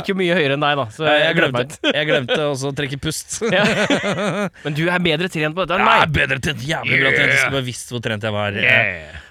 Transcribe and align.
jeg 0.00 0.02
gikk 0.02 0.12
jo 0.12 0.18
mye 0.20 0.36
høyere 0.38 0.56
enn 0.56 0.66
deg, 0.66 0.80
da. 0.80 0.86
Så 0.96 1.06
Jeg, 1.06 1.22
jeg, 1.22 1.38
glemte 1.38 1.94
jeg 1.94 2.10
glemte 2.10 2.40
også 2.48 2.72
å 2.72 2.76
trekke 2.82 3.00
pust. 3.06 3.38
Ja. 3.50 3.64
Men 4.64 4.76
du 4.76 4.84
er 4.88 5.02
bedre 5.02 5.30
trent 5.32 5.56
på 5.56 5.64
dette 5.64 5.78
enn 5.78 5.88
Jeg 5.88 6.04
er 6.04 6.12
bedre 6.18 6.42
trent. 6.42 6.66
Jævlig 6.66 7.00
bra 7.02 7.14
trent. 7.14 7.32
Jeg 7.32 7.40
skulle 7.40 7.58
bare 7.58 7.68
visst 7.70 7.94
hvor 7.94 8.04
trent 8.04 8.28
jeg 8.28 8.36
var. 8.36 8.60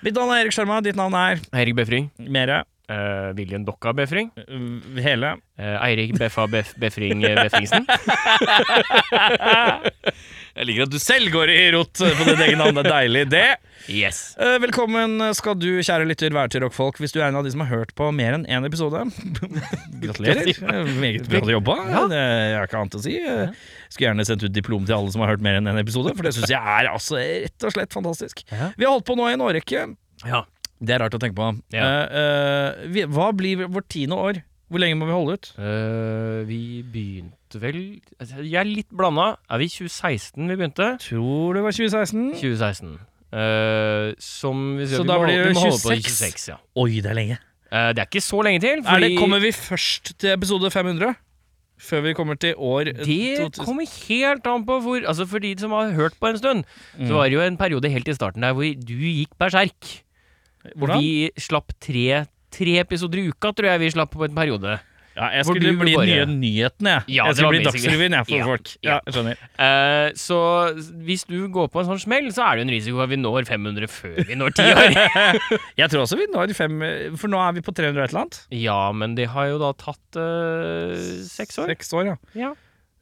Mitt 0.06 0.20
navn 0.20 0.36
er 0.36 0.44
Erik 0.44 0.56
Sjarma. 0.56 0.82
Ditt 0.86 1.00
navn 1.00 1.16
er 1.20 1.46
Eirik 1.54 1.78
Befring. 1.80 2.12
Mere. 2.30 2.64
Uh, 2.90 3.30
Viljen 3.38 3.66
Dokka 3.66 3.94
Befring. 3.94 4.32
Uh, 4.50 4.82
Hele. 4.98 5.36
Uh, 5.60 5.78
Eirik 5.86 6.16
Beffa 6.18 6.48
Bef 6.50 6.74
Befring 6.82 7.22
eh, 7.24 7.38
Befringsen. 7.38 7.86
Jeg 10.60 10.68
liker 10.68 10.90
at 10.90 10.92
du 10.92 11.00
selv 11.00 11.32
går 11.32 11.52
i 11.54 11.60
rot 11.72 11.96
på 11.96 12.26
ditt 12.28 12.42
eget 12.44 12.58
navn. 12.60 12.76
Det 12.76 12.82
er 12.84 12.92
deilig, 12.92 13.20
det. 13.32 13.46
Yes. 13.88 14.18
Eh, 14.36 14.58
velkommen 14.60 15.22
skal 15.38 15.56
du, 15.56 15.70
kjære 15.80 16.04
lytter, 16.10 16.34
være 16.36 16.52
til 16.52 16.66
rockfolk. 16.66 17.00
Hvis 17.00 17.16
du 17.16 17.22
er 17.22 17.30
en 17.30 17.38
av 17.40 17.48
de 17.48 17.54
som 17.54 17.64
har 17.64 17.70
hørt 17.72 17.94
på 17.96 18.10
mer 18.12 18.36
enn 18.36 18.44
én 18.44 18.68
episode. 18.68 19.06
Gratulerer. 20.04 20.52
Meget 21.00 21.30
bra 21.32 21.42
jobba. 21.56 21.78
Det 22.12 22.20
er 22.20 22.68
ikke 22.68 22.82
annet 22.82 23.00
å 23.00 23.04
si. 23.06 23.16
Eh, 23.24 23.56
Skulle 23.88 24.10
gjerne 24.10 24.28
sendt 24.28 24.44
ut 24.44 24.58
diplom 24.58 24.84
til 24.84 24.98
alle 24.98 25.16
som 25.16 25.24
har 25.24 25.32
hørt 25.32 25.48
mer 25.48 25.62
enn 25.62 25.72
én 25.72 25.80
episode, 25.80 26.12
for 26.18 26.28
det 26.28 26.36
syns 26.36 26.52
jeg 26.52 26.76
er 26.76 26.92
altså 26.92 27.24
rett 27.24 27.70
og 27.70 27.78
slett 27.78 27.96
fantastisk. 27.96 28.44
Ja. 28.52 28.74
Vi 28.76 28.84
har 28.84 28.98
holdt 28.98 29.08
på 29.08 29.16
nå 29.16 29.32
i 29.32 29.38
en 29.40 29.48
årrekke. 29.48 29.88
Ja. 30.28 30.44
Det 30.84 30.96
er 30.96 31.06
rart 31.06 31.16
å 31.16 31.24
tenke 31.24 31.40
på. 31.40 31.54
Ja. 31.76 31.88
Uh, 31.88 32.20
uh, 32.20 32.86
vi, 32.92 33.08
hva 33.08 33.32
blir 33.36 33.64
vårt 33.72 33.88
tiende 33.96 34.20
år? 34.20 34.44
Hvor 34.70 34.82
lenge 34.84 34.96
må 35.00 35.08
vi 35.10 35.16
holde 35.16 35.34
ut? 35.40 35.48
Uh, 35.58 36.46
vi 36.48 36.60
begynte 36.94 37.62
vel 37.62 37.80
altså, 38.20 38.44
Jeg 38.46 38.60
er 38.62 38.70
litt 38.70 38.90
blanda. 38.94 39.32
Er 39.50 39.58
vi 39.64 39.68
2016 39.74 40.46
vi 40.52 40.56
begynte? 40.60 40.90
Tror 41.02 41.58
det 41.58 41.64
var 41.66 41.74
2016. 41.74 42.28
2016. 42.38 42.92
Uh, 43.30 44.14
som 44.22 44.62
vi, 44.78 44.86
Så 44.90 45.04
vi 45.04 45.08
da 45.10 45.18
må, 45.18 45.26
blir 45.26 45.38
det 45.38 45.48
vi 45.52 45.56
må 45.58 45.64
holde 45.68 45.82
på 45.84 45.96
i 45.96 46.02
26. 46.02 46.20
26. 46.34 46.52
Ja. 46.54 46.60
Oi, 46.82 46.92
det 47.02 47.10
er 47.12 47.18
lenge. 47.18 47.40
Uh, 47.70 47.90
det 47.94 48.04
er 48.04 48.08
ikke 48.10 48.22
så 48.26 48.42
lenge 48.46 48.62
til. 48.64 48.80
Er 48.84 48.86
Fordi 48.90 49.10
det, 49.10 49.18
kommer 49.20 49.42
vi 49.44 49.52
først 49.58 50.14
til 50.22 50.34
episode 50.38 50.72
500? 50.74 51.18
Før 51.80 52.02
vi 52.04 52.12
kommer 52.14 52.36
til 52.36 52.58
år 52.60 52.90
det 52.92 53.56
kommer 53.56 53.86
helt 53.88 54.48
an 54.52 54.66
på 54.68 54.80
hvor 54.84 54.98
Altså 55.08 55.24
For 55.26 55.40
de 55.40 55.54
som 55.62 55.72
har 55.72 55.94
hørt 55.96 56.18
på 56.20 56.28
en 56.28 56.38
stund, 56.38 56.66
Mm. 56.98 57.08
så 57.08 57.14
var 57.14 57.24
det 57.30 57.34
jo 57.38 57.42
en 57.42 57.58
periode 57.58 57.90
helt 57.90 58.08
i 58.08 58.14
starten 58.18 58.44
der 58.44 58.52
hvor 58.54 58.64
du 58.68 58.94
gikk 59.00 59.32
berserk. 59.40 60.04
Hvor 60.76 60.88
Hvordan? 60.90 61.00
vi 61.00 61.30
slapp 61.40 61.72
tre, 61.80 62.26
tre 62.52 62.80
episoder 62.84 63.20
i 63.24 63.28
uka, 63.32 63.52
tror 63.56 63.70
jeg 63.74 63.80
vi 63.86 63.90
slapp 63.96 64.12
på 64.16 64.26
en 64.28 64.36
periode. 64.38 64.80
Ja, 65.20 65.26
jeg 65.36 65.44
skulle 65.50 65.74
bli 65.82 65.94
bare- 65.98 66.06
nye 66.08 66.26
nyhetene, 66.32 66.92
jeg. 66.94 67.16
Ja, 67.18 67.26
jeg 67.28 67.36
skulle 67.36 67.50
bli 67.52 67.64
Dagsrevyen, 67.66 68.14
jeg, 68.16 68.26
for 68.30 68.38
Ja, 68.38 68.46
folk. 68.48 68.70
Ja, 68.86 69.00
jeg 69.04 69.14
skjønner. 69.18 69.42
Eh, 69.60 70.12
så 70.16 70.38
hvis 71.04 71.26
du 71.28 71.50
går 71.52 71.68
på 71.74 71.82
en 71.82 71.90
sånn 71.90 72.00
smell, 72.00 72.30
så 72.32 72.46
er 72.46 72.56
det 72.56 72.62
jo 72.62 72.68
en 72.70 72.72
risiko 72.78 73.02
at 73.04 73.10
vi 73.12 73.18
når 73.20 73.44
500 73.50 73.90
før 73.92 74.16
vi 74.30 74.38
når 74.40 74.54
10 74.56 74.70
år. 74.72 74.96
Jeg 75.82 75.90
tror 75.92 76.06
også 76.06 76.16
vi 76.22 76.28
når 76.32 76.54
5 76.56 77.18
For 77.20 77.28
nå 77.28 77.42
er 77.50 77.52
vi 77.58 77.66
på 77.68 77.74
300 77.76 78.00
og 78.00 78.06
et 78.06 78.14
eller 78.14 78.22
annet. 78.24 78.40
ja, 78.62 78.80
men 78.96 79.16
det 79.20 79.28
har 79.34 79.50
jo 79.52 79.60
da 79.60 79.74
tatt 79.74 80.16
eh, 80.24 80.96
seks 81.28 81.60
år. 81.60 81.68
Seks 81.76 81.92
år, 82.00 82.06
ja. 82.14 82.16
Ja. 82.46 82.54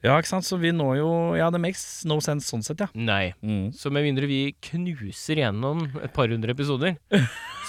Ja, 0.06 0.18
ikke 0.22 0.30
sant? 0.30 0.46
Så 0.46 0.58
vi 0.62 0.70
når 0.72 0.98
jo 1.00 1.12
Ja, 1.38 1.50
det 1.54 1.60
makes 1.62 2.04
no 2.06 2.20
sense 2.22 2.50
sånn 2.50 2.64
sett, 2.66 2.80
ja. 2.82 2.88
Nei. 2.96 3.34
Mm. 3.44 3.70
Så 3.78 3.92
med 3.92 4.06
mindre 4.06 4.26
vi 4.30 4.56
knuser 4.72 5.38
gjennom 5.44 5.86
et 6.02 6.14
par 6.14 6.28
hundre 6.34 6.54
episoder 6.54 6.98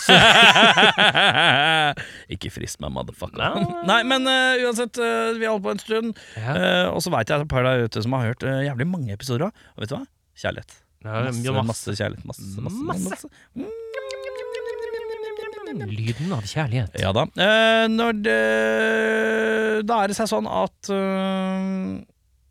Ikke 2.34 2.50
frist 2.53 2.81
meg, 2.82 2.91
motherfucker. 2.94 3.38
Nei. 3.41 3.64
Nei, 3.91 4.00
men 4.09 4.20
uh, 4.28 4.60
uansett, 4.66 4.94
uh, 5.03 5.31
vi 5.38 5.47
holdt 5.48 5.64
på 5.66 5.72
en 5.75 5.81
stund. 5.82 6.09
ja. 6.38 6.53
Uh, 6.59 6.86
og 6.94 7.00
så 7.04 7.09
veit 7.14 7.28
jeg 7.32 7.36
et 7.44 7.50
par 7.50 7.62
der 7.66 7.76
ute 7.88 7.98
som 8.04 8.12
har 8.16 8.22
hørt 8.31 8.42
jævlig 8.44 8.86
mange 8.88 9.10
episoder 9.14 9.42
av. 9.48 9.53
Og 9.76 9.81
vet 9.84 9.91
du 9.92 9.97
hva? 9.98 10.04
Kjærlighet. 10.38 10.72
Ja, 11.04 11.10
Masse, 11.28 11.42
ja, 11.47 11.53
masse 11.62 11.91
kjærlighet. 11.94 12.25
Masse, 12.26 12.42
masse, 12.59 12.82
Masse. 12.88 13.09
masse. 13.12 13.26
Lyden 15.78 16.32
av 16.34 16.42
kjærlighet. 16.48 16.92
Ja 16.98 17.12
da. 17.15 17.22
Når 17.92 18.12
det 18.25 18.41
Da 19.86 19.94
er 20.03 20.06
det 20.10 20.16
seg 20.19 20.26
sånn 20.30 20.48
at 20.50 20.88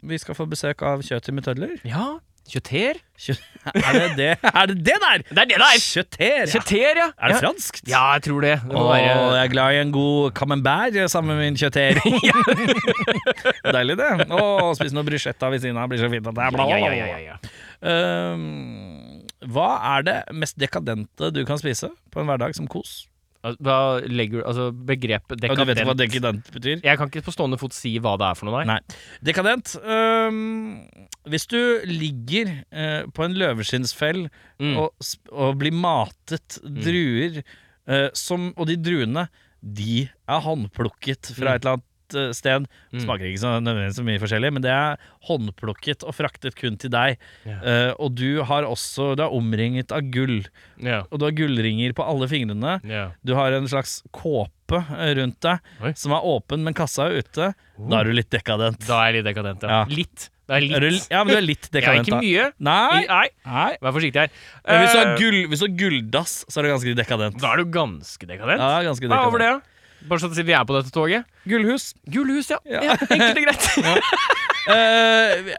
vi 0.07 0.15
skal 0.21 0.35
få 0.37 0.45
besøk 0.47 0.79
av 0.87 1.01
kjøttet 1.03 1.33
med 1.35 1.43
tødler. 1.47 1.73
Ja. 1.87 2.05
Kjøter? 2.47 2.99
Kjø 3.17 3.33
er 3.67 3.97
det 3.97 4.09
det 4.15 4.27
Er 4.45 4.67
det 4.69 4.75
det 4.85 4.95
der? 5.03 5.23
Det 5.27 5.41
er 5.41 5.49
det 5.49 5.57
det 5.57 5.67
er! 5.67 5.81
Kjøter, 5.83 6.25
ja. 6.27 6.45
Kjøter, 6.53 6.99
ja. 7.01 7.07
Er 7.17 7.31
det 7.31 7.35
ja. 7.35 7.41
franskt? 7.41 7.81
Ja, 7.89 8.03
jeg 8.15 8.23
tror 8.27 8.45
det. 8.45 8.53
det 8.63 8.71
må 8.71 8.83
Å, 8.83 8.91
være 8.93 9.09
jeg 9.09 9.41
er 9.41 9.51
glad 9.53 9.75
i 9.75 9.81
en 9.81 9.93
god 9.95 10.31
camembert 10.37 10.99
sammen 11.11 11.35
med 11.35 11.43
min 11.43 11.59
kjøter. 11.59 11.99
Deilig, 13.77 13.97
det. 13.99 14.11
Å, 14.31 14.41
spise 14.77 14.95
noe 14.95 15.07
bruschetta 15.07 15.51
ved 15.53 15.65
siden 15.65 15.79
av 15.81 15.91
blir 15.91 16.01
så 16.01 16.11
fint. 16.13 16.27
At 16.29 16.37
det 16.37 16.47
er 16.47 16.55
bla, 16.55 16.69
bla, 16.69 16.79
bla, 16.79 16.79
ja, 16.79 16.93
bla. 16.93 17.19
ja, 17.19 17.19
ja. 17.33 17.57
Ehm, 17.87 19.21
hva 19.53 19.69
er 19.97 20.07
det 20.07 20.17
mest 20.33 20.57
dekadente 20.59 21.31
du 21.33 21.43
kan 21.47 21.59
spise 21.61 21.91
på 22.13 22.23
en 22.23 22.29
hverdag 22.29 22.55
som 22.57 22.69
kos? 22.71 23.03
Hva 23.43 23.75
legger 24.07 24.41
Altså, 24.47 24.71
begrepet 24.73 25.43
Ja, 25.45 25.53
du 25.55 25.63
vet 25.65 25.79
hva 25.85 25.93
dekadent 25.95 26.43
dekadent 26.43 26.51
betyr? 26.55 26.81
Jeg 26.83 26.97
kan 26.97 27.07
ikke 27.11 27.23
på 27.27 27.33
stående 27.35 27.59
fot 27.61 27.73
si 27.75 27.93
hva 27.99 28.15
det 28.19 28.25
er 28.31 28.35
for 28.39 28.49
noe, 28.49 28.63
nei. 28.65 28.75
Nei. 28.77 28.97
Dekadent 29.29 29.75
um, 29.83 30.81
Hvis 31.29 31.47
du 31.51 31.59
ligger 31.85 32.49
uh, 32.73 33.03
på 33.13 33.27
en 33.27 33.37
løveskinnsfell 33.37 34.27
Mm. 34.57 34.73
og, 34.81 34.89
og 35.37 35.57
blir 35.61 35.69
matet 35.77 36.55
druer 36.65 37.43
øh, 37.87 38.07
som, 38.17 38.47
Og 38.57 38.65
de 38.71 38.75
druene, 38.81 39.27
de 39.61 40.07
er 40.27 40.39
håndplukket 40.41 41.29
fra 41.37 41.51
Mm. 41.51 41.55
et 41.55 41.61
eller 41.61 41.75
annet 41.77 41.85
øh, 42.16 42.31
sted. 42.34 42.68
Mm. 42.94 43.00
Smaker 43.03 43.25
ikke 43.28 43.41
så 43.41 43.51
nødvendigvis 43.59 43.97
så 44.00 44.06
mye 44.07 44.22
forskjellig, 44.22 44.51
men 44.53 44.62
det 44.63 44.72
er 44.72 44.97
håndplukket 45.28 46.06
og 46.07 46.16
fraktet 46.16 46.56
kun 46.56 46.78
til 46.79 46.91
deg. 46.94 47.18
Yeah. 47.47 47.59
Uh, 47.66 47.91
og 48.06 48.16
du 48.16 48.44
har 48.47 48.63
også 48.68 49.16
Du 49.18 49.23
er 49.25 49.34
omringet 49.35 49.91
av 49.91 50.01
gull, 50.13 50.45
Yeah. 50.78 51.03
og 51.12 51.19
du 51.19 51.25
har 51.25 51.31
gullringer 51.34 51.94
på 51.97 52.06
alle 52.06 52.28
fingrene. 52.29 52.78
Yeah. 52.85 53.12
Du 53.25 53.34
har 53.35 53.51
en 53.57 53.68
slags 53.68 54.03
kåpe 54.13 54.78
eh, 54.78 55.13
rundt 55.18 55.40
deg 55.41 55.59
Oi. 55.81 55.94
som 55.97 56.12
er 56.13 56.22
åpen, 56.23 56.62
men 56.63 56.73
kassa 56.78 57.07
er 57.09 57.23
ute. 57.23 57.53
Da 57.90 58.00
er 58.01 58.03
du 58.06 58.13
litt 58.13 58.29
dekadent. 58.29 58.84
Da 58.85 59.00
er 59.07 59.12
jeg 59.13 59.24
litt 59.24 59.29
dekadent, 59.34 59.63
ja. 59.66 59.69
Ja. 59.81 59.85
Litt. 59.89 60.29
Det 60.47 60.62
litt. 60.63 60.78
Du, 60.79 60.88
ja, 61.12 61.24
men 61.25 61.34
du 61.34 61.38
er 61.41 61.44
litt 61.44 61.66
ja, 61.68 61.74
dekadent, 61.75 62.07
ikke 62.07 62.19
mye. 62.24 62.44
Nei. 62.63 63.00
Nei, 63.09 63.24
Nei. 63.44 63.72
vær 63.84 63.91
forsiktig 63.97 64.22
her. 64.22 64.29
Men 64.63 64.79
hvis 64.85 64.94
du 64.94 65.00
har 65.01 65.09
Eh, 65.09 65.18
gull, 65.19 65.39
hvis 65.51 65.59
du 65.59 65.66
har 65.66 65.74
gulldass, 65.81 66.35
så 66.47 66.59
er 66.62 66.63
du 66.63 66.69
ganske 66.72 66.94
dekadent. 67.01 67.41
Da 67.41 67.50
er 67.51 67.57
du 67.63 67.66
ganske 67.74 68.29
dekadent. 68.29 68.62
Ja, 68.63 68.78
ganske 68.88 69.09
Hva 69.09 69.18
er 69.18 69.28
over 69.28 69.41
det, 69.44 69.50
dekadent. 69.50 69.66
ja? 69.66 69.74
Bare 70.07 70.21
sånn 70.21 70.33
at 70.35 70.45
vi 70.45 70.55
er 70.55 70.65
på 70.67 70.75
dette 70.77 70.93
toget. 70.93 71.27
Gullhus. 71.49 71.91
Gullhus, 72.13 72.51
ja. 72.53 72.59
Ja. 72.69 72.83
ja. 72.91 72.97
Enkelt 73.07 73.41
og 73.41 73.47
greit. 73.49 73.71
Eh, 74.67 75.53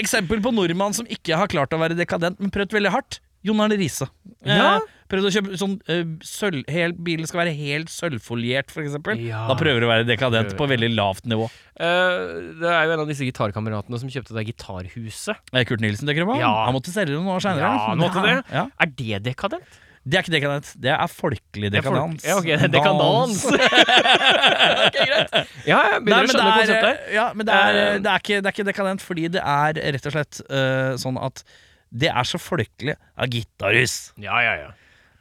eksempel 0.00 0.40
på 0.40 0.54
nordmann 0.56 0.94
som 0.96 1.04
ikke 1.04 1.36
har 1.36 1.50
klart 1.52 1.74
å 1.76 1.80
være 1.82 1.98
dekadent, 1.98 2.38
men 2.40 2.48
prøvd 2.54 2.78
veldig 2.78 2.92
hardt. 2.94 3.18
Jon 3.44 3.60
Arne 3.60 3.76
Riise. 3.78 4.06
Ja. 4.46 4.78
Uh, 4.78 4.90
Prøvd 5.12 5.28
å 5.28 5.32
kjøpe 5.34 5.58
sånn 5.60 5.74
uh, 5.90 6.14
sølv, 6.24 6.62
hel, 6.72 6.94
Bilen 6.94 7.28
skal 7.28 7.42
være 7.42 7.52
helt 7.58 7.90
sølvfoliert, 7.92 8.70
f.eks. 8.72 8.94
Ja. 9.20 9.42
Da 9.50 9.56
prøver 9.58 9.82
du 9.82 9.88
å 9.88 9.90
være 9.90 10.06
dekadent 10.08 10.54
på 10.56 10.68
veldig 10.70 10.92
lavt 10.94 11.26
nivå. 11.28 11.50
Uh, 11.76 12.54
det 12.62 12.70
er 12.70 12.86
jo 12.86 12.94
en 12.94 13.02
av 13.04 13.10
disse 13.10 13.26
gitarkameratene 13.26 14.00
som 14.00 14.12
kjøpte 14.12 14.36
det 14.38 14.46
gitarhuset. 14.52 15.42
Kurt 15.68 15.84
Nilsen, 15.84 16.08
tenker 16.08 16.24
du 16.24 16.30
på? 16.30 16.38
Ja. 16.40 16.52
Han 16.68 16.78
måtte 16.78 16.94
selge 16.94 17.12
det 17.12 17.18
noen 17.18 17.34
år 17.34 17.44
seinere. 17.44 17.66
Ja, 17.66 17.88
han 17.90 18.00
måtte 18.00 18.24
det. 18.24 18.38
Ja. 18.54 18.68
Er 18.80 18.94
det 19.02 19.24
dekadent? 19.26 19.81
Det 20.02 20.18
er 20.18 20.24
ikke 20.24 20.32
dekadent. 20.34 20.70
Det 20.82 20.90
er 20.90 21.10
folkelig 21.12 21.68
folk- 21.70 21.76
dekadans. 21.76 22.24
Ja, 22.26 22.36
ok, 22.40 22.46
det 22.48 22.66
er 22.66 22.72
dekadans. 22.74 23.44
ok, 24.86 24.96
greit. 24.98 25.36
Ja, 25.68 25.78
jeg 25.92 26.00
Nei, 26.08 26.16
å 26.18 26.26
skjønne 26.26 26.32
det 26.32 26.42
er, 26.42 26.56
konseptet. 26.56 27.04
ja, 27.14 27.26
men 27.38 27.46
det 27.48 27.54
er, 27.58 27.78
Eh, 27.82 27.98
det, 28.02 28.10
er 28.10 28.24
ikke, 28.24 28.40
det 28.42 28.50
er 28.50 28.56
ikke 28.56 28.66
dekadent, 28.72 29.04
fordi 29.04 29.28
det 29.36 29.42
er 29.44 29.78
rett 29.94 30.08
og 30.10 30.16
slett 30.16 30.40
uh, 30.50 30.92
sånn 31.00 31.20
at 31.22 31.44
det 31.92 32.08
er 32.10 32.24
så 32.26 32.40
folkelig 32.40 32.96
Ja, 32.96 33.26
gitarhus. 33.30 33.94
Ja, 34.18 34.40
ja, 34.42 34.54
ja. 34.64 34.70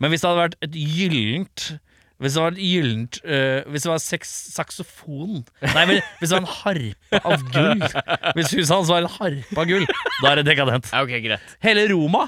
Men 0.02 0.10
hvis 0.14 0.24
det 0.24 0.30
hadde 0.32 0.42
vært 0.48 0.58
et 0.66 0.76
gyllent 0.80 1.66
Hvis 2.22 2.34
det 2.38 2.42
var 2.42 2.56
gyllent 2.58 3.18
uh, 3.26 3.60
Hvis 3.70 3.84
det 3.86 3.92
var 3.92 4.00
seks, 4.02 4.32
saksofon 4.56 5.42
Nei, 5.62 5.84
men 5.90 5.98
hvis 6.22 6.32
det 6.32 6.38
var 6.38 6.42
en 6.42 6.54
harpe 6.56 7.22
av 7.22 7.44
gull 7.54 7.84
Hvis 8.40 8.54
huset 8.56 8.72
hans 8.74 8.90
var 8.90 9.04
en 9.06 9.12
harpe 9.20 9.60
av 9.62 9.68
gull 9.70 9.86
Da 10.24 10.32
er 10.32 10.42
det 10.42 10.48
dekadent 10.54 10.90
Ja, 10.94 11.04
Ok, 11.06 11.14
greit. 11.28 11.54
Hele 11.66 11.84
Roma, 11.92 12.24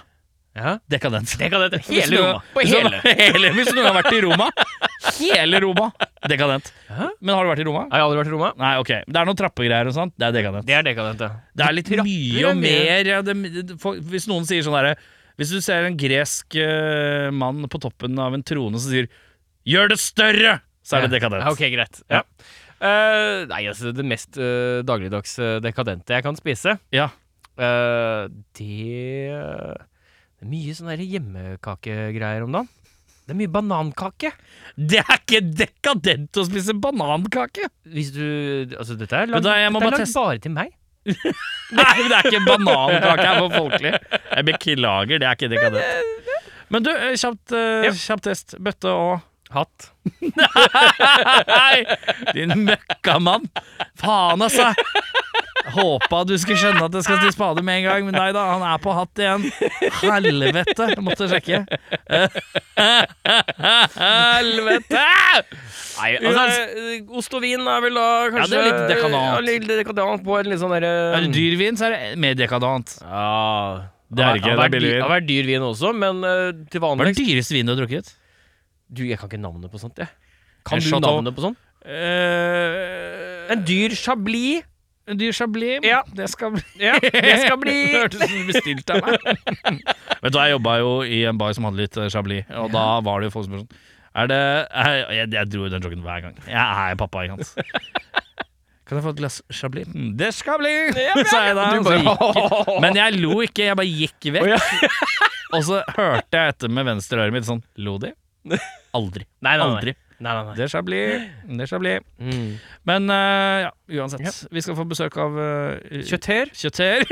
Ja. 0.54 0.76
dekadent 0.86 1.32
Dekadent. 1.42 1.80
Hele 1.90 2.18
Roma. 2.22 2.42
På 2.54 2.62
du- 2.62 2.68
hele. 2.70 3.00
hele 3.04 3.50
Hvis 3.58 3.72
noen 3.76 3.88
har 3.90 3.96
vært 4.04 4.14
i 4.14 4.20
Roma 4.22 4.52
Hele 5.18 5.60
Roma, 5.64 5.88
dekadent 6.30 6.70
Hæ? 6.94 7.08
Men 7.20 7.34
har 7.36 7.44
du 7.48 7.50
vært 7.50 7.64
i 7.64 7.66
Roma? 7.66 7.82
Har 7.90 8.04
aldri 8.06 8.20
vært 8.22 8.30
i 8.30 8.34
Roma? 8.36 8.52
Nei, 8.62 8.74
ok 8.84 8.92
Det 9.08 9.18
er 9.18 9.26
noen 9.30 9.40
trappegreier 9.40 9.90
og 9.90 9.96
sånt 9.98 10.14
Det 10.14 10.28
er 10.30 10.36
dekadent 10.38 10.68
Det 10.70 10.76
er 10.78 10.86
dekadent, 10.86 11.24
ja. 11.26 11.32
Det 11.58 11.66
er 11.66 11.74
litt 11.80 11.90
Trapper 11.90 12.06
mye 12.06 12.46
og 12.52 12.62
mer 12.62 13.10
ja, 13.10 13.22
det, 13.26 13.36
det, 13.58 13.78
for, 13.82 13.98
Hvis 14.14 14.30
noen 14.30 14.46
sier 14.50 14.62
sånn 14.68 14.78
herre 14.78 14.94
Hvis 15.42 15.56
du 15.56 15.58
ser 15.66 15.88
en 15.90 15.98
gresk 15.98 16.54
uh, 16.62 17.32
mann 17.34 17.66
på 17.74 17.82
toppen 17.82 18.22
av 18.22 18.38
en 18.38 18.46
trone 18.46 18.78
som 18.78 18.94
sier 18.94 19.10
'gjør 19.66 19.90
det 19.94 19.98
større', 20.04 20.58
så 20.84 20.98
er 20.98 21.06
det 21.08 21.14
dekadent. 21.16 21.40
Ja, 21.46 21.52
ok, 21.56 21.62
greit. 21.72 22.02
Ja. 22.12 22.20
Uh, 22.84 23.46
nei, 23.48 23.62
altså, 23.72 23.94
det 23.96 24.04
mest 24.06 24.36
uh, 24.36 24.84
dagligdags 24.84 25.38
dekadente 25.64 26.14
jeg 26.18 26.26
kan 26.26 26.36
spise, 26.36 26.76
Ja. 26.92 27.08
det 28.60 29.80
Det 30.44 30.50
er 30.50 30.52
mye 30.52 30.74
sånne 30.76 30.96
hjemmekakegreier 31.08 32.44
om 32.44 32.52
dagen. 32.58 32.68
Det 33.24 33.32
er 33.32 33.38
mye 33.40 33.52
banankake. 33.54 34.34
Det 34.76 35.00
er 35.00 35.14
ikke 35.22 35.40
dekadent 35.56 36.36
å 36.36 36.44
spise 36.44 36.74
banankake! 36.84 37.70
Hvis 37.88 38.10
du 38.12 38.26
Altså, 38.76 38.98
dette 39.00 39.16
er 39.16 39.32
lagd, 39.32 39.46
da, 39.48 39.54
jeg 39.62 39.72
må 39.72 39.80
dette 39.80 39.88
er 39.88 39.94
bare 39.94 40.02
lagd 40.02 40.04
teste- 40.04 40.26
bare 40.28 40.42
til 40.44 40.52
meg. 40.58 40.74
Nei, 41.80 41.94
men 42.02 42.10
det 42.12 42.18
er 42.18 42.28
ikke 42.28 42.42
banankake 42.50 43.24
her 43.30 43.40
for 43.40 43.56
folkelig. 43.56 43.94
Jeg 44.20 44.48
beklager, 44.52 45.24
det 45.24 45.30
er 45.30 45.40
ikke 45.40 45.52
dekadent. 45.56 46.44
Men 46.76 46.84
du, 46.84 46.92
eh, 46.92 47.16
kjapt, 47.24 47.56
eh, 47.56 47.88
Ja. 47.88 48.18
test. 48.28 48.58
Bøtte 48.60 48.92
og 48.92 49.22
Hatt. 49.54 49.92
Nei! 51.54 51.84
Din 52.36 52.56
møkkamann. 52.68 53.48
Faen, 54.02 54.42
altså. 54.44 54.74
Håpa 55.72 56.24
du 56.28 56.34
skulle 56.42 56.60
skjønne 56.60 56.84
at 56.86 56.96
jeg 56.98 57.06
skal 57.06 57.20
til 57.22 57.32
spade 57.32 57.64
med 57.64 57.80
en 57.80 57.86
gang, 57.88 58.08
men 58.08 58.18
nei 58.18 58.30
da, 58.36 58.42
han 58.52 58.64
er 58.68 58.82
på 58.84 58.92
hatt 58.96 59.22
igjen. 59.22 59.46
Helvete! 60.04 60.88
Jeg 60.92 61.04
måtte 61.06 61.28
sjekke. 61.32 61.62
Helvete! 63.96 65.06
Nei, 65.94 66.10
altså, 66.20 66.44
eh, 66.74 67.06
ost 67.16 67.36
og 67.38 67.44
vin 67.46 67.62
er 67.70 67.84
vel 67.86 67.96
da 67.98 68.08
kanskje 68.34 68.50
det 68.52 68.60
er 68.60 68.68
litt 68.68 68.82
dekadant. 68.92 69.30
Ja, 69.30 69.44
litt 69.46 69.68
dekadant 69.70 70.26
på 70.26 70.36
en 70.40 70.50
litt 70.52 70.62
sånn 70.64 70.74
derre 70.74 70.92
Er 71.14 71.28
det 71.28 71.32
dyr 71.38 71.56
vin, 71.62 71.80
så 71.80 71.88
er 71.88 71.96
det 71.96 72.02
mer 72.24 72.36
dekadant. 72.40 72.98
Ja 73.06 73.30
Det 74.10 74.26
er 74.26 74.36
det 74.36 74.42
ikke, 74.44 74.58
det 74.58 74.66
er 74.66 74.74
billig 74.76 74.90
vin. 74.92 74.98
Det 74.98 75.06
Har 75.06 75.14
vært 75.16 75.30
dyr 75.30 75.50
vin 75.52 75.68
også, 75.70 75.94
men 76.04 76.20
uh, 76.26 76.50
til 76.74 76.84
Hva 76.84 76.92
er 76.98 77.12
den 77.12 77.20
dyreste 77.22 77.56
vinen 77.56 77.72
du 77.72 77.76
har 77.76 77.82
drukket? 77.86 78.12
Du, 78.94 79.06
jeg 79.08 79.18
kan 79.22 79.32
ikke 79.32 79.42
navnet 79.42 79.72
på 79.74 79.80
sånt, 79.82 79.98
jeg. 79.98 80.12
Kan 80.68 80.84
du 80.84 80.92
navnet 81.00 81.34
på 81.38 81.48
sånt? 81.48 81.58
Uh, 81.84 83.50
En 83.54 83.64
dyr 83.68 83.96
chablis. 83.98 84.68
Dyr 85.08 85.34
chablis. 85.36 85.84
Ja. 85.84 86.02
Det 86.16 86.30
skal 86.32 86.54
bli 86.56 86.64
Ja, 86.80 86.94
det 87.04 87.34
skal 87.44 87.58
bli 87.60 87.74
hørtes 87.98 88.22
ut 88.22 88.30
som 88.30 88.38
du 88.40 88.52
bestilte 88.52 88.96
av 88.96 89.08
meg. 89.08 89.42
Vet 90.24 90.32
du, 90.36 90.38
Jeg 90.40 90.54
jobba 90.56 90.78
jo 90.80 90.94
i 91.04 91.24
en 91.28 91.38
bar 91.42 91.56
som 91.58 91.68
hadde 91.68 91.82
litt 91.84 91.98
eh, 92.00 92.08
chablis, 92.14 92.46
og 92.56 92.72
da 92.76 92.86
var 93.04 93.20
det 93.20 93.28
jo 93.32 93.36
folk 93.36 93.50
som 93.50 93.58
sånn 93.64 93.82
Er 94.22 94.30
det 94.32 94.40
Jeg, 94.40 95.04
jeg, 95.18 95.32
jeg 95.36 95.52
dro 95.52 95.68
den 95.74 95.84
joggen 95.88 96.04
hver 96.06 96.24
gang. 96.28 96.38
Jeg 96.48 96.56
er 96.94 97.00
pappa, 97.02 97.26
ikke 97.28 97.44
sant. 97.50 97.74
Kan 98.88 99.00
jeg 99.00 99.04
få 99.06 99.12
et 99.14 99.20
glass 99.22 99.38
chablis? 99.56 99.88
«Mm, 99.90 100.10
Det 100.20 100.30
skal 100.36 100.58
bli! 100.60 100.74
sa 101.32 101.40
jeg 101.48 101.56
da. 101.56 101.70
Du 101.72 101.88
så 101.88 102.80
men 102.84 102.98
jeg 103.00 103.16
lo 103.24 103.38
ikke, 103.46 103.70
jeg 103.70 103.78
bare 103.80 103.88
gikk 103.88 104.28
vekk. 104.36 104.44
Oh, 104.44 104.50
ja. 104.52 104.90
Og 105.56 105.64
så 105.68 105.80
hørte 105.96 106.36
jeg 106.42 106.52
etter 106.56 106.72
med 106.74 106.88
venstre 106.92 107.24
øret 107.24 107.34
mitt 107.36 107.48
sånn 107.48 107.62
Lo 107.86 107.96
de? 108.02 108.12
Aldri. 108.94 109.24
Nei, 109.40 109.54
nei, 109.56 109.64
nei. 109.64 109.68
Aldri. 109.70 109.94
Nei, 110.24 110.34
nei, 110.34 110.44
nei. 110.50 110.56
Det 110.58 110.70
skal 110.72 110.86
bli. 110.88 111.02
Det 111.60 111.68
skal 111.70 111.82
bli. 111.84 111.94
Mm. 112.24 112.48
Men 112.90 113.12
uh, 113.12 113.66
ja, 113.66 113.72
uansett. 114.00 114.44
Vi 114.54 114.64
skal 114.64 114.78
få 114.80 114.88
besøk 114.90 115.18
av 115.22 115.38
uh, 115.38 116.02
Kjøtter. 116.08 116.54
Kjøtter. 116.56 117.06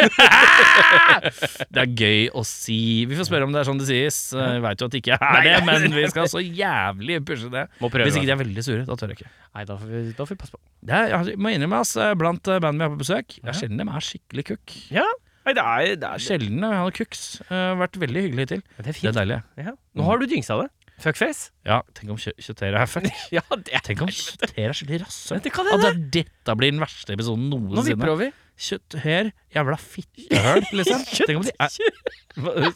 det 1.75 1.83
er 1.83 1.91
gøy 1.91 2.31
å 2.37 2.45
si. 2.47 2.79
Vi 3.09 3.19
får 3.19 3.29
spørre 3.29 3.49
om 3.49 3.55
det 3.55 3.61
er 3.63 3.69
sånn 3.69 3.81
det 3.81 3.89
sies. 3.91 4.21
Uh, 4.35 4.55
jeg 4.55 4.65
veit 4.65 4.81
jo 4.81 4.89
at 4.89 4.95
det 4.95 5.03
ikke 5.03 5.19
er 5.19 5.47
det, 5.47 5.55
men 5.67 5.87
vi 5.95 6.07
skal 6.11 6.31
så 6.31 6.41
jævlig 6.43 7.21
pushe 7.27 7.51
det. 7.53 7.67
Må 7.83 7.91
prøve. 7.93 8.09
Hvis 8.09 8.19
ikke 8.21 8.31
de 8.31 8.35
er 8.37 8.43
veldig 8.43 8.65
sure, 8.65 8.83
da 8.87 8.97
tør 8.99 9.13
jeg 9.13 9.21
ikke. 9.21 9.31
Nei, 9.51 9.65
da 9.67 9.75
får 9.75 9.89
vi, 9.91 10.03
da 10.15 10.25
får 10.25 10.35
vi 10.35 10.39
passe 10.45 10.55
på. 10.55 10.61
Det 10.87 10.95
er, 10.97 11.11
jeg 11.11 11.39
må 11.41 11.51
innrømme, 11.51 11.81
ass, 11.83 11.97
eh, 11.99 12.13
blant 12.17 12.47
eh, 12.47 12.61
bandene 12.63 12.85
vi 12.85 12.87
har 12.87 12.93
på 12.95 13.01
besøk, 13.03 13.35
det 13.41 13.51
er 13.51 13.57
sjelden 13.57 13.81
de 13.81 13.87
er 13.91 14.05
skikkelig 14.07 14.45
kukk. 14.53 14.75
Ja. 14.95 15.07
Nei, 15.41 15.55
det 15.57 15.63
er, 15.65 15.95
det 15.97 16.07
er, 16.07 16.21
Sjelden 16.21 16.61
vi 16.61 16.69
har 16.77 16.93
kuks. 16.93 17.23
Uh, 17.49 17.73
vært 17.79 17.97
veldig 18.01 18.23
hyggelig 18.27 18.45
hittil. 18.45 18.61
det 18.77 18.91
er 18.93 18.99
Det 18.99 19.09
er 19.09 19.17
deilig. 19.17 19.39
Ja. 19.57 19.73
Nå 19.97 20.05
har 20.05 20.21
du 20.21 20.29
jinxa 20.29 20.59
det. 20.61 20.67
Fuckface. 21.01 21.49
Ja, 21.65 21.79
tenk 21.97 22.11
om 22.13 22.19
kjø 22.21 22.31
Kjøtther 22.37 22.75
er 22.77 22.85
fuck. 22.89 23.07
Ja, 23.37 23.41
det 23.57 23.73
er 23.73 23.81
Tenk 23.85 24.03
om 24.05 24.11
Kjøtther 24.13 24.53
er 24.69 24.75
skikkelig 24.77 25.01
rasshøl. 25.07 25.41
Det 25.41 25.51
det 25.53 25.81
det- 25.81 26.05
dette 26.21 26.55
blir 26.59 26.71
den 26.75 26.81
verste 26.83 27.15
episoden 27.15 27.49
Nå 27.49 27.57
noensinne. 27.57 27.95
vipper 27.97 28.13
over. 28.13 28.31
Kjøtther, 28.61 29.31
jævla 29.55 29.77
fittehøl, 29.81 30.65
liksom. 30.77 30.99
Tenk 31.25 31.39
om 31.39 31.45
de 31.47 31.53
er 31.57 31.71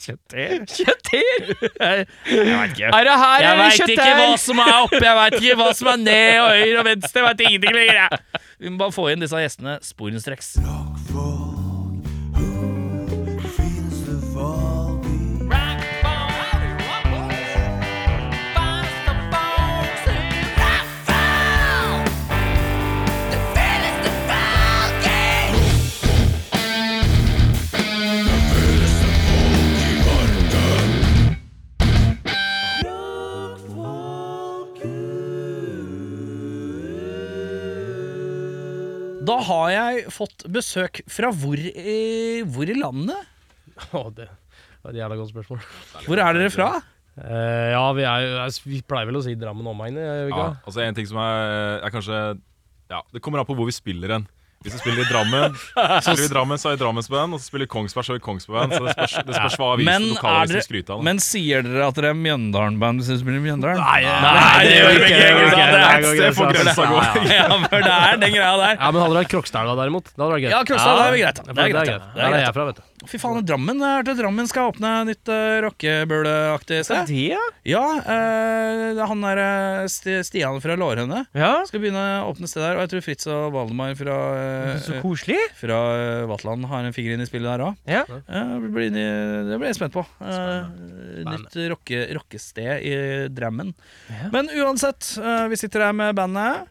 Kjøtther? 0.01 0.66
Kjøtther! 0.66 1.51
Jeg, 1.77 2.07
jeg 2.25 2.57
veit 2.57 2.74
ikke. 2.74 2.89
Er 2.89 3.06
det 3.06 3.18
her 3.22 3.44
Jeg 3.45 3.60
veit 3.62 3.94
ikke 3.94 4.10
hva 4.18 4.28
som 4.42 4.62
er 4.66 4.74
oppe, 4.80 5.04
jeg 5.06 5.16
veit 5.21 5.38
ikke 5.42 5.57
hva 5.62 5.69
som 5.78 5.92
er 5.94 6.01
ned 6.01 6.39
og 6.42 6.50
høyre 6.56 6.80
og 6.81 6.89
venstre. 6.89 7.21
Jeg 7.21 7.28
veit 7.30 7.45
ingenting 7.45 7.78
lenger. 7.78 8.01
jeg. 8.01 8.42
Vi 8.66 8.71
må 8.74 8.81
bare 8.81 8.95
få 8.98 9.07
inn 9.13 9.21
disse 9.21 9.44
gjestene 9.45 9.78
sporenstreks. 9.86 10.56
Da 39.25 39.36
har 39.48 39.69
jeg 39.74 40.10
fått 40.13 40.45
besøk 40.51 41.01
fra 41.12 41.31
hvor 41.33 41.57
i, 41.60 42.44
hvor 42.45 42.69
i 42.69 42.75
landet? 42.77 43.31
Å, 43.95 44.06
det 44.13 44.27
var 44.83 44.92
et 44.94 45.00
jævla 45.00 45.18
godt 45.19 45.31
spørsmål. 45.33 45.63
Hvor 46.06 46.22
er 46.22 46.38
dere 46.38 46.51
fra? 46.54 46.69
Eh, 47.16 47.72
ja, 47.72 47.83
vi, 47.95 48.04
er, 48.04 48.25
altså, 48.44 48.66
vi 48.68 48.81
pleier 48.86 49.07
vel 49.10 49.22
å 49.22 49.24
si 49.24 49.38
Drammen 49.39 49.68
omegn, 49.72 49.98
Ja, 50.01 50.50
altså 50.68 50.83
en 50.83 50.98
ting 50.98 51.07
som 51.07 51.19
er, 51.24 51.80
er 51.88 51.94
kanskje 51.94 52.18
Ja, 52.92 53.00
det 53.16 53.22
kommer 53.24 53.39
an 53.39 53.48
på 53.48 53.56
hvor 53.56 53.69
vi 53.69 53.75
spiller 53.75 54.18
hen. 54.18 54.25
Hvis 54.66 54.74
vi 54.74 54.80
spiller 54.82 55.04
i 55.04 55.10
Drammen, 55.12 55.54
så 55.54 56.00
spiller 56.02 56.24
vi 56.26 56.30
Drammen, 56.34 56.58
så 56.58 56.72
er 56.72 56.74
vi 56.74 56.80
Drammensband. 56.82 57.36
Og 57.38 57.42
så 57.42 57.52
spiller 57.52 57.68
vi 57.68 57.72
Kongsberg, 57.76 58.08
så 58.08 58.16
er 58.16 58.18
vi 58.18 58.24
Kongsbergband. 58.26 58.74
Så 58.74 58.82
det 58.82 58.96
spørs, 58.96 59.14
det 59.28 59.36
spørs 59.38 59.58
hva 59.62 59.68
avisen 59.76 59.92
Men, 59.92 60.08
lokale 60.16 60.48
vil 60.56 60.66
skryte 60.66 60.90
av. 60.96 60.98
da. 61.04 61.06
men 61.06 61.22
sier 61.22 61.62
dere 61.68 61.86
at 61.86 62.00
dere 62.00 62.10
er 62.16 62.18
Mjøndalen-band 62.24 63.04
hvis 63.04 63.12
dere 63.14 63.22
spiller 63.22 63.38
i 63.38 63.46
Mjøndalen? 63.46 63.84
Nei, 63.86 64.00
det 64.66 64.80
ikke. 64.82 65.12
det 65.12 65.22
gjør 65.22 65.38
vi 65.38 65.46
ikke. 65.46 65.68
Det 65.70 65.84
er 65.84 65.94
et 65.94 66.10
sted 66.10 66.40
for 66.40 66.58
grensa. 66.58 66.90
grensa 66.90 67.36
Ja, 67.38 67.46
for 67.70 67.86
det 67.86 67.94
er 67.94 68.20
den 68.26 68.36
greia 68.40 68.56
der. 68.64 68.74
Ja, 68.82 68.90
men 68.90 69.02
hadde 69.06 69.14
dere 69.14 69.24
hatt 69.28 69.34
Krokstadelva 69.36 69.78
derimot, 69.84 70.10
da 70.16 70.26
hadde 70.26 70.32
det 70.32 70.36
vært 70.36 70.46
greit. 70.48 70.58
Ja, 70.58 70.66
Krokstad, 70.72 70.98
det 70.98 71.06
er 71.06 71.22
greit. 71.22 71.46
Det 71.46 71.70
er 71.70 71.76
greit. 71.78 72.12
Det 72.18 72.28
er 72.32 72.42
jeg 72.48 72.58
fra, 72.58 72.70
vet 72.72 72.82
du. 72.82 72.86
Fy 73.10 73.19
faen, 73.22 73.42
Drammen 73.46 73.80
jeg 73.81 74.00
hørte 74.00 74.16
Drammen 74.19 74.48
skal 74.50 74.72
åpne 74.72 74.92
nytt 75.10 75.30
uh, 75.31 75.62
rockebøleaktig 75.66 76.80
sted. 76.88 77.07
Det, 77.10 77.22
ja? 77.36 77.42
Ja, 77.66 77.84
eh, 78.02 79.02
han 79.10 79.24
der 79.25 79.42
eh, 79.44 79.86
Sti- 79.92 80.19
Stian 80.25 80.60
fra 80.63 80.75
Lårhøne 80.80 81.24
Ja, 81.38 81.52
skal 81.69 81.81
begynne 81.83 82.04
å 82.24 82.30
åpne 82.33 82.50
sted 82.50 82.64
der. 82.66 82.78
Og 82.80 82.85
jeg 82.85 82.94
tror 82.95 83.06
Fritz 83.06 83.30
og 83.31 83.54
Valdemar 83.56 83.95
fra, 84.00 84.18
uh, 84.35 84.76
så 84.83 85.00
koselig. 85.04 85.40
fra 85.59 85.80
uh, 85.95 86.26
Vatland 86.31 86.66
har 86.71 86.85
en 86.88 86.95
finger 86.95 87.16
inn 87.18 87.26
i 87.26 87.30
spillet 87.30 87.50
der 87.52 87.66
òg. 87.69 87.81
Ja. 87.90 88.04
det, 88.09 88.71
blir, 88.74 88.92
det 88.95 89.59
blir 89.62 89.69
jeg 89.71 89.80
spent 89.80 89.95
på. 89.95 90.06
Eh, 90.26 91.26
nytt 91.26 91.57
rocke, 91.71 92.06
rockested 92.18 92.85
i 92.85 92.95
Drammen. 93.35 93.74
Ja. 94.09 94.30
Men 94.33 94.50
uansett, 94.54 95.14
eh, 95.21 95.45
vi 95.52 95.59
sitter 95.59 95.88
her 95.88 95.94
med 95.97 96.16
bandet. 96.18 96.66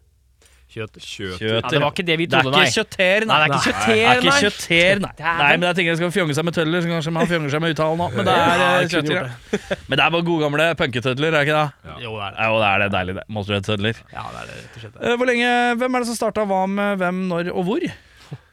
Kjøtt. 0.75 0.97
Kjøtt. 0.99 1.40
ja, 1.45 1.61
det 1.71 1.78
var 1.85 1.93
ikke 1.95 2.04
det 2.09 2.16
vi 2.19 2.26
trodde 2.26 2.50
Det 2.50 2.59
er 2.59 2.66
ikke 2.66 2.76
kjøtter, 2.81 3.26
Nei, 3.31 3.37
det 3.38 3.45
er 3.45 3.47
ikke 3.47 3.59
Det 3.59 3.64
kjøtther, 3.64 3.95
er 3.95 4.19
ikke 4.19 4.31
nei. 4.31 4.40
kjøtter, 4.45 5.02
nei. 5.04 5.11
Nei. 5.21 5.50
Men 5.54 5.66
jeg 5.69 5.76
tenker 5.78 5.90
jeg 5.93 6.00
skal 6.00 6.12
fjonge 6.16 6.35
seg 6.38 6.49
med 6.49 6.57
tødler, 6.59 6.83
så 6.83 6.90
kanskje 6.95 7.12
man 7.14 7.31
fjonger 7.31 7.54
seg 7.54 7.62
med 7.64 7.75
uttalen 7.76 8.02
òg. 8.07 8.16
Men 8.19 8.28
det 8.28 8.35
er 8.35 8.62
Ja, 8.64 8.71
eh, 8.81 8.88
kjøtter, 8.95 9.14
ja. 9.14 9.26
Men 9.88 9.95
det 10.00 10.04
er 10.07 10.14
bare 10.16 10.26
gode 10.31 10.43
gamle 10.49 10.66
punketødler, 10.81 11.28
er 11.31 11.37
det 11.38 11.43
ikke 11.47 11.61
det? 11.61 11.90
Ja. 11.93 11.97
Jo, 12.04 12.14
det 12.19 12.26
er 12.26 12.35
det. 12.35 12.49
Jo, 12.50 12.57
det 12.64 12.69
er 12.73 12.83
det. 12.85 12.88
Deilig, 12.97 13.14
det. 13.21 13.25
Monsterhead-tødler. 13.38 14.02
Ja, 14.16 14.25
det 14.35 14.43
er 14.43 14.50
det, 14.50 14.57
rett 14.59 14.75
og 14.75 14.85
slett. 14.87 14.99
Eh, 15.04 15.16
Hvor 15.21 15.31
lenge, 15.31 15.52
Hvem 15.85 15.95
er 15.95 16.04
det 16.04 16.11
som 16.11 16.19
starta 16.19 16.47
hva 16.50 16.62
med 16.71 16.99
hvem, 17.04 17.23
når 17.31 17.52
og 17.54 17.64
hvor? 17.71 17.87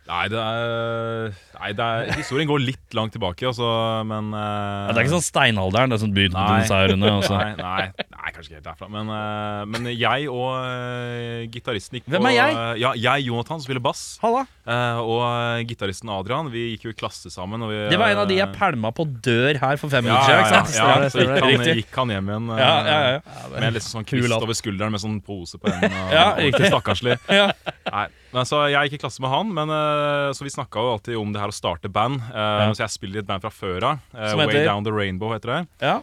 Nei, 0.10 0.24
det 0.34 0.40
er, 0.42 1.30
nei, 1.56 1.68
det 1.78 1.86
er 1.86 2.10
Historien 2.18 2.48
går 2.50 2.60
litt 2.66 2.96
langt 2.98 3.14
tilbake, 3.16 3.46
altså, 3.48 3.68
men 4.10 4.32
Ja, 4.34 4.90
det 4.92 4.98
er 4.98 5.06
ikke 5.06 5.14
sånn 5.14 5.24
steinalderen, 5.24 5.92
det 5.92 5.98
er 6.00 6.02
sånn 6.04 6.16
begynt 6.16 6.34
med 6.36 6.42
Nei. 6.42 6.56
dinosaurene. 6.66 7.12
og 7.16 7.24
så- 7.30 7.38
Nei, 7.38 7.52
nei, 7.60 8.08
nei, 8.18 8.32
kanskje 8.34 8.50
ikke 8.50 8.58
helt 8.58 8.68
derfra. 8.68 8.90
Men, 8.92 9.12
uh, 9.14 9.62
men 9.72 9.88
jeg 9.94 10.28
og 10.28 10.50
uh, 10.66 11.46
gitaristen 11.54 12.00
gikk 12.00 12.08
på 12.10 12.16
Hvem 12.16 12.28
er 12.32 12.36
jeg? 12.36 12.58
Ja, 12.82 12.92
jeg, 12.98 13.28
Jonathan, 13.30 13.62
som 13.62 13.68
spiller 13.70 13.84
bass. 13.86 14.04
Halla. 14.24 14.44
og 15.06 15.66
gitaristen 15.70 16.12
Adrian. 16.12 16.52
Vi 16.54 16.66
gikk 16.74 16.90
jo 16.90 16.94
i 16.96 16.98
klasse 16.98 17.32
sammen. 17.34 17.62
Og 17.64 17.72
vi, 17.72 17.80
Det 17.94 18.00
var 18.02 18.14
en 18.16 18.24
av 18.26 18.30
de 18.30 18.40
jeg 18.42 18.52
pælma 18.58 18.92
på 18.98 19.06
dør 19.08 19.62
her 19.62 19.80
for 19.82 19.94
fem 19.94 20.06
ja, 20.06 20.18
minutter 20.18 20.34
ja, 20.34 20.44
siden. 20.44 20.52
ja, 20.52 20.58
ja, 20.58 20.66
sant? 20.66 20.76
ja, 20.82 21.10
så 21.14 21.24
gikk 21.24 21.46
han, 21.46 21.68
gikk 21.82 22.02
han 22.02 22.16
hjem 22.18 22.34
igjen 22.34 22.50
Ja, 22.58 22.72
ja, 22.90 23.00
ja. 23.16 23.20
med 23.56 23.78
liksom 23.78 24.00
sånn 24.02 24.10
kvist 24.12 24.36
over 24.42 24.58
skulderen 24.58 24.92
med 24.98 25.04
sånn 25.04 25.22
pose 25.24 25.62
på 25.62 25.72
enden. 25.72 25.96
Ja, 26.12 26.32
riktig. 26.42 26.68
Stakkarslig. 26.74 27.20
Ja. 27.42 27.54
Nei, 28.32 28.44
så 28.48 28.62
Jeg 28.72 28.90
gikk 28.90 29.00
i 29.00 29.02
klasse 29.04 29.24
med 29.24 29.32
han, 29.34 29.50
men 29.56 29.72
uh, 29.74 30.32
så 30.36 30.46
vi 30.46 30.54
snakka 30.54 30.80
jo 30.84 30.94
alltid 30.96 31.18
om 31.20 31.34
det 31.34 31.42
her 31.44 31.52
å 31.52 31.56
starte 31.56 31.92
band. 31.92 32.22
Uh, 32.32 32.40
Ja. 32.62 32.70
Så 32.78 32.86
jeg 32.86 32.94
spiller 32.94 33.20
i 33.20 33.24
et 33.24 33.28
band 33.28 33.44
fra 33.44 33.52
før 33.52 33.88
av. 33.90 34.06
Uh, 34.14 34.36
Way? 34.40 34.64
Down 34.66 34.88
The 34.88 34.94
Rainbow 34.96 35.34
heter 35.36 35.54
det. 35.56 35.62
Ja. 35.82 35.98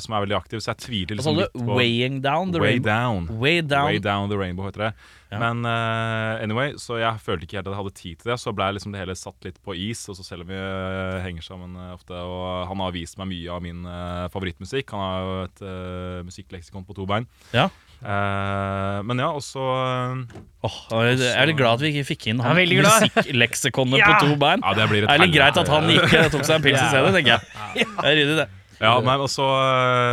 som 0.00 0.14
er 0.16 0.24
veldig 0.26 0.38
aktiv, 0.38 0.62
så 0.64 0.72
jeg 0.72 0.82
tviler 0.86 1.18
liksom 1.20 1.38
litt 1.38 1.54
på 1.54 1.76
Weighing 1.78 2.20
down 2.24 2.52
the 2.52 2.60
Way 2.62 2.78
rainbow? 2.78 2.90
Down. 2.90 3.40
Way 3.40 3.62
down. 3.62 3.90
Way 3.90 3.98
Down 4.02 4.30
The 4.32 4.38
Rainbow 4.40 4.66
heter 4.66 4.88
det. 4.88 4.92
Ja. 5.30 5.38
Men 5.38 5.62
uh, 5.66 6.42
anyway, 6.42 6.72
så 6.80 6.98
jeg 6.98 7.22
følte 7.22 7.46
ikke 7.46 7.60
helt 7.60 7.68
at 7.70 7.74
jeg 7.76 7.80
hadde 7.80 7.96
tid 8.00 8.22
til 8.22 8.32
det. 8.32 8.38
Så 8.42 8.54
ble 8.56 8.70
liksom 8.74 8.94
det 8.94 9.02
hele 9.02 9.14
satt 9.18 9.46
litt 9.46 9.60
på 9.62 9.76
is. 9.78 10.02
Og 10.10 10.18
så 10.18 10.26
selv 10.26 10.46
om 10.46 10.50
vi 10.50 10.58
uh, 10.58 11.20
henger 11.22 11.46
sammen 11.46 11.76
uh, 11.78 11.92
ofte, 11.94 12.16
og 12.18 12.66
han 12.70 12.82
har 12.82 12.96
vist 12.96 13.20
meg 13.20 13.30
mye 13.30 13.54
av 13.54 13.62
min 13.64 13.86
favorittmusikk. 14.34 14.90
Han 14.96 15.06
har 15.06 15.22
jo 15.22 15.38
et 15.44 15.62
uh, 15.62 16.26
musikkleksikon 16.26 16.88
på 16.88 16.98
to 16.98 17.06
bein. 17.10 17.30
Ja. 17.54 17.70
Eh, 18.00 18.98
men 19.04 19.20
ja, 19.20 19.26
og 19.28 19.42
så 19.44 19.60
Åh, 19.60 20.76
jeg 21.04 21.18
er 21.34 21.50
litt 21.50 21.58
glad 21.58 21.76
at 21.76 21.82
vi 21.84 21.90
ikke 21.92 22.06
fikk 22.14 22.30
inn 22.32 22.38
han 22.40 22.56
musikkleksikonet 22.56 24.00
Ja. 24.00 24.14
på 24.14 24.30
to 24.30 24.38
bein. 24.40 24.64
Ja, 24.64 24.72
det 24.78 24.88
blir 24.88 25.04
Det 25.04 25.12
er 25.12 25.20
litt 25.20 25.34
greit 25.34 25.60
at 25.60 25.68
han 25.68 25.90
ikke 25.92 26.30
tok 26.32 26.46
seg 26.48 26.56
en 26.56 26.64
pils 26.64 26.80
i 26.80 26.88
stedet, 26.88 27.12
tenker 27.18 27.36
jeg. 27.36 27.84
Det 27.84 28.08
er 28.08 28.16
ryddig, 28.16 28.36
det. 28.40 28.48
Ja, 28.80 28.94
nei, 29.04 29.14
og 29.20 29.28
så, 29.28 29.44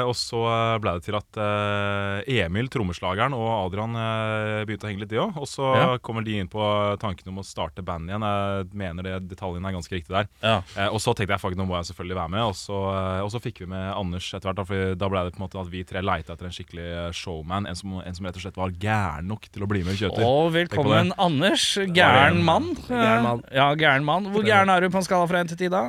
og 0.04 0.12
så 0.20 0.42
ble 0.84 0.98
det 0.98 1.06
til 1.06 1.16
at 1.16 1.38
eh, 1.40 2.42
Emil, 2.44 2.68
trommeslageren, 2.72 3.32
og 3.38 3.48
Adrian 3.64 3.94
eh, 3.96 4.66
begynte 4.68 4.84
å 4.84 4.90
henge 4.92 5.04
litt, 5.06 5.12
de 5.14 5.22
òg. 5.24 5.38
Og 5.40 5.48
så 5.48 5.70
Ja. 5.78 5.86
kommer 6.04 6.26
de 6.26 6.36
inn 6.42 6.50
på 6.52 6.60
tanken 7.00 7.30
om 7.32 7.40
å 7.40 7.46
starte 7.48 7.80
band 7.86 8.10
igjen. 8.12 8.26
Jeg 8.28 8.68
mener 8.76 9.04
det 9.08 9.14
detaljene 9.32 9.70
er 9.72 9.78
ganske 9.78 9.96
riktig 9.96 10.12
der. 10.12 10.28
Ja. 10.44 10.58
Eh, 10.76 10.90
og 10.92 11.00
så 11.00 11.14
tenkte 11.16 11.32
jeg 11.38 11.44
faktisk 11.46 11.62
nå 11.62 11.68
må 11.70 11.78
jeg 11.80 11.88
selvfølgelig 11.94 12.18
være 12.20 12.34
med. 12.36 12.44
Og 12.50 12.56
så, 12.60 12.82
eh, 12.92 13.22
og 13.24 13.32
så 13.32 13.40
fikk 13.44 13.62
vi 13.64 13.70
med 13.72 13.86
Anders 13.96 14.28
etter 14.36 14.52
hvert. 14.52 14.68
For 14.68 14.96
da 15.00 15.10
ble 15.16 15.24
det 15.30 15.34
på 15.38 15.40
en 15.42 15.46
måte 15.48 15.62
at 15.64 15.72
vi 15.72 15.86
tre 15.88 16.04
leita 16.04 16.36
etter 16.36 16.50
en 16.52 16.56
skikkelig 16.58 16.90
eh, 17.08 17.12
showman. 17.16 17.70
En 17.72 17.80
som, 17.80 17.96
en 18.04 18.20
som 18.20 18.28
rett 18.28 18.36
og 18.36 18.44
slett 18.44 18.60
var 18.60 18.76
gæren 18.76 19.32
nok 19.32 19.48
til 19.48 19.64
å 19.64 19.72
bli 19.72 19.86
med 19.88 19.96
i 19.96 20.02
Kjøter. 20.04 20.28
Og 20.28 20.52
velkommen, 20.58 21.14
Anders. 21.18 21.70
Gæren 21.88 22.44
mann. 22.44 22.74
Gæren 22.92 23.24
mann. 23.24 23.44
Ja, 23.56 23.72
gæren 23.80 24.04
mann. 24.04 24.28
Hvor 24.36 24.44
gæren 24.44 24.70
er 24.76 24.84
du 24.84 24.92
på 24.92 25.00
en 25.00 25.08
skala 25.08 25.32
fra 25.32 25.40
1 25.46 25.56
til 25.56 25.64
10, 25.70 25.72
da? 25.72 25.88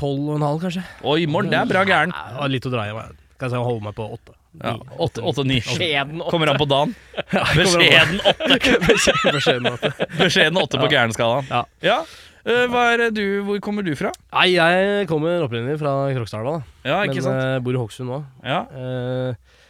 Tolv 0.00 0.32
og 0.32 0.36
en 0.40 0.48
halv, 0.48 0.64
kanskje. 0.64 0.82
Oi, 1.04 1.26
morgen, 1.30 1.52
det 1.52 1.60
er 1.60 1.68
bra 1.68 1.84
gæren. 1.90 2.14
Ja, 2.16 2.46
litt 2.50 2.66
å 2.68 2.72
dra 2.72 2.86
i. 2.88 2.94
Kan 3.40 3.54
jeg 3.56 3.64
holde 3.64 3.84
meg 3.88 3.96
på 3.96 4.06
åtte. 4.14 4.34
Ja, 4.60 4.72
8-9. 4.98 5.60
Skjeden 5.62 6.18
åtte. 6.24 6.30
Kommer 6.32 6.50
an 6.50 6.58
på 6.58 6.66
dagen. 6.68 6.94
Beskjeden 7.58 8.18
8. 8.26 8.58
Beskjeden 9.36 9.68
åtte. 9.70 9.92
Beskjeden 10.18 10.58
8 10.60 10.80
på 10.82 10.88
gærenskalaen. 10.90 11.46
Ja. 11.52 11.62
Ja. 11.86 12.00
Eh, 12.40 12.64
Hva 12.72 12.82
er 12.96 13.04
du, 13.14 13.22
hvor 13.46 13.60
kommer 13.62 13.84
du 13.86 13.92
fra? 13.98 14.10
Nei, 14.32 14.46
jeg 14.56 15.06
kommer 15.10 15.44
opprinnelig 15.44 15.78
fra 15.82 15.92
Krokstadelva. 16.16 16.62
Ja, 16.88 17.02
Men 17.04 17.12
ikke 17.14 17.24
sant? 17.28 17.38
Jeg 17.44 17.62
bor 17.66 17.76
i 17.76 17.80
Hokksund 17.82 18.10
nå. 18.10 18.18
Ja. 18.42 18.60
Eh, 18.74 19.60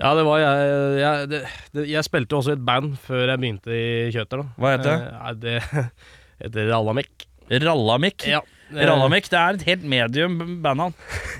ja, 0.00 0.12
det 0.16 0.22
var 0.24 0.38
jeg 0.40 0.68
jeg, 1.02 1.26
det, 1.28 1.40
det, 1.76 1.82
jeg 1.90 2.06
spilte 2.06 2.38
også 2.38 2.54
i 2.54 2.56
et 2.56 2.62
band 2.64 2.94
før 3.04 3.26
jeg 3.34 3.42
begynte 3.42 3.74
i 3.76 3.90
Kjøter, 4.14 4.40
da. 4.40 4.54
Hva 4.62 4.70
heter 4.72 4.88
det? 4.88 5.10
Eh, 5.10 5.34
det 5.42 5.90
heter 6.46 6.70
Rallamek. 6.72 7.26
Rallamikk. 7.66 8.24
Ja. 8.30 8.40
Rallamikk, 8.74 9.28
det 9.32 9.38
er 9.40 9.58
et 9.58 9.62
helt 9.66 9.84
medium 9.90 10.38
bandnavn. 10.62 10.94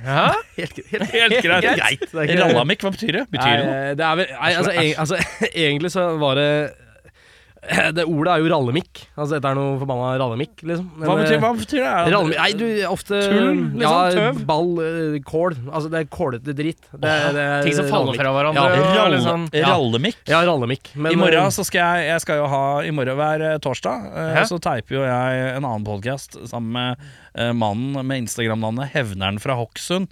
Ja? 0.05 0.31
Helt, 0.61 0.81
helt, 0.91 1.05
Helt 1.13 1.37
greit. 1.45 1.65
greit. 1.79 2.03
Er 2.13 2.37
hva 2.85 2.91
betyr 2.93 3.17
det? 3.21 3.23
Betyr 3.33 3.53
det 3.61 3.67
noe? 3.67 3.95
Det 3.97 4.05
er 4.07 4.19
vel 4.21 4.33
Nei, 4.35 4.51
altså, 4.61 4.73
eg, 4.83 4.91
altså 5.01 5.21
egentlig 5.67 5.93
så 5.95 6.07
var 6.21 6.41
det 6.41 6.49
Det 7.97 8.05
ordet 8.09 8.33
er 8.33 8.41
jo 8.41 8.49
rallemikk. 8.51 9.03
Altså 9.21 9.37
dette 9.37 9.51
er 9.51 9.57
noe 9.59 9.75
forbanna 9.81 10.15
rallemikk, 10.21 10.63
liksom. 10.65 10.87
Men, 10.97 11.07
Hva 11.11 11.17
betyr, 11.21 11.35
eh, 11.37 11.43
hva 11.43 11.51
betyr 11.59 11.77
det? 11.77 11.91
Er 11.91 12.09
Rallemikk 12.15 12.39
Nei, 12.41 12.51
du, 12.57 12.65
ofte 12.89 13.21
Tull, 13.21 13.51
liksom, 13.51 13.83
Ja, 13.85 13.93
tøv? 14.17 14.41
ball, 14.49 14.71
eh, 14.87 15.19
kål. 15.29 15.57
Altså, 15.69 15.91
det 15.93 15.99
er 16.01 16.09
kålete 16.11 16.55
dritt. 16.57 16.81
Det, 16.91 17.13
det 17.37 17.45
er 17.45 17.67
Ting 17.69 17.77
som 17.77 17.91
faller 17.93 18.17
fra 18.17 18.33
hverandre. 18.33 18.65
Ja, 18.65 18.89
Ralle, 18.97 19.19
liksom. 19.19 19.47
Ja. 19.53 19.75
Rallemikk? 19.75 20.19
Ja, 20.31 20.41
rallemikk. 20.49 20.93
Men, 20.97 21.13
I 21.13 21.19
eh, 21.19 21.21
morgen 21.21 21.53
så 21.55 21.67
skal 21.69 22.01
jeg, 22.01 22.09
jeg 22.15 22.25
skal 22.25 22.41
jo 22.41 22.49
ha 22.51 22.63
I 22.89 22.91
morgen 22.97 23.21
hver 23.21 23.47
eh, 23.51 23.57
torsdag 23.63 24.09
eh, 24.09 24.33
Hæ? 24.41 24.47
Så 24.49 24.59
teiper 24.65 24.97
jo 24.97 25.05
jeg 25.05 25.45
en 25.53 25.65
annen 25.65 25.85
podcast 25.87 26.41
Sammen 26.49 26.73
med 26.75 26.91
eh, 26.97 27.30
mannen 27.55 28.07
med 28.07 28.25
Instagram-navnet 28.25 28.91
Hevneren 28.95 29.39
fra 29.43 29.55
Hokksund 29.59 30.11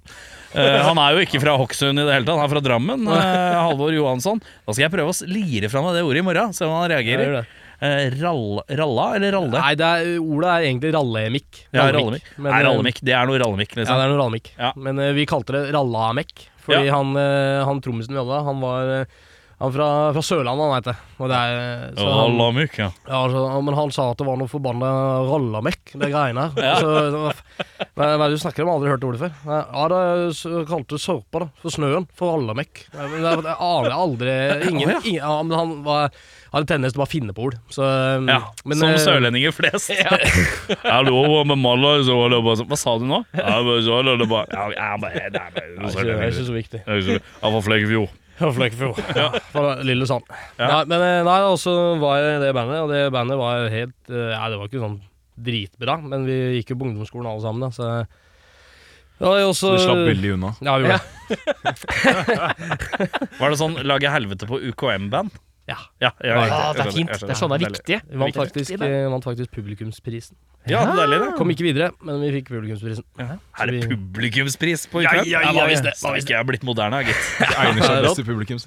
Eh, 0.56 0.78
Han 0.80 0.96
er 0.96 1.12
jo 1.12 1.24
ikke 1.26 1.42
fra 1.42 1.58
Hokksund 1.60 2.00
i 2.00 2.04
det 2.08 2.12
hele 2.14 2.24
tatt 2.24 2.38
Han 2.38 2.46
er 2.46 2.52
fra 2.54 2.60
Drammen 2.64 3.02
eh, 3.12 3.56
Halvor 3.58 3.92
Johansson 3.92 4.38
Da 4.40 4.72
skal 4.72 4.86
jeg 4.86 4.94
prøve 4.94 5.12
å 5.12 5.16
lire 5.28 5.48
lire 5.58 5.70
frem 5.72 5.88
det 5.92 6.04
ordet 6.06 6.22
i 6.22 6.26
morgen 6.26 6.54
Se 6.56 6.64
om 6.66 6.72
han 6.72 6.88
reagerer 6.92 7.40
eh, 7.42 8.08
rall, 8.20 8.60
Ralla 8.80 9.06
eller 9.18 9.36
Ralle? 9.36 9.52
Nei, 9.58 9.74
det 9.78 9.88
er, 9.88 10.10
ordet 10.22 10.50
er 10.54 10.66
egentlig 10.70 10.92
rallemikk. 10.96 11.60
ja, 11.74 11.88
Rallemikk 11.94 12.30
Men, 12.36 12.48
Nei, 12.50 12.60
eh, 12.60 12.66
Rallemikk 12.68 13.00
Det 13.04 13.16
er 13.18 13.28
noe 13.30 13.40
Rallemikk 13.42 13.74
Ja, 13.76 13.80
liksom. 13.82 14.00
det 14.00 14.06
er 14.06 14.12
noe 14.14 14.20
rallemikk. 14.22 14.50
Ja. 14.58 14.72
Men 14.88 15.02
uh, 15.02 15.10
vi 15.16 15.26
kalte 15.28 15.54
det 15.56 15.62
rallamekk. 15.76 16.46
Fordi 16.64 16.88
Ja. 16.88 16.96
han, 16.96 17.12
uh, 17.16 17.64
han 17.68 17.80
trommisen 17.84 18.16
vi 18.16 18.20
hadde, 18.22 18.40
han 18.48 18.64
var 18.64 18.92
uh, 19.02 19.18
han 19.58 19.72
fra, 19.74 19.86
fra 20.14 20.22
Sørlandet, 20.22 20.68
han 20.68 20.76
heter. 20.78 20.98
Og 21.18 21.30
det 21.32 21.38
er, 21.50 21.56
så 21.98 22.04
han, 22.06 22.36
Rallemikk, 22.38 22.76
ja 22.78 22.92
ja, 23.08 23.22
så, 23.32 23.40
men 23.66 23.74
han 23.74 23.90
sa 23.90 24.04
at 24.12 24.20
det 24.20 24.26
var 24.28 24.38
noe 24.38 24.50
forbanna 24.50 24.90
rallamekk, 25.26 25.96
det 25.98 26.12
greiene 26.12 26.44
her. 26.46 26.58
Ja. 26.68 26.76
Så, 26.78 27.64
hva 27.96 28.06
er 28.12 28.20
det 28.22 28.36
du 28.36 28.42
snakker 28.42 28.62
om? 28.62 28.68
Jeg 28.68 28.70
har 28.70 28.76
aldri 28.78 28.90
hørt 28.92 29.06
ordet 29.08 29.20
før. 29.24 29.32
Ja, 29.48 29.84
det 29.90 29.98
er 29.98 30.66
kalte 30.68 30.98
sørpa, 31.02 31.40
da. 31.42 31.48
For 31.62 31.74
snøen. 31.74 32.06
For 32.18 32.36
rallamekk. 32.36 32.84
Jeg 32.92 33.32
aner 33.32 33.88
jeg 33.88 33.96
aldri 33.96 34.34
Ingen, 34.70 34.92
ingen 35.00 35.16
ja, 35.16 35.32
men 35.42 35.56
han 35.58 35.72
var, 35.86 36.14
hadde 36.52 36.70
tendens 36.70 36.94
til 36.94 37.00
å 37.00 37.02
bare 37.02 37.12
finne 37.16 37.34
på 37.34 37.48
ord. 37.48 37.58
Så, 37.74 37.82
um, 37.82 38.30
Ja, 38.30 38.38
men, 38.62 38.78
som 38.78 38.92
eh, 38.92 39.00
sørlendinger 39.02 39.56
flest. 39.56 39.90
Ja, 39.98 41.00
det 41.02 41.16
var 41.16 41.50
med 41.50 41.58
Malla, 41.64 41.96
så 42.06 42.20
var 42.20 42.30
det 42.36 42.38
bare 42.46 42.60
sånn 42.60 42.70
Hva 42.70 42.78
sa 42.78 42.94
du 43.00 43.08
nå? 43.10 43.24
Jeg 43.34 43.66
men 43.66 43.82
så 43.88 43.98
det 44.06 44.30
bare 44.30 44.46
Ja, 44.54 44.70
jeg 44.76 45.02
bare, 45.02 45.26
er 45.26 45.34
bare 45.34 45.66
er 45.66 45.68
det 45.98 46.14
er 46.14 46.30
ikke 46.30 46.46
så 46.46 46.54
viktig. 46.54 46.84
Jeg 46.86 47.18
er 47.18 47.22
fra 47.42 47.66
Flekkefjord. 47.66 48.14
Ja, 48.42 48.52
Flekkefjord. 48.54 49.00
Ja. 49.18 49.28
Fra 49.50 49.74
Lillesand. 49.82 50.28
Ja. 50.58 50.68
Nei, 50.68 50.82
men 50.92 51.02
eh, 51.02 51.24
nei, 51.26 51.38
og 51.48 51.58
så 51.58 51.74
var 51.98 52.20
jeg 52.22 52.36
i 52.36 52.42
det 52.44 52.52
bandet, 52.56 52.80
og 52.84 52.92
det 52.92 53.02
bandet 53.14 53.38
var 53.40 53.66
helt 53.72 54.12
eh, 54.12 54.30
Ja, 54.34 54.44
det 54.52 54.60
var 54.60 54.70
ikke 54.70 54.84
sånn 54.84 55.00
dritbra, 55.38 55.98
men 56.02 56.26
vi 56.26 56.36
gikk 56.58 56.72
jo 56.74 56.78
på 56.80 56.88
ungdomsskolen 56.88 57.28
alle 57.30 57.44
sammen, 57.44 57.62
da, 57.66 57.70
så 57.74 57.84
ja, 59.18 59.32
jeg 59.34 59.48
også, 59.50 59.72
Så 59.72 59.74
du 59.74 59.82
slapp 59.82 60.04
veldig 60.06 60.30
unna. 60.36 60.50
Ja, 60.62 60.76
vi 60.78 60.86
gjorde 60.86 61.00
det. 61.02 61.72
Var 63.40 63.50
det 63.50 63.58
sånn 63.58 63.74
lage 63.82 64.12
helvete 64.14 64.46
på 64.46 64.60
UKM-band? 64.70 65.34
Ja. 65.68 65.76
Ja, 66.00 66.10
ja, 66.24 66.34
Ja, 66.34 66.44
ja, 66.48 66.60
det 66.72 66.84
er 66.86 66.92
fint. 66.96 67.10
Det 67.12 67.28
er 67.34 67.36
sånne 67.36 67.58
er 67.58 67.64
viktige. 67.68 67.98
Vi 68.08 68.16
vant 68.22 68.36
faktisk, 68.38 68.72
eh, 68.80 69.02
vant 69.12 69.26
faktisk 69.26 69.50
publikumsprisen. 69.52 70.36
Ja, 70.68 70.80
deilig 70.96 71.18
det. 71.22 71.28
Kom 71.38 71.48
ikke 71.52 71.64
videre, 71.64 71.90
men 72.04 72.18
vi 72.24 72.30
fikk 72.38 72.48
publikumsprisen. 72.50 73.04
Er 73.20 73.70
det 73.70 73.82
publikumspris 73.88 74.86
på 74.92 75.02
Ja, 75.04 75.12
UKM? 75.14 75.28
ja, 75.30 75.42
ja, 75.52 75.66
visste 75.70 75.86
ja. 75.86 75.92
det? 75.92 76.00
Hva 76.02 76.12
hvis 76.16 76.24
jeg? 76.26 76.32
Jeg 76.34 76.40
har 76.40 76.48
blitt 76.48 76.64
moderne, 76.66 77.02
gitt. 77.06 77.22
Det 77.38 77.52
egner 77.62 77.86
seg 77.86 78.02
best 78.08 78.18
til 78.20 78.26
publikum. 78.26 78.58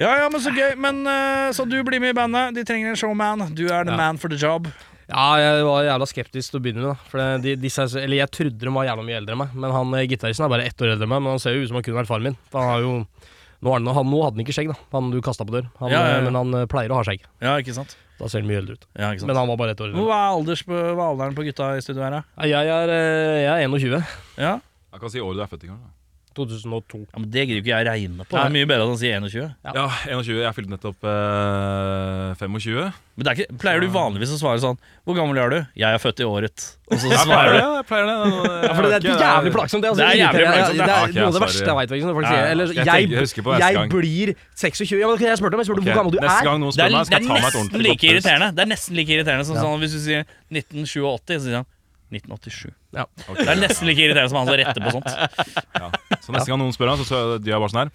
Ja, 0.00 0.12
ja, 0.22 0.28
men 0.32 0.40
så 0.40 0.52
gøy. 0.54 0.72
Men 0.80 1.02
eh, 1.06 1.50
Så 1.56 1.66
du 1.68 1.76
blir 1.84 2.00
med 2.00 2.14
i 2.14 2.16
bandet. 2.16 2.54
De 2.56 2.64
trenger 2.68 2.92
en 2.92 2.96
showman. 3.00 3.48
Du 3.56 3.66
er 3.68 3.84
the 3.84 3.92
Ja. 3.92 3.96
man 3.98 4.18
for 4.18 4.28
the 4.32 4.36
job. 4.40 4.68
Ja, 5.12 5.34
jeg 5.36 5.64
var 5.66 5.82
jævla 5.84 6.06
skeptisk 6.08 6.50
til 6.54 6.60
å 6.60 6.62
begynne 6.64 6.80
med, 6.80 6.88
da. 6.94 7.10
For 7.10 7.38
de, 7.42 7.56
disse, 7.60 7.82
er 7.84 8.04
eller 8.06 8.16
jeg 8.22 8.30
trodde 8.32 8.58
de 8.62 8.72
var 8.72 8.86
jævla 8.86 9.04
mye 9.04 9.18
eldre 9.20 9.34
enn 9.34 9.42
meg, 9.42 9.54
men 9.54 9.74
han 9.74 9.94
eh, 9.98 10.06
gitaristen 10.08 10.46
er 10.46 10.52
bare 10.54 10.64
ett 10.70 10.80
år 10.80 10.94
eldre 10.94 11.04
enn 11.04 11.12
meg. 11.12 11.20
Men 11.26 11.34
han 11.34 11.42
ser 11.42 11.56
jo 11.58 11.64
ut 11.64 11.68
som 11.68 11.76
han 11.80 11.84
kunne 11.84 11.98
vært 12.00 12.08
faren 12.08 12.28
min. 12.30 12.38
For 12.52 12.62
han 12.62 12.70
har 12.72 12.80
jo 12.86 12.94
nå, 13.62 13.70
er 13.72 13.94
han, 13.94 14.08
nå 14.10 14.20
hadde 14.24 14.36
han 14.36 14.42
ikke 14.44 14.54
skjegg, 14.56 14.72
da. 14.72 14.76
Han 14.96 15.10
du 15.14 15.20
kasta 15.24 15.46
på 15.46 15.54
dør. 15.54 15.68
Han, 15.80 15.90
Ja, 15.92 16.00
ja, 16.02 16.08
ja. 16.12 16.18
eh, 16.18 16.24
Men 16.26 16.34
han 16.40 16.54
eh, 16.60 16.66
pleier 16.70 16.90
å 16.90 16.98
ha 16.98 17.04
skjegg. 17.06 17.22
Ja, 17.44 17.54
ikke 17.62 17.74
sant? 17.76 17.96
Da 18.18 18.28
ser 18.28 18.42
han 18.42 18.48
mye 18.50 18.58
eldre 18.60 18.74
ut. 18.78 18.84
Ja, 18.98 19.12
ikke 19.14 19.22
sant? 19.22 19.30
Men 19.30 19.38
han 19.40 19.48
var 19.52 19.56
bare 19.62 19.72
ett 19.76 19.80
år 19.82 19.90
eldre. 19.92 20.02
Hva 20.08 20.18
er, 20.18 20.36
alders, 20.36 20.62
hva 20.66 20.82
er 20.90 21.02
alderen 21.06 21.34
på 21.38 21.46
gutta 21.46 21.70
i 21.78 21.82
studio 21.84 22.02
her, 22.04 22.18
da? 22.18 22.22
Jeg 22.50 22.66
er, 22.76 22.92
eh, 22.98 23.40
jeg 23.46 23.64
er 23.64 23.68
21. 23.70 23.98
Ja? 24.42 24.52
Jeg 24.92 25.00
kan 25.06 25.10
si 25.14 25.22
året 25.24 25.38
du 25.40 25.42
er 25.46 25.50
født 25.54 25.64
i 25.64 25.70
gang. 25.72 25.78
da. 25.80 25.94
2002. 26.36 27.00
ja, 27.12 27.18
men 27.20 27.30
Det 27.30 27.46
gidder 27.46 27.60
ikke 27.62 27.72
jeg 27.76 27.86
regne 27.88 28.24
på. 28.26 28.32
Det 28.36 28.42
er 28.44 28.52
mye 28.56 28.68
bedre 28.70 28.86
enn 28.88 28.94
å 28.96 28.98
si 29.00 29.08
21. 29.12 29.54
Ja. 29.64 29.72
Ja, 29.76 29.86
21. 30.18 30.42
Jeg 30.42 30.54
fylte 30.58 30.72
nettopp 30.74 31.08
eh, 31.08 32.34
25. 32.40 32.92
Men 33.12 33.26
det 33.26 33.28
er 33.32 33.36
ikke, 33.42 33.56
Pleier 33.60 33.82
du 33.84 33.88
vanligvis 33.92 34.30
å 34.32 34.38
svare 34.40 34.56
sånn 34.62 34.78
Hvor 35.04 35.12
gammel 35.18 35.36
er 35.36 35.50
du? 35.52 35.56
Jeg 35.76 35.84
er 35.92 36.00
født 36.00 36.22
i 36.22 36.24
året. 36.24 36.62
Og 36.88 36.96
så 36.96 37.10
svarer 37.12 37.52
du. 37.52 37.58
du 37.60 37.74
Jeg 37.76 37.86
pleier 37.90 38.06
det. 38.08 38.14
Ja, 38.64 38.70
for 38.72 38.86
det 38.88 38.96
er 38.96 39.04
jævlig 39.20 39.52
plagsomt. 39.52 39.82
Det, 39.84 39.90
altså, 39.92 40.00
Det 40.00 40.06
er 40.08 40.20
jævlig 40.22 40.46
plagsomt, 40.46 40.78
Det 40.78 40.86
er 40.86 41.12
noe 41.12 41.26
av 41.28 41.36
det 41.36 41.42
verste 41.44 41.66
jeg 41.68 41.76
veit. 41.80 41.92
Når 41.92 42.16
folk 42.16 42.24
Ja, 42.26 42.32
sier 42.32 42.40
ja. 42.40 42.50
eller, 42.54 42.72
Jeg 42.72 42.86
jeg, 42.88 43.10
jeg 43.12 43.44
på 43.44 43.58
jeg 43.60 43.92
blir 43.92 44.32
26 44.64 44.96
Ja, 45.02 45.10
men 45.12 45.26
Jeg 45.26 45.40
spurte 45.42 45.58
om 45.58 45.62
Jeg 45.62 45.68
spurte 45.68 45.82
okay. 45.84 45.92
hvor 45.92 46.00
gammel 46.00 46.12
du 46.16 46.20
Neste 46.22 46.38
er. 46.40 46.48
gang 46.48 46.62
noen 46.62 46.72
Det 46.72 46.86
er, 46.86 46.88
spør 46.88 46.96
meg, 46.96 47.02
det 47.02 47.08
skal 47.12 47.16
er 47.16 47.22
jeg 47.22 47.28
ta 47.28 47.34
meg 47.34 47.42
et 47.42 47.60
nesten 47.60 47.84
like 47.88 48.08
irriterende. 48.12 48.48
Det 48.56 48.64
er 48.64 48.70
nesten 48.72 48.96
like 49.02 49.12
irriterende 49.18 49.44
som 49.50 49.56
Ja. 49.60 49.62
sånn 49.68 49.84
Hvis 49.84 49.92
du 49.92 50.00
sier 50.08 50.24
1987, 50.52 51.36
så 51.36 51.44
sier 51.48 51.58
han 51.60 51.68
1987. 52.14 52.72
Ja. 52.96 53.06
Okay, 53.26 53.44
Det 53.44 53.52
er 53.54 53.60
nesten 53.62 53.88
like 53.88 54.04
irriterende 54.04 54.32
som 54.32 54.40
han 54.42 54.50
som 54.50 54.58
retter 54.60 54.84
på 54.84 54.94
sånt. 54.98 55.10
Ja. 55.82 55.88
Så 56.22 56.34
neste 56.34 56.52
gang 56.52 56.60
noen 56.60 56.74
spør 56.76 56.92
han, 56.92 57.00
så 57.00 57.06
så 57.08 57.20
de 57.42 57.50
er 57.50 57.58
bare 57.58 57.72
sånn 57.72 57.82
her 57.82 57.94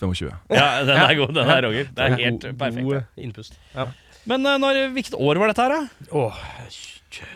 25. 0.00 0.28
Ja, 0.52 0.66
Den 0.84 0.98
er 1.00 1.14
god, 1.16 1.32
den 1.34 1.50
er 1.50 1.62
Roger. 1.64 1.88
Det 1.96 2.04
er 2.04 2.18
helt 2.20 2.44
perfekt. 2.60 2.84
God 2.84 3.22
innpust. 3.24 3.56
Ja. 3.74 3.88
Men 4.28 4.44
eh, 4.46 4.58
når, 4.60 4.82
hvilket 4.94 5.16
år 5.16 5.40
var 5.40 5.52
dette 5.52 5.64
her, 5.64 5.72
da? 5.72 6.10
Åh, 6.20 6.40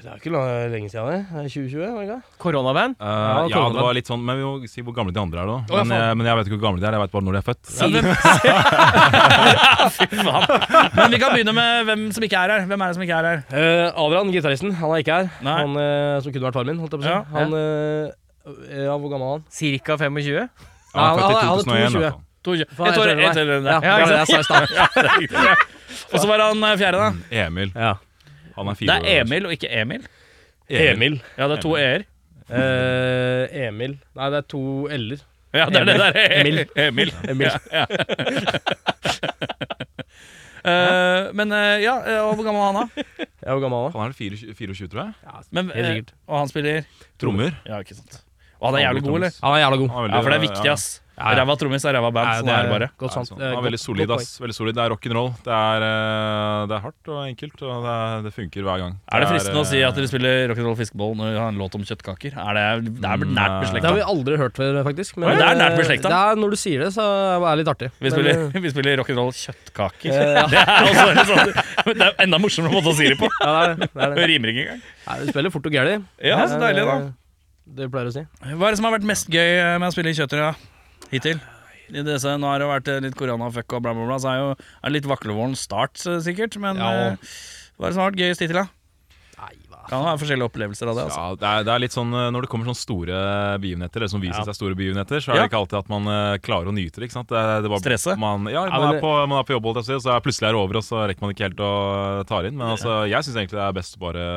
det 0.03 0.09
er 0.11 0.17
ikke 0.19 0.31
lenge 0.73 0.89
siden, 0.93 1.07
det. 1.11 1.21
Det 1.31 1.37
er 1.41 1.49
2020, 1.49 1.81
var 1.81 1.87
det 2.01 2.05
ikke? 2.09 2.21
Koronaband? 2.43 2.93
Uh, 3.01 3.05
Ja, 3.07 3.11
ja, 3.49 3.61
det 3.75 3.83
var 3.87 3.95
litt 3.97 4.09
sånn 4.11 4.23
Men 4.27 4.35
vi 4.41 4.45
må 4.45 4.53
si 4.71 4.81
hvor 4.85 4.95
gamle 4.97 5.13
de 5.15 5.21
andre 5.23 5.39
er, 5.43 5.47
da. 5.51 5.55
Oh, 5.61 5.65
ja, 5.79 5.83
Men, 5.85 5.91
jeg, 5.97 6.03
men 6.21 6.25
jeg 6.31 6.37
vet 6.41 6.47
ikke 6.51 6.59
hvor 6.59 6.67
gamle 6.69 6.81
de 6.83 6.87
er. 6.89 6.93
Jeg 6.97 7.03
vet 7.05 7.15
bare 7.15 7.25
når 7.27 7.33
de 7.37 7.41
er 7.41 7.49
født. 7.49 7.65
Fy 9.97 10.05
faen. 10.21 10.45
Men 10.97 11.07
vi 11.15 11.19
kan 11.23 11.31
begynne 11.35 11.55
med 11.57 11.71
hvem 11.91 12.03
som 12.17 12.23
ikke 12.27 12.39
er 12.45 12.49
her. 12.57 12.63
Hvem 12.71 12.81
er 12.81 12.87
det 12.93 12.97
som 12.99 13.05
ikke 13.07 13.19
er 13.21 13.27
her? 13.31 13.39
Uh, 13.51 13.87
Adrian, 14.05 14.29
gitaristen, 14.35 14.71
han 14.81 14.89
er 14.95 14.99
ikke 15.05 15.15
her. 15.21 15.27
Nei. 15.47 15.57
Han 15.63 15.71
uh, 15.79 15.83
som 16.25 16.31
kunne 16.35 16.47
vært 16.49 16.57
faren 16.61 16.71
min, 16.73 16.81
holdt 16.83 16.93
jeg 16.97 17.01
på 17.01 17.05
å 17.05 17.07
si. 17.09 17.15
Ja, 17.15 17.21
Han 17.37 17.49
eh, 17.61 18.07
Ja, 18.87 18.95
hvor 18.97 19.09
gammel 19.13 19.27
er 19.27 19.31
han? 19.39 19.43
Cirka 19.55 19.93
25? 20.01 20.35
Ja, 20.35 20.39
han 20.95 21.05
er 21.05 21.09
født 21.21 21.31
i 21.31 21.33
han 21.37 21.47
er 21.47 21.51
2001. 21.95 22.15
22. 22.41 22.65
hvert 22.65 22.73
fall. 22.79 22.89
Et 22.89 22.97
år 23.01 23.09
etter 23.29 23.45
den 23.51 23.65
Ja, 23.69 23.77
det 23.81 23.85
var 23.91 23.97
det 24.09 24.17
jeg 24.17 24.27
sa 24.31 24.37
i 24.41 24.43
stad. 24.49 24.65
Og 26.15 26.19
så 26.23 26.27
var 26.31 26.39
han 26.47 26.59
eh, 26.65 26.79
fjerde, 26.81 26.99
da. 27.03 27.09
Emil. 27.45 27.69
Ja. 27.77 27.93
Han 28.61 28.71
er 28.73 28.79
Det 28.81 28.97
er. 29.01 29.25
Emil 29.25 29.49
og 29.49 29.55
ikke 29.57 29.71
Emil. 29.81 30.07
Emil. 30.71 31.19
Ja, 31.39 31.49
det 31.49 31.59
er 31.59 31.63
to 31.65 31.75
e-er. 31.81 32.07
Eh, 32.51 33.67
Emil 33.69 33.93
Nei, 34.19 34.27
det 34.33 34.41
er 34.43 34.47
to 34.51 34.63
l-er. 34.91 35.21
Ja, 35.55 35.65
det 35.71 35.81
er 35.81 35.87
det 35.89 35.97
der. 35.99 36.19
Emil. 36.41 36.61
Emil. 36.77 37.13
Emil. 37.31 37.51
Ja, 37.73 37.85
ja. 37.85 37.87
Eh, 40.61 41.31
men 41.33 41.53
eh, 41.57 41.79
ja, 41.81 41.95
eh, 42.05 42.19
og 42.21 42.35
hvor 42.37 42.45
gammel 42.45 42.61
er 42.61 42.67
han 42.69 42.77
da? 42.83 43.05
Er 43.49 43.55
jo 43.55 43.63
gammel 43.63 43.87
da. 43.87 43.93
Han 43.95 44.11
er 44.11 44.17
24, 44.19 44.53
24, 44.59 44.89
tror 44.93 45.07
jeg. 45.07 45.47
Men, 45.57 45.71
Helt 45.73 45.87
eh, 45.87 45.95
sikkert. 45.95 46.11
og 46.29 46.37
han 46.37 46.51
spiller 46.51 46.83
Trommer. 47.23 47.55
Ja, 47.65 47.79
ikke 47.81 47.97
sant. 47.97 48.19
Og 48.61 48.69
han 48.69 48.77
er 48.77 48.85
jævlig 48.85 49.03
god, 49.07 49.15
eller? 49.23 49.39
Han 49.41 49.55
er 49.57 49.63
jævla 49.63 49.79
god. 49.81 49.89
Han 49.95 50.05
er 50.05 50.13
Ja, 50.13 50.21
for 50.21 50.35
det 50.35 50.37
er 50.37 50.45
viktig, 50.45 50.69
ass. 50.75 50.87
Ja, 51.21 51.33
ja. 51.35 51.39
Ræva 51.45 51.55
trommis 51.61 51.85
er 51.85 51.93
ræva 51.99 52.11
band. 52.17 52.29
Sånn 52.41 52.49
er 52.49 52.63
det 52.65 52.71
bare. 52.73 52.87
Godt 52.97 53.11
Ja, 53.11 53.15
sant. 53.21 53.29
sånn. 53.29 53.41
Eh, 53.45 53.51
godt- 53.53 53.65
veldig 53.67 53.79
solid, 53.83 54.11
ass. 54.17 54.31
Veldig 54.41 54.55
solid. 54.57 54.75
Det 54.75 54.83
er 54.87 54.91
rock'n'roll. 54.95 55.31
Det, 55.45 55.53
er, 55.53 55.85
eh, 55.85 56.67
det 56.71 56.75
er 56.77 56.81
hardt 56.87 57.09
og 57.13 57.19
enkelt, 57.29 57.63
og 57.69 57.83
det, 57.85 57.93
er, 58.01 58.23
det 58.25 58.33
funker 58.33 58.63
hver 58.65 58.79
gang. 58.81 58.95
Er 59.13 59.21
det 59.21 59.29
fristende 59.29 59.61
å 59.61 59.67
si 59.69 59.83
at 59.85 59.93
eh, 59.93 59.97
dere 60.01 60.09
spiller 60.09 60.49
rock'n'roll 60.55 60.79
fiskeboll 60.81 61.13
når 61.21 61.29
dere 61.35 61.43
har 61.45 61.53
en 61.53 61.59
låt 61.61 61.75
om 61.77 61.85
kjøttkaker? 61.85 62.33
Er 62.41 62.55
det, 62.57 62.95
det 62.97 63.05
er 63.05 63.17
nært 63.29 63.69
Det 63.77 63.85
har 63.85 63.99
vi 64.01 64.07
aldri 64.15 64.37
hørt 64.41 64.57
før, 64.57 64.81
faktisk. 64.89 65.19
Oi, 65.21 65.35
det 65.37 65.45
er 65.45 65.61
nært 65.61 65.77
eh, 65.77 65.81
beslekta. 65.85 66.09
det 66.09 66.21
er- 66.25 66.41
Når 66.41 66.51
du 66.51 66.57
sier 66.57 66.79
det, 66.87 66.91
så 66.97 67.05
er 67.37 67.57
det 67.57 67.59
litt 67.67 67.73
artig. 67.77 67.91
Vi 68.01 68.11
spiller, 68.17 68.41
men, 68.55 68.63
vi 68.67 68.71
spiller 68.73 68.97
rock'n'roll 69.05 69.33
kjøttkaker. 69.37 70.11
Eh, 70.11 70.35
ja. 70.41 70.47
Det 70.51 70.65
er 70.65 70.89
også 70.89 71.29
sånn 71.31 71.95
Det 71.95 72.03
er 72.09 72.15
enda 72.25 72.39
morsommere 72.41 72.73
måte 72.73 72.91
å 72.91 72.97
si 72.97 73.07
det 73.13 73.19
på. 73.21 73.29
ja, 73.41 73.75
det 73.77 73.91
er 73.95 74.15
det. 74.15 74.25
er 74.25 74.29
rimer 74.33 74.49
ikke 74.55 74.65
engang. 74.67 74.83
Vi 75.21 75.33
spiller 75.35 75.51
fort 75.53 75.67
og 75.67 75.73
gæli. 75.73 75.95
Ja, 76.25 76.41
så 76.49 76.57
deilig, 76.61 76.85
da. 76.89 76.97
Eh, 77.05 77.11
Det 77.71 77.87
pleier 77.93 78.09
å 78.09 78.13
si. 78.13 78.25
Hva 78.43 78.67
er 78.67 78.71
det 78.75 78.79
som 78.81 78.87
har 78.89 78.97
vært 78.99 79.07
mest 79.07 79.29
gøy 79.31 79.79
med 79.79 79.87
å 79.87 79.93
spille 79.95 80.11
i 80.11 80.17
kjøttet 80.19 80.57
hittil? 81.13 81.41
I 81.91 82.05
disse, 82.07 82.37
nå 82.39 82.47
har 82.47 82.63
det 82.63 82.69
vært 82.71 82.89
eh, 82.93 83.01
litt 83.03 83.17
koronafuck 83.19 83.73
og 83.75 83.83
bla, 83.83 83.93
bla, 83.97 84.05
bla, 84.07 84.19
så 84.23 84.29
er, 84.31 84.37
jo, 84.45 84.51
er 84.55 84.85
det 84.93 85.01
litt 85.01 85.09
vaklevoren 85.11 85.57
start, 85.59 85.99
eh, 86.07 86.21
sikkert. 86.23 86.55
Men 86.63 86.77
Ja. 86.79 86.91
og... 87.17 87.33
hva 87.81 87.89
er 87.89 87.91
det 87.91 87.97
som 87.97 88.05
har 88.05 88.13
vært 88.13 88.21
gøyest 88.23 88.45
hittil, 88.47 88.61
da? 88.63 88.69
Kan 89.91 90.05
ha 90.05 90.13
forskjellige 90.21 90.47
opplevelser 90.47 90.87
av 90.93 90.95
det. 90.99 91.05
altså 91.09 91.19
Ja, 91.19 91.35
det 91.41 91.47
er, 91.49 91.63
det 91.67 91.73
er 91.73 91.81
litt 91.83 91.95
sånn 91.97 92.13
eh, 92.15 92.27
Når 92.31 92.45
det 92.45 92.51
kommer 92.53 92.69
sånne 92.69 92.79
store 92.79 93.21
begivenheter, 93.59 94.03
eller 94.05 94.11
som 94.13 94.21
viser 94.23 94.39
Ja. 94.45 94.45
seg 94.47 94.55
store 94.59 94.77
begivenheter, 94.79 95.19
så 95.25 95.33
er 95.33 95.35
Ja. 95.41 95.43
det 95.43 95.51
ikke 95.51 95.59
alltid 95.65 95.79
at 95.81 95.89
man 95.91 96.07
eh, 96.07 96.37
klarer 96.45 96.69
å 96.71 96.75
nyte 96.77 97.01
det. 97.01 97.09
ikke 97.09 97.17
sant? 97.17 97.29
Det, 97.33 97.41
det 97.65 97.71
var, 97.73 97.81
Stresse? 97.83 98.15
Man, 98.21 98.45
ja, 98.53 98.67
Ja, 98.69 98.79
man, 98.79 98.95
er 98.95 99.01
på, 99.03 99.11
man 99.27 99.39
er 99.41 99.49
på 99.49 99.57
jobb, 99.57 99.67
og 99.73 99.81
så 99.83 99.97
er 99.99 100.21
plutselig 100.23 100.47
er 100.47 100.53
det 100.55 100.61
over, 100.61 100.77
og 100.77 100.85
så 100.87 101.01
rekker 101.09 101.25
man 101.25 101.33
ikke 101.35 101.47
helt 101.49 101.65
å 101.65 101.73
ta 102.29 102.43
det 102.45 102.53
inn. 102.53 102.59
Men 102.61 102.77
altså, 102.77 103.01
jeg 103.11 103.25
syns 103.27 103.41
egentlig 103.41 103.59
det 103.59 103.67
er 103.67 103.73
best 103.81 103.99
bare 103.99 104.29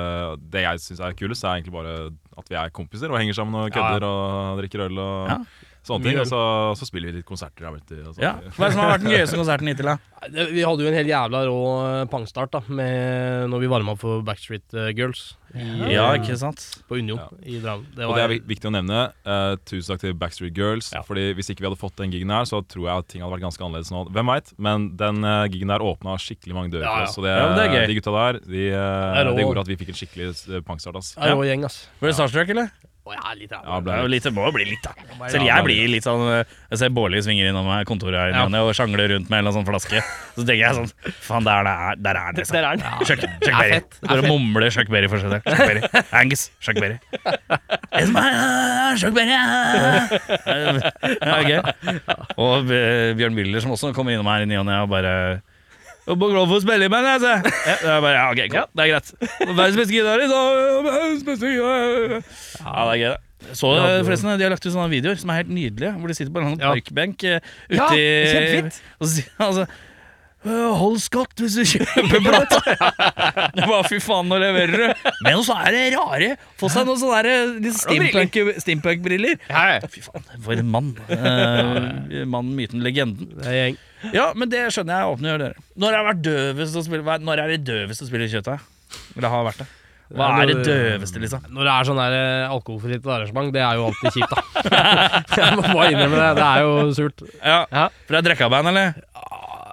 Det 0.42 0.63
jeg 0.63 0.80
syns 0.88 1.03
er 1.06 1.13
kulest, 1.20 1.44
er 1.44 1.60
egentlig 1.60 1.75
bare 1.75 1.94
at 2.39 2.50
vi 2.50 2.56
er 2.58 2.74
kompiser 2.74 3.12
og 3.13 3.20
henger 3.20 3.38
sammen 3.38 3.53
og 3.60 3.70
Ja, 3.70 3.75
ja. 3.75 3.84
kødder 4.00 4.08
og 4.10 4.63
drikker 4.63 4.88
øl 4.88 4.98
og 5.03 5.30
Ja. 5.30 5.38
Sånne 5.87 6.07
ting. 6.07 6.19
Og 6.23 6.27
så, 6.29 6.39
så 6.79 6.87
spiller 6.87 7.11
vi 7.11 7.19
litt 7.19 7.27
konserter. 7.27 7.69
Vet, 7.75 7.93
og 8.07 8.19
Ja. 8.21 8.33
Hva 8.55 8.65
er 8.65 8.69
det 8.69 8.73
som 8.75 8.83
har 8.83 8.91
vært 8.97 9.05
den 9.05 9.13
gøyeste 9.15 9.39
konserten 9.39 9.67
hittil, 9.71 9.91
da? 9.93 9.97
Vi 10.23 10.61
hadde 10.63 10.85
jo 10.85 10.87
en 10.87 10.95
helt 10.95 11.09
jævla 11.11 11.39
rå 11.49 11.55
eh, 11.83 12.05
pangstart 12.07 12.53
da 12.55 12.61
med, 12.71 13.49
når 13.51 13.59
vi 13.59 13.67
varma 13.73 13.91
opp 13.91 13.99
for 13.99 14.21
Backstreet 14.23 14.71
eh, 14.79 14.93
Girls 14.95 15.33
i, 15.53 15.65
Ja, 15.91 16.05
ikke 16.15 16.37
sant? 16.39 16.63
på 16.87 16.95
Union 17.01 17.19
Ja. 17.19 17.27
i 17.43 17.57
Drammen. 17.59 17.85
Det 17.93 18.07
Og 18.07 18.15
det 18.15 18.23
er 18.23 18.33
viktig 18.47 18.69
å 18.69 18.73
nevne. 18.73 19.01
Uh, 19.27 19.57
tusen 19.67 19.91
takk 19.91 20.01
til 20.05 20.15
Backstreet 20.17 20.55
Girls. 20.55 20.93
Ja. 20.95 21.03
Fordi 21.05 21.33
Hvis 21.35 21.51
ikke 21.51 21.65
vi 21.65 21.67
hadde 21.67 21.81
fått 21.81 21.99
den 21.99 22.13
gigen 22.15 22.31
her, 22.31 22.47
så 22.47 22.63
tror 22.65 22.87
jeg 22.87 23.03
at 23.03 23.07
ting 23.11 23.21
hadde 23.25 23.35
vært 23.35 23.43
ganske 23.49 23.61
annerledes 23.67 23.91
nå. 23.91 24.05
Hvem 24.15 24.31
veit? 24.31 24.53
Men 24.57 24.87
den 24.97 25.19
uh, 25.27 25.43
gigen 25.51 25.67
der 25.75 25.83
åpna 25.83 26.15
skikkelig 26.23 26.55
mange 26.55 26.71
dører 26.73 26.87
Ja, 26.87 26.95
for 26.95 27.09
oss. 27.09 27.17
Så 27.19 27.25
det, 27.27 27.35
Ja, 27.35 27.51
det 27.59 27.67
er 27.67 27.75
gøy. 27.75 27.87
de 27.91 27.99
gutta 27.99 28.15
der, 28.15 28.39
de, 28.47 28.63
er 28.71 29.29
det 29.29 29.43
gjorde 29.43 29.65
at 29.67 29.67
vi 29.75 29.79
fikk 29.83 29.91
en 29.93 29.99
skikkelig 29.99 30.31
uh, 30.47 30.61
pangstart. 30.63 30.95
ass. 31.03 31.13
Ja. 31.19 31.35
rå 31.35 31.43
gjeng, 31.45 31.67
ass. 31.67 31.83
Var 31.99 32.09
det 32.09 32.15
starstruck, 32.17 32.49
eller? 32.55 32.71
Å, 33.03 33.12
ja, 33.12 33.33
litt 33.36 33.51
Ja. 33.51 33.60
Det 33.83 33.83
ble 33.83 34.07
litt. 34.13 34.24
må 34.31 34.45
jo 34.48 34.51
bli 34.55 34.63
litt, 34.69 34.83
da. 34.86 34.93
Selv 35.27 35.43
jeg 35.43 35.63
blir 35.65 35.89
litt 35.91 36.05
sånn 36.05 36.22
Jeg 36.72 36.77
ser 36.79 36.89
Bårli 36.95 37.19
svinger 37.19 37.50
innom 37.51 37.65
meg 37.67 37.86
kontoret 37.86 38.15
her 38.15 38.29
Ja. 38.31 38.45
og 38.63 38.72
sjangler 38.77 39.10
rundt 39.12 39.29
med 39.29 39.43
en 39.45 39.51
sånn 39.57 39.65
flaske. 39.67 40.00
Så 40.38 40.45
tenker 40.48 40.62
jeg 40.63 40.75
sånn 40.77 40.88
Faen, 41.19 41.43
der, 41.43 41.67
er- 41.67 41.95
der 42.00 42.15
er 42.15 42.31
det, 42.31 42.45
liksom. 42.45 42.55
Der 42.55 42.63
er 42.63 42.77
den. 42.77 43.05
Chuck, 43.05 43.19
Det 43.19 43.29
Chuck 43.43 43.53
er 43.53 43.60
Berry. 43.60 43.75
er 43.75 44.07
Går 44.07 44.17
og 44.24 44.29
mumler 44.31 44.69
Chuck 44.72 44.88
Berry 44.89 45.07
for 45.12 45.19
seg 45.19 45.29
selv. 45.36 45.43
Chuck 45.43 45.67
Berry. 45.67 46.03
Angus. 46.13 46.50
Chuck 46.62 46.75
Berry. 46.79 46.98
Er 47.91 48.95
Chuck 48.98 49.13
Berry. 49.13 49.36
Ja, 51.24 51.39
gøy. 51.43 51.60
Og 52.39 52.72
eh, 52.72 53.13
Bjørn 53.19 53.36
Müller 53.36 53.62
som 53.63 53.72
også 53.75 53.91
kommer 53.95 54.15
innom 54.15 54.27
her 54.31 54.43
i 54.45 54.50
ny 54.50 54.55
og 54.62 54.65
ne 54.69 54.79
og 54.83 54.89
bare 54.93 55.15
og 56.12 56.17
for 56.19 56.57
å 56.57 56.62
spille 56.63 56.88
i 56.88 56.91
band, 56.91 57.07
altså. 57.07 57.36
Ja, 57.69 57.75
det 57.79 57.91
er 57.93 58.01
bare, 58.03 58.15
ja, 58.17 58.25
ok, 58.31 58.41
cool. 58.51 58.67
det 58.75 58.83
er 58.83 58.89
greit. 58.91 59.13
Verdens 59.43 59.77
beste 59.79 59.93
gitarist. 59.93 60.33
Ja, 62.60 62.74
det 62.89 62.91
er 62.91 63.00
gøy, 63.03 63.13
det. 63.13 63.22
Så 63.60 63.69
eh, 63.75 64.01
forresten, 64.07 64.29
De 64.39 64.45
har 64.45 64.53
lagt 64.53 64.65
ut 64.65 64.72
sånne 64.72 64.91
videoer 64.91 65.17
som 65.19 65.31
er 65.33 65.41
helt 65.41 65.51
nydelige, 65.51 65.93
hvor 66.00 66.12
de 66.12 66.15
sitter 66.15 66.31
på 66.36 66.43
en 66.43 66.53
sånn 66.53 66.62
parkbenk 66.63 67.25
uti... 67.27 67.41
ute 67.74 67.79
Ja, 67.79 69.50
altså 69.50 69.65
«Øh, 69.67 69.81
Hold 70.43 70.98
skatt 71.00 71.39
hvis 71.39 71.55
du 71.55 71.63
kjøper 71.63 72.20
plata! 72.25 72.59
det 73.55 73.68
var 73.70 73.85
fy 73.87 74.00
faen, 74.03 74.27
nå 74.27 74.39
leverer 74.41 74.74
du! 74.81 75.11
Men 75.24 75.39
så 75.48 75.55
er 75.63 75.75
det 75.75 75.83
rare. 75.96 76.33
Få 76.59 76.68
seg 76.74 76.87
noen 76.89 77.00
sånne 77.00 77.72
steampunk- 77.77 78.59
steampunk-briller. 78.63 79.37
Fy 79.94 80.03
faen, 80.03 80.25
for 80.44 80.59
en 80.59 80.72
mann. 80.74 80.91
Uh, 81.13 82.25
Mannen, 82.27 82.53
myten, 82.57 82.81
legenden. 82.83 83.29
Er. 83.48 83.77
Ja, 84.13 84.25
men 84.35 84.50
det 84.51 84.65
skjønner 84.75 85.00
jeg 85.00 85.13
åpne 85.13 85.29
gjør 85.31 85.41
dere. 85.46 85.63
Når 85.79 85.96
har 85.96 86.09
det 86.18 86.25
døvest 86.27 86.75
å 86.75 86.83
spille 86.83 87.15
Når 87.24 87.41
er 87.46 87.53
det 87.53 87.61
døvest 87.70 88.03
å 88.03 88.07
spille 88.09 88.27
kjøttdeig? 88.31 88.59
Eller 89.15 89.31
har 89.31 89.46
vært 89.48 89.63
det? 89.63 89.70
Hva 90.13 90.27
er 90.44 90.50
det 90.51 90.65
døveste, 90.68 91.22
liksom? 91.24 91.46
Når 91.55 91.65
det 91.65 91.72
er 91.74 91.87
sånn 91.87 91.98
der 92.01 92.15
eh, 92.18 92.51
alkoholfritt 92.53 93.07
arrangement, 93.09 93.50
det 93.55 93.63
er 93.65 93.79
jo 93.79 93.87
alltid 93.87 94.18
kjipt, 94.18 94.33
da. 94.35 94.44
Jeg 95.39 95.55
må 95.57 95.63
bare 95.72 95.87
innrømme 95.96 96.20
det. 96.20 96.27
Det 96.37 96.50
er 96.50 96.65
jo 96.68 96.74
surt. 97.00 97.24
Ja, 97.39 97.55
Ja. 97.72 97.85
For 98.03 98.13
det 98.13 98.20
er 98.20 98.27
drikkaband, 98.27 98.70
eller? 98.74 99.00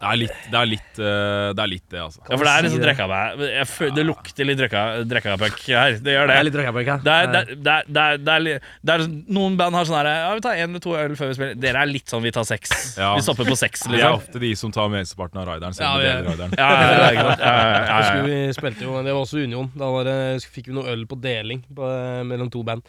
Det 0.00 0.08
er 0.08 0.16
litt 0.16 0.36
det, 0.48 0.56
er 0.56 0.68
litt, 0.70 0.92
uh, 0.96 1.52
det, 1.52 1.60
er 1.60 1.68
litt 1.68 1.84
det 1.92 1.98
altså. 2.00 2.22
Ja, 2.24 2.36
for 2.40 2.46
det 2.46 2.52
er 2.54 2.62
liksom 2.64 2.80
si 2.80 3.06
meg. 3.10 3.42
Jeg 3.52 3.66
føler- 3.68 3.94
Det 3.98 4.04
lukter 4.08 4.46
litt 4.48 4.58
drekka- 4.58 5.02
drekkapunk 5.10 5.58
her. 5.68 5.98
Det 6.00 6.14
gjør 6.14 6.24
Det 6.24 6.30
det. 6.30 6.36
er 6.40 6.46
litt 6.48 6.56
røykapøk 6.56 6.88
her. 6.88 7.02
Det 7.04 7.12
er, 7.12 7.26
det, 7.26 7.40
er, 7.40 7.44
det, 7.44 7.74
er, 7.74 7.84
det, 7.84 8.00
er, 8.00 8.16
det, 8.16 8.54
er, 8.54 8.62
det 8.80 8.94
er 8.94 9.04
Noen 9.36 9.58
band 9.60 9.76
har 9.76 9.84
sånn 9.84 9.98
her 10.00 10.08
Ja, 10.08 10.30
vi 10.38 10.40
tar 10.46 10.56
én 10.56 10.70
eller 10.72 10.80
to 10.80 10.94
øl 10.96 11.16
før 11.20 11.28
vi 11.28 11.36
spiller. 11.36 11.60
Dere 11.66 11.82
er 11.84 11.92
litt 11.92 12.08
sånn 12.08 12.24
vi 12.24 12.32
tar 12.32 12.48
seks. 12.48 12.72
Ja. 12.96 13.10
Vi 13.18 13.26
stopper 13.28 13.44
på 13.44 13.58
seks, 13.60 13.84
Vi 13.86 13.92
er 14.00 14.08
liksom. 14.08 14.16
ofte 14.22 14.40
de 14.40 14.54
som 14.56 14.72
tar 14.72 14.88
mesteparten 14.88 15.42
av 15.42 15.52
rideren. 15.52 15.76
Ja, 15.76 15.82
Selv 15.82 15.92
om 15.92 16.00
vi 16.00 16.08
er- 16.08 16.24
rideren. 16.30 16.56
Ja, 16.56 16.70
ja, 16.72 16.80
ja, 16.80 17.12
ja, 17.12 17.36
ja, 17.36 17.84
ja, 17.84 18.00
ja. 18.16 18.24
Vi 18.24 18.40
spilte 18.56 18.88
jo, 18.88 18.96
Det 19.04 19.12
var 19.12 19.20
også 19.20 19.44
Union. 19.44 19.70
Da 19.76 19.92
var 19.92 20.04
det, 20.08 20.18
fikk 20.48 20.72
vi 20.72 20.80
noe 20.80 20.88
øl 20.88 21.04
på 21.04 21.20
deling 21.20 21.60
på, 21.76 21.92
mellom 22.24 22.48
to 22.50 22.64
band. 22.64 22.82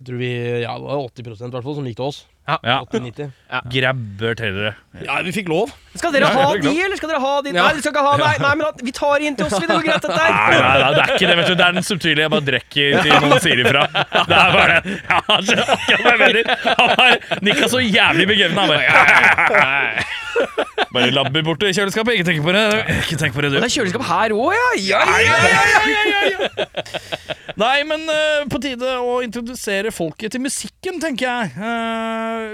Jeg 0.00 0.08
tror 0.08 0.16
vi, 0.24 0.32
ja, 0.64 0.72
det 0.80 0.86
var 0.88 1.04
80 1.12 1.20
i 1.20 1.50
hvert 1.52 1.62
fall 1.68 1.74
som 1.76 1.84
gikk 1.84 1.96
til 2.00 2.06
oss. 2.08 2.24
Ja. 2.66 2.76
80-90. 2.86 3.30
Grabber 3.74 4.34
trailere. 4.38 4.72
Ja, 5.04 5.18
vi 5.26 5.32
fikk 5.34 5.48
lov. 5.50 5.70
Skal 5.94 6.12
dere 6.14 6.28
Ja, 6.28 6.34
ha 6.38 6.54
de, 6.54 6.70
eller 6.84 6.96
skal 6.98 7.10
dere 7.10 7.20
ha 7.22 7.32
de? 7.42 7.50
Ja. 7.50 7.62
Nei, 7.64 7.72
dere 7.74 7.82
skal 7.82 7.92
ikke 7.94 8.04
ha 8.06 8.12
Nei, 8.20 8.34
nei 8.42 8.50
men 8.60 8.84
vi 8.86 8.92
tar 8.94 9.24
inn 9.26 9.36
til 9.38 9.46
oss, 9.48 9.56
vi. 9.58 9.66
Det 9.66 9.74
går 9.74 9.86
greit, 9.88 10.04
dette 10.04 10.16
Nei, 10.16 10.30
her. 10.30 10.54
nei, 10.54 10.74
nei, 10.82 10.90
det 10.94 11.02
er 11.02 11.12
ikke 11.16 11.30
det, 11.30 11.36
vet 11.40 11.50
du. 11.50 11.54
Det 11.60 11.66
er 11.66 11.76
den 11.78 11.86
subtile 11.90 12.24
jeg 12.26 12.32
bare 12.34 12.46
drikker 12.46 13.02
til 13.06 13.14
noen 13.26 13.42
sier 13.44 13.62
ifra. 13.64 13.82
Det 14.30 14.38
er 14.38 14.54
bare 14.56 14.78
det. 14.86 14.96
Ja, 15.10 15.20
han 15.26 15.52
er 15.54 15.62
akkurat 15.66 16.00
hva 16.06 16.14
jeg 16.14 16.20
mener. 16.24 16.42
Han 16.80 16.94
har 17.00 17.10
nikka 17.50 17.70
så 17.74 17.82
jævlig 17.84 18.28
begevende. 18.30 18.60
Han 18.60 18.68
bare 18.70 20.08
Bare 20.90 21.10
labber 21.14 21.42
bort 21.46 21.60
til 21.62 21.74
kjøleskapet. 21.76 22.16
Ikke 22.18 22.26
tenk 22.30 22.42
på 22.46 22.54
det. 22.54 22.64
Ikke 23.04 23.18
tenk 23.20 23.34
på 23.36 23.42
det, 23.44 23.50
Det 23.54 23.62
er 23.66 23.72
kjøleskap 23.74 24.06
her 24.08 24.32
òg, 24.34 24.54
ja. 24.56 24.70
Ja, 24.80 25.02
ja, 25.22 25.36
ja. 25.46 25.60
ja, 25.90 26.22
ja, 26.30 26.66
Nei, 27.60 27.82
men 27.84 28.06
eh, 28.08 28.46
på 28.50 28.58
tide 28.62 28.94
å 29.04 29.18
introdusere 29.24 29.90
folket 29.92 30.32
til 30.32 30.40
musikken, 30.42 30.96
tenker 31.02 31.26
jeg. 31.28 31.50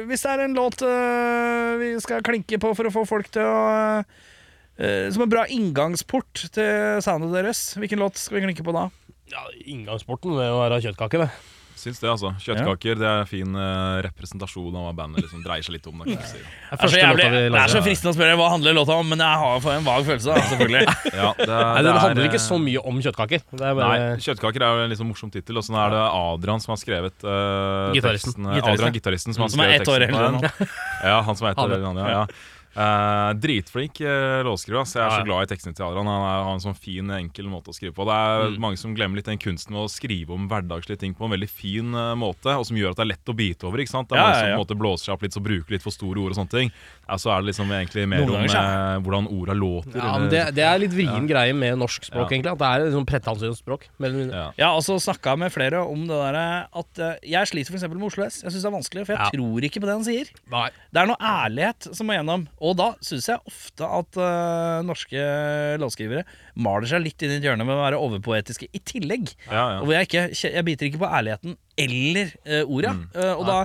Hvis 0.08 0.24
det 0.24 0.32
er 0.32 0.44
en 0.44 0.56
låt 0.56 0.82
eh, 0.86 1.72
vi 1.80 1.90
skal 2.02 2.24
klinke 2.26 2.60
på 2.62 2.72
for 2.76 2.88
å 2.88 2.94
få 2.94 3.04
folk 3.08 3.28
til 3.34 3.46
å 3.46 3.58
eh, 4.02 5.08
Som 5.14 5.26
en 5.26 5.32
bra 5.32 5.46
inngangsport 5.50 6.46
til 6.54 7.02
soundet 7.04 7.34
deres, 7.36 7.66
hvilken 7.80 8.02
låt 8.02 8.20
skal 8.20 8.40
vi 8.40 8.46
klinke 8.48 8.66
på 8.66 8.74
da? 8.76 8.88
Ja, 9.32 9.42
Inngangsporten 9.66 10.36
det 10.38 10.46
er 10.46 10.54
å 10.54 10.62
være 10.62 10.82
kjøttkake, 10.84 11.24
det. 11.24 11.55
Syns 11.86 12.00
det, 12.02 12.08
altså. 12.10 12.32
Kjøttkaker 12.42 12.98
det 12.98 13.06
er 13.06 13.28
fin 13.30 13.54
eh, 13.54 13.96
representasjon 14.08 14.74
av 14.74 14.88
hva 14.88 14.92
bandet 14.98 15.22
liksom 15.22 15.44
dreier 15.44 15.62
seg 15.62 15.76
litt 15.76 15.86
om. 15.86 16.00
Da, 16.02 16.06
kan 16.08 16.16
jeg 16.18 16.30
si. 16.32 16.40
Det 16.42 16.48
er 16.50 16.80
Det 16.80 16.82
er, 16.82 16.90
så 16.90 16.98
jævlig, 16.98 17.26
det 17.54 17.60
er 17.60 17.72
så 17.72 17.82
fristende 17.84 18.10
å 18.10 18.16
spørre 18.16 18.38
hva 18.40 18.48
handler 18.56 18.74
låta 18.74 18.96
om, 18.98 19.06
men 19.12 19.22
jeg 19.22 19.40
har 19.44 19.60
for 19.62 19.76
en 19.76 19.86
vag 19.86 20.08
følelse. 20.08 20.34
Da, 20.34 20.48
selvfølgelig 20.50 20.82
Ja, 21.20 21.30
det, 21.38 21.46
er- 21.46 21.62
Nei, 21.62 21.76
det 21.76 21.84
Den 21.86 21.92
er, 21.92 22.00
handler 22.02 22.28
ikke 22.30 22.40
eh, 22.40 22.46
så 22.48 22.58
mye 22.66 22.82
om 22.90 22.98
kjøttkaker. 23.06 23.46
Det 23.52 23.70
er 23.70 23.80
Nei, 23.80 23.96
Kjøttkaker 24.26 24.66
er 24.66 24.82
jo 24.82 24.88
en 24.88 24.96
sånn 24.98 25.10
morsom 25.12 25.32
tittel. 25.36 25.62
Og 25.62 25.68
så 25.68 25.78
er 25.84 25.94
det 25.94 26.02
Adrian 26.10 26.64
som 26.64 26.74
har 26.74 26.82
skrevet 26.82 27.22
uh, 27.22 27.94
Gitaristen. 27.94 28.34
teksten. 28.34 28.50
Gitaristen. 28.50 28.74
Adrian, 28.74 28.98
gitaristen, 28.98 29.36
som 29.38 29.46
har 29.46 29.54
Som 29.54 29.62
er 29.62 29.72
skrevet 29.76 29.86
ett 29.86 29.94
år 29.94 30.06
teksten 30.06 30.18
på 30.18 30.26
eldre. 30.26 30.70
Ja, 31.06 31.22
han 31.30 31.38
som 31.38 31.46
er 31.46 31.54
ett 31.54 31.62
år 31.62 31.76
eldre 31.78 31.92
enn 31.94 32.02
han, 32.02 32.02
ja. 32.02 32.26
ja. 32.26 32.55
Eh, 32.76 33.30
dritflink 33.40 34.00
uh, 34.04 34.42
låtskriver. 34.44 34.84
Jeg 34.84 35.00
er 35.00 35.00
Ja, 35.00 35.08
ja. 35.08 35.20
så 35.22 35.24
glad 35.24 35.46
i 35.46 35.54
tekstene 35.54 35.74
til 35.74 35.86
Adrian. 35.86 36.04
Han 36.04 36.20
er- 36.20 36.44
har 36.44 36.52
en 36.52 36.60
sånn 36.60 36.76
fin, 36.76 37.08
enkel 37.08 37.46
måte 37.48 37.72
å 37.72 37.74
skrive 37.74 37.94
på. 37.96 38.04
Det 38.04 38.12
er 38.12 38.50
Mm. 38.52 38.58
mange 38.60 38.76
som 38.76 38.94
glemmer 38.94 39.16
litt 39.16 39.24
den 39.24 39.38
kunsten 39.38 39.72
med 39.72 39.80
å 39.80 39.88
skrive 39.88 40.28
om 40.30 40.46
hverdagslige 40.46 40.98
ting 40.98 41.14
på 41.14 41.24
en 41.24 41.30
veldig 41.32 41.48
fin 41.48 41.94
uh, 41.94 42.14
måte, 42.14 42.52
og 42.52 42.66
som 42.66 42.76
gjør 42.76 42.90
at 42.90 42.96
det 42.96 43.04
er 43.06 43.12
lett 43.16 43.24
å 43.32 43.34
bite 43.36 43.64
over. 43.64 43.78
ikke 43.78 43.88
sant? 43.88 44.08
Det 44.10 44.18
er 44.18 44.20
Ja, 44.20 44.24
mange 44.28 44.36
som 44.36 44.44
på 44.44 44.52
en 44.52 44.66
måte 44.66 44.78
blåser 44.78 45.04
seg 45.06 45.14
opp 45.14 45.22
litt 45.22 45.36
og 45.38 45.44
bruker 45.44 45.70
litt 45.70 45.82
for 45.82 45.90
store 45.90 46.18
ord 46.20 46.30
og 46.32 46.36
sånne 46.36 46.50
ting. 46.50 46.70
Ja, 47.06 47.14
så 47.22 47.30
er 47.30 47.42
det 47.44 47.52
liksom 47.52 47.68
egentlig 47.70 48.02
mer 48.10 48.18
Noen 48.24 48.40
om 48.40 48.46
ganger, 48.48 48.96
eh, 48.96 49.00
hvordan 49.06 49.28
orda 49.30 49.54
låter. 49.54 49.94
ja, 49.94 50.18
men 50.18 50.28
det, 50.32 50.40
det 50.56 50.64
er 50.66 50.78
litt 50.82 50.90
vrien 50.90 51.26
greie 51.30 51.54
med 51.54 51.78
norsk 51.78 52.02
språk, 52.08 52.26
Ja. 52.30 52.34
egentlig. 52.34 52.52
At 52.52 52.58
det 52.58 52.66
er 52.66 52.84
liksom 52.90 53.06
pretensiøst 53.06 53.62
språk. 53.62 53.86
Ja. 53.86 54.06
eller 54.06 54.18
mindre. 54.18 54.40
ja. 54.58 54.70
Jeg 54.76 55.00
snakka 55.06 55.36
med 55.38 55.52
flere 55.54 55.84
om 55.86 56.02
det 56.08 56.16
der 56.16 56.66
at 56.74 56.98
eh, 56.98 57.14
Jeg 57.22 57.46
sliter 57.46 57.70
for 57.70 57.78
eksempel 57.78 57.98
med 57.98 58.08
Oslo 58.10 58.24
S. 58.26 58.42
Jeg 58.42 58.50
syns 58.50 58.62
det 58.62 58.70
er 58.72 58.76
vanskelig, 58.76 59.06
for 59.06 59.12
jeg 59.14 59.22
Ja. 59.22 59.30
tror 59.30 59.60
ikke 59.68 59.80
på 59.80 59.86
det 59.86 59.94
han 59.94 60.04
sier. 60.04 60.26
Nei. 60.50 60.68
Det 60.92 61.02
er 61.02 61.06
noe 61.06 61.20
ærlighet 61.22 61.94
som 61.94 62.06
må 62.10 62.16
gjennom. 62.18 62.48
Og 62.60 62.76
da 62.76 62.88
syns 63.00 63.28
jeg 63.30 63.38
ofte 63.46 63.84
at 63.86 64.16
uh, 64.18 64.82
norske 64.82 65.78
låtskrivere 65.78 66.24
maler 66.56 66.88
seg 66.90 67.04
litt 67.04 67.22
inn 67.22 67.34
i 67.34 67.38
et 67.38 67.46
hjørne 67.46 67.66
med 67.66 67.76
å 67.76 67.82
være 67.82 68.00
overpoetiske 68.00 68.68
i 68.72 68.80
tillegg. 68.80 69.30
Ja, 69.48 69.62
ja. 69.76 69.78
Og 69.80 69.88
hvor 69.88 69.96
jeg, 69.96 70.08
ikke, 70.08 70.26
jeg 70.32 70.66
biter 70.66 70.88
ikke 70.88 71.02
på 71.02 71.10
ærligheten 71.18 71.56
eller 71.76 72.30
uh, 72.48 72.62
orda. 72.72 72.92
Mm. 72.96 73.02
Uh, 73.12 73.32
og 73.34 73.42
da 73.48 73.56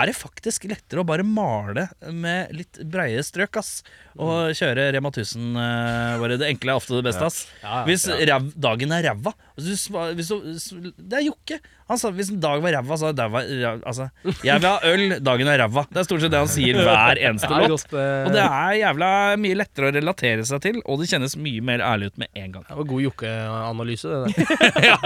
er 0.00 0.10
det 0.10 0.16
faktisk 0.18 0.66
lettere 0.70 1.02
å 1.02 1.06
bare 1.06 1.26
male 1.26 1.86
med 2.10 2.50
litt 2.56 2.80
breie 2.90 3.22
strøk, 3.26 3.60
ass. 3.60 3.84
Og 4.18 4.50
kjøre 4.58 4.88
Rema 4.96 5.12
1000, 5.12 5.52
uh, 5.54 6.18
bare 6.22 6.40
det 6.40 6.50
enkle 6.50 6.74
er 6.74 6.82
ofte 6.82 6.98
det 6.98 7.06
beste, 7.06 7.30
ass. 7.30 7.44
Ja, 7.62 7.80
ja. 7.80 7.84
Hvis 7.86 8.08
dagen 8.58 8.96
er 8.96 9.06
ræva 9.06 9.34
hvis 9.66 9.84
du, 9.90 10.40
hvis 10.46 10.66
du, 10.72 10.88
Det 10.96 11.18
er 11.20 11.26
Jokke. 11.28 11.58
Han 11.90 11.98
sa 11.98 12.12
hvis 12.14 12.28
en 12.30 12.38
dag 12.38 12.60
var 12.62 12.70
ræva, 12.76 12.96
så 13.00 13.08
er 13.10 13.16
ræva. 13.18 13.40
Altså, 13.82 14.04
jeg 14.46 14.60
vil 14.62 14.68
ha 14.68 14.76
øl, 14.86 15.16
dagen 15.26 15.48
er 15.50 15.58
ræva. 15.64 15.82
Det 15.90 15.98
er 16.02 16.06
stort 16.06 16.22
sett 16.22 16.30
det 16.30 16.38
han 16.38 16.50
sier 16.52 16.78
hver 16.86 17.18
eneste 17.30 17.50
låt. 17.50 17.72
godt, 17.72 17.94
eh, 17.98 18.28
Og 18.28 18.36
det 18.36 18.44
er 18.44 18.76
jævla 18.78 19.08
mye 19.42 19.58
lettere 19.58 19.90
å 19.90 19.94
relatere 19.96 20.44
seg 20.46 20.62
til, 20.68 20.78
og 20.84 21.00
det 21.02 21.08
kjennes 21.10 21.34
mye 21.42 21.64
mer 21.66 21.82
ærlig 21.82 22.12
ut 22.12 22.20
med 22.22 22.30
en 22.38 22.54
gang. 22.54 22.66
Det 22.68 22.78
var 22.78 22.88
god 22.94 23.04
Jokke-analyse, 23.08 24.14
det 24.14 24.20
der. 24.22 24.84
Ja. 24.90 24.96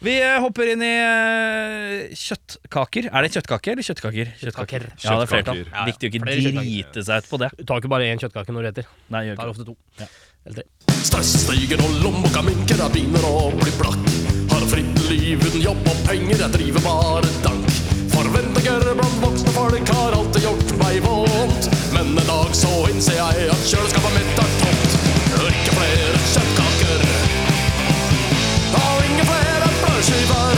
Vi 0.00 0.14
eh, 0.22 0.38
hopper 0.40 0.70
inn 0.72 0.86
i 0.86 0.92
eh, 0.94 2.14
kjøttkaker. 2.16 3.10
Er 3.10 3.26
det 3.26 3.34
kjøttkake 3.34 3.74
eller 3.74 3.86
kjøttkaker? 3.90 4.32
Kjøttkaker. 4.40 4.86
Ja, 5.02 5.18
det 5.18 5.26
er 5.26 5.30
flertall. 5.34 5.62
Ja, 5.64 5.70
ja. 5.74 5.86
Viktig 5.90 6.08
å 6.08 6.14
ikke 6.14 6.24
drite 6.30 7.04
seg 7.06 7.24
ut 7.26 7.30
på 7.34 7.42
det. 7.42 7.50
Du 7.58 7.66
tar 7.68 7.82
ikke 7.82 7.90
bare 7.92 8.06
én 8.14 8.22
kjøttkake 8.22 8.54
når 8.54 8.62
du 8.62 8.70
heter. 8.72 8.90
Nei, 9.12 9.26
gjør 9.28 9.36
ikke. 9.36 9.42
tar 9.42 9.54
ofte 9.56 9.68
to. 9.68 9.76
Ja. 10.00 10.08
Eller 10.40 10.56
tre. 10.62 10.64
Stress 11.10 11.30
stiger 11.42 11.80
og 11.82 11.94
lommeboka 12.04 12.38
min 12.46 12.60
begynner 12.62 13.24
å 13.26 13.48
bli 13.58 13.72
blakk. 13.74 14.04
Har 14.52 14.62
fritt 14.70 15.00
liv 15.08 15.42
uten 15.42 15.64
jobb 15.64 15.88
og 15.90 16.04
penger, 16.06 16.36
jeg 16.38 16.52
driver 16.54 16.84
bare 16.84 17.32
dank. 17.42 17.72
Forventninger 18.12 18.86
blant 18.94 19.16
voksne 19.24 19.54
folk 19.56 19.90
har 19.90 20.14
alltid 20.20 20.46
gjort 20.46 20.70
meg 20.84 21.00
vondt. 21.08 21.66
Men 21.96 22.14
en 22.14 22.30
dag 22.30 22.54
så 22.54 22.70
innser 22.92 23.18
jeg 23.18 23.50
at 23.56 23.66
kjøleskapet 23.72 24.16
mitt 24.20 24.38
er 24.44 24.54
tomt. 24.62 24.94
Ikke 25.50 25.74
flere 25.80 26.22
kjøttkaker. 26.30 27.04
Og 28.84 29.10
ingen 29.10 29.30
flere 29.34 29.74
brødskiver. 29.82 30.49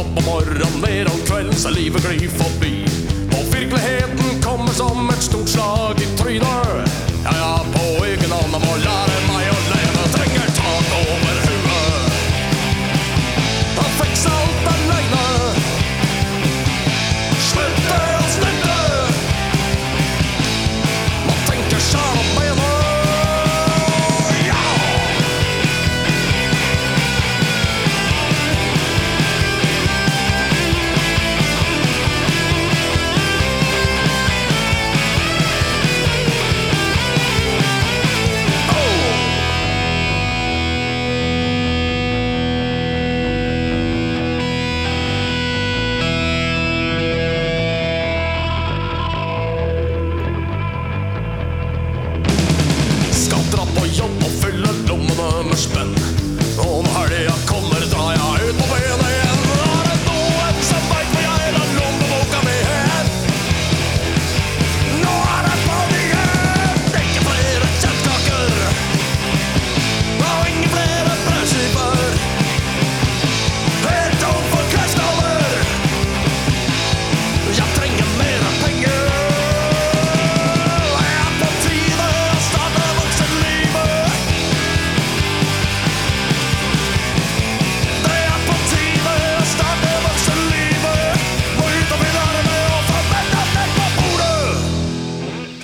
Opp 0.00 0.18
om 0.18 0.24
morgenen, 0.24 0.80
ned 0.80 1.06
om 1.06 1.20
kvelden, 1.26 1.56
så 1.56 1.70
livet 1.70 2.02
glir 2.02 2.30
forbi. 2.30 2.72
Og 3.36 3.42
virkeligheten 3.52 4.40
kommer 4.42 4.72
som 4.72 5.10
et 5.10 5.22
stort 5.22 5.48
slag 5.48 6.00
i 6.00 6.08
trynet. 6.16 6.88
Ja, 7.24 7.32
ja, 7.42 7.52
på 7.74 8.04
egen 8.04 8.32
hånd 8.32 8.56
må 8.64 8.76
lære 8.80 9.09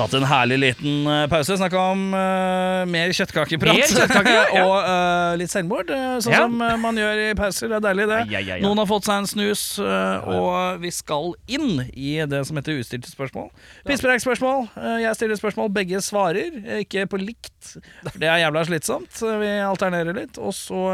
Tatt 0.06 0.20
en 0.20 0.26
herlig 0.30 0.58
liten 0.62 1.06
eh, 1.10 1.24
pause. 1.26 1.56
Snakka 1.58 1.80
om 1.90 2.02
uh, 2.14 2.84
mer 2.86 3.10
kjøttkakeprat. 3.10 3.74
Mer 3.74 3.90
kjøttkake, 3.90 4.34
ja. 4.36 4.44
og 4.62 4.74
uh, 4.78 5.32
litt 5.40 5.50
selvmord, 5.50 5.90
sånn 6.22 6.34
Ja. 6.36 6.44
som 6.44 6.54
man 6.82 7.00
gjør 7.00 7.22
i 7.24 7.28
pauser. 7.34 7.72
Det 7.72 7.80
er 7.80 7.86
deilig, 7.88 8.06
det. 8.12 8.20
Ai, 8.22 8.36
ai, 8.38 8.44
ja. 8.52 8.58
Noen 8.62 8.78
har 8.78 8.86
fått 8.86 9.08
seg 9.08 9.24
en 9.24 9.26
snus, 9.26 9.64
og 9.82 10.78
vi 10.84 10.92
skal 10.94 11.34
inn 11.50 11.82
i 11.90 12.12
det 12.30 12.44
som 12.46 12.58
heter 12.60 12.78
ustilte 12.78 13.10
spørsmål. 13.10 13.50
Pisspreik-spørsmål. 13.88 14.68
Eh, 14.78 14.98
jeg 15.06 15.18
stiller 15.18 15.40
spørsmål, 15.40 15.72
begge 15.74 16.02
svarer. 16.04 16.54
Ikke 16.80 17.06
på 17.10 17.20
likt, 17.20 17.74
det 18.14 18.28
er 18.30 18.44
jævla 18.44 18.62
slitsomt. 18.68 19.18
Vi 19.42 19.50
alternerer 19.66 20.14
litt. 20.22 20.38
Og 20.38 20.54
så 20.54 20.86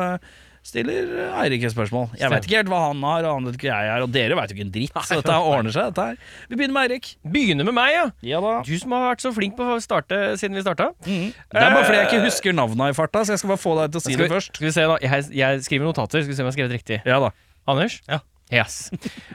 stiller 0.62 1.08
eh, 1.24 1.38
Eirik 1.42 1.64
et 1.66 1.72
spørsmål. 1.74 2.12
Jeg 2.20 2.30
vet 2.30 2.46
ikke 2.46 2.58
helt 2.60 2.70
hva 2.70 2.80
han 2.88 3.00
har, 3.02 3.26
og 3.26 3.38
han 3.38 3.48
vet 3.48 3.56
ikke 3.58 3.68
hva 3.68 3.78
jeg 3.82 3.92
er, 3.96 4.04
og 4.04 4.12
dere 4.14 4.36
vet 4.38 4.52
jo 4.52 4.56
ikke 4.56 4.66
en 4.66 4.72
dritt. 4.76 5.00
Så 5.08 5.18
dette 5.18 5.38
ordner 5.50 5.74
seg, 5.74 5.88
dette 5.90 6.06
her. 6.12 6.20
Vi 6.48 6.58
begynner 6.58 6.76
med 6.76 6.86
Eirik. 6.86 7.08
Begynner 7.34 7.66
med 7.68 7.76
meg, 7.78 7.90
ja. 7.96 8.04
Ja 8.32 8.42
da. 8.44 8.52
Du 8.66 8.72
som 8.78 8.94
har 8.94 9.02
vært 9.10 9.24
så 9.24 9.32
flink 9.34 9.56
på 9.58 9.66
å 9.74 9.78
starte 9.82 10.20
siden 10.40 10.58
vi 10.58 10.62
starta. 10.64 10.92
Det 11.02 11.32
er 11.50 11.74
bare 11.74 11.82
fordi 11.88 11.98
jeg 11.98 12.10
ikke 12.12 12.22
husker 12.28 12.56
navna 12.56 12.92
i 12.92 12.96
farta, 12.96 13.24
så 13.26 13.34
jeg 13.34 13.42
skal 13.42 13.54
bare 13.54 13.62
få 13.64 13.74
deg 13.80 13.94
til 13.96 14.02
å 14.02 14.04
si 14.06 14.14
Skal 14.14 14.28
det 14.28 14.34
først. 14.36 14.54
skal 14.54 14.68
vi 14.68 14.74
se 14.78 14.86
da, 14.92 15.00
jeg, 15.02 15.28
jeg 15.42 15.64
skriver 15.66 15.90
notater. 15.90 16.22
Skal 16.22 16.34
vi 16.34 16.38
se 16.38 16.44
om 16.44 16.46
jeg 16.46 16.52
har 16.52 16.58
skrevet 16.60 16.76
riktig. 16.78 17.00
Ja 17.10 17.18
da. 17.26 17.32
Anders? 17.72 17.98
Ja. 18.10 18.22
Yes. 18.52 18.78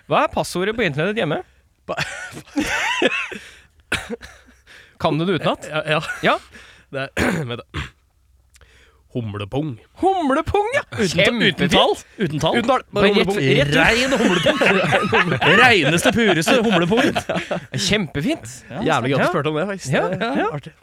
Hva 0.08 0.24
er 0.28 0.32
passordet 0.32 0.76
på 0.78 0.86
internettet 0.86 1.20
hjemme? 1.24 1.42
kan 5.02 5.18
du 5.20 5.26
det 5.28 5.40
utenat? 5.42 5.68
Ja. 5.72 5.84
ja. 5.98 6.02
Ja. 6.24 6.40
Det 6.92 7.08
er. 7.08 7.88
Humlepung. 9.16 9.78
Humlepung, 10.02 10.68
ja! 10.76 10.82
Kjempefint. 10.92 11.62
Uten 11.62 11.70
tall? 11.72 11.94
Uten 12.20 12.40
tall? 12.44 12.58
Uten 12.60 12.68
tall, 12.68 12.84
bare 12.94 13.08
humlepung. 13.14 13.38
rett. 13.40 13.76
Rein 13.76 14.12
humlepung. 14.20 14.58
Reineste, 15.62 16.12
pureste 16.12 16.58
humlepung. 16.62 17.02
Kjempefint. 17.88 18.50
Jævlig 18.84 19.14
gøy 19.14 19.20
at 19.20 19.24
du 19.24 19.30
spurte 19.32 19.54
om 19.54 19.62
det, 19.62 19.68
faktisk. 19.72 19.94
Ja, 19.96 20.10
ja, 20.12 20.32
ja. 20.42 20.50
Artig. 20.54 20.74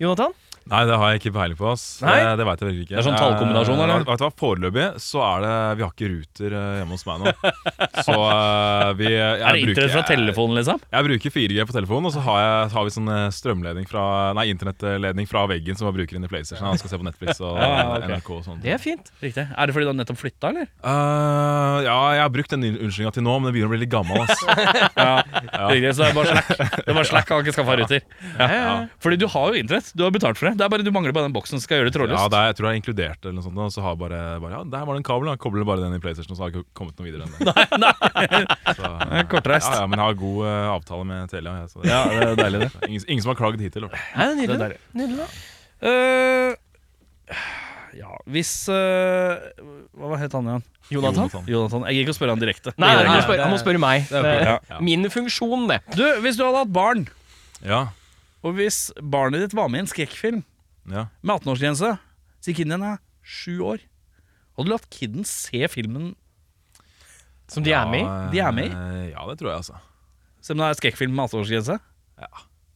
Jonathan? 0.00 0.32
Nei, 0.70 0.80
det 0.86 0.96
har 1.00 1.10
jeg 1.12 1.20
ikke 1.20 1.32
peiling 1.34 1.58
på. 1.58 1.66
ass 1.72 1.84
Nei? 2.04 2.16
Det, 2.22 2.34
det 2.40 2.46
vet 2.46 2.60
jeg 2.62 2.68
virkelig 2.70 2.84
ikke. 2.86 2.94
Det 2.94 3.00
er 3.02 3.06
sånn 3.08 3.18
tallkombinasjon, 3.18 3.78
Eh, 3.80 3.84
eller? 3.86 4.04
Vet 4.06 4.20
du 4.20 4.24
hva, 4.24 4.30
Foreløpig 4.40 4.84
så 5.02 5.22
er 5.26 5.42
det 5.44 5.54
Vi 5.80 5.84
har 5.84 5.90
ikke 5.94 6.10
ruter 6.12 6.54
eh, 6.60 6.72
hjemme 6.80 6.94
hos 6.96 7.04
meg 7.08 7.24
nå. 7.24 7.32
Så 8.06 8.14
eh, 8.16 8.90
vi 9.00 9.08
jeg 9.10 9.40
Er 9.40 9.56
det 9.58 9.62
internett 9.64 9.94
fra 9.96 10.04
telefonen, 10.08 10.56
liksom? 10.60 10.80
Jeg 10.94 11.06
bruker 11.08 11.34
4G 11.34 11.66
på 11.68 11.76
telefonen, 11.76 12.08
og 12.10 12.14
så 12.14 12.22
har, 12.24 12.38
jeg, 12.44 12.70
har 12.76 12.86
vi 12.86 12.94
sånn 12.96 13.10
strømledning 13.34 13.88
fra 13.90 14.04
Nei, 14.38 14.46
internettledning 14.54 15.28
fra 15.30 15.44
veggen 15.50 15.78
som 15.78 15.88
jeg 15.90 15.96
bruker 15.98 16.18
inn 16.20 16.26
i 16.26 16.30
PlayStation. 16.30 16.66
Han 16.70 16.78
skal 16.80 16.92
se 16.94 17.00
på 17.02 17.06
Netflix 17.08 17.40
og 17.42 17.58
Ja. 17.64 17.98
NRK 18.06 18.30
og 18.38 18.44
sånn. 18.46 18.60
Det 18.62 18.72
er 18.74 18.80
fint. 18.82 19.10
Riktig. 19.22 19.44
Er 19.50 19.68
det 19.68 19.74
fordi 19.76 19.86
du 19.86 19.90
har 19.92 19.98
nettopp 19.98 20.18
flytta, 20.20 20.50
eller? 20.52 20.68
Uh, 20.84 21.80
ja, 21.86 21.96
jeg 22.16 22.22
har 22.24 22.32
brukt 22.34 22.52
den 22.54 22.64
unnskyldninga 22.70 23.12
til 23.16 23.24
nå, 23.26 23.34
men 23.40 23.50
det 23.50 23.54
begynner 23.56 23.70
å 23.70 23.74
bli 23.74 23.82
litt 23.84 23.92
gammel. 23.92 24.22
ass 24.24 24.44
Ja. 25.00 25.10
Riktig, 25.70 25.92
så 25.96 26.04
det 26.06 26.10
er 26.10 26.16
bare 26.16 26.34
slack. 26.36 26.50
Det 26.76 26.86
er 26.86 26.96
bare 27.00 27.08
slack, 27.10 27.30
han 27.30 27.40
har 27.40 27.46
ikke 27.46 27.56
skaffa 27.58 27.76
ruter. 27.80 28.04
Ja. 28.38 28.46
Ja, 28.50 28.60
ja. 28.60 28.74
Fordi 29.02 29.18
du 29.20 29.26
har 29.32 29.52
jo 29.54 29.60
internett. 29.64 29.90
Du 29.96 30.04
har 30.06 30.14
betalt 30.14 30.40
for 30.40 30.50
det. 30.50 30.59
Det 30.60 30.66
er 30.66 30.72
bare 30.74 30.84
Du 30.84 30.90
mangler 30.92 31.14
bare 31.16 31.24
den 31.30 31.32
boksen 31.34 31.56
som 31.56 31.62
skal 31.64 31.78
gjøre 31.80 31.88
det 31.88 31.94
Ja, 31.94 31.98
trådløst. 31.98 32.30
det 32.34 32.38
er, 32.40 32.46
jeg 32.50 32.56
tror 32.58 32.66
jeg 32.68 32.72
har 32.74 32.80
inkludert 32.82 33.20
eller 33.24 33.36
noe 33.38 33.44
sånt. 33.46 33.60
Og 33.64 33.72
så 33.72 33.84
har 33.86 33.96
bare, 33.96 34.18
bare 34.44 34.52
Ja, 34.58 34.60
der 34.74 34.84
var 34.84 34.92
det 34.98 35.00
en 35.00 35.06
kabel. 35.08 35.30
Da. 35.30 35.36
Kobler 35.40 35.64
bare 35.64 35.80
den 35.86 35.96
i 35.96 36.00
PlayStation, 36.04 36.34
og 36.34 36.38
så 36.38 36.44
har 36.44 36.50
jeg 36.52 36.60
ikke 36.60 36.76
kommet 36.76 37.00
noe 37.00 37.08
videre 37.08 37.24
enn 37.24 37.32
det. 37.32 37.40
Så, 38.76 38.90
er 39.20 39.24
kortreist. 39.32 39.72
Ja, 39.72 39.80
ja, 39.82 39.86
men 39.90 39.98
jeg 40.02 40.06
har 40.12 40.18
god 40.20 40.40
uh, 40.44 40.74
avtale 40.76 41.06
med 41.08 41.32
Telia. 41.32 41.56
jeg, 41.62 41.70
Så 41.72 41.80
det, 41.82 41.88
Ja, 41.90 42.02
det 42.12 42.28
er 42.28 42.42
deilig, 42.44 42.60
det. 42.66 42.70
ingen, 42.90 43.04
ingen 43.08 43.24
som 43.24 43.32
har 43.32 43.40
klagd 43.40 43.64
hittil. 43.64 43.88
i. 43.88 44.02
Nei, 44.20 44.28
det 44.28 44.36
er 44.36 44.36
Det 44.36 44.44
er 44.44 44.60
nydelig. 44.60 44.78
nydelig. 45.00 45.30
Eh, 45.80 46.58
ja, 48.00 48.10
hvis 48.30 48.50
uh, 48.70 49.38
Hva 49.98 50.18
het 50.20 50.34
han 50.36 50.50
igjen? 50.52 50.66
Jonathan? 50.90 51.30
Jonathan. 51.46 51.84
Jeg 51.86 51.94
gidder 51.96 52.04
ikke 52.08 52.14
å 52.14 52.18
spørre 52.18 52.34
han 52.34 52.42
direkte. 52.42 52.72
Nei, 52.82 52.90
han 52.90 53.04
gidder 53.06 53.16
må 53.16 53.24
spørre, 53.28 53.44
han 53.46 53.54
må 53.54 53.58
spørre 53.62 53.80
meg. 53.82 54.06
Det 54.10 54.20
er 54.20 54.44
Ja. 54.44 54.54
Ja. 54.74 54.78
Min 54.82 55.06
funksjon, 55.10 55.68
det. 55.70 55.80
Du, 55.94 56.04
hvis 56.24 56.36
du 56.38 56.44
hadde 56.44 56.64
hatt 56.64 56.72
barn, 56.74 57.06
Ja. 57.62 57.80
og 58.42 58.54
hvis 58.58 58.88
barnet 59.02 59.44
ditt 59.46 59.54
var 59.54 59.68
med 59.70 59.82
i 59.82 59.84
en 59.84 59.90
skrekkfilm 59.90 60.40
ja. 60.92 61.06
med 61.22 61.36
18-årsgrense, 61.40 61.92
så 62.40 62.54
kiden 62.56 62.74
din 62.76 62.86
er 62.90 62.98
sju 63.22 63.58
år, 63.62 63.82
hadde 64.56 64.68
du 64.68 64.72
latt 64.74 64.88
kiden 64.92 65.24
se 65.28 65.66
filmen 65.72 66.14
Som 67.50 67.64
de 67.66 67.72
er 67.74 67.86
med 67.90 68.00
i. 68.02 68.04
Ja, 68.06 68.28
De 68.32 68.38
er 68.46 68.52
med 68.54 68.68
i? 68.68 68.74
eh, 68.74 69.06
Ja, 69.14 69.24
det 69.30 69.38
tror 69.40 69.50
jeg, 69.52 69.62
altså. 69.62 69.78
selv 70.40 70.58
om 70.60 70.64
det 70.66 70.70
er 70.74 70.80
skrekkfilm 70.82 71.14
med 71.16 71.28
18-årsgrense? 71.30 71.80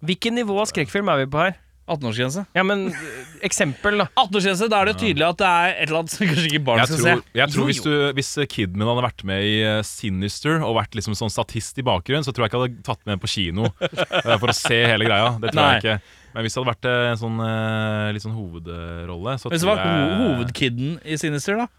Hvilket 0.04 0.34
nivå 0.36 0.56
av 0.60 0.66
skrekkfilm 0.68 1.08
er 1.12 1.22
vi 1.24 1.30
på 1.32 1.38
her? 1.44 1.54
18-årsgrense. 1.84 2.46
Ja, 2.56 2.62
men 2.64 2.86
øh, 2.88 3.24
eksempel, 3.44 3.98
da. 4.00 4.06
18-årsgrense, 4.16 4.68
da 4.72 4.78
er 4.80 4.88
det 4.88 4.94
tydelig 5.02 5.26
at 5.26 5.36
det 5.42 5.48
er 5.52 5.74
et 5.74 5.82
eller 5.90 5.98
annet 6.00 6.14
som 6.14 6.26
kanskje 6.30 6.48
ikke 6.48 6.60
barn 6.64 6.80
Jeg 6.80 6.88
skal 6.88 7.00
tror, 7.02 7.20
se. 7.20 7.36
jeg 7.40 7.52
tror 7.52 7.68
hvis, 7.68 7.80
du, 7.84 7.92
hvis 8.16 8.30
kiden 8.54 8.78
min 8.80 8.88
hadde 8.88 9.04
vært 9.04 9.24
med 9.28 9.44
i 9.44 9.54
eh, 9.68 9.80
Sinister 9.84 10.64
og 10.64 10.78
vært 10.78 10.96
liksom 10.96 11.16
sånn 11.18 11.32
statist 11.32 11.76
i 11.80 11.84
bakgrunnen, 11.84 12.24
så 12.24 12.32
tror 12.32 12.46
jeg 12.46 12.54
ikke 12.54 12.60
jeg 12.62 12.72
hadde 12.72 12.86
tatt 12.88 13.04
med 13.10 13.20
på 13.20 13.28
kino 13.34 13.68
eh, 13.84 14.36
for 14.40 14.48
å 14.48 14.56
se 14.56 14.80
hele 14.88 15.04
greia. 15.04 15.34
Det 15.44 15.52
tror 15.52 15.60
Nei. 15.60 15.74
jeg 15.76 15.84
ikke. 15.84 15.98
Men 16.34 16.44
hvis 16.44 16.56
det 16.56 16.60
hadde 16.60 16.72
vært 16.72 16.90
eh, 16.90 17.06
en 17.12 17.20
sånn 17.20 17.40
eh, 17.46 18.10
litt 18.16 18.24
sånn 18.24 18.36
hovedrolle, 18.36 19.38
så 19.38 19.52
Hvis 19.52 19.62
det 19.62 19.70
var 19.70 19.82
jeg 19.84 20.20
hovedkidden 20.20 21.00
i 21.06 21.18
Sinister, 21.20 21.62
da? 21.62 21.70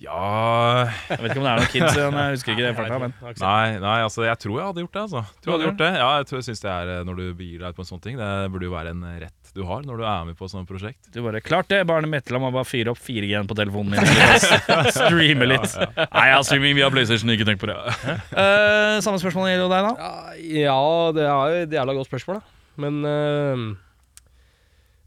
Ja 0.00 0.86
Jeg 1.10 1.18
vet 1.20 1.34
ikke 1.34 1.42
om 1.42 1.46
det 1.46 1.50
er 1.50 1.58
noen 1.60 1.72
kids 1.74 1.96
igjen, 1.98 2.14
jeg 2.16 2.36
husker 2.36 2.54
ikke 2.54 2.64
det 2.64 2.76
farta, 2.78 3.00
men 3.02 3.12
Nei, 3.42 3.66
nei, 3.82 3.98
altså 4.06 4.24
jeg 4.24 4.40
tror 4.40 4.56
jeg 4.56 4.70
hadde 4.70 4.84
gjort 4.86 4.96
det. 4.96 5.02
altså 5.02 5.22
Tror 5.28 5.50
jeg 5.50 5.56
hadde 5.56 5.68
gjort 5.68 5.82
det 5.82 5.90
Ja, 5.98 6.08
jeg 6.16 6.28
tror, 6.30 6.40
jeg 6.40 6.46
synes 6.48 6.64
det 6.64 6.70
er 6.72 6.92
eh, 6.94 7.02
Når 7.08 7.18
du 7.18 7.26
begir 7.36 7.60
deg 7.60 7.68
ut 7.68 7.76
på 7.76 7.84
en 7.84 7.90
sånn 7.90 8.02
ting, 8.06 8.16
det 8.20 8.30
burde 8.54 8.68
jo 8.70 8.72
være 8.72 8.94
en 8.94 9.04
rett 9.20 9.36
du 9.50 9.64
har 9.66 9.82
når 9.82 9.98
du 9.98 10.04
er 10.06 10.26
med 10.28 10.36
på 10.38 10.46
et 10.46 10.52
sånt 10.52 10.68
prosjekt. 10.68 11.08
du 11.10 11.24
bare 11.24 11.40
Klart 11.42 11.66
det, 11.72 11.80
barnet 11.82 12.06
mitt. 12.06 12.28
La 12.30 12.38
meg 12.38 12.52
bare 12.54 12.68
fyre 12.68 12.92
opp 12.92 13.00
4G-en 13.02 13.48
på 13.50 13.56
telefonen 13.58 13.96
min. 13.96 14.44
Streame 14.94 15.48
litt. 15.50 15.74
Nei, 15.74 16.26
jeg 16.28 16.36
har 16.36 16.44
streaming 16.46 16.76
via 16.78 16.86
PlayStation, 16.94 17.32
ikke 17.34 17.48
tenk 17.48 17.58
på 17.58 17.66
det. 17.66 17.74
uh, 17.74 19.02
samme 19.02 19.18
spørsmål 19.18 19.50
gjelder 19.50 19.64
jo 19.66 19.72
deg, 19.74 19.88
da. 19.88 20.12
Ja, 20.54 20.78
det 21.18 21.26
er 21.26 21.34
jo 21.34 21.64
et 21.64 21.74
jævla 21.80 21.96
godt 21.98 22.12
spørsmål, 22.12 22.38
da. 22.38 22.54
Men 22.86 23.02
uh, 23.02 23.64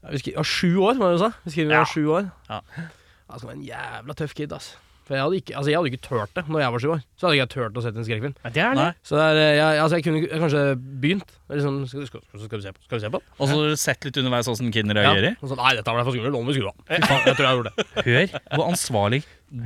ja, 0.03 0.13
vi 0.13 0.33
ja, 0.35 0.43
Sju 0.43 0.77
år, 0.83 0.97
var 0.99 1.13
det 1.13 1.19
du 1.19 1.23
sa? 1.25 1.31
Vi 1.45 1.55
skriver 1.55 1.77
Ja. 1.77 1.83
ja. 1.83 1.85
sju 1.85 2.07
år. 2.11 2.31
Ja. 2.49 2.61
Være 3.33 3.55
en 3.55 3.65
jævla 3.65 4.13
tøff 4.19 4.35
kid, 4.37 4.53
ass. 4.53 4.75
For 5.03 5.17
jeg 5.17 5.23
hadde 5.25 5.39
ikke, 5.41 5.53
altså 5.59 5.71
jeg 5.71 5.79
hadde 5.79 5.89
ikke 5.91 6.05
turt 6.05 6.31
det 6.37 6.43
når 6.47 6.61
jeg 6.61 6.73
var 6.73 6.81
sju 6.83 6.91
år. 6.93 7.01
Så 7.19 7.27
hadde 7.27 7.35
jeg 7.35 7.43
ikke 7.43 7.53
tørt 7.57 7.79
å 7.79 7.81
sette 7.83 7.99
en 7.99 8.05
skrekkfilm. 8.07 8.35
Ja, 8.39 8.51
det 8.55 8.61
er 8.63 8.77
det. 8.77 8.85
Så 9.03 9.17
det 9.19 9.25
er, 9.25 9.39
eh, 9.41 9.55
jeg, 9.57 9.81
altså 9.83 9.99
jeg 9.99 10.05
kunne 10.05 10.21
jeg 10.23 10.39
kanskje 10.43 10.61
begynt. 11.03 11.33
Liksom, 11.51 11.81
skal, 11.91 12.05
skal, 12.07 12.23
skal, 12.45 12.55
vi 12.55 12.63
se 12.63 12.71
på, 12.71 12.83
skal 12.87 12.97
vi 12.97 13.03
se 13.03 13.11
på 13.11 13.19
den? 13.19 13.33
Og 13.35 13.49
så 13.49 13.57
har 13.57 13.73
du 13.73 13.81
sett 13.83 14.07
litt 14.07 14.19
underveis 14.21 14.49
åssen 14.53 14.71
kiden 14.71 14.95
reagerer. 14.95 15.35
Og 15.43 15.51
så, 15.51 15.59
Nei, 15.59 15.73
dette 15.75 15.97
ble 15.97 16.05
for 16.07 16.15
skummelt. 16.15 16.37
Nå 16.37 16.41
må 16.45 16.53
vi 16.53 16.57
skru 16.61 16.71
av. 16.71 16.79
Jeg 16.87 17.03
tror 17.35 17.49
jeg 17.49 17.59
gjorde 17.59 17.73
det. 17.75 17.87
Hør 18.07 18.37
hvor 18.55 18.65
ansvarlig 18.69 19.21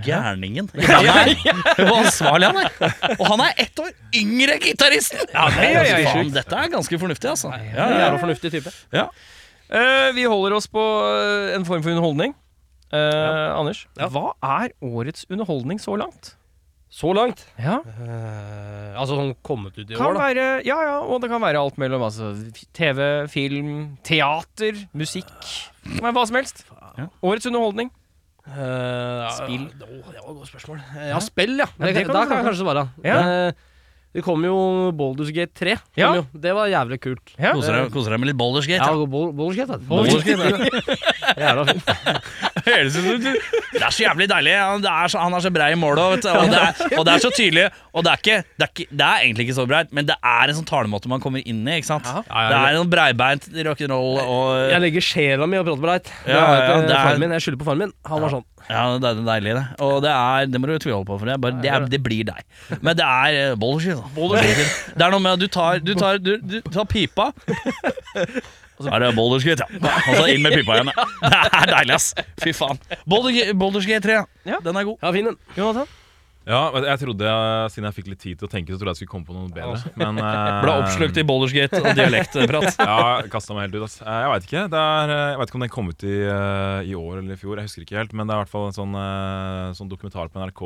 gærningen 0.08 0.68
er. 0.74 1.46
Hvor 1.78 1.94
ansvarlig 2.02 2.50
han 2.50 2.58
er. 2.66 2.96
Og 3.14 3.24
han 3.30 3.44
er 3.46 3.62
ett 3.64 3.80
år 3.80 3.94
yngre 4.20 4.58
gitaristen! 4.60 5.22
Ja, 5.32 5.46
det 5.54 5.70
ja, 5.70 5.86
ja, 5.86 5.94
er, 6.02 6.18
ja. 6.18 6.24
dette 6.42 6.60
er 6.60 6.74
ganske 6.74 7.00
fornuftig, 7.00 7.30
altså. 7.32 7.54
Ja, 7.56 7.86
ja, 7.94 8.02
Jævla 8.02 8.20
fornuftig 8.26 8.52
type. 8.58 8.74
Eh, 9.70 10.10
vi 10.16 10.24
holder 10.24 10.56
oss 10.56 10.68
på 10.72 10.80
øh, 10.80 11.56
en 11.58 11.66
form 11.68 11.84
for 11.84 11.92
underholdning. 11.92 12.36
Eh, 12.94 13.60
Anders, 13.60 13.86
Ja. 14.00 14.08
hva 14.08 14.32
er 14.44 14.70
årets 14.82 15.26
underholdning 15.30 15.80
så 15.84 15.98
langt? 16.00 16.36
Så 16.90 17.12
langt. 17.14 17.42
Ja, 17.60 17.82
Eh, 17.84 18.94
altså 18.98 19.18
sånn 19.20 19.34
kommet 19.44 19.76
ut 19.78 19.90
i 19.92 19.94
kan 19.98 20.08
år, 20.08 20.14
da. 20.16 20.20
være, 20.24 20.46
ja, 20.66 20.78
ja, 20.88 21.00
og 21.04 21.20
det 21.22 21.30
kan 21.30 21.42
være 21.44 21.60
alt 21.60 21.76
mellom 21.78 22.02
altså, 22.08 22.32
TV, 22.74 23.28
film, 23.28 23.98
teater, 24.08 24.80
musikk. 24.96 25.28
Men 26.02 26.14
hva 26.16 26.24
som 26.26 26.40
helst. 26.40 26.64
Ja. 26.98 27.10
Årets 27.22 27.46
underholdning. 27.52 27.92
Eh, 28.48 29.28
Spill. 29.36 29.68
Ja, 29.68 29.84
det 29.84 30.24
var 30.24 30.32
et 30.32 30.38
godt 30.40 30.48
spørsmål. 30.48 30.80
Eh, 30.96 31.10
Ja, 31.12 31.20
spill, 31.20 31.58
ja. 31.60 31.68
Ja, 31.78 31.86
Det, 31.86 31.94
det 31.96 32.06
kan 32.08 32.16
da 32.16 32.24
kan 32.26 32.38
jeg 32.38 32.46
kanskje 32.48 32.64
svare. 32.64 32.88
Ja. 33.04 33.52
Det 34.16 34.24
kom 34.26 34.42
jo 34.48 34.54
Baldur's 34.98 35.30
Gate 35.36 35.52
3. 35.54 35.76
Ja. 36.00 36.08
Jo. 36.16 36.24
Det 36.34 36.54
var 36.56 36.70
jævlig 36.72 36.98
kult. 37.04 37.34
Ja. 37.38 37.52
Koser 37.54 37.76
deg, 37.76 37.92
koser 37.94 38.16
deg 38.16 38.22
med 38.24 38.30
litt 38.32 38.38
Baldur's 38.40 38.66
Gate. 38.66 38.82
Ja, 38.82 38.94
Ja. 38.96 39.06
Bal- 39.06 39.34
Baldur's 39.36 39.58
Gate, 39.60 39.68
da. 39.68 39.78
Baldur's 39.78 40.24
Gate. 40.26 40.98
Jævla 41.38 41.66
fint. 41.68 41.92
Høres 42.68 42.96
ut 42.98 43.04
som 43.06 43.22
Det 43.22 43.84
er 43.84 43.94
så 43.94 44.04
jævlig 44.08 44.28
deilig. 44.32 44.56
Han, 44.58 44.82
det 44.82 44.90
er 44.92 45.12
så, 45.14 45.20
han 45.22 45.36
er 45.38 45.44
så 45.46 45.52
brei 45.54 45.68
i 45.76 45.78
målet, 45.80 46.16
vet 46.16 46.26
du, 46.26 46.30
og, 46.34 46.50
det 46.50 46.62
er, 46.64 46.98
og 46.98 47.06
det 47.08 47.14
er 47.14 47.24
så 47.28 47.32
tydelig. 47.36 47.68
Og 47.94 48.04
det 48.08 48.12
er, 48.14 48.22
ikke, 48.24 48.38
det, 48.58 48.66
er 48.66 48.72
ikke, 48.74 48.88
det 48.98 49.06
er 49.08 49.24
egentlig 49.28 49.46
ikke 49.48 49.58
så 49.60 49.68
breit, 49.70 49.94
men 49.96 50.10
det 50.10 50.18
er 50.18 50.52
en 50.54 50.58
sånn 50.62 50.68
talemåte 50.72 51.12
man 51.12 51.22
kommer 51.24 51.44
inn 51.46 51.62
i. 51.68 51.78
ikke 51.78 51.92
sant? 51.92 52.10
Ja. 52.10 52.24
Ja, 52.28 52.48
Det 52.50 52.58
er 52.74 52.82
en 52.82 52.92
breibeint 52.92 53.48
rock'n'roll 53.70 54.20
og 54.24 54.72
Jeg 54.74 54.84
legger 54.88 55.06
sjela 55.12 55.48
mi 55.52 55.60
og 55.62 55.68
prater 55.68 55.84
prate 55.84 55.88
breit. 55.88 56.12
Det 56.26 56.34
Ja, 56.34 56.42
har 56.48 56.56
jeg 56.58 56.68
ja, 56.68 56.82
det 56.88 56.98
er- 56.98 57.22
min. 57.26 57.38
Jeg 57.38 57.46
skylder 57.46 57.62
på 57.62 57.70
faren 57.70 57.84
min. 57.86 57.94
Han 58.10 58.22
var 58.26 58.34
sånn. 58.40 58.46
Ja, 58.68 58.82
det 59.00 59.08
er 59.14 59.22
deilig, 59.24 59.54
det. 59.56 59.66
Og 59.86 60.02
det 60.04 60.12
er 60.12 60.48
Det 60.52 60.60
må 60.60 60.68
du 60.68 60.76
tviholde 60.84 61.08
på, 61.08 61.18
for 61.22 61.30
det, 61.30 61.38
bare, 61.42 61.56
det, 61.64 61.70
er, 61.72 61.86
det 61.88 62.02
blir 62.04 62.26
deg. 62.28 62.44
Men 62.84 62.98
det 63.00 63.06
er 63.08 63.54
uh, 63.54 63.58
bullshit. 63.60 63.96
da. 63.96 64.42
Det 64.98 65.06
er 65.08 65.14
noe 65.14 65.24
med 65.24 65.38
at 65.38 65.40
du 65.40 65.48
tar, 65.48 65.80
du 65.80 65.94
tar, 65.96 66.20
du, 66.20 66.34
du 66.44 66.58
tar 66.68 66.88
pipa 66.90 67.30
så 68.78 68.92
er 68.94 69.02
det 69.02 69.14
Boulderskate, 69.18 69.66
ja. 69.74 69.94
Og 70.12 70.18
så 70.20 70.26
inn 70.30 70.44
med 70.46 70.54
pipa 70.54 70.76
igjen. 70.78 70.92
Det 71.24 71.38
er 71.62 71.72
deilig, 71.72 71.96
ass. 71.96 72.12
Fy 72.44 72.52
faen. 72.54 72.78
Boulderskate 73.10 74.04
Ga- 74.04 74.04
3, 74.06 74.52
Ja. 74.52 74.60
den 74.64 74.78
er 74.78 74.86
god. 74.86 75.00
Ja, 75.02 75.12
fin 75.16 75.32
den. 75.32 75.40
Jonathan? 75.58 75.88
Ja, 76.48 76.72
jeg 76.80 77.00
trodde 77.02 77.26
jeg, 77.28 77.72
Siden 77.74 77.88
jeg 77.90 77.96
fikk 77.98 78.08
litt 78.08 78.22
tid 78.24 78.38
til 78.40 78.48
å 78.48 78.52
tenke, 78.52 78.72
så 78.72 78.80
trodde 78.80 78.94
jeg 78.94 78.98
jeg 78.98 79.02
skulle 79.04 79.14
komme 79.14 79.28
på 79.28 79.36
noe 79.36 79.50
bedre. 79.52 79.92
Men 80.00 80.18
eh, 80.24 80.62
Ble 80.64 80.76
oppslukt 80.80 81.18
i 81.20 81.24
Bouldersgate 81.28 81.82
og 81.84 81.90
dialektprat. 81.98 82.78
Ja, 82.88 83.22
kasta 83.32 83.54
meg 83.58 83.68
helt 83.68 83.76
ut. 83.82 83.84
ass. 83.88 83.98
Eh, 84.02 84.20
Jeg 84.24 84.30
veit 84.32 84.48
ikke. 84.48 84.62
Det 84.72 84.80
er, 84.80 85.12
eh, 85.12 85.24
jeg 85.34 85.40
vet 85.42 85.52
ikke 85.52 85.60
om 85.60 85.66
den 85.66 85.74
kom 85.76 85.90
ut 85.92 86.06
i, 86.08 86.16
eh, 86.24 86.88
i 86.88 86.96
år 86.96 87.20
eller 87.20 87.36
i 87.36 87.40
fjor. 87.42 87.60
Jeg 87.60 87.68
husker 87.68 87.84
ikke 87.84 87.98
helt. 88.00 88.14
Men 88.16 88.30
det 88.30 88.34
er 88.34 88.40
i 88.40 88.44
hvert 88.46 88.54
fall 88.54 88.68
en 88.70 88.78
sånn, 88.78 88.96
sånn 89.78 89.92
dokumentar 89.92 90.32
på 90.32 90.40
NRK 90.40 90.64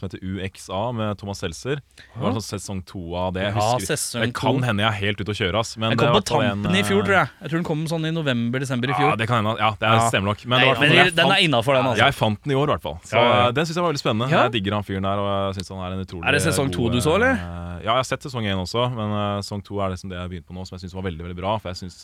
som 0.00 0.08
heter 0.08 0.22
UXA 0.24 0.80
med 0.96 1.18
Thomas 1.20 1.42
Seltzer. 1.44 1.82
Det 1.98 2.18
var 2.22 2.32
en 2.32 2.38
sånn 2.40 2.48
sesong 2.58 2.80
to 2.88 3.04
av 3.18 3.34
det. 3.36 3.44
Jeg 3.50 3.54
Ja, 3.58 3.66
husker, 3.76 3.92
sesong 3.94 4.24
det 4.24 4.32
kan 4.38 4.62
hende 4.64 4.82
jeg 4.86 4.88
er 4.94 4.98
helt 5.04 5.20
ute 5.22 5.34
å 5.34 5.38
kjøre. 5.42 5.60
Ass, 5.60 5.74
men 5.76 5.92
Den 5.92 6.00
kom 6.00 6.08
er 6.14 6.20
på 6.20 6.24
tampen 6.32 6.72
en, 6.72 6.80
i 6.80 6.84
fjor, 6.88 7.04
tror 7.04 7.18
jeg. 7.20 7.30
Jeg 7.44 7.52
tror 7.52 7.58
den 7.60 7.68
kom 7.68 7.84
sånn 7.90 8.08
i 8.08 8.14
november-desember 8.16 8.94
i 8.94 8.96
fjor. 8.96 9.10
Ja, 9.12 9.16
det 9.20 9.28
kan 9.28 9.42
hende. 9.44 9.58
Ja, 9.60 9.70
det 9.76 9.88
er, 9.92 10.00
Ja. 10.00 10.08
stemmer 10.08 10.32
nok. 10.32 10.44
Men, 10.48 10.56
Nei, 10.60 10.72
det 10.72 10.80
men 10.80 10.90
den 10.90 11.26
er 11.26 11.28
fant- 11.36 11.44
innafor, 11.44 11.74
den, 11.76 11.84
altså. 11.92 12.04
Jeg 12.06 12.14
fant 12.16 12.42
den 12.44 12.52
i 12.52 12.58
år, 12.58 12.68
i 12.68 12.72
hvert 12.76 12.82
fall. 12.88 12.98
Så 13.04 13.16
Ja, 13.18 13.22
ja, 13.28 13.36
ja. 13.44 13.50
Den 13.52 13.66
syns 13.68 13.76
jeg 13.76 13.84
var 13.84 13.92
veldig 13.92 14.04
spennende. 14.04 14.30
Ja. 14.32 14.42
Jeg 14.48 14.52
digger 14.56 14.72
han 14.78 14.84
fyren 14.86 15.02
der. 15.02 15.17
Og 15.20 15.28
jeg 15.54 15.58
synes 15.58 15.68
han 15.74 15.82
er 15.86 15.96
en 15.98 16.04
utrolig 16.06 16.26
Er 16.28 16.32
det 16.38 16.42
sesong 16.46 16.70
to 16.74 16.88
du 16.94 16.98
så, 17.04 17.14
eller? 17.18 17.34
eh, 17.38 17.64
Ja, 17.78 17.92
jeg 17.94 18.00
har 18.02 18.06
sett 18.08 18.24
sesong 18.26 18.42
én 18.50 18.58
også, 18.58 18.88
men 18.90 19.12
eh, 19.14 19.40
sesong 19.46 19.60
to 19.62 19.78
er 19.84 19.92
liksom 19.92 20.10
det 20.10 20.16
jeg 20.18 20.30
begynte 20.32 20.48
på 20.50 20.56
nå, 20.56 20.64
som 20.66 20.74
jeg 20.78 20.82
syns 20.86 20.94
var 20.98 21.04
veldig 21.06 21.24
veldig 21.28 21.36
bra. 21.38 21.52
For 21.62 21.70
jeg 21.70 21.78
syns 21.82 21.98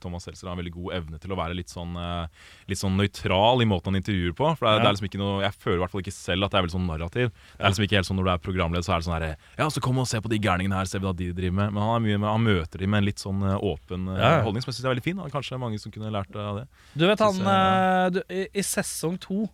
Thomas 0.00 0.24
Seltzer 0.24 0.48
har 0.48 0.54
en 0.56 0.62
veldig 0.62 0.72
god 0.78 0.94
evne 0.96 1.18
til 1.20 1.34
å 1.34 1.38
være 1.40 1.56
litt 1.58 1.68
sånn 1.72 1.92
eh, 2.00 2.26
Litt 2.72 2.80
sånn 2.80 2.96
nøytral 2.96 3.60
i 3.64 3.68
måten 3.68 3.92
han 3.92 4.00
intervjuer 4.00 4.32
på. 4.38 4.52
For 4.56 4.64
det 4.64 4.70
er, 4.70 4.76
Ja. 4.78 4.82
det 4.84 4.88
er 4.88 4.94
liksom 4.96 5.08
ikke 5.10 5.20
noe 5.20 5.42
Jeg 5.44 5.54
føler 5.60 5.76
i 5.76 5.82
hvert 5.84 5.92
fall 5.96 6.04
ikke 6.06 6.14
selv 6.16 6.44
at 6.46 6.50
det 6.54 6.58
er 6.60 6.64
veldig 6.66 6.76
sånn 6.78 6.88
narrativ. 6.88 7.30
Det 7.34 7.60
er 7.64 7.68
liksom 7.74 7.84
ikke 7.88 7.98
helt 8.00 8.08
sånn 8.10 8.20
Når 8.20 8.24
du 8.24 8.32
er 8.34 8.42
programleder, 8.48 8.86
så 8.86 8.92
er 8.94 8.98
det 9.02 9.08
sånn 9.10 9.16
herre 9.18 9.36
Ja, 9.58 9.68
så 9.68 9.80
kom 9.84 9.98
og 10.00 10.08
se 10.08 10.20
på 10.24 10.28
de 10.32 10.38
gærningene 10.40 10.76
her, 10.80 10.84
se 10.88 10.98
hva 11.02 11.12
de 11.16 11.30
driver 11.36 11.56
med. 11.60 11.72
Men 11.76 11.82
han, 11.82 11.94
er 12.10 12.18
med, 12.18 12.28
han 12.30 12.44
møter 12.46 12.78
dem 12.84 12.90
med 12.90 13.02
en 13.04 13.08
litt 13.10 13.20
sånn 13.22 13.42
eh, 13.44 13.58
åpen 13.60 14.08
eh, 14.16 14.20
Ja, 14.24 14.42
holdning, 14.46 14.62
som 14.64 14.72
jeg 14.72 14.80
syns 14.80 14.88
er 14.88 14.94
veldig 14.94 15.04
fin. 15.10 15.18
Og 15.20 15.30
kanskje 15.34 15.60
mange 15.60 15.78
som 15.82 15.92
kunne 15.92 16.10
lært 16.14 16.34
av 16.36 16.62
det. 16.62 16.66
Du 16.96 17.06
vet 17.06 17.20
han 17.20 17.34
jeg, 17.44 17.46
eh, 17.46 18.10
du, 18.16 18.20
i, 18.32 18.46
I 18.56 18.62
sesong 18.66 19.18
to 19.20 19.44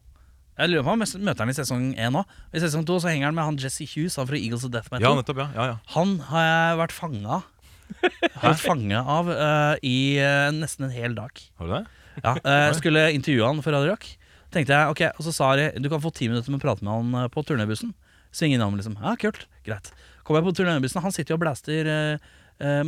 Jeg 0.56 0.72
lurer 0.72 0.84
på 0.86 0.92
om 0.94 1.02
jeg 1.04 1.20
møter 1.20 1.44
han 1.44 1.52
i 1.52 1.56
sesong 1.56 1.82
én 2.00 2.16
òg. 2.16 2.30
I 2.56 2.60
sesong 2.62 2.86
to 2.88 2.96
så 3.02 3.10
henger 3.12 3.28
han 3.28 3.36
med 3.36 3.44
han 3.44 3.58
Jesse 3.60 3.84
Hughes, 3.84 4.16
han 4.16 4.28
fra 4.28 4.38
Eagles 4.38 4.64
of 4.64 4.72
Death 4.72 4.88
Ja, 4.88 4.96
Metal. 4.96 5.18
nettopp. 5.20 5.40
Ja, 5.42 5.48
ja, 5.52 5.66
ja. 5.74 5.76
han 5.92 6.14
har 6.30 6.46
jeg 6.46 6.78
vært 6.80 6.94
fanga 6.96 7.42
Har 8.40 8.46
vært 8.54 8.62
fanga 8.64 9.02
av 9.04 9.28
uh, 9.30 9.74
i 9.84 10.16
uh, 10.16 10.48
nesten 10.56 10.88
en 10.88 10.94
hel 10.94 11.12
dag. 11.18 11.42
Har 11.60 11.68
du 11.68 11.74
det? 11.76 11.82
Ja, 12.24 12.32
uh, 12.40 12.70
skulle 12.78 13.04
intervjue 13.14 13.46
han 13.52 13.60
for 13.62 13.76
Radio 13.76 13.92
Rock. 13.92 14.08
Tenkte 14.54 14.72
jeg, 14.72 14.94
ok, 14.94 15.02
Og 15.18 15.28
så 15.28 15.34
sa 15.36 15.52
de 15.60 15.68
du 15.84 15.90
kan 15.92 16.00
få 16.00 16.10
ti 16.16 16.30
minutter 16.32 16.50
med 16.54 16.62
å 16.62 16.64
prate 16.64 16.86
med 16.86 16.96
han 16.96 17.30
på 17.34 17.44
turnébussen. 17.44 17.92
Svinge 18.32 18.56
innom, 18.56 18.78
liksom. 18.80 18.96
Ja, 19.02 19.12
kult. 19.20 19.44
Greit. 19.66 19.92
Kommer 20.24 20.40
jeg 20.40 20.48
på 20.48 20.56
turnébussen, 20.62 21.04
han 21.04 21.12
sitter 21.14 21.34
jo 21.34 21.38
og 21.38 21.44
blaster 21.44 21.92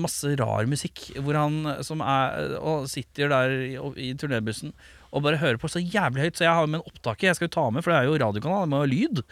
masse 0.01 0.33
rar 0.41 0.65
musikk. 0.65 1.11
Hvor 1.21 1.37
han 1.37 1.59
som 1.85 2.01
er 2.01 2.55
Og 2.57 2.87
sitter 2.89 3.29
der 3.29 3.53
i, 3.69 3.75
i 4.01 4.15
turnébussen 4.17 4.73
og 5.13 5.25
bare 5.25 5.41
hører 5.41 5.61
på 5.61 5.71
så 5.71 5.83
jævlig 5.83 6.27
høyt. 6.27 6.37
Så 6.39 6.47
jeg 6.47 6.57
har 6.59 6.69
med 6.69 6.81
en 6.81 6.91
opptaker 6.91 7.31
jeg 7.31 7.39
skal 7.39 7.51
jo 7.51 7.57
ta 7.57 7.71
med, 7.71 7.85
for 7.85 7.95
det 7.95 8.03
er 8.03 8.11
jo 8.11 8.21
radiokanal, 8.25 8.67
det 8.67 8.73
må 8.75 8.83
ha 8.83 8.91
lyd. 8.91 9.25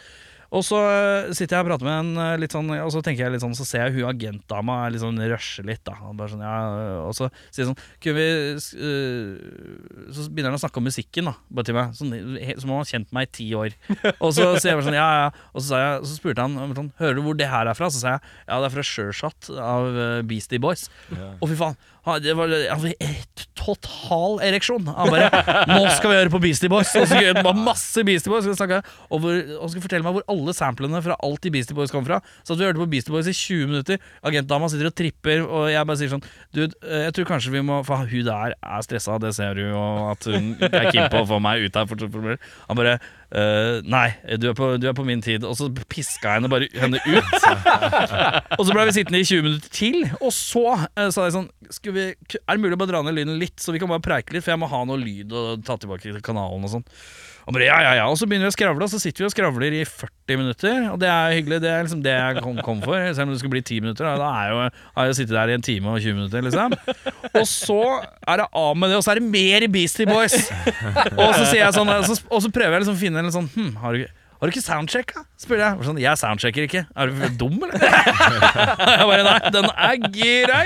Og 0.55 0.63
så 0.63 0.77
eh, 0.79 1.29
sitter 1.35 1.57
jeg 1.57 1.65
og 1.65 1.69
prater 1.71 1.87
med 1.87 1.97
en 1.99 2.19
eh, 2.23 2.37
litt 2.39 2.53
sånn 2.55 2.69
Og 2.71 2.91
så 2.93 3.01
tenker 3.03 3.25
jeg 3.25 3.33
litt 3.33 3.43
sånn 3.43 3.55
Så 3.57 3.65
ser 3.67 3.83
jeg 3.83 3.97
hun 3.97 4.07
agentdama 4.07 4.77
litt 4.93 5.03
sånn 5.03 5.19
rushe 5.27 5.65
litt, 5.67 5.81
da. 5.87 5.97
Og, 6.07 6.21
sånn, 6.31 6.43
ja, 6.45 6.53
og 7.03 7.15
så 7.17 7.27
sier 7.49 7.65
jeg 7.65 7.69
sånn 7.71 7.81
Kunne 8.03 8.15
vi 8.15 8.27
uh, 8.55 10.13
Så 10.15 10.27
begynner 10.29 10.53
han 10.53 10.59
å 10.59 10.61
snakke 10.61 10.79
om 10.79 10.87
musikken, 10.87 11.27
da. 11.27 11.35
Bare 11.51 11.67
til 11.67 11.75
meg. 11.77 11.91
Sånn, 11.97 12.15
som 12.61 12.71
om 12.71 12.77
han 12.77 12.85
har 12.85 12.91
kjent 12.93 13.11
meg 13.15 13.27
i 13.27 13.33
ti 13.39 13.49
år. 13.57 13.75
Og 14.23 14.31
så 14.35 14.53
sier 14.55 14.71
jeg 14.71 14.79
bare 14.79 14.87
sånn 14.87 14.99
Ja, 14.99 15.09
ja. 15.25 15.27
Og 15.51 15.59
så, 15.59 15.67
sa 15.73 15.83
jeg, 15.83 16.07
så 16.07 16.19
spurte 16.21 16.47
han 16.47 16.77
sånn 16.77 16.93
Hører 17.01 17.19
du 17.19 17.23
hvor 17.25 17.37
det 17.39 17.51
her 17.51 17.67
er 17.67 17.77
fra? 17.77 17.91
Så 17.91 18.03
sa 18.03 18.15
jeg 18.15 18.23
ja, 18.23 18.61
det 18.61 18.69
er 18.69 18.75
fra 18.77 18.85
Sureshot 18.87 19.49
av 19.59 19.87
eh, 19.91 20.23
Beastie 20.27 20.61
Boys. 20.63 20.87
Ja. 21.11 21.33
Å, 21.35 21.49
fy 21.49 21.57
faen. 21.59 21.75
Han- 22.07 22.23
Det 22.23 22.35
var 22.37 22.47
altså, 22.73 22.93
et 22.99 23.45
total 23.57 24.39
ereksjon. 24.45 24.85
Han 24.95 25.11
bare 25.11 25.29
'Nå 25.67 25.79
skal 25.95 26.11
vi 26.11 26.15
høre 26.15 26.31
på 26.31 26.41
Beastie 26.41 26.69
Boys'. 26.71 26.93
Og 26.99 27.07
så 27.07 27.19
det 27.19 27.43
var 27.43 27.53
masse 27.53 28.03
Beastie 28.07 28.31
Boys. 28.31 28.47
Og, 28.47 28.55
snakke, 28.57 28.81
og, 29.11 29.19
hvor, 29.19 29.35
og 29.59 29.75
fortelle 29.83 30.05
meg 30.05 30.15
hvor 30.17 30.25
alle 30.31 30.55
samplene 30.55 31.01
fra 31.03 31.17
alt 31.23 31.45
i 31.45 31.51
Beastie 31.53 31.75
Boys 31.75 31.91
kom 31.91 32.05
fra. 32.07 32.21
Så 32.43 32.55
at 32.55 32.59
vi 32.61 32.67
hørte 32.67 32.81
på 32.81 32.89
Beastie 32.89 33.13
Boys 33.13 33.27
i 33.27 33.35
20 33.35 33.67
minutter. 33.67 33.99
Agentdama 34.23 34.69
sitter 34.71 34.91
og 34.91 34.95
tripper, 34.95 35.43
og 35.45 35.69
jeg 35.71 35.85
bare 35.89 35.99
sier 35.99 36.13
sånn 36.15 36.23
Dude, 36.55 36.73
eh, 36.83 37.03
jeg 37.07 37.13
tror 37.17 37.29
kanskje 37.33 37.51
vi 37.51 37.61
må 37.65 37.81
For 37.85 38.07
hun 38.07 38.25
der 38.25 38.55
er 38.55 38.81
stressa, 38.85 39.19
det 39.19 39.33
ser 39.35 39.53
du, 39.57 39.65
og 39.75 40.11
at 40.15 40.25
hun 40.31 40.55
er 40.61 40.91
keen 40.91 41.09
på 41.11 41.23
å 41.23 41.27
få 41.27 41.41
meg 41.43 41.65
ut 41.67 41.75
her. 41.75 42.39
Han 42.67 42.77
bare 42.79 42.99
eh, 43.31 43.79
Nei, 43.87 44.07
du 44.39 44.49
er, 44.51 44.55
på, 44.57 44.69
du 44.81 44.87
er 44.89 44.95
på 44.97 45.05
min 45.07 45.21
tid. 45.23 45.45
Og 45.47 45.57
så 45.59 45.69
piska 45.89 46.33
jeg 46.33 46.41
henne 46.41 46.51
bare 46.51 46.69
henne 46.77 47.01
ut. 47.05 47.35
Og 48.57 48.65
så 48.67 48.73
ble 48.73 48.87
vi 48.89 48.95
sittende 48.97 49.21
i 49.21 49.27
20 49.27 49.45
minutter 49.45 49.73
til, 49.73 49.99
og 50.19 50.31
så 50.35 50.65
uh, 50.77 51.07
sa 51.13 51.27
jeg 51.27 51.35
sånn 51.35 51.49
vi, 51.93 52.09
Er 52.13 52.57
det 52.57 52.61
mulig 52.63 52.77
å 52.77 52.81
bare 52.81 52.93
dra 52.93 53.03
ned 53.05 53.17
lyden 53.17 53.39
litt, 53.41 53.57
så 53.61 53.75
vi 53.75 53.81
kan 53.81 53.91
bare 53.91 54.03
preike 54.03 54.35
litt? 54.35 54.45
For 54.45 54.55
jeg 54.55 54.61
må 54.61 54.69
ha 54.71 54.83
noe 54.87 54.99
lyd 55.01 55.33
og 55.35 55.65
ta 55.67 55.77
tilbake 55.79 56.07
til 56.07 56.21
kanalen 56.25 56.65
og 56.67 56.77
sånn. 56.77 56.87
Og 57.47 57.55
bare 57.55 57.63
ja, 57.69 57.77
ja, 57.79 57.91
ja. 58.01 58.05
Og 58.11 58.17
så 58.19 58.27
begynner 58.27 58.49
vi 58.49 58.51
å 58.51 58.55
skravle, 58.57 58.83
og 58.83 58.91
så 58.91 58.99
sitter 58.99 59.23
vi 59.23 59.27
og 59.29 59.31
skravler 59.31 59.75
i 59.77 59.85
40 59.87 60.39
minutter. 60.41 60.81
Og 60.91 60.97
det 60.99 61.07
er 61.07 61.35
hyggelig. 61.37 61.61
Det 61.63 61.69
er 61.71 61.85
liksom 61.85 62.01
det 62.03 62.11
jeg 62.11 62.43
kom, 62.43 62.57
kom 62.65 62.81
for. 62.83 62.99
Selv 63.15 63.29
om 63.29 63.31
det 63.31 63.39
skulle 63.39 63.55
bli 63.55 63.61
10 63.63 63.85
minutter. 63.85 64.09
Da, 64.19 64.27
er 64.43 64.51
jo, 64.51 64.59
har 64.97 65.07
jeg 65.07 65.17
sittet 65.21 65.37
der 65.37 65.53
i 65.53 65.55
en 65.55 65.63
time 65.63 65.93
og 65.93 66.03
20 66.03 66.17
minutter, 66.19 66.43
liksom. 66.43 66.75
Og 67.31 67.47
så 67.47 67.79
er 68.27 68.43
det 68.43 68.49
av 68.51 68.75
med 68.75 68.91
det, 68.91 68.99
og 68.99 69.07
så 69.07 69.15
er 69.15 69.21
det 69.21 69.31
mer 69.31 69.67
Beastie 69.71 70.09
Boys. 70.09 70.35
Og 71.15 71.31
så 71.39 71.47
sier 71.47 71.61
jeg 71.63 71.75
sånn 71.75 71.89
Og 71.95 72.05
så, 72.09 72.19
og 72.27 72.43
så 72.43 72.51
prøver 72.51 72.75
jeg 72.75 72.83
liksom 72.83 72.97
å 72.97 72.99
finne 72.99 73.23
en 73.23 73.33
sånn 73.33 73.47
Hm, 73.55 73.71
har 73.79 73.95
du, 73.95 74.03
har 74.37 74.49
du 74.49 74.53
ikke 74.53 74.65
soundchecka? 74.67 75.23
spør 75.39 75.63
jeg. 75.63 75.85
Sånn, 75.87 76.01
jeg 76.03 76.19
soundchecker 76.19 76.67
ikke. 76.67 76.83
Er 76.99 77.13
du 77.13 77.37
dum, 77.39 77.55
eller? 77.63 77.79
jeg 78.99 79.07
bare 79.07 79.23
nei, 79.23 79.37
den 79.55 79.71
er 79.71 80.01
grei. 80.19 80.65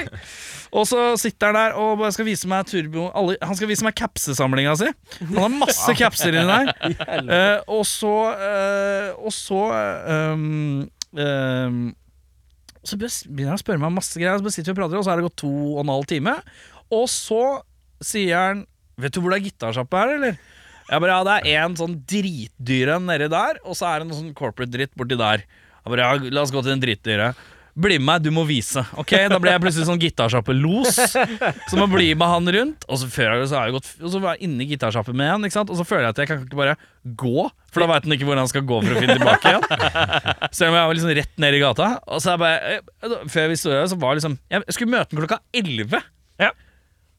Og 0.71 0.85
så 0.87 0.99
sitter 1.19 1.51
han 1.51 1.57
der 1.57 1.73
og 1.79 2.03
skal 2.15 2.27
vise 2.27 2.47
meg 2.47 2.67
turbo 2.69 3.09
alle, 3.17 3.35
Han 3.43 3.57
skal 3.59 3.67
vise 3.67 3.83
meg 3.83 3.95
capsesamlinga 3.99 4.75
si. 4.79 4.91
Han 5.33 5.41
har 5.43 5.57
masse 5.65 5.95
capser 5.99 6.37
inni 6.37 6.47
der. 6.47 6.71
Uh, 7.21 7.59
og 7.77 7.83
så 7.87 8.11
uh, 8.33 9.09
Og 9.19 9.33
så 9.35 9.59
um, 10.33 10.87
um, 11.13 11.81
Så 12.87 12.97
begynner 12.97 13.51
han 13.51 13.59
å 13.59 13.61
spørre 13.61 13.81
meg 13.81 13.91
om 13.91 13.99
masse 13.99 14.17
greier, 14.17 14.39
og 14.39 14.47
så 14.47 14.55
sitter 14.55 14.71
vi 14.71 14.75
og 14.75 14.79
prater, 14.79 14.99
og 14.99 15.05
så 15.05 15.13
har 15.13 15.21
det 15.21 15.27
gått 15.27 15.39
to 15.43 15.51
og 15.51 15.83
en 15.83 15.93
halv 15.93 16.07
time. 16.09 16.35
Og 16.91 17.05
så 17.11 17.43
sier 18.03 18.37
han 18.39 18.65
Vet 19.01 19.15
du 19.15 19.21
hvor 19.21 19.33
det 19.33 19.41
er 19.41 19.47
gitarsjappe 19.47 19.97
her, 19.97 20.15
eller? 20.17 20.39
Jeg 20.91 21.03
bare, 21.03 21.13
ja, 21.15 21.23
det 21.25 21.53
er 21.53 21.61
en 21.63 21.77
sånn 21.79 21.93
dritdyre 22.09 22.97
nedi 23.01 23.29
der, 23.31 23.59
og 23.63 23.77
så 23.79 23.87
er 23.87 24.01
det 24.01 24.09
noe 24.09 24.17
sånn 24.17 24.33
corporate 24.37 24.73
dritt 24.73 24.91
borti 24.99 25.17
der. 25.17 25.45
Jeg 25.81 25.93
bare, 25.93 26.07
ja, 26.07 26.31
la 26.35 26.43
oss 26.43 26.51
gå 26.53 26.61
til 26.61 26.73
den 26.73 26.83
drittdyre. 26.83 27.31
Bli 27.71 27.97
med 28.01 28.07
meg, 28.07 28.23
du 28.25 28.31
må 28.35 28.43
vise. 28.47 28.83
Ok, 28.99 29.13
Da 29.31 29.37
ble 29.39 29.53
jeg 29.53 29.61
plutselig 29.63 29.87
sånn 29.87 30.01
gitarsjappelos. 30.01 30.97
Så 31.71 31.79
må 31.79 31.87
bli 31.91 32.09
med 32.17 32.27
han 32.27 32.49
rundt. 32.55 32.87
Og 32.91 32.99
så, 32.99 33.07
før 33.11 33.37
jeg, 33.37 33.47
så, 33.51 33.59
har 33.59 33.69
jeg 33.69 33.77
gått, 33.77 33.91
og 34.01 34.11
så 34.11 34.21
var 34.23 34.35
jeg 34.35 34.49
inne 34.49 34.65
i 34.65 34.69
gitarsjappen 34.73 35.15
med 35.17 35.31
han, 35.31 35.47
og 35.47 35.75
så 35.79 35.85
føler 35.87 36.09
jeg 36.09 36.15
at 36.15 36.21
jeg 36.23 36.31
kan 36.31 36.41
ikke 36.43 36.59
bare 36.59 36.75
gå, 37.17 37.45
for 37.71 37.83
da 37.83 37.87
veit 37.93 38.07
han 38.07 38.15
ikke 38.17 38.27
hvor 38.27 38.41
han 38.41 38.49
skal 38.51 38.65
gå 38.67 38.81
for 38.83 38.95
å 38.95 39.03
finne 39.03 39.15
tilbake 39.19 39.53
igjen. 39.53 39.63
Selv 40.57 40.73
om 40.73 40.79
jeg 40.79 40.89
var 40.89 40.97
liksom 40.97 41.15
rett 41.21 41.45
ned 41.45 41.57
i 41.57 41.61
gata. 41.63 41.93
Og 42.11 42.23
så 42.23 42.33
er 42.33 42.35
jeg 42.35 42.43
bare, 42.43 42.75
eh, 42.75 43.15
Før 43.31 43.47
vi 43.51 43.59
sto 43.59 43.71
der, 43.71 43.87
så 43.87 43.97
var 44.01 44.17
liksom 44.17 44.35
Jeg 44.51 44.75
skulle 44.75 44.91
møte 44.91 45.15
han 45.15 45.21
klokka 45.23 45.39
elleve. 45.61 46.01
Ja. 46.41 46.51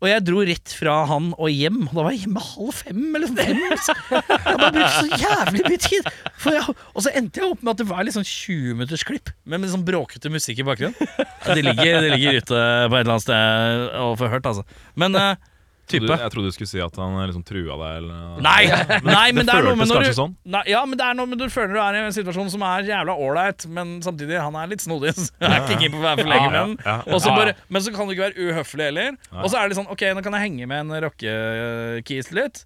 Og 0.02 0.08
jeg 0.10 0.24
dro 0.26 0.40
rett 0.42 0.72
fra 0.74 0.96
han 1.06 1.28
og 1.36 1.52
hjem. 1.52 1.84
Og 1.86 1.92
da 1.94 2.02
var 2.02 2.14
jeg 2.14 2.24
hjemme 2.24 2.42
halv 2.42 2.72
fem 2.74 3.02
eller 3.14 3.30
noe 3.30 3.44
fem. 3.46 3.60
liksom. 3.70 4.00
Jeg 4.10 4.58
bare 4.58 4.72
brukte 4.74 4.88
så 4.96 5.20
jævlig 5.22 5.62
mye 5.68 5.80
tid. 5.84 6.08
Jeg, 6.56 6.74
og 6.74 7.04
så 7.06 7.12
endte 7.20 7.42
jeg 7.42 7.52
opp 7.54 7.62
med 7.62 7.70
at 7.70 7.82
det 7.84 7.86
var 7.92 8.02
litt 8.02 8.16
sånn 8.16 8.26
20 8.26 8.80
minutters 8.80 9.06
klipp 9.06 9.30
med, 9.44 9.62
med 9.62 9.70
sånn 9.70 9.86
bråkete 9.86 10.32
musikk 10.34 10.64
i 10.64 10.66
bakgrunnen. 10.66 10.98
Ja, 10.98 11.54
det, 11.54 11.62
ligger, 11.62 12.02
det 12.02 12.10
ligger 12.16 12.40
ute 12.42 12.50
på 12.50 12.98
et 12.98 13.04
eller 13.04 13.14
annet 13.14 13.26
sted 13.28 13.86
og 14.02 14.18
får 14.18 14.34
hørt, 14.34 14.50
altså. 14.50 14.66
Men 14.98 15.18
eh, 15.18 15.48
Type. 15.92 16.16
jeg 16.22 16.32
trodde 16.34 16.50
du 16.50 16.54
skulle 16.56 16.70
si 16.70 16.80
at 16.82 16.96
han 17.00 17.18
liksom 17.28 17.44
trua 17.46 17.76
deg. 17.82 17.98
Eller, 18.02 18.40
Nei, 18.44 18.62
nei, 19.06 19.26
men 19.36 19.46
det 19.48 19.56
med 19.58 19.68
føltes 19.68 19.92
kanskje 19.92 20.12
du 20.12 20.18
sånn. 20.18 20.34
nei, 20.56 20.62
Ja, 20.72 20.82
men 20.88 21.00
det 21.00 21.06
er 21.08 21.18
noe 21.18 21.30
med 21.30 21.42
du 21.42 21.46
føler 21.52 21.76
du 21.76 21.80
er 21.82 21.98
i 21.98 22.02
en 22.06 22.16
situasjon 22.16 22.50
som 22.54 22.64
er 22.68 22.88
jævla 22.88 23.16
ålreit, 23.26 23.66
men 23.78 23.94
samtidig, 24.04 24.38
han 24.40 24.56
er 24.60 24.72
litt 24.72 24.84
snodig. 24.84 25.14
Så 25.18 25.28
jeg 25.38 25.50
er 25.50 25.60
ikke 25.66 25.78
keen 25.84 25.94
på 25.94 26.00
å 26.00 26.06
være 26.06 26.24
for 26.24 26.32
lenge 26.32 26.50
med 26.50 26.58
den. 26.60 27.54
Men 27.68 27.84
så 27.84 27.94
kan 27.94 28.08
du 28.08 28.14
ikke 28.16 28.28
være 28.30 28.48
uhøflig 28.50 28.88
heller. 28.90 29.16
Og 29.42 29.48
så 29.52 29.60
er 29.60 29.68
det 29.70 29.78
sånn, 29.78 29.90
ok, 29.92 30.04
nå 30.16 30.24
kan 30.24 30.36
jeg 30.38 30.46
henge 30.48 30.68
med 30.70 30.84
en 30.86 30.98
rockekis 31.06 32.32
litt. 32.36 32.64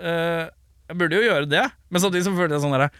Uh, 0.00 0.46
jeg 0.90 0.98
burde 0.98 1.18
jo 1.20 1.26
gjøre 1.28 1.46
det, 1.50 1.66
men 1.90 2.02
samtidig 2.02 2.26
så 2.26 2.32
føler 2.34 2.56
jeg 2.56 2.64
sånn 2.64 2.74
derre 2.74 2.90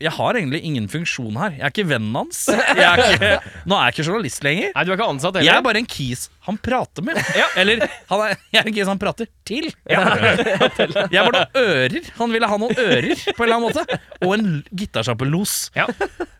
jeg 0.00 0.12
har 0.16 0.36
egentlig 0.38 0.62
ingen 0.64 0.86
funksjon 0.88 1.36
her. 1.36 1.52
Jeg 1.58 1.64
er 1.66 1.72
ikke 1.74 1.84
vennen 1.90 2.14
hans. 2.16 2.38
Jeg 2.48 2.84
er 2.86 3.02
ikke, 3.04 3.30
nå 3.68 3.76
er 3.76 3.90
jeg 3.90 3.94
ikke 3.94 4.06
journalist 4.06 4.46
lenger. 4.46 4.70
Nei, 4.72 4.84
du 4.86 4.92
er 4.92 4.96
ikke 4.96 5.08
ansatt 5.12 5.38
Jeg 5.44 5.52
er 5.52 5.64
bare 5.66 5.82
en 5.82 5.88
kis 5.90 6.22
han 6.48 6.56
prater 6.64 7.04
med. 7.04 7.20
Eller 7.60 7.84
han 8.08 8.24
er, 8.24 8.34
jeg 8.48 8.62
er 8.62 8.70
en 8.70 8.76
kis 8.78 8.88
han 8.88 9.00
prater 9.02 9.28
til. 9.46 9.68
Jeg 9.90 11.20
er 11.20 11.26
bare 11.26 11.44
noen 11.44 11.60
ører. 11.60 12.08
Han 12.16 12.32
ville 12.32 12.48
ha 12.48 12.58
noen 12.62 12.80
ører, 12.80 13.12
på 13.28 13.44
en 13.44 13.46
eller 13.46 13.56
annen 13.58 13.66
måte. 13.68 14.00
Og 14.24 14.34
en 14.38 14.50
gitarsjappelos. 14.80 15.54
Ja. 15.76 15.86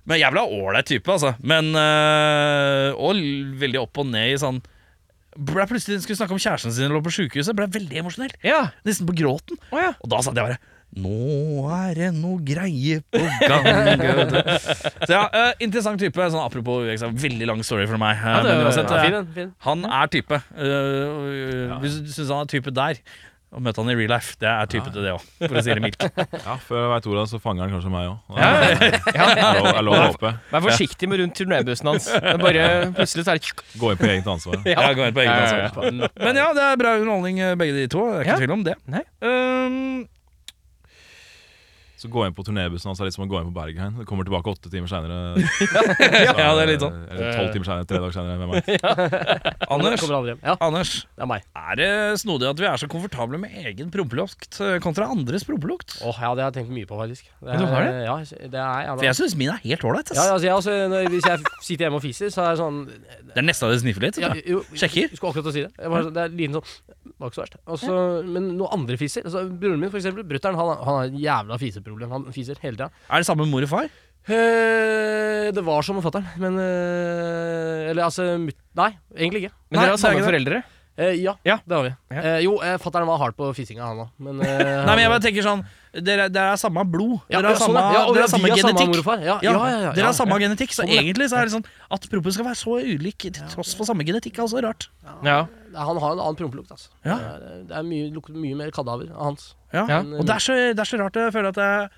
Men 0.08 0.22
jævla 0.22 0.46
ålreit 0.48 0.88
type, 0.88 1.12
altså. 1.12 1.34
Men 1.44 1.70
øh, 1.76 2.96
Og 2.96 3.20
veldig 3.60 3.82
opp 3.82 4.00
og 4.02 4.08
ned 4.10 4.32
i 4.34 4.38
sånn 4.40 4.60
ble 5.38 5.62
plutselig 5.70 6.00
Skulle 6.02 6.18
snakke 6.18 6.34
om 6.34 6.40
kjæresten 6.42 6.74
sin 6.74 6.90
lå 6.92 7.00
på 7.04 7.12
sjukehuset. 7.14 7.54
Ble 7.56 7.68
veldig 7.70 8.02
emosjonell. 8.02 8.34
Ja. 8.46 8.64
Nesten 8.88 9.08
på 9.08 9.14
gråten. 9.20 9.60
Oh, 9.70 9.78
ja. 9.80 9.92
Og 10.00 10.10
da 10.12 10.22
satt 10.24 10.38
jeg 10.38 10.48
bare 10.48 10.60
nå 10.98 11.68
er 11.70 11.94
det 11.94 12.08
noe 12.18 12.40
greie 12.42 12.98
på 13.14 13.20
gang. 13.46 13.64
Så 15.06 15.12
ja, 15.14 15.22
øh, 15.30 15.52
Interessant 15.62 16.00
type. 16.02 16.18
Sånn 16.32 16.42
apropos 16.42 16.82
er 16.90 17.14
veldig 17.14 17.46
lang 17.46 17.62
story 17.64 17.86
for 17.86 17.96
meg. 18.00 18.16
øh, 18.18 18.26
Ja, 18.26 18.42
det- 18.42 18.56
men 18.58 18.66
uansett, 18.66 18.90
ja, 18.90 19.02
fin 19.06 19.26
fin. 19.34 19.52
han 19.66 19.84
er 19.86 20.06
type. 20.10 20.42
Hvis 21.80 22.00
du 22.02 22.10
syns 22.12 22.28
han 22.34 22.40
er 22.42 22.50
type 22.50 22.70
der, 22.74 22.98
og 23.52 23.62
møte 23.66 23.82
han 23.82 23.90
i 23.90 23.94
real 23.98 24.10
life, 24.12 24.36
det 24.38 24.46
er 24.46 24.66
type 24.70 24.92
til 24.94 25.02
det 25.02 25.10
òg, 25.14 25.22
for 25.40 25.56
å 25.58 25.62
si 25.62 25.74
det 25.74 25.82
mildt. 25.82 26.04
Ja, 26.46 26.54
Før 26.62 26.84
jeg 26.84 26.90
veit 26.92 27.06
ordet, 27.10 27.24
så 27.32 27.40
fanger 27.42 27.64
han 27.66 27.72
kanskje 27.74 27.90
meg 27.90 28.10
òg. 28.10 28.18
Ja, 28.36 28.50
ja. 29.14 29.30
Er 29.74 29.82
lov- 29.82 29.96
er 29.96 30.04
å 30.06 30.12
håpe. 30.12 30.30
Vær 30.52 30.62
forsiktig 30.68 31.08
med 31.10 31.18
rundt 31.22 31.34
turnébussen 31.38 31.86
hans. 31.90 32.06
Bare 32.44 32.68
Plutselig 32.94 33.24
så 33.26 33.34
er 33.34 33.42
det 33.42 33.50
Gå 33.80 33.90
inn 33.90 33.98
på 33.98 34.06
eget 34.10 34.26
ansvar. 34.30 34.62
Ja, 34.74 34.92
gå 34.94 35.06
inn 35.08 35.14
på 35.14 35.24
ja, 35.26 35.34
ansvar. 35.34 35.90
Men 36.22 36.36
ja, 36.36 36.52
det 36.54 36.62
er 36.62 36.76
bra 36.82 36.94
underholdning, 37.00 37.42
begge 37.58 37.74
de 37.74 37.88
to. 37.90 38.06
Det 38.10 38.20
er 38.20 38.22
ikke 38.22 38.34
Ja. 38.36 38.40
tvil 38.44 38.52
om 38.58 38.62
det. 38.70 38.76
Nei. 38.86 39.02
Um, 39.22 40.08
Så 42.00 42.08
gå 42.08 42.22
inn 42.24 42.32
på 42.32 42.40
turnébussen 42.46 42.88
hans 42.88 43.00
er 43.02 43.10
litt 43.10 43.12
som 43.12 43.26
å 43.26 43.28
gå 43.28 43.36
inn 43.42 43.48
på 43.50 43.52
Bergheim. 43.58 43.98
Det 44.00 44.06
kommer 44.08 44.24
tilbake 44.24 44.48
åtte 44.54 44.70
timer 44.72 44.88
seinere. 44.88 45.36
ja, 46.24 46.46
det 46.56 46.62
er 46.62 46.70
litt 46.70 46.80
sånn. 46.80 46.96
Eller 47.12 47.34
tolv 47.36 47.50
timer 47.52 47.68
senere, 47.68 47.88
tre 47.90 48.00
dager 48.00 48.14
senere. 48.16 48.38
Hvem 48.40 48.54
vet. 48.54 48.70
Anders. 49.74 50.04
Ja, 50.40 50.54
Anders, 50.64 50.94
det 51.04 51.26
er 51.26 51.44
er 51.60 51.76
det 51.76 51.90
snodig 52.22 52.48
at 52.48 52.62
vi 52.62 52.68
er 52.70 52.80
så 52.80 52.88
komfortable 52.90 53.36
med 53.42 53.52
egen 53.68 53.90
prompelukt 53.92 54.56
øh, 54.64 54.78
kontra 54.80 55.10
andres 55.12 55.44
prompelukt? 55.44 55.98
Åh, 56.00 56.22
ja, 56.24 56.30
det 56.38 56.46
har 56.46 56.48
jeg 56.48 56.56
tenkt 56.62 56.72
mye 56.78 56.88
på, 56.88 56.96
faktisk. 56.98 57.28
Det 57.44 57.58
du 57.60 57.66
har 57.68 57.84
det? 57.84 57.98
Ja, 58.06 58.16
det 58.24 58.62
er 58.64 58.86
ja, 58.86 58.94
For 58.96 59.08
jeg 59.10 59.18
syns 59.20 59.36
min 59.36 59.52
er 59.52 59.60
helt 59.66 59.84
ålreit. 59.84 60.14
ja, 60.16 60.24
altså, 60.32 60.78
når, 60.88 61.10
Hvis 61.12 61.28
jeg 61.28 61.44
sitter 61.60 61.84
hjemme 61.84 62.00
og 62.00 62.06
fiser, 62.06 62.32
så 62.32 62.46
er 62.46 62.56
det 62.56 62.62
sånn 62.62 62.80
Det 62.88 63.36
er 63.42 63.46
nesten 63.46 63.74
det 63.74 63.82
sniffer 63.84 64.08
litt. 64.08 64.22
ja, 64.24 64.32
jo, 64.48 64.64
Sjekker. 64.72 65.10
Jeg 65.10 65.20
skulle 65.20 65.34
akkurat 65.34 65.52
å 65.52 65.54
si 65.58 65.66
det. 65.66 65.72
Jeg 65.76 65.92
bare, 65.92 66.14
det 66.16 66.24
er 66.24 66.34
liten 66.40 66.58
sånn 66.58 66.96
var 67.20 67.30
ikke 67.30 67.36
så 67.36 67.44
verst. 67.44 67.56
Også, 67.76 67.94
Men 68.28 68.50
noen 68.56 68.74
andre 68.76 68.96
fiser 69.00 69.24
altså, 69.26 69.44
Broren 69.60 69.80
min, 69.80 69.92
for 69.92 70.00
eksempel, 70.00 70.24
brutter'n, 70.28 70.56
han, 70.56 70.72
han 70.84 70.98
har 70.98 71.14
jævla 71.20 71.50
jævla 71.50 71.58
fiseproblem. 71.90 72.10
Han 72.14 72.32
fiser 72.32 72.62
hele 72.62 72.76
tida. 72.78 72.90
Er 73.10 73.18
det 73.24 73.26
samme 73.28 73.44
med 73.44 73.52
mor 73.52 73.66
og 73.66 73.72
far? 73.74 73.90
Eh, 74.30 75.50
det 75.54 75.62
var 75.64 75.82
som 75.82 75.96
med 75.98 76.04
fatter'n, 76.04 76.26
men 76.38 76.58
eh, 76.60 77.88
Eller 77.90 78.04
altså 78.06 78.26
mut, 78.38 78.56
Nei, 78.78 78.92
egentlig 79.16 79.46
ikke. 79.46 79.54
Men 79.70 79.80
Nei, 79.80 79.86
dere 79.86 79.94
har 79.94 79.98
er 79.98 80.02
samme 80.04 80.26
foreldre? 80.28 80.62
Eh, 81.00 81.14
ja, 81.22 81.32
Ja. 81.48 81.56
det 81.64 81.72
har 81.76 81.84
vi. 81.86 81.90
Ja. 82.12 82.20
Eh, 82.20 82.40
jo, 82.44 82.58
eh, 82.60 82.76
fatter'n 82.82 83.06
var 83.08 83.16
hard 83.22 83.34
på 83.38 83.48
fisinga, 83.56 83.80
han 83.88 84.02
òg, 84.04 84.10
men 84.20 84.42
eh, 84.44 84.84
Nei, 84.86 84.92
men 84.92 85.00
jeg 85.06 85.12
bare 85.14 85.22
tenker 85.24 85.46
sånn 85.46 85.62
Dere, 85.90 86.28
dere 86.30 86.52
er 86.54 86.58
samme 86.60 86.84
blod. 86.86 87.16
ja, 87.32 87.40
Dere 87.40 87.48
har 87.50 87.56
ja, 87.56 87.60
sånn, 87.62 87.72
samme, 87.74 87.80
ja. 87.80 87.94
Ja, 87.96 88.02
og 88.06 88.14
dere 88.14 88.22
har 88.22 88.28
vi 88.28 88.34
samme 88.36 88.50
samme 88.50 88.58
genetikk. 88.60 88.90
mor 88.92 89.00
og 89.00 89.06
far. 89.08 89.22
Ja, 89.24 89.36
Ja, 89.42 89.50
ja, 89.54 89.70
ja, 89.70 89.78
ja, 89.88 89.92
dere 89.96 90.04
har 90.06 90.12
ja. 90.12 90.18
samme 90.20 90.36
genetikk, 90.42 90.74
så 90.76 90.82
Sånn, 90.84 90.92
ja. 90.92 91.00
egentlig 91.02 91.26
så 91.32 91.38
er 91.40 91.48
det 91.48 91.54
sånn 91.56 91.64
at 91.96 92.06
proppen 92.12 92.36
skal 92.36 92.46
være 92.46 92.60
så 92.60 92.76
ulik 92.84 93.24
til 93.26 93.48
tross 93.50 93.72
for 93.78 93.88
samme 93.88 94.04
genetikk, 94.06 94.36
er 94.38 94.44
også 94.46 94.62
rart. 94.62 94.86
Ja. 95.02 95.16
Ja, 95.72 95.86
Han 95.88 95.98
har 96.04 96.12
en 96.14 96.20
annen 96.22 96.38
prompelukt, 96.38 96.70
altså. 96.76 96.92
Ja. 97.02 97.16
Det 97.16 97.32
er, 97.32 97.64
det 97.72 97.76
er 97.80 97.88
mye, 97.88 98.12
lukter 98.14 98.36
mye 98.38 98.60
mer 98.60 98.70
kadaver 98.76 99.10
av 99.16 99.24
hans. 99.32 99.48
Ja. 99.72 99.84
Ja. 99.86 99.98
Og 100.02 100.24
det 100.26 100.34
er, 100.36 100.42
så, 100.44 100.56
det 100.74 100.82
er 100.82 100.88
så 100.90 100.98
rart, 101.00 101.18
jeg 101.20 101.32
føler 101.34 101.52
at 101.54 101.60
jeg, 101.62 101.90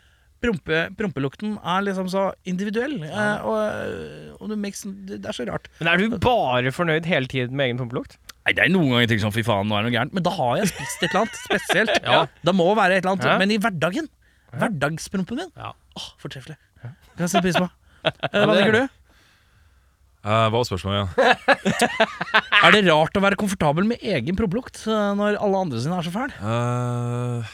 prompe, 0.42 0.78
prompelukten 0.98 1.52
er 1.62 1.84
liksom 1.86 2.08
så 2.10 2.24
individuell. 2.50 2.96
eh, 3.06 3.44
Og, 3.46 4.40
og 4.42 4.48
det, 4.50 4.58
makes, 4.58 4.82
det 5.06 5.20
er 5.24 5.36
så 5.36 5.46
rart. 5.46 5.68
Men 5.78 5.92
er 5.92 6.02
du 6.02 6.16
bare 6.18 6.72
fornøyd 6.74 7.06
hele 7.06 7.30
tiden 7.30 7.54
med 7.56 7.70
egen 7.70 7.78
prompelukt? 7.78 8.18
Nei, 8.42 8.52
Det 8.58 8.64
er 8.64 8.72
noen 8.74 8.88
ganger 8.90 9.04
jeg 9.04 9.10
tenker 9.12 9.24
sånn 9.28 9.36
fy 9.36 9.44
faen, 9.46 9.68
nå 9.70 9.76
er 9.78 9.84
det 9.84 9.92
noe 9.92 9.96
gærent. 10.00 10.16
Men 10.18 10.24
da 10.26 10.32
har 10.34 10.56
jeg 10.58 10.72
spist 10.72 11.04
et 11.04 11.12
eller 11.12 11.20
annet 11.22 11.38
spesielt. 11.46 11.94
Ja. 12.02 12.24
Det 12.42 12.54
må 12.58 12.66
være 12.74 12.96
et 12.98 13.04
eller 13.04 13.14
annet. 13.14 13.28
Ja. 13.30 13.36
Men 13.38 13.54
i 13.54 13.60
hverdagen. 13.62 14.08
Hverdagsprompen 14.58 15.38
min. 15.44 15.52
Ja. 15.56 15.70
Åh, 15.96 16.08
Fortreffelig. 16.20 16.58
Kan 16.82 17.22
jeg 17.22 17.30
sette 17.36 17.44
pris 17.46 17.60
på. 17.62 17.70
Eh, 18.02 18.42
Hva 18.42 18.54
tenker 18.58 18.74
du? 18.74 18.82
Uh, 20.26 20.48
hva 20.50 20.58
var 20.58 20.64
spørsmålet 20.66 20.96
igjen? 20.98 21.82
Er 22.66 22.74
det 22.74 22.80
rart 22.88 23.14
å 23.18 23.22
være 23.22 23.38
komfortabel 23.38 23.86
med 23.86 24.02
egen 24.02 24.34
prompelukt 24.38 24.80
eh, 24.90 25.12
når 25.18 25.38
alle 25.38 25.60
andre 25.66 25.78
sine 25.82 25.94
er 26.00 26.06
så 26.06 26.10
fæle? 26.14 26.34
Eh, 26.34 27.46
eh, 27.46 27.52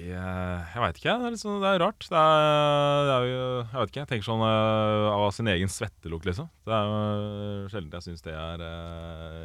jeg 0.00 0.60
Jeg 0.74 0.82
veit 0.82 0.98
ikke. 1.00 1.14
Det 1.20 1.28
er, 1.30 1.36
sånn, 1.40 1.58
det 1.62 1.70
er 1.70 1.82
rart. 1.82 2.06
Det 2.06 2.20
er, 2.20 3.00
det 3.06 3.14
er 3.14 3.26
jo 3.28 3.42
Jeg 3.42 3.76
vet 3.76 3.92
ikke. 3.92 4.00
Jeg 4.00 4.10
tenker 4.12 4.28
sånn 4.28 4.44
eh, 4.46 5.08
av 5.12 5.26
sin 5.36 5.50
egen 5.52 5.72
svettelukt, 5.72 6.28
liksom. 6.30 6.48
Det 6.68 6.74
er 6.76 6.90
jo 6.90 7.68
sjelden 7.72 7.98
jeg 7.98 8.06
syns 8.08 8.26
det 8.26 8.34
er 8.36 8.64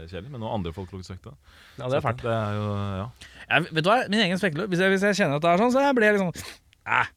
kjedelig. 0.07 0.32
Men 0.32 0.45
noe 0.45 0.55
andre 0.55 0.73
folk 0.75 0.93
lukter 0.95 1.11
svette. 1.11 1.36
Ja, 1.80 1.89
det 1.89 1.99
er 1.99 2.05
fælt. 2.05 2.23
Det 2.23 2.34
er 2.34 2.57
jo, 2.59 2.71
ja. 3.01 3.05
ja. 3.49 3.61
vet 3.67 3.84
du 3.84 3.91
hva, 3.91 3.99
min 4.11 4.25
egen 4.25 4.41
svettelukt 4.41 4.73
hvis, 4.73 4.86
hvis 4.95 5.07
jeg 5.09 5.21
kjenner 5.21 5.41
at 5.41 5.45
det 5.45 5.53
er 5.53 5.63
sånn, 5.65 5.75
så 5.75 5.86
blir 5.97 6.09
jeg 6.09 6.17
litt 6.17 6.25
sånn 6.25 6.59
Æh. 6.86 7.13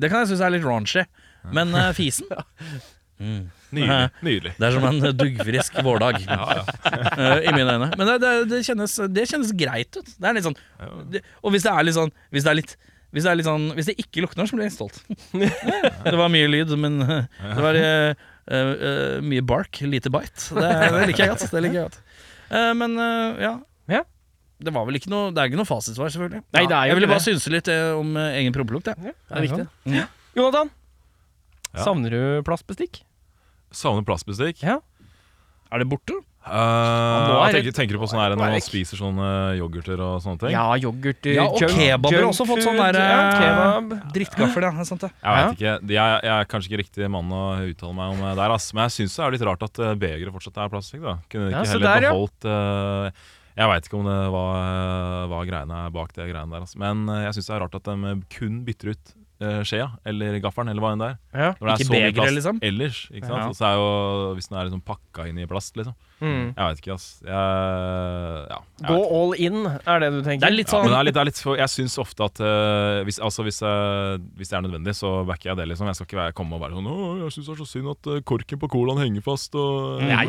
Det 0.00 0.10
kan 0.10 0.22
jeg 0.22 0.32
synes 0.32 0.44
er 0.46 0.52
litt 0.54 0.66
raunchy. 0.66 1.02
Men 1.56 1.72
uh, 1.74 1.90
fisen 1.96 2.28
mm. 3.22 3.48
Nydelig. 3.76 4.10
nydelig. 4.26 4.52
Det 4.58 4.68
er 4.68 4.76
som 4.76 4.86
en 4.88 5.00
duggfrisk 5.16 5.80
vårdag 5.86 6.20
eh, 6.26 7.42
i 7.46 7.52
mine 7.54 7.76
øyne. 7.76 7.90
Men 7.96 8.12
det, 8.12 8.16
det, 8.24 8.32
det, 8.52 8.62
kjennes, 8.66 8.96
det 9.10 9.26
kjennes 9.30 9.52
greit 9.58 9.98
ut. 9.98 10.14
Det 10.16 10.30
er 10.30 10.38
litt 10.38 10.48
sånn 10.48 10.58
det, 11.12 11.24
Og 11.44 11.54
hvis 11.54 11.66
det 11.66 11.74
er 11.74 11.86
litt 11.86 11.98
sånn 11.98 12.12
Hvis 12.34 12.46
det 12.46 12.54
er 12.54 12.60
litt 12.62 12.78
hvis 13.10 13.24
det, 13.26 13.30
er 13.32 13.38
litt 13.40 13.46
sånn, 13.48 13.64
hvis 13.74 13.88
det 13.88 13.96
ikke 13.98 14.22
lukter, 14.22 14.46
så 14.46 14.54
blir 14.54 14.68
jeg 14.68 14.76
stolt. 14.76 15.00
det 16.06 16.12
var 16.14 16.28
mye 16.30 16.46
lyd, 16.46 16.70
men 16.78 17.00
eh, 17.02 17.40
det 17.42 17.64
var 17.64 17.78
uh, 17.82 18.12
uh, 18.14 18.54
eh, 18.54 19.16
mye 19.26 19.42
bark, 19.42 19.80
lite 19.82 20.12
bite. 20.14 20.44
Det, 20.54 20.68
det 20.94 21.08
liker 21.10 21.24
jeg 21.24 21.32
godt. 21.32 21.42
Det 21.50 21.62
liker 21.64 21.80
jeg 21.80 21.88
godt. 21.88 21.98
Uh, 22.54 22.70
men 22.78 22.94
eh, 22.98 23.42
ja. 23.48 23.52
Ja. 23.90 24.04
Det 24.60 24.72
var 24.74 24.84
vel 24.88 24.98
ikke 24.98 25.10
noe 25.12 25.30
Det 25.32 25.40
er 25.40 25.50
ikke 25.50 25.60
noe 25.60 25.68
fasitsvar, 25.68 26.10
selvfølgelig. 26.12 26.42
Nei, 26.56 26.64
det 26.68 26.76
er 26.76 26.90
jeg 26.90 26.98
ville 26.98 27.10
bare 27.10 27.24
synse 27.24 27.52
litt 27.52 27.70
eh, 27.72 27.92
om 27.96 28.16
eh, 28.18 28.40
egen 28.40 28.56
prompelukt. 28.56 28.90
Ja. 28.90 29.14
Det 29.14 29.38
er 29.38 29.46
viktig. 29.46 30.04
Jonathan, 30.36 30.74
Ja. 31.70 31.84
savner 31.86 32.10
du 32.14 32.42
plastbestikk? 32.46 33.02
Savner 33.70 34.06
plastbestikk. 34.06 34.64
Ja. 34.66 34.80
Er 35.70 35.82
det 35.82 35.88
borte? 35.90 36.18
Uh, 36.40 37.44
er 37.44 37.52
tenker, 37.52 37.74
tenker 37.76 37.98
du 37.98 38.00
på 38.00 38.06
sånn 38.08 38.18
her 38.22 38.32
når 38.32 38.40
man 38.40 38.62
spiser 38.64 38.96
sånne 38.96 39.26
yoghurter 39.58 40.00
og 40.00 40.22
sånne 40.24 40.40
ting? 40.40 40.54
Ja, 40.54 40.62
yoghurt 40.80 41.26
Ja, 41.28 41.44
og 41.52 41.60
kebab 41.60 42.08
har 42.16 42.24
også 42.30 42.46
fått 42.48 42.62
sånn 42.64 42.80
der, 42.80 42.96
ja, 42.96 43.18
eh, 43.18 43.42
kebab. 43.42 43.92
Drittgaffel, 44.14 44.64
ja. 44.64 44.70
Det 44.72 44.80
er 44.80 44.88
sant 44.88 45.04
det. 45.04 45.10
Jeg 45.20 45.36
vet 45.36 45.58
ikke, 45.58 45.74
jeg, 45.92 46.22
jeg 46.24 46.32
er 46.32 46.48
kanskje 46.48 46.72
ikke 46.72 46.80
riktig 46.80 47.10
mann 47.12 47.34
å 47.36 47.42
uttale 47.66 47.92
meg 47.98 48.14
om 48.16 48.24
eh, 48.24 48.32
der, 48.40 48.54
ass. 48.56 48.70
men 48.72 48.88
jeg 48.88 48.96
syns 48.96 49.18
det 49.18 49.26
er 49.26 49.36
litt 49.36 49.44
rart 49.50 49.66
at 49.68 49.82
uh, 49.84 49.92
begeret 50.00 50.34
fortsatt 50.38 50.62
er 50.64 50.72
plastikk. 50.72 51.04
da 51.04 51.14
Kunne 51.28 51.50
de 51.50 51.52
Ja, 51.52 51.60
ikke 51.60 51.74
heller 51.74 51.92
der, 51.92 52.08
beholdt 52.08 52.48
uh, 52.48 53.30
Jeg 53.60 53.72
veit 53.74 53.90
ikke 53.90 54.00
om 54.00 54.08
det 54.08 54.18
var 54.38 55.30
var 55.36 55.52
greiene 55.52 55.84
bak 55.92 56.16
det 56.16 56.30
greiene 56.32 56.56
der, 56.56 56.64
ass. 56.64 56.76
men 56.80 57.04
eh, 57.12 57.26
jeg 57.28 57.36
syns 57.36 57.52
det 57.52 57.56
er 57.58 57.64
rart 57.66 57.78
at 57.82 57.92
de 57.92 58.16
kun 58.32 58.62
bytter 58.64 58.94
ut 58.96 59.16
uh, 59.42 59.60
skjea 59.66 59.88
eller 60.06 60.38
gaffelen 60.44 60.70
eller 60.72 60.84
hva 60.84 60.92
enn 60.94 61.02
det 61.02 61.10
er. 61.12 61.18
Ja. 61.32 61.50
Når 61.58 61.66
det 61.66 61.72
er 61.72 61.84
Ikke 61.84 61.94
begeret, 61.96 62.36
liksom? 62.36 62.60
ellers. 62.70 63.02
Ikke 63.10 63.26
sant? 63.30 63.42
Ja. 63.42 63.52
Så 63.56 63.66
er 63.70 63.74
jo, 63.80 63.90
hvis 64.38 64.50
den 64.50 64.58
er 64.60 64.68
liksom 64.68 64.84
pakka 64.86 65.28
inn 65.30 65.40
i 65.40 65.48
plast, 65.50 65.76
liksom. 65.80 65.96
Mm. 66.20 66.52
Jeg 66.52 66.60
veit 66.60 66.80
ikke, 66.82 66.94
ass. 66.94 67.06
Jeg, 67.24 67.32
ja, 67.32 68.58
jeg 68.80 68.88
Gå 68.90 68.96
all 69.18 69.32
in, 69.40 69.58
er 69.66 70.02
det 70.02 70.08
du 70.12 70.18
tenker? 70.20 70.42
Det 70.44 70.48
er 70.50 70.54
litt 70.56 70.68
Ja, 70.68 70.74
sånn 70.74 70.84
men 70.84 70.92
det 70.92 70.98
er 71.00 71.06
litt, 71.08 71.14
det 71.16 71.20
er 71.22 71.28
litt 71.30 71.40
for, 71.40 71.56
jeg 71.60 71.72
syns 71.72 71.96
ofte 72.02 72.26
at 72.28 72.40
uh, 72.44 73.00
hvis, 73.08 73.18
altså 73.24 73.44
hvis, 73.46 73.60
eh, 73.64 74.16
hvis 74.36 74.50
det 74.52 74.56
er 74.58 74.64
nødvendig, 74.66 74.94
så 74.98 75.12
backer 75.28 75.50
jeg 75.52 75.56
det. 75.60 75.66
liksom 75.72 75.88
Jeg 75.90 75.96
skal 75.98 76.08
ikke 76.10 76.20
være, 76.20 76.34
komme 76.36 76.56
og 76.58 76.62
være 76.64 76.76
sånn 76.76 76.88
'Å, 76.90 76.98
jeg 77.24 77.32
syns 77.36 77.46
det 77.48 77.54
er 77.54 77.60
så 77.64 77.68
synd 77.70 77.90
at 77.94 78.10
eh, 78.12 78.20
korken 78.28 78.60
på 78.60 78.68
colaen 78.72 79.00
henger 79.00 79.24
fast', 79.24 79.54
og 79.56 80.00
Men 80.04 80.12
jeg 80.12 80.28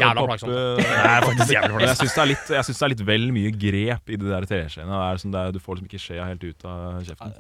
syns 2.00 2.16
det, 2.16 2.22
er 2.24 2.30
litt- 2.32 2.48
synes 2.48 2.80
det 2.80 2.86
er 2.88 2.94
litt 2.96 3.06
vel 3.06 3.28
mye 3.36 3.52
grep 3.52 4.10
i 4.10 4.16
de 4.16 4.26
der 4.32 4.48
treskjeene. 4.48 4.92
Det 4.92 5.04
er 5.12 5.18
som 5.22 5.32
det 5.32 5.40
er- 5.42 5.52
Du 5.52 5.60
får 5.60 5.76
liksom 5.76 5.90
ikke 5.92 6.00
skjea 6.06 6.26
helt 6.26 6.44
ut 6.44 6.66
av 6.66 7.04
kjeften. 7.04 7.34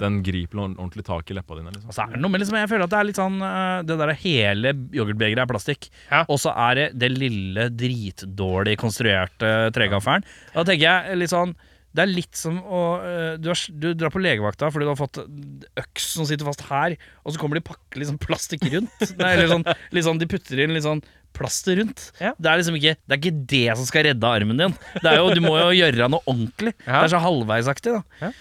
Den 0.00 0.22
griper 0.22 0.58
ordentlig 0.58 1.04
tak 1.04 1.30
i 1.30 1.34
leppa 1.34 1.54
dine. 1.56 1.70
liksom 1.70 1.88
Og 1.88 1.94
så 1.94 2.02
er 2.08 2.12
det 2.14 2.20
noe 2.20 2.30
med 2.30 2.40
liksom, 2.40 2.56
Jeg 2.58 2.68
føler 2.68 2.84
at 2.84 2.90
det 2.90 2.98
er 2.98 3.04
litt 3.04 3.16
sånn 3.16 3.38
Det 3.86 3.98
der 3.98 4.12
hele 4.14 4.72
yoghurtbegeret 4.92 5.38
er 5.38 5.46
plastikk. 5.46 5.88
Ja. 6.10 6.24
Og 6.28 6.38
så 6.38 6.50
er 6.56 6.74
det 6.74 6.98
det 6.98 7.10
lille 7.12 7.68
dritdårlig 7.84 8.78
konstruerte 8.80 9.54
tregaffelen. 9.76 10.26
Da 10.56 10.64
tenker 10.66 10.88
jeg 10.88 11.22
litt 11.22 11.34
sånn 11.34 11.54
det 11.94 12.02
er 12.02 12.10
litt 12.10 12.34
som 12.34 12.56
å 12.58 12.80
eh, 13.06 13.34
du, 13.38 13.52
har, 13.52 13.60
du 13.70 13.92
drar 13.94 14.10
på 14.10 14.22
legevakta 14.22 14.66
fordi 14.74 14.86
du 14.86 14.90
har 14.90 14.98
fått 14.98 15.20
øks 15.78 16.08
som 16.16 16.26
sitter 16.26 16.48
fast 16.48 16.64
her, 16.66 16.96
og 17.22 17.34
så 17.34 17.38
kommer 17.38 17.60
de 17.60 17.66
pakke 17.68 18.00
liksom 18.00 18.18
plastikk 18.18 18.66
rundt. 18.72 19.04
Nei, 19.20 19.30
eller 19.36 19.52
sånn, 19.52 19.66
sånn, 20.08 20.22
de 20.22 20.28
putter 20.30 20.64
inn 20.64 20.74
litt 20.74 20.86
sånn 20.86 21.04
plaster 21.34 21.78
rundt. 21.78 22.08
Ja. 22.22 22.32
Det 22.38 22.50
er 22.50 22.60
liksom 22.60 22.76
ikke 22.78 22.96
Det 22.98 23.14
er 23.14 23.20
ikke 23.20 23.46
det 23.50 23.78
som 23.78 23.86
skal 23.88 24.04
redde 24.08 24.34
armen 24.40 24.58
din. 24.58 24.74
Det 25.02 25.06
er 25.10 25.20
jo, 25.20 25.30
Du 25.34 25.42
må 25.42 25.54
jo 25.58 25.70
gjøre 25.74 26.10
noe 26.10 26.22
ordentlig. 26.26 26.74
Ja. 26.82 26.98
Det 26.98 27.06
er 27.06 27.14
så 27.14 27.22
halvveisaktig, 27.22 27.94
da. 27.94 28.32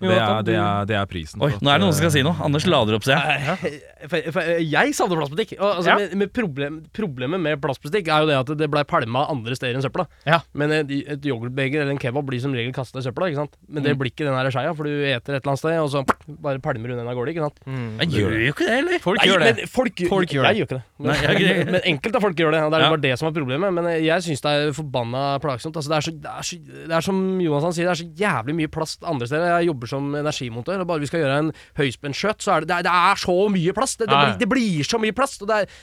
Det, 0.00 0.16
er, 0.16 0.42
det, 0.48 0.54
er, 0.56 0.84
det 0.88 0.96
er 0.96 1.06
prisen. 1.10 1.42
Oi, 1.44 1.50
nå 1.60 1.68
er 1.68 1.76
det 1.78 1.84
noen 1.84 1.92
som 1.92 2.00
skal 2.00 2.08
eh, 2.10 2.14
si 2.16 2.22
noe. 2.24 2.36
Anders 2.46 2.64
lader 2.66 2.96
opp, 2.96 3.04
ser 3.04 3.20
jeg. 3.20 3.80
For, 4.10 4.30
for 4.32 4.46
jeg 4.64 4.94
savner 4.96 5.18
plastbutikk. 5.20 5.50
Altså, 5.60 5.90
Ja. 5.90 5.94
med, 6.00 6.14
med 6.16 6.30
problem, 6.32 6.76
problemet 6.96 7.36
med 7.44 7.58
plastbutikk 7.60 8.06
er 8.08 8.22
jo 8.24 8.28
det 8.30 8.36
at 8.38 8.52
det 8.56 8.68
blei 8.72 8.80
pælma 8.88 9.26
andre 9.28 9.52
steder 9.58 9.76
enn 9.76 9.84
søpla. 9.84 10.06
Ja. 10.24 10.38
Men 10.56 10.72
et, 10.72 10.88
et 11.12 11.26
yoghurtbeger 11.28 11.82
eller 11.82 11.92
en 11.92 12.00
kebab 12.00 12.24
blir 12.30 12.40
som 12.40 12.54
regel 12.56 12.72
kasta 12.72 13.02
i 13.02 13.04
søpla. 13.04 13.28
ikke 13.28 13.42
sant? 13.42 13.58
Men 13.68 13.84
det 13.84 13.92
blir 14.00 14.08
ikke 14.08 14.24
den 14.24 14.38
skeia, 14.54 14.72
for 14.78 14.88
du 14.88 14.94
eter 15.04 15.36
et 15.36 15.42
eller 15.44 15.52
annet 15.52 15.60
sted, 15.60 15.76
og 15.84 15.90
så 15.92 16.00
bare 16.40 16.62
pælmer 16.64 16.88
du 16.88 16.96
den 16.96 17.10
av 17.12 17.18
gårde. 17.18 17.34
ikke 17.34 17.44
sant? 17.44 17.60
Men 17.68 18.08
gjør 18.16 18.38
jo 18.40 18.54
ikke 18.54 18.70
det, 18.70 18.78
eller? 18.80 19.02
Folk 19.04 19.20
Nei, 19.20 19.28
gjør 19.28 19.44
det. 19.44 19.68
Folk, 19.68 20.02
Folk 20.14 20.32
gjør 20.32 20.48
jeg 20.48 20.62
gjør 20.62 20.70
ikke 20.70 20.78
det. 20.78 20.82
Men, 20.96 21.12
Nei, 21.12 21.44
jeg- 21.44 21.68
men 21.76 21.80
enkelte 21.92 22.24
folk 22.24 22.40
gjør 22.40 22.56
det. 22.56 22.62
Og 22.64 22.72
det 22.72 22.80
er 22.80 22.86
Ja. 22.86 22.90
bare 22.96 23.04
det 23.04 23.12
som 23.20 23.28
er 23.28 23.36
problemet. 23.36 23.76
Men 23.76 23.90
jeg 24.00 24.24
syns 24.30 24.40
det 24.48 24.54
er 24.56 24.72
forbanna 24.80 25.26
plagsomt. 25.44 25.76
Altså, 25.76 25.92
det, 25.92 26.00
er 26.00 26.08
så, 26.08 26.16
det, 26.16 26.32
er 26.32 26.48
så, 26.48 26.60
det 26.88 26.96
er 27.02 27.06
som 27.10 27.20
Jonas 27.44 27.68
sier, 27.76 27.84
det 27.84 27.92
er 27.92 28.00
så 28.00 28.08
jævlig 28.24 28.56
mye 28.64 28.72
plast 28.72 29.04
andre 29.04 29.28
steder. 29.28 29.58
Jeg 29.60 29.68
jobber 29.74 29.89
som 29.90 30.10
energimontør, 30.22 30.80
og 30.84 30.90
bare 30.90 31.02
vi 31.04 31.10
skal 31.10 31.24
gjøre 31.24 31.38
en 31.44 31.52
høyspentskjøt, 31.80 32.40
så 32.46 32.56
er 32.56 32.64
det, 32.66 32.70
det, 32.72 32.80
er, 32.80 32.88
det 32.90 32.98
er 33.12 33.24
så 33.26 33.38
mye 33.52 33.74
plast. 33.76 33.98
Det, 34.00 34.08
det, 34.10 34.14
Ja, 34.14 34.20
ja. 34.20 34.28
blir, 34.36 34.44
det 34.44 34.52
blir 34.54 34.86
så 34.94 35.02
mye 35.02 35.16
plast. 35.20 35.42
Og 35.42 35.50
det, 35.50 35.64
er, 35.64 35.80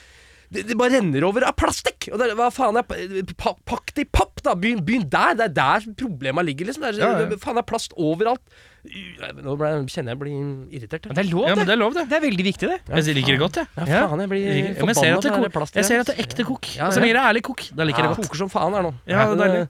det, 0.47 0.61
det 0.69 0.77
bare 0.79 0.93
renner 0.95 1.25
over 1.27 1.43
av 1.43 1.57
plastikk! 1.59 2.07
Og 2.13 2.21
det, 2.21 2.29
er- 2.31 2.37
hva 2.39 2.47
faen 2.55 2.77
er 2.79 2.87
pa, 2.87 3.51
Pakk 3.67 3.91
det 3.97 4.05
i 4.05 4.09
papp, 4.15 4.39
da! 4.47 4.53
Begynn, 4.55 4.79
begynn 4.87 5.03
der! 5.11 5.35
Det 5.35 5.49
er 5.49 5.53
der 5.57 5.87
problema 5.99 6.39
ligger, 6.47 6.69
liksom. 6.71 6.85
Det 6.87 6.93
er, 6.95 7.01
Ja, 7.03 7.09
ja. 7.27 7.37
faen, 7.43 7.59
det 7.59 7.65
er 7.65 7.67
plast 7.73 7.91
overalt. 7.99 8.39
Nå 8.87 9.57
ble, 9.59 9.69
kjenner 9.91 10.13
jeg 10.13 10.19
blir 10.21 10.35
irritert. 10.77 11.09
Men 11.09 11.17
det 11.17 11.23
er 11.25 11.29
lov, 11.33 11.43
Ja, 11.49 11.55
det. 11.59 11.67
er 11.75 11.79
lov, 11.81 11.91
det. 11.97 12.05
Det 12.07 12.15
er 12.15 12.23
veldig 12.23 12.45
viktig, 12.47 12.69
det. 12.71 12.77
Jeg 12.87 13.17
liker 13.17 13.35
det 13.35 13.41
godt, 13.41 13.57
jeg. 13.59 13.67
Ja, 13.91 14.05
faen, 14.07 14.23
jeg 14.23 14.31
blir 14.31 14.47
forbanna 14.79 14.87
jeg 14.87 14.95
ser 15.01 15.17
at 15.17 15.27
det, 15.27 15.33
på 15.35 15.51
ko- 15.59 15.67
jeg 15.81 15.89
ser 15.89 15.99
at 16.05 16.07
det 16.07 16.15
er 16.15 16.23
ekte 16.23 16.45
kok. 16.47 16.69
Ja, 16.77 16.87
Så 16.95 17.01
ja. 17.01 17.03
lenge 17.03 17.17
det 17.17 17.21
er 17.25 17.27
ærlig 17.33 17.43
kok, 17.49 17.65
da 17.75 17.83
liker 17.89 17.99
jeg 17.99 18.07
Ja, 18.07 18.13
det 18.13 18.21
godt. 18.21 18.29
koker 18.31 18.41
som 18.45 18.53
faen 18.55 18.77
her 18.79 18.87
nå. 18.87 18.93
Ja, 19.11 19.25
det 19.27 19.35
er 19.35 19.43
deilig. 19.43 19.67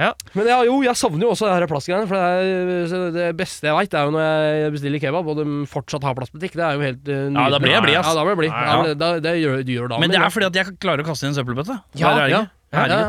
Ja. 0.00 0.10
Men 0.32 0.48
ja, 0.48 0.58
jo, 0.64 0.78
jeg 0.86 0.96
savner 0.96 1.26
jo 1.26 1.30
også 1.34 1.48
det 1.48 1.54
her 1.58 1.66
plastgreiene. 1.70 2.08
For 2.08 2.16
det, 2.16 2.90
er, 2.96 3.14
det 3.16 3.26
beste 3.38 3.68
jeg 3.68 3.76
veit, 3.76 3.96
er 3.96 4.08
jo 4.08 4.14
når 4.14 4.24
jeg 4.24 4.74
bestiller 4.76 5.02
kebab, 5.02 5.28
og 5.28 5.40
de 5.40 5.46
fortsatt 5.70 6.06
har 6.08 6.16
plastbutikk. 6.16 6.56
Det 6.56 6.64
er 6.66 6.78
jo 6.78 6.86
helt 6.86 7.10
uh, 7.10 7.16
Ja, 7.36 7.48
da 7.52 7.60
blir 7.62 7.74
jeg 7.76 7.84
blid, 7.84 7.98
ass. 8.00 8.08
Ja, 8.08 8.14
da 8.16 8.24
blir 8.24 8.34
jeg 8.34 8.40
blid. 8.42 8.54
Ja, 8.54 8.76
Ja, 8.80 8.94
det, 9.02 9.10
det 9.26 9.34
gjør, 9.42 9.58
de 9.66 9.76
gjør 9.76 9.90
da 9.92 9.98
Men 10.00 10.14
det 10.14 10.22
er 10.22 10.32
fordi 10.32 10.48
at 10.48 10.60
jeg 10.62 10.78
klarer 10.80 11.04
å 11.04 11.10
kaste 11.10 11.26
inn 11.28 11.34
en 11.34 11.38
søppelbøtte. 11.40 11.76
Ja, 12.00 12.14
ja, 12.16 12.30
ja, 12.32 12.44
ja, 12.72 13.02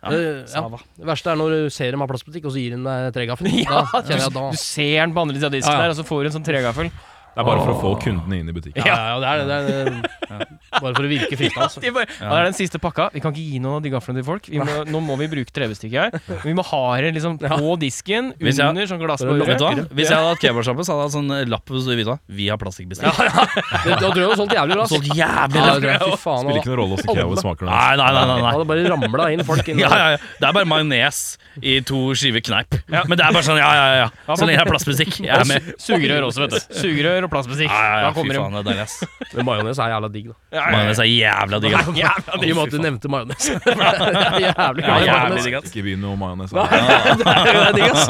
Det, 0.00 0.20
ja. 0.54 0.62
Det 0.96 1.08
verste 1.10 1.32
er 1.34 1.36
når 1.36 1.56
du 1.56 1.72
ser 1.74 1.90
dem 1.92 2.00
har 2.04 2.08
plastbutikk, 2.08 2.46
og 2.48 2.54
så 2.54 2.62
gir 2.62 2.76
de 2.76 2.82
deg 2.86 3.10
tregaffel. 3.16 3.50
Ja, 3.66 3.82
da 3.92 4.00
Du 4.06 4.60
ser 4.60 5.02
den 5.02 5.16
på 5.16 5.24
andre 5.26 5.36
siden 5.36 5.50
av 5.50 5.56
disken 5.58 5.82
der, 5.82 5.92
og 5.92 5.98
så 5.98 6.06
får 6.08 6.22
du 6.22 6.30
en 6.30 6.36
sånn 6.38 6.46
tregaffel. 6.46 6.92
Det 7.30 7.42
er 7.42 7.46
bare 7.46 7.62
for 7.62 7.72
å 7.72 7.78
få 7.78 7.90
kundene 8.02 8.40
inn 8.40 8.48
i 8.50 8.54
butikken. 8.54 8.82
Ja, 8.86 8.96
ja, 9.12 9.18
det 9.22 9.28
er 9.30 9.40
det. 9.40 9.46
det, 9.48 9.74
er, 9.76 9.90
det 9.94 10.80
bare 10.80 10.94
for 10.96 11.06
å 11.06 11.10
virke 11.10 11.36
fristende. 11.38 11.66
Altså. 11.66 11.82
Ja. 11.84 11.92
Det 12.02 12.38
er 12.40 12.48
den 12.48 12.56
siste 12.56 12.80
pakka. 12.82 13.08
Vi 13.14 13.22
kan 13.22 13.34
ikke 13.34 13.44
gi 13.44 13.60
noen 13.62 13.78
av 13.78 13.84
de 13.84 13.92
gaflene 13.92 14.20
til 14.20 14.26
folk. 14.26 14.48
Vi 14.50 14.58
må, 14.58 14.80
nå 14.90 15.02
må 15.04 15.16
vi 15.20 15.28
bruke 15.30 15.54
trebestikket 15.54 16.18
her. 16.18 16.40
Vi 16.44 16.54
må 16.56 16.64
ha 16.66 16.82
det 17.00 17.12
liksom 17.16 17.38
på 17.40 17.76
disken, 17.80 18.32
Hvis 18.40 18.58
jeg- 18.58 18.70
under 18.70 18.90
sånn 18.90 19.02
glassbord. 19.02 19.44
Hvis 19.46 20.10
jeg 20.10 20.16
hadde 20.16 20.32
hatt 20.32 20.42
kebabsjappe, 20.42 20.82
hadde 20.82 20.96
jeg 20.96 21.06
hatt 21.06 21.16
sånn 21.16 21.30
lapp 21.50 21.70
hvor 21.70 21.86
det? 21.86 22.18
Vi 22.26 22.48
har 22.50 22.58
plastikkbestikk. 22.58 23.06
Ja, 23.06 23.30
ja. 23.30 24.10
du 24.10 24.20
har 24.20 24.36
solgt 24.36 24.54
jævlig 24.54 24.76
Ja, 25.16 25.46
jeg, 25.46 26.00
fy 26.02 26.16
faen. 26.18 26.44
Spiller 26.44 26.60
ikke 26.60 26.72
noen 26.72 26.80
rolle 26.82 26.98
åssen 26.98 27.14
kebab 27.14 27.38
smaker. 27.40 27.66
nå. 27.66 27.70
Nei, 27.70 27.96
nei, 27.96 28.10
nei. 28.12 28.40
nei. 28.40 28.52
hadde 28.54 28.68
bare 28.70 28.90
ramla 28.90 29.30
inn 29.34 29.44
folk 29.46 29.68
inn. 29.68 29.78
Ja, 29.84 29.88
ja, 29.96 30.08
ja. 30.12 30.18
Det 30.40 30.44
er 30.44 30.52
bare 30.52 30.68
majones 30.68 31.20
i 31.62 31.78
to 31.86 32.10
skiver 32.18 32.42
kneip. 32.44 32.76
Men 32.90 33.16
det 33.16 33.24
er 33.24 33.32
bare 33.32 33.46
sånn, 33.46 33.60
ja, 33.60 33.70
ja, 33.74 33.86
ja. 34.04 34.08
Så 34.28 34.44
lenge 34.44 34.60
det 34.60 34.66
er 34.66 34.70
plastmusikk. 34.74 35.20
Jeg 35.24 35.32
er 35.32 35.48
med. 35.48 35.70
Sugerør 35.80 36.28
også, 36.28 36.44
vet 36.44 36.56
du. 36.56 36.74
Sugerør 36.82 37.29
og 37.30 37.34
plastmusikk. 37.36 37.70
Ja, 37.70 37.78
ja, 37.80 37.94
ja, 37.94 38.02
Da 38.02 38.10
fy 38.10 38.18
kommer 38.18 38.34
de. 38.34 38.40
faen, 38.42 38.52
det 38.52 38.60
er 38.60 38.66
deilig, 38.68 38.82
ass. 38.82 38.96
Men 39.38 39.46
majones 39.48 39.78
er 39.78 39.88
jævla 39.94 40.08
digg, 40.18 40.26
da. 40.32 40.34
Majones 40.74 40.98
er 40.98 41.08
jævla 41.10 41.60
digg. 41.64 41.74
ass. 41.78 41.88
Jævla 42.02 42.32
I 42.42 42.50
og 42.50 42.56
med 42.58 42.64
at 42.66 42.72
du 42.74 42.78
nevnte 42.84 43.08
majones. 43.14 43.44
Det 43.64 43.74
er 43.78 44.40
jævlig 44.50 44.84
Ja, 44.84 44.90
glad 44.90 45.00
i 45.00 45.06
jævlig 45.06 45.14
majones. 45.14 45.44
digg, 45.46 45.54
ass. 45.60 45.70
Ikke 45.70 45.82
begynn 45.86 46.02
med 46.02 46.16
majones. 46.18 46.50
Det 46.50 46.60
er 46.60 47.72
digg, 47.78 47.90
ass. 47.94 48.04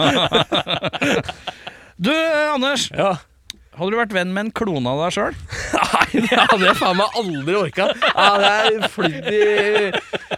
Du, 2.01 2.11
eh, 2.11 2.55
Anders. 2.55 2.87
Ja. 2.97 3.11
Hadde 3.81 3.95
du 3.95 3.97
vært 3.97 4.13
venn 4.13 4.33
med 4.37 4.43
en 4.45 4.51
klone 4.53 4.91
av 4.93 4.99
deg 5.07 5.15
sjøl? 5.17 5.37
Nei, 5.81 6.23
det 6.27 6.37
hadde 6.37 6.67
jeg 6.67 6.77
faen 6.77 6.99
meg 6.99 7.15
aldri 7.21 7.55
orka. 7.57 7.87
Ja, 8.11 8.27
det 8.43 8.51
er 8.51 8.89
flydd 8.93 9.29
i 9.33 9.39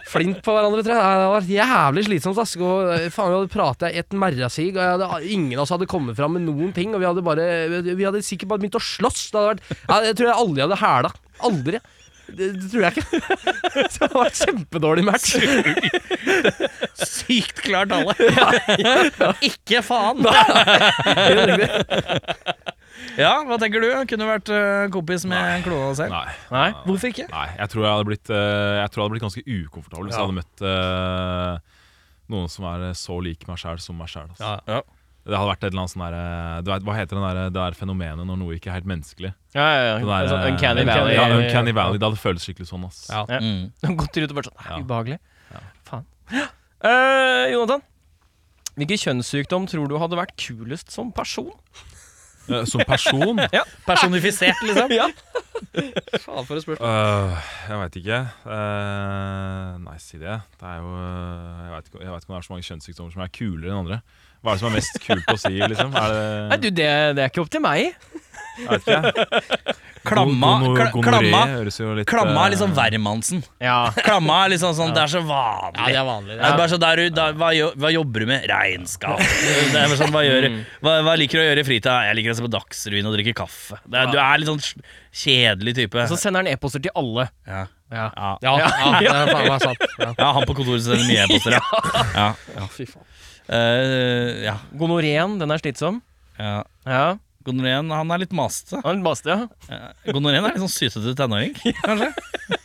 flint 0.07 0.39
på 0.45 0.55
hverandre, 0.55 0.83
tror 0.85 0.95
jeg. 0.95 1.01
Det 1.03 1.09
hadde 1.09 1.33
vært 1.33 1.51
jævlig 1.51 2.05
slitsomt. 2.07 2.39
Ass. 2.43 2.53
Og, 2.55 2.93
faen, 3.11 3.33
vi 3.33 3.37
hadde 3.41 3.51
prata 3.51 3.89
i 3.91 3.99
et 3.99 4.15
merrasig, 4.15 4.69
og 4.77 4.83
hadde, 4.83 5.09
ingen 5.27 5.57
av 5.57 5.65
oss 5.65 5.73
hadde 5.75 5.89
kommet 5.91 6.15
fram 6.19 6.37
med 6.37 6.47
noen 6.47 6.71
ting. 6.75 6.95
Og 6.95 7.03
vi 7.03 7.09
hadde, 7.09 7.25
bare, 7.25 7.49
vi 7.83 8.07
hadde 8.07 8.23
sikkert 8.23 8.53
bare 8.53 8.63
begynt 8.63 8.79
å 8.79 8.83
slåss. 8.83 9.25
Det 9.33 9.41
hadde 9.41 9.51
vært, 9.51 9.75
ja, 9.89 9.99
jeg 10.07 10.17
tror 10.21 10.29
jeg 10.31 10.39
aldri 10.45 10.65
hadde 10.67 10.79
hæla. 10.85 11.13
Aldri. 11.49 11.83
Det, 12.33 12.47
det 12.55 12.69
tror 12.71 12.85
jeg 12.87 12.91
ikke. 12.95 13.05
Det 13.73 13.99
hadde 13.99 14.15
vært 14.15 14.39
kjempedårlig 14.39 15.03
match. 15.05 15.35
Sykt 17.03 17.59
klar 17.65 17.89
tale. 17.91 18.15
Ikke 19.49 19.83
faen. 19.83 20.23
Ja, 23.17 23.33
hva 23.47 23.57
tenker 23.61 23.83
du? 23.83 23.89
Kunne 24.09 24.23
du 24.25 24.29
vært 24.29 24.49
eh, 24.53 24.87
kompis 24.93 25.25
med 25.29 25.41
en 25.57 25.63
klone 25.65 25.91
selv? 25.97 26.13
Nei. 26.13 26.33
Nei. 26.53 26.65
Hvorfor 26.87 27.09
ikke? 27.11 27.27
Nei, 27.31 27.45
jeg 27.59 27.71
tror 27.73 27.85
jeg 27.85 27.91
hadde 27.95 28.07
blitt, 28.09 28.31
eh, 28.33 28.73
jeg 28.79 28.91
tror 28.93 29.01
jeg 29.01 29.05
hadde 29.05 29.13
blitt 29.15 29.25
ganske 29.27 29.43
ukomfortabel 29.45 30.09
hvis 30.09 30.17
jeg 30.17 30.25
hadde 30.25 30.37
møtt 30.39 30.65
eh, 30.71 31.79
noen 32.33 32.51
som 32.53 32.67
er 32.71 32.85
så 32.97 33.17
lik 33.25 33.47
meg 33.49 33.59
sjæl 33.61 33.81
som 33.83 33.97
meg 33.99 34.11
sjæl. 34.13 34.29
Altså. 34.33 34.53
Ja. 34.69 34.81
Det 35.23 35.37
hadde 35.39 35.49
vært 35.53 35.61
et 35.63 35.69
eller 35.69 35.81
annet 35.85 35.93
sånn 35.93 36.03
der, 36.03 36.15
du 36.65 36.69
vet, 36.73 36.83
Hva 36.83 36.95
heter 36.97 37.15
den 37.15 37.23
der, 37.23 37.37
det 37.47 37.53
der 37.55 37.77
fenomenet 37.79 38.27
når 38.27 38.39
noe 38.41 38.57
ikke 38.57 38.71
er 38.73 38.75
helt 38.81 38.89
menneskelig? 38.91 39.29
Ja, 39.55 39.67
ja, 39.71 39.83
ja. 39.87 39.93
Det 40.01 40.09
der, 40.09 40.25
Altså, 40.25 40.39
Uncanny 40.51 40.83
Valley. 40.89 41.13
Ja, 41.15 41.27
Uncanny 41.37 41.73
Valley. 41.77 42.01
Det 42.01 42.07
hadde 42.09 42.19
føltes 42.19 42.43
skikkelig 42.49 42.67
sånn, 42.67 42.83
ass. 42.89 43.05
Ja. 43.07 43.21
Ja. 43.31 43.39
Mm. 43.39 43.95
Gått 44.01 44.19
ut 44.19 44.25
og 44.27 44.35
bare 44.35 44.49
sånn 44.49 44.67
Ja. 44.67 44.81
Ubehagelig. 44.83 45.19
Ja. 45.53 45.63
Faen. 45.89 46.09
Eh, 46.83 47.45
Jonathan, 47.53 47.79
hvilken 48.75 48.99
kjønnssykdom 48.99 49.69
tror 49.71 49.87
du 49.87 49.93
hadde 50.01 50.17
vært 50.19 50.33
kulest 50.35 50.89
som 50.91 51.13
person? 51.15 51.53
Eh, 52.49 52.65
Som 52.69 52.83
person 52.87 53.39
ja. 53.57 53.63
Personifisert, 53.87 54.59
liksom. 54.65 54.91
ja. 54.99 55.07
Faen, 56.19 56.45
for 56.45 56.57
et 56.57 56.65
spørsmål. 56.65 56.83
Uh, 56.83 57.37
Jeg 57.69 57.79
veit 57.81 57.97
ikke. 58.01 58.19
Uh, 58.45 59.79
nei, 59.85 59.95
si 60.03 60.19
det. 60.21 60.37
Det 60.59 60.67
er 60.69 60.83
jo 60.83 60.91
Jeg 60.97 61.71
veit 61.73 61.89
ikke 61.89 62.01
om 62.01 62.03
det 62.03 62.37
er 62.41 62.47
så 62.49 62.53
mange 62.53 62.67
kjønnssykdommer 62.67 63.15
som 63.15 63.25
er 63.25 63.33
kulere 63.33 63.71
enn 63.71 63.81
andre. 63.85 64.01
Hva 64.43 64.51
er 64.51 64.57
det 64.57 64.59
som 64.59 64.69
er 64.69 64.75
mest 64.75 64.99
kult 65.05 65.29
å 65.31 65.37
si, 65.39 65.53
liksom? 65.55 65.93
Er 65.95 66.17
Nei, 66.51 66.57
du, 66.59 66.69
det, 66.69 66.89
det 67.15 67.23
er 67.23 67.31
ikke 67.31 67.45
opp 67.45 67.51
til 67.53 67.63
meg. 67.63 67.93
Jeg 68.59 68.67
vet 68.69 68.83
ikke. 68.85 69.77
Klamma, 70.03 70.49
kla- 70.75 70.89
klamma, 70.99 71.39
høres 71.47 71.77
jo 71.79 71.93
litt 71.95 72.09
klamma 72.11 72.41
er 72.43 72.49
eh, 72.49 72.51
liksom 72.57 72.73
Wermansen. 72.75 73.39
Ja. 73.63 73.77
Klamma 74.03 74.41
er 74.43 74.51
liksom 74.51 74.73
sånn, 74.75 74.91
det 74.93 74.99
er 75.05 75.11
så 75.13 75.21
vanlig. 75.23 75.79
Ja, 75.79 75.85
det 75.87 75.99
er 76.01 76.07
vanlig. 76.09 76.35
Det 76.35 76.49
er 76.49 76.57
bare 76.59 76.71
så 76.73 76.79
der, 76.83 76.99
du- 77.05 77.13
da, 77.15 77.27
hva, 77.39 77.51
hva 77.79 77.91
jobber 77.95 78.25
du 78.25 78.27
med? 78.33 78.43
Regnskap. 78.51 79.23
Det 79.23 79.79
er 79.79 79.87
bare 79.87 79.99
sånn, 80.01 80.11
hva, 80.11 80.25
gjør, 80.27 80.49
hva, 80.83 80.97
hva 81.07 81.15
liker 81.21 81.39
du 81.39 81.43
å 81.45 81.47
gjøre 81.47 81.63
i 81.63 81.67
fritida? 81.69 81.95
Jeg 82.09 82.19
liker 82.19 82.35
å 82.35 82.37
se 82.41 82.45
på 82.45 82.51
Dagsrevyen 82.57 83.07
og 83.09 83.15
drikke 83.15 83.35
kaffe. 83.39 83.79
Det 83.87 84.01
er, 84.03 84.11
du 84.11 84.19
er 84.25 84.43
litt 84.43 84.51
sånn 84.51 84.83
kjedelig 85.23 85.75
type. 85.79 86.03
Og 86.03 86.11
Så 86.11 86.19
sender 86.19 86.43
han 86.43 86.51
e-poster 86.51 86.83
til 86.83 86.93
alle. 86.99 87.29
Ja. 87.47 87.63
Ja. 87.93 88.09
Ja. 88.17 88.29
Ja, 88.43 88.53
ja, 88.59 88.91
det 88.99 89.09
er 89.13 89.31
faen 89.31 89.49
meg 89.53 89.61
sant. 89.63 89.83
Ja. 90.01 90.11
ja, 90.17 90.29
han 90.35 90.47
på 90.49 90.55
kontoret 90.57 90.83
sender 90.83 91.07
mye 91.07 91.25
e-poster, 91.29 91.55
ja. 91.55 91.81
Ja. 92.19 92.27
ja, 92.59 92.67
fy 92.75 92.87
faen. 92.91 93.07
Eh, 93.49 94.43
ja. 94.45 94.57
Gonoreen, 94.79 95.37
den 95.41 95.51
er 95.51 95.61
slitsom. 95.63 96.01
ja. 96.39 96.63
Ja. 96.87 97.05
Gonoreen, 97.43 97.89
han 97.91 98.11
er 98.15 98.21
litt 98.21 98.31
masete. 98.31 98.79
Han 98.85 99.01
er 99.01 99.03
baste, 99.03 99.33
ja. 99.33 99.47
Eh, 99.67 99.89
er 100.47 100.53
litt 100.55 100.63
sånn 100.63 100.71
sytete 100.71 101.11
tenåring, 101.19 101.51
kanskje. 101.83 102.13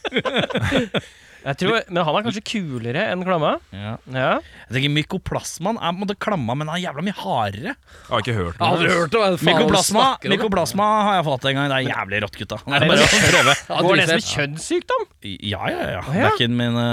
Jeg 1.48 1.56
tror, 1.62 1.78
men 1.88 2.04
han 2.04 2.16
er 2.18 2.24
kanskje 2.26 2.42
kulere 2.44 3.04
enn 3.08 3.22
klamma. 3.24 3.54
Ja. 3.72 3.92
Ja. 4.12 4.32
Jeg 4.68 4.74
tenker 4.74 4.92
Mykoplasmaen 4.92 5.78
er 5.80 5.94
på 5.94 5.96
en 5.96 6.02
måte 6.02 6.16
klamma, 6.20 6.56
men 6.60 6.68
han 6.68 6.76
er 6.76 6.82
jævla 6.82 7.04
mye 7.06 7.16
hardere. 7.16 7.72
Jeg 7.72 8.10
har 8.10 8.24
ikke 8.24 8.34
hørt 8.36 8.58
Jeg 8.58 8.68
har 8.68 8.98
hørt 8.98 9.14
det. 9.14 9.22
Mykoplasma, 9.48 10.04
om? 10.18 10.28
mykoplasma 10.34 10.88
har 11.08 11.18
jeg 11.18 11.26
fått 11.30 11.48
en 11.48 11.58
gang. 11.60 11.72
Det 11.72 11.78
er 11.78 11.88
jævlig 11.88 12.22
rått, 12.26 12.38
gutta. 12.42 12.60
Det 12.66 12.76
Er 12.76 12.84
det 12.84 12.90
bare 12.92 13.06
å 13.06 13.22
prøve. 13.32 13.56
Går 13.88 14.00
det 14.02 14.06
som 14.10 14.24
kjønnssykdom? 14.28 15.06
Ja, 15.24 15.62
ja, 15.72 15.88
ja. 15.96 16.02
Å, 16.04 16.16
ja. 16.18 16.28
Back 16.28 16.44
in 16.44 16.56
mine, 16.60 16.86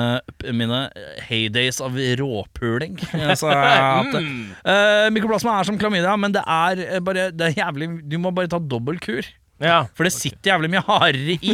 mine 0.64 0.82
heydays 1.28 1.82
av 1.84 2.00
råpuling. 2.22 2.96
Så 3.40 3.52
har 3.52 3.82
hatt 4.00 4.14
det. 4.16 4.24
Eh, 4.64 5.08
mykoplasma 5.16 5.60
er 5.60 5.68
som 5.68 5.80
klamydia, 5.82 6.16
men 6.22 6.36
det 6.36 6.46
er 6.48 6.86
eh, 6.88 7.02
bare 7.04 7.28
det 7.36 7.52
er 7.52 7.60
jævlig 7.66 7.92
Du 8.08 8.16
må 8.24 8.32
bare 8.36 8.52
ta 8.52 8.62
dobbel 8.62 9.04
kur. 9.04 9.28
Ja. 9.64 9.86
For 9.96 10.04
det 10.04 10.12
sitter 10.12 10.52
jævlig 10.52 10.70
mye 10.74 10.82
hardere 10.84 11.36
i. 11.40 11.54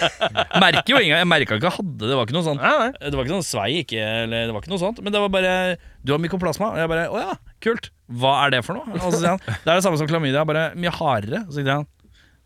Merker 0.64 0.94
jo 0.94 1.00
ingen 1.02 1.18
Jeg 1.18 1.28
merka 1.28 1.58
ikke 1.58 1.68
jeg 1.68 1.76
hadde 1.76 2.06
det. 2.08 2.14
var 2.16 2.24
ikke 2.24 2.36
noe 2.38 2.46
sånt 2.46 2.62
Nei, 2.62 2.72
nei. 2.80 2.92
Det 3.02 3.18
var 3.18 3.26
ikke 3.26 3.34
sånn 3.34 3.48
svei, 3.50 3.66
ikke, 3.82 4.06
eller 4.24 4.48
det 4.48 4.54
var 4.56 4.64
ikke 4.64 4.72
noe 4.72 4.80
sånt. 4.80 5.02
Men 5.04 5.14
det 5.14 5.20
var 5.20 5.34
bare 5.34 5.52
Du 6.00 6.14
har 6.14 6.22
mykoplasma. 6.24 6.70
Og 6.72 6.80
jeg 6.80 6.92
bare 6.94 7.08
Å 7.12 7.20
ja, 7.20 7.34
kult. 7.66 7.90
Hva 8.20 8.36
er 8.46 8.56
det 8.56 8.62
for 8.64 8.80
noe? 8.80 8.96
Og 8.96 9.10
så 9.10 9.18
sier 9.18 9.34
han 9.34 9.42
Det 9.44 9.60
er 9.66 9.74
det 9.74 9.84
samme 9.84 10.00
som 10.00 10.08
klamydia, 10.08 10.46
bare 10.48 10.70
mye 10.78 10.94
hardere. 10.94 11.44
Så 11.50 11.60
sier 11.60 11.74
han 11.74 11.90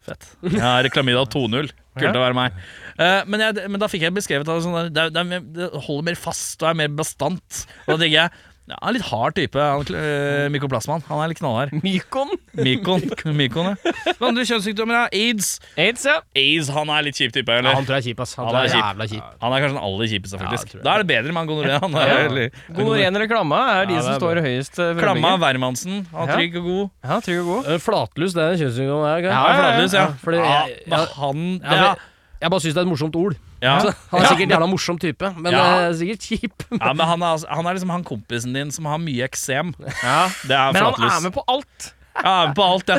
Fett. 0.08 0.28
Ja, 0.54 0.78
Reklamida 0.86 1.24
klamydia 1.26 1.68
2.0. 1.68 1.72
Kult 1.98 2.16
å 2.16 2.22
være 2.22 2.36
meg. 2.38 2.60
Eh, 2.98 3.24
men, 3.28 3.42
jeg, 3.42 3.64
men 3.68 3.82
da 3.82 3.88
fikk 3.90 4.06
jeg 4.06 4.14
beskrevet 4.14 4.46
at 4.46 4.50
det, 4.50 4.60
er 4.60 4.64
sånn 4.64 4.76
der, 4.78 4.92
det, 4.94 5.02
er, 5.02 5.14
det, 5.14 5.22
er 5.24 5.26
mer, 5.28 5.42
det 5.56 5.82
holder 5.88 6.06
mer 6.06 6.20
fast 6.20 6.62
og 6.62 6.70
er 6.70 6.78
mer 6.78 6.92
bastant. 6.96 7.64
Og 7.84 7.90
da 7.92 7.98
tenker 7.98 8.16
jeg 8.16 8.46
ja, 8.68 8.76
han 8.82 8.90
er 8.90 8.96
litt 8.98 9.06
hard 9.08 9.34
type, 9.38 9.56
han, 9.58 9.80
uh, 9.96 10.46
mykoplasmaen. 10.52 11.02
Han 11.08 11.22
er 11.24 11.30
litt 11.32 11.38
knallhard. 11.40 11.70
Mykon. 11.86 12.30
Mykon. 12.58 13.04
Mykon 13.38 13.70
ja. 13.70 13.92
Hva 14.18 14.28
Andre 14.28 14.44
kjønnssykdommer, 14.48 14.94
ja. 14.98 15.04
Aids. 15.16 15.48
Aids, 15.80 16.04
ja. 16.04 16.18
Aids, 16.36 16.68
Han 16.76 16.92
er 16.92 17.06
litt 17.06 17.16
kjip 17.16 17.32
type, 17.32 17.48
eller? 17.48 17.70
Ja, 17.72 17.78
han 17.78 17.86
tror 17.88 17.96
jeg 17.98 18.04
er 18.04 18.08
kjip, 18.10 18.20
ass. 18.26 18.34
Han, 18.36 18.48
Han 18.48 18.52
tror 18.54 18.60
er 18.60 18.68
jeg 18.68 18.74
er 18.74 18.76
kjip. 18.76 18.88
jævla 18.90 19.06
kjip. 19.14 19.30
Han 19.46 19.56
er 19.56 19.64
kanskje 19.64 19.76
den 19.78 19.84
aller 19.88 20.12
kjipeste, 20.12 20.40
faktisk. 20.42 20.74
Ja, 20.76 20.82
da 20.84 20.94
er 20.98 21.04
det 21.04 21.08
bedre 21.14 21.32
med 21.32 21.40
han 21.42 21.48
gonoré. 21.52 21.78
Han 21.86 21.96
er, 22.02 22.12
eller- 22.26 22.60
Gonoreen 22.76 23.16
eller 23.16 23.30
klamma 23.32 23.62
er 23.78 23.88
de 23.88 23.96
Ja, 23.96 24.02
som 24.04 24.12
er 24.14 24.20
står 24.20 24.42
høyest. 24.44 24.78
Uh, 24.82 24.92
Klamma. 25.00 25.32
Wermansen. 25.42 26.04
Han 26.12 26.28
er 26.28 26.36
trygg 26.36 26.60
og 26.60 26.68
god. 26.68 26.84
Ja, 27.08 27.20
trygg 27.24 27.40
og 27.42 27.50
god. 27.54 27.72
Uh, 27.72 27.78
Flatlus, 27.88 28.36
det 28.36 28.44
er 28.44 28.52
en 28.58 28.62
kjønnssykdom. 28.66 29.02
Ja, 29.08 29.16
ja, 29.16 29.32
ja. 29.32 29.58
Flatlus, 29.62 29.96
ja. 29.96 30.04
Ja, 30.04 30.14
fordi 30.22 30.44
han 30.44 31.42
Ja, 31.64 31.72
ja, 31.72 31.88
men- 31.94 32.06
Jeg 32.40 32.50
bare 32.52 32.60
syns 32.62 32.74
det 32.76 32.80
er 32.82 32.86
et 32.86 32.92
morsomt 32.92 33.16
ord. 33.18 33.36
ja. 33.62 33.74
Altså, 33.80 33.94
Han 34.12 34.20
er 34.22 34.26
sikkert 34.30 34.46
en 34.46 34.54
jævla 34.56 34.68
morsom 34.70 34.98
type, 35.02 35.32
men 35.36 35.52
Ja. 35.52 35.64
eh, 35.88 35.92
sikkert 35.98 36.20
kjip. 36.28 36.66
ja, 36.80 36.92
men 36.92 37.06
han 37.06 37.22
er, 37.22 37.32
altså- 37.34 37.48
han 37.50 37.66
er 37.66 37.74
liksom 37.78 37.90
han 37.90 38.04
kompisen 38.04 38.52
din 38.54 38.70
som 38.70 38.84
har 38.86 38.98
mye 39.02 39.24
eksem. 39.26 39.74
Ja. 40.04 40.28
Det 40.46 40.54
er 40.54 40.72
Men 40.72 40.82
han 40.84 40.94
Flatlus. 40.94 41.16
er 41.18 41.20
med 41.28 41.32
på 41.34 41.44
alt. 41.48 41.92
Ja, 42.18 42.52
på 42.52 42.62
alt, 42.66 42.88
ja. 42.88 42.96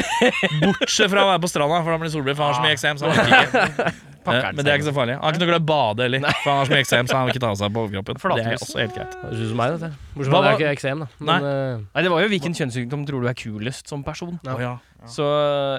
Bortsett 0.63 1.09
fra 1.11 1.23
å 1.25 1.31
være 1.33 1.41
på 1.43 1.49
stranda, 1.51 1.81
for 1.83 1.91
da 1.91 1.97
blir 1.99 2.07
det 2.07 2.13
solbrent. 2.15 2.37
For 2.39 2.45
han 2.45 2.53
har 2.53 2.59
så 2.61 2.67
mye 2.67 2.75
eksem, 2.77 2.99
så 2.99 3.09
han 3.09 3.19
orker 3.19 3.49
ikke. 3.49 3.93
Eh, 4.29 4.51
Men 4.53 4.59
det 4.61 4.67
er 4.69 4.75
ikke 4.77 4.85
så 4.91 4.93
farlig. 4.93 5.13
Han 5.15 5.23
har 5.23 5.31
ikke 5.33 5.39
noe 5.41 5.47
glad 5.49 5.61
i 5.61 5.63
å 5.63 5.67
bade 5.69 6.03
heller, 6.05 6.19
for 6.43 6.49
han 6.51 6.57
har 6.59 6.65
så 6.67 6.73
mye 6.75 6.81
eksem, 6.83 7.07
så 7.09 7.15
han 7.17 7.23
vil 7.25 7.33
ikke 7.33 7.41
ta 7.41 7.47
av 7.49 7.55
seg 7.57 7.71
på 7.73 7.81
overkroppen. 7.81 8.17
Det 8.19 8.19
er 8.19 8.27
Flatlus. 8.27 8.65
også 8.67 8.77
helt 8.83 8.93
greit. 8.97 9.13
Det 9.15 9.29
synes 9.31 9.39
ut 9.41 9.49
som 9.49 9.57
meg, 9.57 9.71
dette. 9.73 9.89
Bortsett 10.13 10.29
Hva 10.35 10.41
fra 10.43 10.51
at 10.51 10.59
det 10.59 10.65
er 10.67 10.69
ikke 10.69 10.73
eksem, 10.75 10.99
da. 10.99 11.07
Men, 11.31 11.47
eh, 11.49 11.79
Nei, 11.95 12.03
det 12.05 12.11
var 12.13 12.21
jo 12.21 12.27
hvilken 12.35 12.53
kjønnssykdom 12.59 13.05
tror 13.09 13.23
du 13.25 13.29
er 13.31 13.37
kulest 13.39 13.89
som 13.89 14.03
person. 14.05 14.35
Å, 14.45 14.59
ja. 14.61 14.73
Så, 15.07 15.25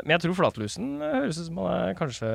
men 0.07 0.15
jeg 0.15 0.23
tror 0.25 0.37
flatlusen 0.39 0.95
eh, 1.05 1.17
høres 1.19 1.41
ut 1.41 1.49
som 1.51 1.59
han 1.61 1.73
er 1.75 1.97
kanskje 1.99 2.29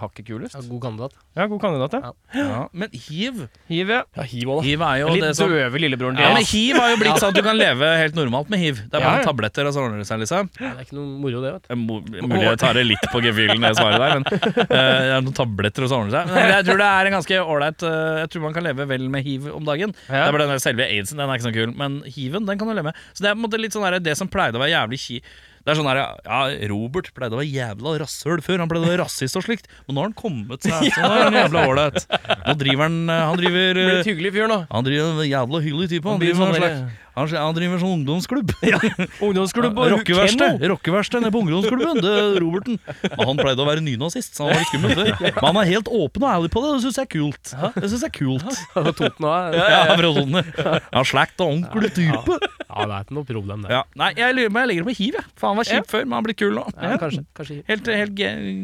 hakket 0.00 0.26
kulest. 0.30 0.56
ja, 0.56 0.62
god 0.70 0.80
kandidat. 0.86 1.16
Ja, 1.36 1.46
god 1.50 1.60
kandidat, 1.60 1.96
ja. 1.98 2.12
Ja. 2.32 2.62
Men 2.72 2.88
hiv 2.92 3.42
Hiv, 3.68 3.90
ja. 3.92 4.02
Ja, 4.16 4.24
hiv 4.28 4.52
også, 4.54 4.64
Hiv 4.66 4.84
er 4.86 5.00
jo 5.02 5.10
Litt 5.12 5.24
det 5.26 5.32
som 5.36 5.52
døve 5.52 5.80
lillebroren 5.80 6.18
ja, 6.20 6.30
men 6.36 6.46
Hiv 6.48 6.78
har 6.80 6.90
jo 6.92 6.98
blitt 7.00 7.20
sånn 7.20 7.34
at 7.34 7.38
du 7.38 7.44
kan 7.44 7.58
leve 7.58 7.88
helt 8.00 8.16
normalt 8.16 8.50
med 8.52 8.62
hiv. 8.62 8.80
Det 8.88 8.98
er 8.98 9.04
bare 9.04 9.20
ja. 9.20 9.26
tabletter, 9.26 9.68
og 9.68 9.74
så 9.74 9.84
ordner 9.84 10.02
det 10.02 10.08
seg, 10.08 10.22
liksom. 10.22 10.48
Det 10.56 10.70
er 10.70 10.80
ikke 10.86 10.96
noe 10.96 11.20
moro, 11.22 11.42
det, 11.44 11.52
vet 11.56 11.68
du. 11.68 12.24
Mulig 12.32 12.42
jeg 12.46 12.60
tar 12.62 12.78
det 12.78 12.84
litt 12.86 13.06
på 13.12 13.22
gefühlen, 13.24 13.62
det 13.64 13.74
svaret 13.78 14.02
der, 14.02 14.16
men 14.18 14.26
uh, 14.26 14.72
det 14.72 14.80
er 14.80 15.24
noen 15.24 15.36
tabletter, 15.36 15.86
og 15.86 15.92
så 15.92 16.00
ordner 16.00 16.12
det 16.12 16.18
seg. 16.18 16.32
Men 16.32 16.52
jeg 16.56 16.66
tror 16.68 16.82
det 16.82 16.88
er 16.88 17.10
en 17.10 17.16
ganske 17.18 17.40
ålreit 17.54 17.86
uh, 17.86 18.18
Jeg 18.22 18.32
tror 18.32 18.44
man 18.46 18.56
kan 18.56 18.66
leve 18.66 18.88
vel 18.90 19.06
med 19.12 19.26
hiv 19.26 19.48
om 19.52 19.68
dagen. 19.68 19.94
Det 20.08 20.20
er 20.24 20.34
bare 20.34 20.46
den 20.46 20.54
der 20.56 20.64
selve 20.64 20.88
aidsen, 20.88 21.20
den 21.20 21.28
er 21.28 21.40
ikke 21.40 21.48
så 21.48 21.54
kul, 21.56 21.72
men 21.78 22.02
hiven, 22.16 22.48
den 22.48 22.60
kan 22.60 22.70
du 22.70 22.76
leve 22.76 22.90
med. 22.90 23.06
Så 23.12 23.24
det 23.24 23.32
er 23.32 23.38
på 23.38 23.42
en 23.42 23.46
måte 23.48 23.62
litt 23.62 23.76
sånn 23.76 23.88
der, 23.88 24.00
det 24.02 24.18
som 24.18 24.30
pleide 24.32 24.60
å 24.60 24.64
være 24.64 24.76
jævlig 24.76 25.02
ki... 25.06 25.22
Det 25.62 25.70
er 25.70 25.78
sånn 25.78 25.86
her, 25.86 26.00
ja, 26.26 26.40
Robert 26.72 27.12
pleide 27.14 27.36
å 27.36 27.38
være 27.38 27.50
jævla 27.52 27.94
rasshøl 28.02 28.42
før. 28.42 28.64
Han 28.64 28.70
pleide 28.70 28.88
å 28.88 28.90
være 28.90 29.02
rasist 29.04 29.38
og 29.38 29.44
slikt. 29.46 29.68
Men 29.86 29.94
nå 29.94 30.02
har 30.02 30.10
han 30.10 30.16
kommet 30.18 30.66
seg. 30.66 30.88
Så 30.94 31.04
nå 31.04 31.12
er 31.12 31.26
han 31.28 31.38
jævla 31.38 31.62
ålreit. 31.70 32.08
Nå 32.48 32.56
driver 32.58 32.88
han 32.88 32.98
eh, 33.06 33.22
Han 33.28 33.38
driver 33.38 33.78
Blir 33.78 33.94
et 34.00 34.10
hyggelig 34.10 34.34
fyr 34.34 34.50
nå. 34.50 34.58
Han 34.72 34.88
driver 34.88 35.12
en 35.12 35.30
jævla 35.30 35.62
hyggelig 35.62 35.88
type. 35.94 36.08
Han 36.10 36.18
han, 36.18 36.24
driver, 36.26 36.42
sånn 36.42 36.90
han, 37.12 37.28
han 37.28 37.56
driver 37.56 37.80
sånn 37.82 37.94
ungdomsklubb. 37.98 38.52
Ungdomsklubb 39.26 39.78
og 39.78 39.90
Rockeverksted. 39.92 40.62
Rockeverksted 40.72 41.24
nede 41.24 41.34
på 41.34 41.42
ungdomsklubben. 41.44 42.00
Det 42.00 42.12
er 42.12 42.38
Roberten. 42.40 42.78
Og 43.10 43.22
han 43.28 43.40
pleide 43.40 43.64
å 43.64 43.68
være 43.68 43.84
nynazist, 43.84 44.38
så 44.38 44.46
han 44.46 44.54
var 44.54 44.62
litt 44.62 44.70
skummel. 44.70 45.12
Men 45.20 45.46
han 45.48 45.60
er 45.62 45.70
helt 45.74 45.92
åpen 45.92 46.24
og 46.24 46.30
ærlig 46.30 46.52
på 46.54 46.64
det. 46.64 46.72
Det 46.72 46.84
syns 46.86 47.00
jeg 47.02 47.08
er 47.08 47.12
kult. 47.12 47.54
Det 47.76 47.92
synes 47.92 48.06
jeg 48.06 48.10
er 48.10 48.16
kult. 48.16 48.60
Toten 49.02 49.28
òg. 49.28 49.58
Ja, 49.60 49.82
fra 49.92 50.12
sånn 50.16 50.38
ja, 50.40 51.04
Slakt 51.12 51.44
og 51.44 51.52
ordentlig 51.52 51.92
type. 51.98 52.40
Ja, 52.72 52.86
det 52.88 52.96
er 52.96 53.06
ikke 53.06 53.18
noe 53.20 53.28
problem, 53.28 53.66
det. 53.66 53.76
Ja. 53.76 53.84
Nei, 54.00 54.12
jeg 54.16 54.48
på 54.48 54.62
jeg 54.62 54.72
legger 54.72 54.86
det 54.86 54.88
på 54.88 54.98
hiv. 55.02 55.18
jeg. 55.20 55.32
For 55.36 55.52
han 55.52 55.60
var 55.60 55.68
kjip 55.68 55.90
før, 55.92 56.06
men 56.08 56.16
han 56.16 56.28
blir 56.28 56.38
kul 56.40 56.54
nå. 56.56 56.68
Ja, 56.78 56.96
kanskje. 57.00 57.24
kanskje. 57.36 57.62
Helt, 57.68 57.92
helt 57.92 58.14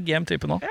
game 0.09 0.25
type 0.29 0.49
nå. 0.49 0.63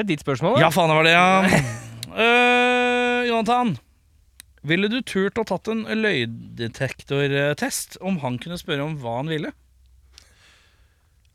Det 0.00 0.04
er 0.04 0.08
ditt 0.12 0.22
spørsmål, 0.22 0.56
da. 0.56 0.66
Ja, 0.66 0.72
faen, 0.72 0.92
det 0.92 0.96
var 0.96 1.08
det, 1.08 1.16
ja. 1.16 1.70
Uh, 2.10 3.28
Jonathan. 3.28 3.74
Ville 4.66 4.88
du 4.92 4.98
turt 5.00 5.38
å 5.40 5.44
tatt 5.48 5.70
en 5.72 5.86
løgndetektortest 5.88 7.96
om 8.04 8.18
han 8.24 8.36
kunne 8.42 8.58
spørre 8.60 8.84
om 8.84 8.98
hva 9.00 9.14
han 9.22 9.32
ville? 9.32 9.54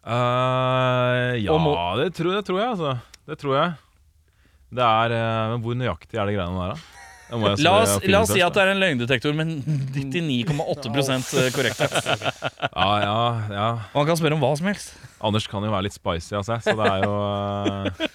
Uh, 0.05 1.33
ja, 1.41 1.55
det, 1.97 2.11
tror, 2.13 2.35
det 2.37 2.43
tror 2.45 2.59
jeg, 2.61 2.69
altså. 2.75 2.91
Det 3.25 3.39
tror 3.41 3.55
jeg. 3.57 3.73
Det 4.77 4.85
er 4.85 5.15
uh, 5.17 5.57
hvor 5.63 5.73
nøyaktig 5.79 6.19
er 6.19 6.29
de 6.29 6.35
greiene 6.37 6.61
der, 6.61 6.75
da? 6.75 7.04
Det 7.25 7.39
må 7.41 7.49
jeg 7.49 7.63
La 7.65 7.71
oss, 7.81 7.95
la 8.05 8.19
oss 8.21 8.31
si 8.35 8.41
at 8.45 8.53
det 8.53 8.61
er 8.61 8.71
en 8.75 8.81
løgndetektor 8.83 9.33
med 9.37 9.65
99,8 9.65 11.49
korrekthet. 11.55 11.95
da. 12.05 12.69
Ja, 12.69 12.89
ja, 13.01 13.17
ja. 13.49 13.67
Og 13.93 14.01
han 14.01 14.09
kan 14.11 14.19
spørre 14.19 14.37
om 14.37 14.43
hva 14.43 14.51
som 14.59 14.69
helst. 14.69 14.93
Anders 15.25 15.47
kan 15.49 15.63
jo 15.65 15.71
være 15.73 15.87
litt 15.87 15.95
spicy 15.95 16.35
av 16.37 16.43
seg, 16.45 16.61
så 16.61 16.75
det 16.77 16.85
er 16.91 17.05
jo 17.05 17.13
eh, 17.15 18.05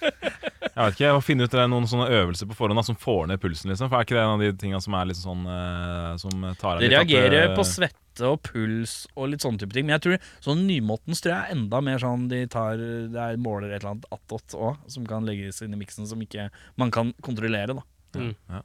Jeg 0.71 0.85
vet 0.85 0.95
ikke, 0.95 1.13
å 1.17 1.23
finne 1.25 1.47
ut 1.49 1.55
det 1.55 1.63
er 1.65 1.71
noen 1.73 1.89
sånne 1.91 2.07
øvelser 2.21 2.47
på 2.51 2.57
forhånd 2.59 2.79
da, 2.79 2.85
som 2.87 2.99
får 3.01 3.27
ned 3.33 3.41
pulsen, 3.43 3.73
liksom. 3.73 3.91
For 3.91 3.99
er 3.99 4.07
ikke 4.07 4.19
det 4.19 4.23
en 4.23 4.35
av 4.37 4.45
de 4.45 4.51
tingene 4.61 4.83
som 4.85 4.95
er 4.99 5.09
litt 5.11 5.19
sånn 5.19 5.43
eh, 5.51 6.13
Som 6.23 6.47
tar 6.61 6.79
deg 6.79 6.85
Det 6.85 6.91
litt 6.93 6.99
at, 7.01 7.11
reagerer 7.11 7.49
eh, 7.49 7.57
på 7.59 7.67
svette 7.67 8.29
og 8.29 8.43
puls 8.45 8.95
og 9.17 9.31
litt 9.33 9.43
sånne 9.43 9.63
type 9.63 9.75
ting. 9.75 9.87
Men 9.89 9.97
jeg 9.97 10.05
tror 10.07 10.31
sånn 10.45 10.67
nymotens 10.69 11.23
tror 11.25 11.35
jeg 11.35 11.41
er 11.41 11.57
enda 11.57 11.81
mer 11.85 12.03
sånn 12.03 12.27
de 12.31 12.43
tar 12.53 12.77
Det 12.79 13.23
er 13.27 13.41
måler 13.41 13.73
et 13.73 13.81
eller 13.81 13.95
annet 13.97 14.11
attåt 14.15 14.55
òg, 14.59 14.77
som 14.93 15.09
kan 15.09 15.27
legges 15.27 15.63
inn 15.65 15.75
i 15.75 15.81
miksen, 15.81 16.07
som 16.11 16.21
ikke 16.23 16.51
man 16.81 16.93
kan 16.95 17.15
kontrollere, 17.25 17.75
da. 17.81 17.87
Mm. 18.21 18.35
Ja. 18.51 18.61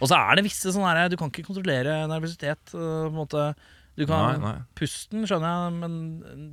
Og 0.00 0.08
så 0.10 0.16
er 0.18 0.36
det 0.38 0.44
visse 0.46 0.72
sånne 0.74 0.92
her 0.96 1.08
Du 1.12 1.16
kan 1.20 1.30
ikke 1.32 1.46
kontrollere 1.46 2.04
nervøsitet. 2.10 2.72
på 2.72 2.80
en 3.08 3.16
måte 3.16 3.54
Du 3.96 4.04
kan 4.04 4.36
Nei, 4.36 4.40
nei. 4.42 4.54
Pusten 4.76 5.24
skjønner 5.24 5.48
jeg, 5.48 5.74
men 5.80 5.92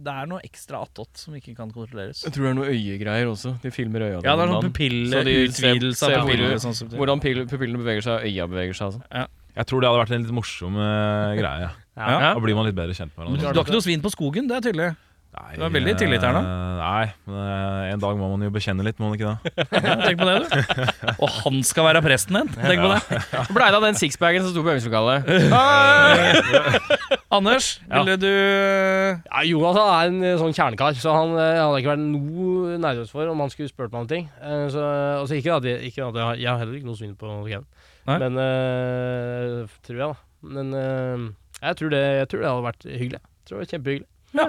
det 0.05 0.13
er 0.13 0.29
noe 0.31 0.39
ekstra 0.47 0.79
attåt 0.85 1.19
som 1.19 1.35
ikke 1.35 1.55
kan 1.57 1.71
kontrolleres. 1.75 2.21
Jeg 2.23 2.31
tror 2.35 2.45
det 2.47 2.51
er 2.53 2.57
noe 2.61 2.71
øyegreier 2.71 3.27
også. 3.27 3.57
De 3.61 3.71
filmer 3.75 4.05
øya 4.07 4.21
Ja, 4.23 4.35
det 4.39 4.45
er 4.45 4.47
dine. 4.47 4.53
sånn 4.53 4.63
Så 4.63 4.69
pupilleutvidelse 4.71 6.11
pupiller. 6.13 6.55
sånn. 6.63 6.93
Hvordan 6.95 7.19
pupillene 7.51 7.81
beveger 7.83 8.05
seg, 8.07 8.27
øya 8.31 8.47
beveger 8.47 8.73
seg. 8.79 8.93
Altså. 8.93 9.27
Jeg 9.53 9.67
tror 9.69 9.81
det 9.83 9.89
hadde 9.91 10.01
vært 10.05 10.15
en 10.15 10.23
litt 10.23 10.33
morsom 10.33 10.77
uh, 10.79 11.35
greie. 11.37 11.67
Ja. 11.99 12.33
Da 12.33 12.39
blir 12.41 12.55
man 12.57 12.65
litt 12.65 12.75
bedre 12.79 12.95
kjent 12.95 13.11
med 13.13 13.21
hverandre. 13.27 13.51
Du 13.53 13.59
har 13.59 13.65
ikke 13.67 13.75
noe 13.75 13.85
svin 13.85 14.01
på 14.01 14.09
skogen, 14.15 14.47
det 14.49 14.55
er 14.57 14.63
tydelig. 14.71 14.87
Nei, 15.33 15.55
du 15.57 15.63
er 15.65 15.71
veldig 15.73 15.95
tillit 15.97 16.21
her 16.21 16.29
nå. 16.35 16.41
eh, 16.45 16.75
Nei, 16.83 17.05
men 17.25 17.37
eh, 17.41 17.89
en 17.93 18.01
dag 18.03 18.13
må 18.19 18.27
man 18.35 18.43
jo 18.45 18.51
bekjenne 18.53 18.83
litt, 18.85 18.99
må 19.01 19.07
man 19.09 19.17
ikke 19.17 19.31
det? 19.33 19.37
Tenk 20.05 20.17
på 20.19 20.27
det, 20.29 20.35
du. 20.45 20.49
Og 21.25 21.29
han 21.39 21.55
skal 21.65 21.87
være 21.87 22.03
presten 22.05 22.37
din. 22.37 22.49
Tenk 22.53 22.79
på 22.83 22.89
det. 22.91 23.01
Blei 23.55 23.69
det 23.73 23.79
av 23.79 23.85
den 23.87 23.97
sixpacken 23.97 24.45
som 24.45 24.51
sto 24.53 24.61
på 24.61 24.69
øvingslokalet? 24.75 25.25
Anders, 27.33 27.81
ville 27.89 28.13
du 28.21 28.29
Ja, 28.29 29.41
Jonas 29.49 29.73
han 29.79 29.89
er 29.89 30.05
en 30.11 30.21
eh, 30.27 30.35
sånn 30.37 30.53
kjernekar, 30.53 30.93
så 31.01 31.09
han 31.17 31.33
hadde 31.39 31.79
ikke 31.81 31.93
vært 31.95 32.03
noe 32.05 32.77
nervøs 32.83 33.09
for 33.13 33.25
om 33.33 33.41
han 33.41 33.49
skulle 33.53 33.71
spurt 33.73 33.89
meg 33.93 34.01
om 34.05 34.09
ting. 34.11 34.25
Så, 34.69 34.81
altså, 35.23 35.33
ikke 35.39 35.55
at, 35.57 35.65
jeg, 35.65 35.81
ikke 35.89 36.05
at 36.11 36.15
jeg, 36.21 36.43
jeg 36.45 36.49
har 36.51 36.61
heller 36.61 36.77
ikke 36.77 36.89
noe 36.91 36.99
svinn 36.99 37.17
på 37.17 37.25
Kevin, 37.47 37.65
men 38.09 38.37
øh, 38.43 39.65
tror 39.87 39.97
jeg, 39.97 40.13
da. 40.13 40.17
Men 40.53 40.67
øh, 40.77 41.25
jeg, 41.63 41.73
tror 41.79 41.89
det, 41.95 42.03
jeg 42.21 42.27
tror 42.29 42.39
det 42.45 42.49
hadde 42.51 42.67
vært 42.69 42.83
hyggelig. 42.91 43.21
Jeg 43.23 43.49
tror 43.49 43.55
det 43.57 43.63
var 43.65 43.71
kjempehyggelig. 43.73 44.09
Ja. 44.33 44.47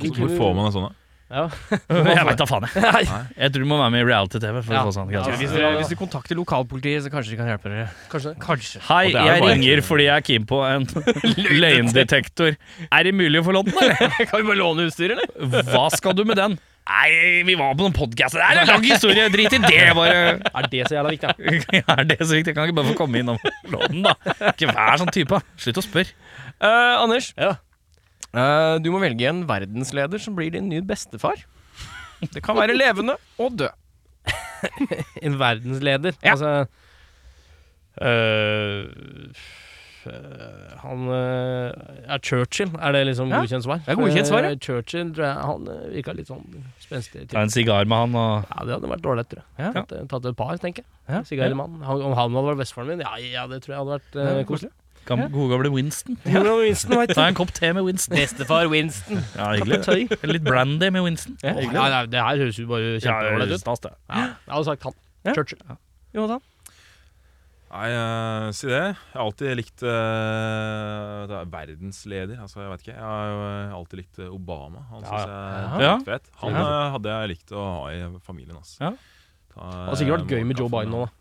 Hvor 0.00 0.32
får 0.40 0.56
man 0.56 0.66
en 0.70 0.72
sånn, 0.78 0.88
da? 0.88 0.96
Ja. 1.30 1.44
Jeg 2.18 2.24
veit 2.26 2.40
da 2.40 2.46
faen, 2.50 2.64
jeg. 2.74 3.06
Jeg 3.38 3.52
tror 3.54 3.62
du 3.62 3.66
må 3.70 3.76
være 3.78 3.92
med 3.94 4.00
i 4.02 4.06
reality-TV. 4.08 4.56
for 4.66 4.74
Ja. 4.74 4.80
å 4.82 4.88
få 4.88 4.94
sånn 4.96 5.12
Ja. 5.14 5.20
Hvis 5.38 5.52
du 5.54 5.60
hvis 5.78 5.92
du 5.92 5.94
kontakter 6.00 6.34
lokalpolitiet, 6.34 7.04
så 7.04 7.12
kanskje 7.12 7.30
de 7.30 7.38
kan 7.38 7.46
hjelpe 7.52 7.70
dere. 7.70 7.84
kanskje. 8.10 8.32
Kanskje. 8.42 8.80
Hei, 8.88 9.12
jeg 9.14 9.44
ringer 9.44 9.82
fordi 9.86 10.08
jeg 10.08 10.16
er 10.16 10.26
keen 10.26 10.46
på 10.50 10.58
en 10.66 10.88
løgndetektor. 11.62 12.56
Er 12.90 13.06
det 13.06 13.14
mulig 13.14 13.38
å 13.42 13.46
få 13.46 13.54
lånt 13.54 13.70
den, 13.70 13.78
eller? 13.94 14.26
kan 14.30 14.42
vi 14.42 14.48
bare 14.50 14.58
låne 14.58 14.88
utstyr, 14.90 15.14
eller? 15.14 15.30
Hva 15.70 15.86
skal 15.94 16.18
du 16.18 16.24
med 16.26 16.40
den? 16.40 16.58
Nei, 16.90 17.42
vi 17.46 17.54
var 17.54 17.76
på 17.78 17.84
noen 17.86 17.94
podkaster. 17.94 18.40
Det 18.42 18.50
er 18.50 18.60
en 18.64 18.70
lang 18.72 18.82
historie, 18.90 19.28
drit 19.30 19.54
i 19.54 19.60
det, 19.62 19.80
bare. 19.94 20.40
Er 20.50 20.66
det 20.72 20.82
så 20.90 20.96
jævla 20.98 21.12
viktig? 21.14 21.30
da? 21.30 21.94
Er 21.94 22.04
det 22.10 22.16
så 22.24 22.34
viktig? 22.34 22.50
Jeg 22.50 22.56
kan 22.58 22.66
ikke 22.66 22.78
bare 22.80 22.90
få 22.90 22.96
komme 22.98 23.20
innom 23.22 23.38
lånen, 23.70 24.02
da. 24.08 24.16
Ikke 24.50 24.72
vær 24.74 24.98
sånn 24.98 25.12
type. 25.14 25.38
Slutt 25.60 25.78
å 25.78 25.84
spørre. 25.86 26.10
Uh, 26.58 27.04
Anders, 27.04 27.30
Ja. 27.38 27.52
Eh, 28.34 28.76
du 28.82 28.90
må 28.94 29.00
velge 29.02 29.28
en 29.30 29.44
verdensleder 29.48 30.18
som 30.22 30.36
blir 30.38 30.50
din 30.54 30.68
nye 30.70 30.82
bestefar. 30.86 31.40
Det 32.20 32.42
kan 32.44 32.56
være 32.58 32.76
levende 32.76 33.16
og 33.40 33.56
død. 33.58 33.72
En 35.24 35.38
verdensleder. 35.40 36.12
Ja. 36.22 36.34
Altså 36.34 36.66
øh, 38.04 38.84
Han 40.80 40.98
uh, 41.08 41.70
er 42.08 42.18
Churchill, 42.24 42.70
er 42.80 42.92
det 42.92 43.02
liksom 43.10 43.28
Ja, 43.28 43.40
godkjent 43.42 43.64
svar? 43.66 43.80
det 43.84 43.92
er 43.92 43.98
godkjent 44.00 44.28
svar, 44.30 44.46
ja. 44.48 44.54
Churchill, 44.56 45.10
tror 45.16 45.26
jeg, 45.26 45.34
han 45.50 45.66
virka 45.92 46.14
litt 46.16 46.30
sånn 46.30 46.46
spenstig. 46.80 47.26
Ta 47.28 47.42
en 47.44 47.52
sigar 47.52 47.84
med 47.88 47.98
han 48.06 48.16
og 48.16 48.46
Ja, 48.48 48.64
det 48.64 48.76
hadde 48.78 48.92
vært 48.94 49.04
dårlig, 49.04 49.26
tror 49.28 49.42
jeg. 49.42 49.66
Ja. 49.66 49.72
Tatt, 49.76 49.92
tatt 50.08 50.28
et 50.30 50.38
par, 50.38 50.54
tenker 50.62 50.84
jeg. 50.86 50.90
Ja. 51.12 51.20
Sigar 51.28 51.52
i 51.52 51.58
mann. 51.58 51.80
Han- 51.84 52.00
Om 52.08 52.14
han 52.16 52.32
hadde 52.38 52.46
vært 52.48 52.62
bestefaren 52.62 52.88
min, 52.94 53.04
ja, 53.04 53.12
ja, 53.20 53.46
det 53.50 53.60
tror 53.64 53.74
jeg 53.76 53.82
hadde 53.84 53.98
vært 53.98 54.46
koselig. 54.48 54.72
Gam- 55.10 55.26
gode 55.34 55.50
gamle 55.56 55.70
Winston. 55.74 56.16
Ja. 56.24 56.40
Winston, 56.62 56.96
vet 57.02 57.12
Ta 57.18 57.26
en 57.28 57.36
kopp 57.38 57.50
te 57.56 57.72
med 57.76 57.84
Winston. 57.88 58.16
Bestefar 58.16 58.70
Winston. 58.72 59.20
Ja, 59.36 59.50
hyggelig. 59.58 59.82
Det. 59.84 60.22
Litt 60.30 60.46
brandy 60.46 60.88
med 60.94 61.02
Winston. 61.08 61.36
Ja, 61.44 61.56
Ja, 61.60 61.88
ja, 61.96 62.00
det 62.06 62.22
her 62.22 62.40
høres 62.44 62.58
jo 62.62 62.68
bare 62.70 62.94
Ja, 62.96 63.02
kjempeålreit 63.08 63.56
ut. 63.58 63.60
stas, 63.66 63.82
det. 63.84 63.92
Ja, 64.08 64.22
jeg 64.46 64.54
hadde 64.54 64.68
sagt 64.70 64.88
han. 64.88 64.96
Ja. 65.26 65.34
Churchill. 65.36 65.60
Jonathan? 66.16 66.40
Nei, 67.70 67.86
uh, 67.94 68.48
si 68.50 68.66
det. 68.66 68.80
Jeg 68.82 68.96
har 69.14 69.20
alltid 69.28 69.52
likt 69.60 69.82
uh, 69.86 71.26
det 71.30 71.36
er 71.38 71.50
Verdensleder. 71.52 72.40
Altså, 72.42 72.64
jeg 72.64 72.70
vet 72.72 72.80
ikke. 72.82 72.96
Jeg 72.96 73.04
har 73.06 73.28
jo 73.30 73.42
eh, 73.46 73.74
alltid 73.78 74.00
likt 74.00 74.18
Obama. 74.26 74.82
Han 74.90 75.04
Ja, 75.04 75.10
syns 75.12 75.22
jeg 75.22 75.36
er 75.36 75.84
ja. 75.84 75.92
dritfet. 76.00 76.32
Han 76.42 76.56
Ja. 76.58 76.64
eh, 76.66 76.90
hadde 76.96 77.12
jeg 77.14 77.30
likt 77.36 77.52
å 77.54 77.62
ha 77.68 77.84
i 77.94 78.00
familien. 78.26 78.56
Altså. 78.58 78.80
Ja. 78.82 78.90
Det 79.54 79.62
hadde 79.62 79.98
sikkert 80.00 80.16
vært 80.24 80.34
gøy 80.34 80.44
med 80.50 80.58
Joe 80.58 80.68
Biden 80.72 80.90
nå, 80.96 81.04
da. 81.06 81.12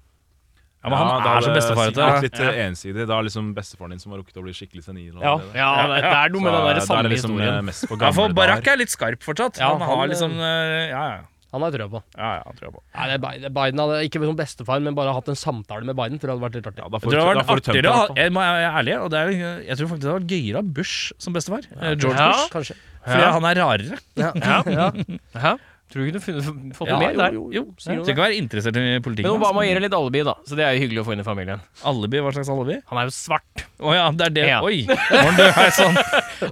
Ja, 0.80 0.89
men 0.89 0.97
han 0.97 1.25
er 1.27 1.41
så 1.43 1.51
bestefar 1.51 1.89
Det 1.91 2.03
hadde 2.03 2.19
til 2.21 2.30
sikkert 2.30 2.39
litt 2.39 2.55
eh, 2.55 2.67
ensidig. 2.69 3.07
Da 3.09 3.17
er 3.19 3.25
liksom 3.27 3.49
bestefaren 3.57 3.91
din 3.91 3.99
som 3.99 4.13
har 4.13 4.21
rukket 4.21 4.38
å 4.39 4.43
bli 4.45 4.53
skikkelig 4.55 4.84
senil. 4.86 5.09
Ja. 5.19 5.34
det. 5.41 5.49
Ja, 5.59 5.71
det, 5.91 5.97
det 6.05 6.13
er 6.19 6.30
noe 6.32 6.41
med 6.45 6.53
den 6.55 6.67
der 6.69 6.80
Så, 6.86 6.93
er 6.95 7.03
det 7.03 7.11
liksom 7.17 7.34
historien. 7.36 7.67
eh, 7.73 7.89
på 7.89 7.97
Ja, 7.99 8.11
for 8.15 8.36
Barack 8.38 8.67
er 8.71 8.80
litt 8.80 8.93
skarp 8.93 9.25
fortsatt. 9.27 9.59
Ja, 9.59 9.73
han 9.75 9.84
har 9.91 10.07
liksom 10.07 10.38
eh, 10.39 10.88
Ja, 10.93 11.03
ja. 11.17 11.19
Han 11.51 11.63
har 11.65 11.71
jeg 11.73 11.80
trua 11.82 11.89
på. 11.89 11.99
ja, 12.13 12.27
ja 12.38 12.51
tror 12.59 12.73
på. 12.75 12.82
Nei, 12.93 13.05
det 13.09 13.13
er 13.17 13.21
Biden, 13.25 13.53
Biden 13.57 13.80
hadde 13.82 13.99
ikke 14.05 14.19
som 14.21 14.36
bestefar, 14.38 14.82
men 14.86 14.93
bare 14.93 15.15
hatt 15.17 15.32
en 15.34 15.39
samtale 15.39 15.82
med 15.84 15.95
Biden. 15.97 16.19
Tror 16.21 16.30
jeg 16.30 16.38
hadde 16.38 16.45
vært 16.45 16.57
litt 16.59 16.67
artig. 16.69 16.84
Ja, 16.84 16.89
da 16.93 16.99
Jeg 16.99 17.01
tror 17.01 17.09
det 17.09 17.17
du- 17.17 17.25
hadde 17.25 17.39
vært 17.39 17.49
får 17.49 17.55
du 17.57 17.61
tømt 17.65 17.73
artigere 17.73 17.93
fall. 17.97 18.15
Jeg 18.15 18.63
er 18.69 18.77
ærlig, 18.80 18.95
og 19.01 19.09
det 19.09 19.19
er, 19.19 19.32
jeg 19.65 19.77
tror 19.80 19.88
faktisk 19.89 20.03
det 20.05 20.11
hadde 20.11 20.19
vært 20.21 20.30
gøyere 20.36 20.57
av 20.61 20.67
Bush 20.77 21.11
som 21.17 21.34
bestefar. 21.34 21.65
Ja, 21.73 21.95
George 21.95 22.19
Ja. 22.21 22.27
Bush. 22.30 22.51
Kanskje. 22.53 22.75
Fordi 23.09 23.25
han 23.34 23.45
er 23.49 23.55
rarere. 23.65 23.97
Ja. 24.15 24.32
Ja. 24.69 25.55
ja. 25.89 25.93
Tror 25.93 26.03
du 26.05 26.09
ikke 26.11 26.19
du 26.19 26.51
kunne 26.51 26.75
fått 26.77 26.87
Ja, 26.91 26.97
det 26.99 27.07
med 27.07 27.17
der? 27.17 27.33
jo, 27.33 27.47
jo. 27.49 27.63
jo 27.65 27.75
Trenger 27.81 28.11
ikke 28.13 28.21
være 28.21 28.35
interessert 28.37 28.77
i 28.77 28.99
politikken. 29.01 29.25
Men 29.25 29.39
Obama 29.41 29.63
altså. 29.63 29.73
gir 29.73 29.81
litt 29.81 29.95
alibi, 29.97 30.21
da, 30.27 30.35
så 30.45 30.59
det 30.59 30.65
er 30.67 30.75
jo 30.77 30.83
hyggelig 30.85 31.01
å 31.01 31.05
få 31.07 31.15
inn 31.15 31.23
i 31.23 31.25
familien. 31.25 31.63
Alibi, 31.89 32.21
hva 32.21 32.33
slags 32.35 32.51
alibi? 32.53 32.77
Han 32.91 33.01
er 33.01 33.09
jo 33.09 33.15
svart. 33.15 33.65
Å 33.79 33.95
ja, 33.95 34.05
det 34.13 34.27
er 34.27 34.35
det. 34.35 34.45
Ja. 34.51 34.59
Oi! 34.61 34.83
Morgen, 34.85 35.39
du, 35.39 35.45
sann. 35.73 35.97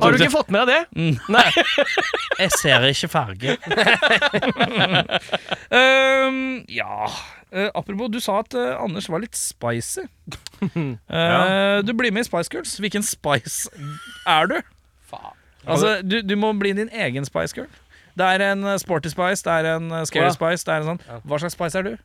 Har 0.01 0.15
du 0.15 0.17
ikke 0.17 0.33
fått 0.33 0.49
med 0.55 0.65
deg 0.65 0.73
det? 0.73 0.83
Mm. 0.97 1.15
Nei. 1.37 1.47
Jeg 2.41 2.53
ser 2.57 2.85
ikke 2.89 3.09
farge. 3.13 3.57
um, 5.71 6.63
ja 6.81 7.09
Uh, 7.47 7.69
Apropos, 7.79 8.09
du 8.11 8.19
sa 8.19 8.41
at 8.41 8.51
uh, 8.59 8.73
Anders 8.83 9.05
var 9.07 9.21
litt 9.23 9.37
spicy. 9.39 10.03
Eh, 10.67 11.79
Du 11.87 11.93
blir 11.95 12.11
med 12.11 12.25
i 12.25 12.27
Spice 12.27 12.51
Girls. 12.51 12.73
Hvilken 12.81 13.05
spice 13.07 13.69
er 14.27 14.49
du? 14.51 14.57
Faen. 15.07 15.31
Altså, 15.63 15.93
du, 16.03 16.17
du 16.27 16.33
må 16.35 16.49
bli 16.59 16.73
din 16.75 16.89
egen 16.91 17.23
Spice 17.27 17.55
Girl. 17.55 17.69
Det 18.17 18.25
er 18.25 18.43
en 18.51 18.63
eh, 18.65 18.77
sporty 18.81 19.11
spice, 19.13 19.43
det 19.45 19.53
er 19.53 19.75
en 19.77 19.91
eh, 19.91 20.05
scary 20.09 20.31
spice. 20.33 20.65
Det 20.65 20.73
er 20.73 20.85
en 20.85 20.87
sånn 20.97 21.21
Hva 21.27 21.39
slags 21.43 21.53
spice 21.57 21.77
er 21.77 21.83
du? 21.91 21.97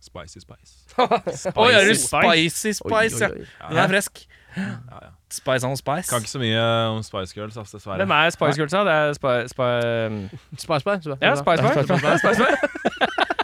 Spicy 0.00 0.38
spice. 0.40 0.76
Oi, 1.60 1.70
er 1.76 1.84
du 1.90 1.94
Spicy 1.98 2.72
spicy 2.72 3.16
spice? 3.16 3.24
Ja. 3.60 3.68
Den 3.68 3.78
er 3.82 3.88
fresk. 3.92 4.22
Ja, 4.56 4.62
ja. 5.02 5.10
Spice 5.30 5.66
on 5.66 5.76
spice. 5.76 6.08
Kan 6.10 6.22
ikke 6.24 6.30
så 6.32 6.38
mye 6.42 6.62
om 6.90 7.02
Spice 7.06 7.34
Girls, 7.36 7.56
ass, 7.60 7.70
dessverre. 7.70 7.96
Hvem 8.00 8.10
er 8.16 8.30
Spice 8.34 8.56
Girls, 8.58 8.72
da? 8.72 8.80
Det 8.88 8.94
er 8.94 9.12
Spy... 9.18 9.34
spi 9.52 9.66
Spice 10.58 10.80
Spice. 10.80 11.02
så- 11.04 11.18
ja, 11.20 11.34
Spice 11.38 11.62
Boy. 11.62 12.18
Spice 12.18 12.44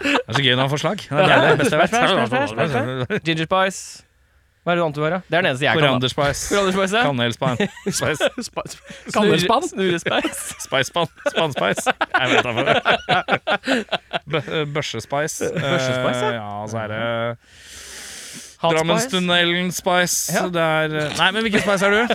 Det 0.07 0.15
er 0.29 0.33
så 0.33 0.43
gøy 0.43 0.55
når 0.55 0.61
han 0.63 0.71
får 0.71 0.77
slag. 0.83 0.97
Det 0.97 1.31
er 1.37 1.47
det 1.51 1.59
beste 1.59 1.77
jeg 1.83 1.89
Spice, 1.89 2.27
Spice, 2.27 2.49
Spice, 2.49 3.07
vet. 3.11 3.23
Ginger 3.25 3.45
Spice. 3.45 4.06
Hva 4.67 4.73
er 4.75 4.79
det 4.81 4.83
annet 4.83 4.97
du 4.99 5.03
har, 5.07 5.12
da? 5.14 5.19
Det 5.31 5.37
er 5.39 5.43
den 5.45 5.51
eneste 5.53 5.62
jeg 5.62 5.71
kan. 5.79 5.79
ha. 5.79 5.89
Korianderspice. 5.95 6.41
Korianderspice, 6.51 6.95
ja. 6.99 7.03
Spice. 7.95 8.19
Snurre- 8.43 9.12
Kanelspann? 9.14 9.62
Snurrespice. 9.71 10.57
Spicespann. 10.67 11.07
Spannspice. 11.31 11.85
Jeg 11.87 12.27
vet 12.33 12.43
da 12.43 12.51
for 12.51 12.62
det. 12.67 12.75
Børsespice. 14.75 15.51
Børsespice, 15.55 16.25
ja. 16.25 16.31
Eh, 16.31 16.35
Ja, 16.35 16.67
så 16.67 16.79
er 16.83 16.89
det. 16.91 16.99
Drammenstunnelen 18.63 19.69
Spice. 19.75 20.33
Ja. 20.33 20.47
Det 20.49 20.63
er 20.63 20.95
eh, 20.97 21.11
Nei, 21.19 21.27
men 21.37 21.45
hvilken 21.45 21.61
spice 21.65 21.87
er 21.87 21.93
du? 21.93 22.15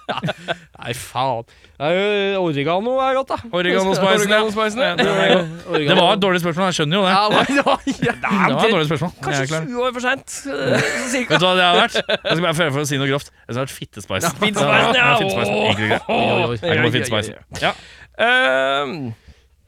Nei, 0.80 0.92
faen. 0.96 1.46
Det 1.80 1.88
er 1.88 1.94
jo 2.34 2.42
Oregano 2.44 2.96
er 3.00 3.14
godt, 3.16 3.30
da. 3.32 3.38
Oregano-spicen. 3.56 4.26
Oregano-spicen, 4.26 4.82
ja. 4.84 4.90
Ja, 4.90 4.96
den 5.00 5.08
er 5.08 5.30
god. 5.32 5.54
Oregano. 5.72 5.88
Det 5.88 5.96
var 6.00 6.12
et 6.12 6.22
dårlig 6.24 6.42
spørsmål, 6.44 6.66
jeg 6.68 6.76
skjønner 6.80 6.98
jo 6.98 7.04
det. 7.06 7.12
Ja, 7.14 7.22
det 7.30 7.36
var- 7.38 7.48
ja, 7.50 7.64
ja. 7.64 8.14
Det 8.50 8.54
var 8.56 8.64
et 8.66 8.74
dårlig 8.76 8.88
spørsmål. 8.90 9.12
Kanskje 9.24 9.46
klar. 9.50 9.64
20 9.70 9.86
år 9.86 9.94
for 9.96 10.04
seint. 10.06 10.36
Vet 10.50 11.40
du 11.40 11.46
hva 11.46 11.54
det 11.56 11.64
har 11.64 11.78
vært? 11.80 11.96
Jeg 12.00 12.20
skal 12.34 12.44
bare 12.44 12.58
føle 12.60 12.74
for 12.76 12.82
å 12.84 12.88
si 12.92 13.00
noe 13.00 13.08
grovt. 13.10 13.32
Det 13.40 13.56
har 13.56 13.62
vært 13.64 13.74
fittespice. 13.78 14.32
Fittespice, 14.40 14.92
ja. 15.00 15.08
fittespice. 15.22 15.50
Jeg 15.80 16.76
går 16.76 16.84
for 16.84 16.96
fittespicen. 16.98 17.40
Ja. 17.64 17.72
Ehm, 18.20 18.96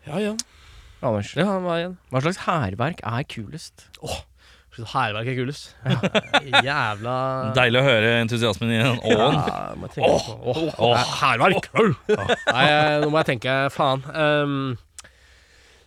Ja, 0.07 0.19
ja. 0.19 0.33
Anders, 1.03 1.33
Ja, 1.35 1.49
hva 1.59 1.81
igjen? 1.81 1.97
hva 2.13 2.21
slags 2.23 2.39
hærverk 2.45 3.01
er 3.03 3.25
kulest? 3.27 3.89
Så 4.73 4.87
Hærverk 4.89 5.29
er 5.29 5.35
kulest. 5.37 5.75
Jævla 6.67 7.17
Deilig 7.57 7.81
å 7.83 7.85
høre 7.85 8.13
entusiasmen 8.23 8.71
i 8.73 8.79
den 8.81 9.03
åen. 9.05 9.37
Ja, 9.37 9.59
må 9.77 9.91
jeg 9.91 9.99
tenke 9.99 10.13
på. 10.15 10.37
Åh, 10.49 10.63
åh, 10.89 11.11
Hærverk! 11.21 11.69
Nei, 11.77 12.65
nå 13.03 13.11
må 13.13 13.21
jeg 13.21 13.29
tenke. 13.35 13.59
Faen. 13.75 14.07
Um, 14.17 14.57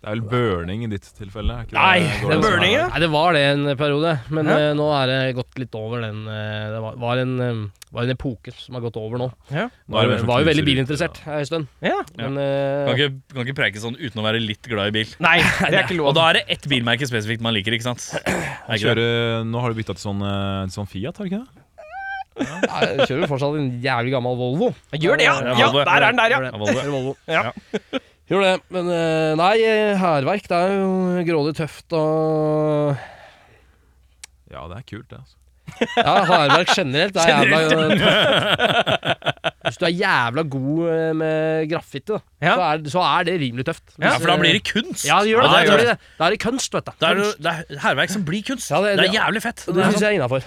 Det 0.05 0.11
er 0.11 0.19
vel 0.19 0.27
burning 0.29 0.83
i 0.85 0.87
ditt 0.91 1.05
tilfelle? 1.17 1.49
Er 1.57 1.63
ikke 1.65 1.73
Nei, 1.79 2.01
det, 2.05 2.27
det, 2.29 2.35
burning, 2.43 2.75
er- 2.75 2.77
ja. 2.77 2.83
nei, 2.93 2.99
det 3.01 3.07
var 3.09 3.33
det 3.33 3.39
en 3.55 3.63
periode, 3.79 4.11
men 4.37 4.45
Ja. 4.51 4.57
uh, 4.69 4.75
nå 4.77 4.85
er 4.93 5.07
det 5.09 5.17
gått 5.39 5.57
litt 5.57 5.73
over 5.79 6.03
den 6.05 6.19
uh, 6.29 6.67
Det 6.75 6.81
var, 6.83 6.99
var, 7.01 7.21
en, 7.23 7.31
uh, 7.41 7.89
var 7.95 8.05
en 8.05 8.13
epoke 8.13 8.53
som 8.53 8.77
har 8.77 8.83
gått 8.85 8.99
over 9.01 9.17
nå. 9.23 9.31
Ja. 9.49 9.65
Nå 9.89 9.97
Var, 9.97 10.13
var 10.29 10.43
jo 10.45 10.49
veldig 10.51 10.65
bilinteressert 10.69 11.23
en 11.25 11.49
stund. 11.49 11.67
Ja. 11.81 11.97
Men 12.21 12.37
Kan 12.37 12.93
ikke, 12.93 13.09
kan 13.33 13.47
ikke 13.47 13.57
preike 13.63 13.81
sånn 13.81 13.97
uten 13.97 14.21
å 14.21 14.27
være 14.27 14.45
litt 14.45 14.61
glad 14.69 14.93
i 14.93 14.95
bil. 15.01 15.17
Nei, 15.25 15.39
det 15.41 15.73
er 15.73 15.81
ikke 15.89 15.97
Og 16.05 16.13
da 16.19 16.29
er 16.29 16.39
det 16.43 16.45
ett 16.59 16.69
bilmerke 16.69 17.09
spesifikt 17.09 17.41
man 17.41 17.57
liker, 17.57 17.73
ikke 17.73 17.89
sant? 17.89 18.05
Ikke 18.21 18.77
det? 18.77 18.81
kjører, 18.85 19.43
nå 19.49 19.61
har 19.65 19.73
du 19.73 19.81
bytta 19.81 19.97
til 19.97 20.05
sånn, 20.05 20.21
sånn 20.69 20.87
Fiat, 20.93 21.17
har 21.17 21.25
du 21.25 21.33
ikke 21.33 21.41
det? 21.41 21.61
nei, 22.35 22.79
jeg 22.99 23.05
kjører 23.09 23.29
fortsatt 23.31 23.55
en 23.57 23.67
jævlig 23.81 24.11
gammel 24.11 24.35
Volvo. 24.37 24.67
Gjør 24.91 25.17
det, 25.17 25.23
ja! 25.29 25.35
Ja, 25.49 25.53
Ja, 25.61 25.69
der 25.71 25.95
er 25.95 26.05
den 26.11 26.19
der, 26.19 26.33
ja. 26.35 26.39
Ja, 26.49 26.57
Volvo. 26.59 26.81
Volvo. 26.91 27.13
Ja. 27.31 28.01
Gjør 28.29 28.41
det. 28.41 28.53
Men 28.73 28.87
eh, 28.89 29.31
nei, 29.37 29.53
hærverk 30.01 30.47
det 30.49 30.57
er 30.57 30.71
jo 30.79 31.25
grådig 31.27 31.55
tøft 31.59 31.93
og 31.93 32.95
Ja, 34.49 34.63
det 34.71 34.77
er 34.79 34.85
kult, 34.89 35.09
det. 35.11 35.19
altså. 35.21 35.35
Ja, 35.97 36.11
hardverk 36.29 36.69
generelt 36.77 37.15
det 37.15 37.23
er 37.25 37.41
jævla 37.43 37.85
tøft. 37.99 38.75
Hvis 39.65 39.79
du 39.81 39.85
er 39.87 39.93
jævla 39.97 40.43
god 40.53 40.83
eh, 40.93 41.09
med 41.17 41.69
graffiti, 41.71 42.05
da, 42.13 42.19
Ja. 42.45 42.53
så, 42.53 42.61
er, 42.69 42.83
så 42.93 43.01
er 43.09 43.25
det 43.27 43.33
rimelig 43.41 43.65
tøft. 43.67 43.83
Ja, 43.99 44.13
for 44.21 44.29
da 44.29 44.37
blir 44.41 44.53
det 44.57 44.63
kunst. 44.69 45.05
Ja, 45.09 45.17
det 45.25 45.33
gjør 45.33 45.41
det. 45.41 45.49
Ja, 45.49 45.57
det, 45.57 45.65
det 45.65 45.73
gjør 45.73 45.81
det. 45.89 45.97
Da 46.19 46.27
er 46.29 46.35
det 46.37 46.41
kunst, 46.45 46.77
vet 46.77 46.85
du. 46.85 46.93
Det 47.01 47.09
er 47.09 47.21
det, 47.21 47.55
er 47.55 47.81
hærverk 47.85 48.13
som 48.13 48.23
blir 48.29 48.45
kunst. 48.47 48.69
Ja, 48.71 48.81
det, 48.85 48.93
det- 49.01 49.09
er 49.09 49.17
jævlig 49.19 49.41
fett. 49.45 49.65
Det 49.67 49.89
syns 49.89 50.01
jeg 50.05 50.09
er 50.13 50.17
innafor. 50.21 50.45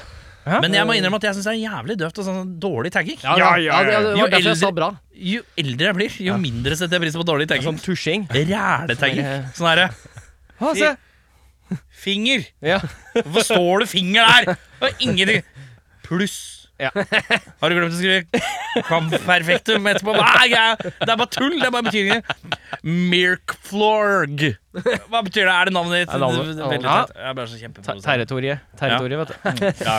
Ja. 0.49 0.61
Men 0.65 0.73
jeg 0.79 0.87
må 0.89 0.95
innrømme 0.97 1.19
at 1.21 1.27
jeg 1.29 1.37
syns 1.39 1.49
det 1.49 1.55
er 1.55 1.61
jævlig 1.69 1.97
døvt 2.01 2.19
og 2.23 2.29
sånn 2.29 2.53
dårlig 2.63 2.93
tagging. 2.95 3.19
Ja, 3.23 3.37
ja, 3.37 3.51
ja, 3.61 3.81
ja, 3.85 4.01
det 4.03 4.15
Jo 4.17 4.23
var 4.25 4.33
derfor 4.33 4.49
jeg 4.49 4.57
sa 4.63 4.69
eldre- 4.71 4.75
bra. 4.81 4.89
Jo 5.29 5.43
eldre 5.61 5.89
jeg 5.91 5.97
blir, 5.99 6.19
jo 6.29 6.37
mindre 6.41 6.77
setter 6.79 6.97
jeg 6.99 7.05
pris 7.07 7.19
på 7.21 7.27
dårlig 7.29 7.49
tagging. 7.51 7.67
Sånn 7.69 7.83
tusjing. 7.85 8.29
Ræletagging. 8.33 9.27
Sånn 9.59 9.69
herre 9.73 9.91
se. 10.83 10.95
Finger! 11.93 12.47
Ja. 12.65 12.79
Hvorfor 13.15 13.45
står 13.45 13.85
det 13.85 13.89
finger 13.93 14.25
der? 14.47 14.57
Og 14.81 15.03
ingenting 15.05 15.43
Pluss. 16.07 16.39
Ja. 16.81 16.89
Har 17.61 17.69
du 17.69 17.75
glemt 17.75 17.91
å 17.93 17.99
skrive 17.99 18.23
kamperfektum 18.87 19.85
etterpå? 19.91 20.15
Nei? 20.15 20.47
Det 20.49 21.11
er 21.11 21.19
bare 21.19 21.27
tull. 21.35 21.57
Det 21.59 21.67
er 21.67 21.73
bare 21.75 21.89
betydningen. 21.89 22.23
Mirkflorg. 23.13 24.45
Hva 25.11 25.23
betyr 25.27 25.49
det? 25.49 25.55
Er 25.57 25.69
det 25.69 25.75
navnet 25.75 26.05
ditt? 26.05 26.15
Er 26.15 26.23
navnet- 26.23 26.55
Det 26.55 26.63
er 26.65 26.71
veldig 26.73 26.87
Ja. 26.89 27.05
teit. 27.05 27.17
Jeg 27.19 27.39
er 27.43 27.47
så 27.51 27.83
Ter- 27.83 28.01
Territoriet. 28.07 28.59
Territoriet, 28.79 29.19
vet 29.19 29.29
du. 29.29 29.85
Ja. 29.85 29.99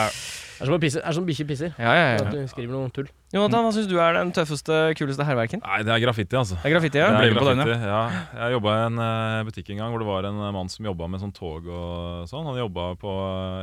Det 0.60 0.66
er 0.66 0.72
som 0.74 0.80
pisse- 0.82 1.00
er 1.00 1.12
som 1.16 1.24
bikkje 1.24 1.44
pisser. 1.48 1.70
Ja, 1.80 1.92
ja, 1.96 2.08
At 2.20 2.34
du 2.34 2.40
skriver 2.50 2.74
noe 2.76 2.90
tull. 2.92 3.06
Jonathan, 3.32 3.64
hva 3.64 3.70
syns 3.72 3.86
du 3.88 3.94
er 3.96 4.12
den 4.18 4.32
tøffeste, 4.36 4.76
kuleste 4.98 5.24
hærverken? 5.24 5.62
Nei, 5.64 5.78
det 5.86 5.94
er 5.94 6.02
graffiti, 6.02 6.36
altså. 6.36 6.58
Det 6.60 6.68
er 6.68 6.74
graffiti, 6.74 6.98
ja. 7.00 7.08
Det 7.14 7.22
er 7.22 7.30
ja. 7.30 7.38
graffiti, 7.38 7.76
ja. 7.88 8.00
Jeg 8.36 8.52
jobba 8.58 8.74
i 8.76 8.82
en 8.90 8.98
uh, 9.00 9.44
butikk 9.48 9.70
en 9.72 9.80
gang 9.80 9.94
hvor 9.94 10.02
det 10.04 10.08
var 10.10 10.28
en 10.28 10.36
eh, 10.36 10.52
mann 10.52 10.68
som 10.68 10.84
jobba 10.84 11.08
med 11.08 11.22
sånn 11.24 11.32
tog 11.32 11.64
og 11.70 12.28
sånn. 12.28 12.44
Han 12.44 12.58
jobba 12.60 12.90
på 13.00 13.14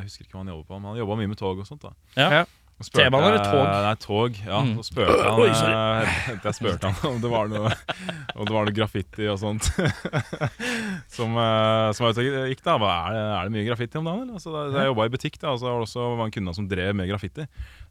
Jeg 0.02 0.08
husker 0.08 0.26
ikke 0.26 0.34
hva 0.40 0.42
han 0.42 0.54
jobba 0.56 0.66
på, 0.72 0.80
men 0.82 0.90
han 0.90 1.02
jobba 1.04 1.20
mye 1.22 1.32
med 1.36 1.38
tog 1.38 1.62
og 1.62 1.68
sånt. 1.70 1.86
da 1.86 1.94
Ja. 2.18 2.46
T-bane 2.78 3.26
eller 3.26 3.42
tog? 3.42 3.64
Nei, 3.66 3.96
tog. 3.98 4.36
Ja, 4.46 4.60
Mm. 4.62 4.76
så 4.78 4.84
spurte 4.86 5.16
han 5.26 5.40
Oi, 5.42 5.50
eh, 5.50 6.18
Jeg 6.46 6.54
spurte 6.60 6.92
han 6.92 7.10
om 7.10 7.18
det 7.24 7.32
var 7.32 7.50
noe 7.50 7.72
Om 8.36 8.46
det 8.46 8.54
var 8.54 8.68
noe 8.68 8.76
graffiti 8.76 9.26
og 9.32 9.40
sånt. 9.42 9.66
som, 11.18 11.34
eh, 11.42 11.90
som 11.98 12.10
jeg 12.12 12.52
gikk 12.54 12.62
da. 12.66 12.76
Hva, 12.78 12.92
er, 13.10 13.16
det, 13.18 13.24
er 13.38 13.50
det 13.50 13.56
mye 13.56 13.66
graffiti 13.72 13.98
om 13.98 14.06
dagen? 14.10 14.30
Altså, 14.38 14.54
da, 14.54 14.66
jeg 14.78 14.92
jobba 14.92 15.08
i 15.08 15.14
butikk, 15.16 15.40
da, 15.42 15.56
og 15.56 15.62
så 15.62 15.70
var 15.72 15.80
det 15.82 15.88
også 15.88 16.06
en 16.28 16.36
kunde 16.38 16.54
som 16.58 16.68
drev 16.70 16.94
med 17.00 17.10
graffiti. 17.10 17.48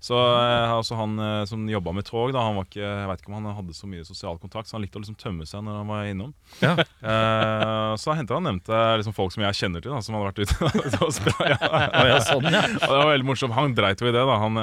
Så 0.07 0.14
eh, 0.14 0.70
altså 0.76 0.99
han 1.01 1.16
som 1.49 1.64
jobba 1.70 1.95
med 1.97 2.07
tog, 2.07 2.30
da, 2.37 2.45
han 2.47 2.59
var 2.59 2.66
ikke 2.68 2.82
Jeg 2.84 3.09
vet 3.11 3.22
ikke 3.24 3.32
om 3.32 3.39
han 3.41 3.57
hadde 3.59 3.74
så 3.74 3.89
mye 3.91 4.05
sosial 4.07 4.39
kontakt, 4.43 4.68
så 4.70 4.76
han 4.76 4.84
likte 4.84 5.01
å 5.01 5.03
liksom 5.03 5.18
tømme 5.18 5.47
seg 5.49 5.64
når 5.66 5.80
han 5.80 5.91
var 5.91 6.11
innom. 6.12 6.32
Ja. 6.62 6.76
Uh, 7.03 7.93
så 7.99 8.14
hentet 8.16 8.34
han 8.37 8.47
nevnte 8.47 8.78
liksom 9.01 9.14
folk 9.16 9.34
som 9.34 9.43
jeg 9.47 9.57
kjenner 9.59 9.82
til, 9.82 9.95
da, 9.95 10.01
som 10.05 10.16
hadde 10.16 10.30
vært 10.30 10.41
ute 10.47 11.03
og 11.07 11.12
spraya. 11.16 11.59
Ja, 11.59 12.20
sånn, 12.22 12.47
ja. 12.53 12.62
Og 12.66 12.87
det 12.87 13.01
var 13.01 13.11
veldig 13.12 13.28
morsomt. 13.28 13.57
Han 13.57 13.74
dreit 13.76 14.03
jo 14.03 14.09
i 14.11 14.14
det. 14.14 14.22
da 14.28 14.37
Han, 14.43 14.59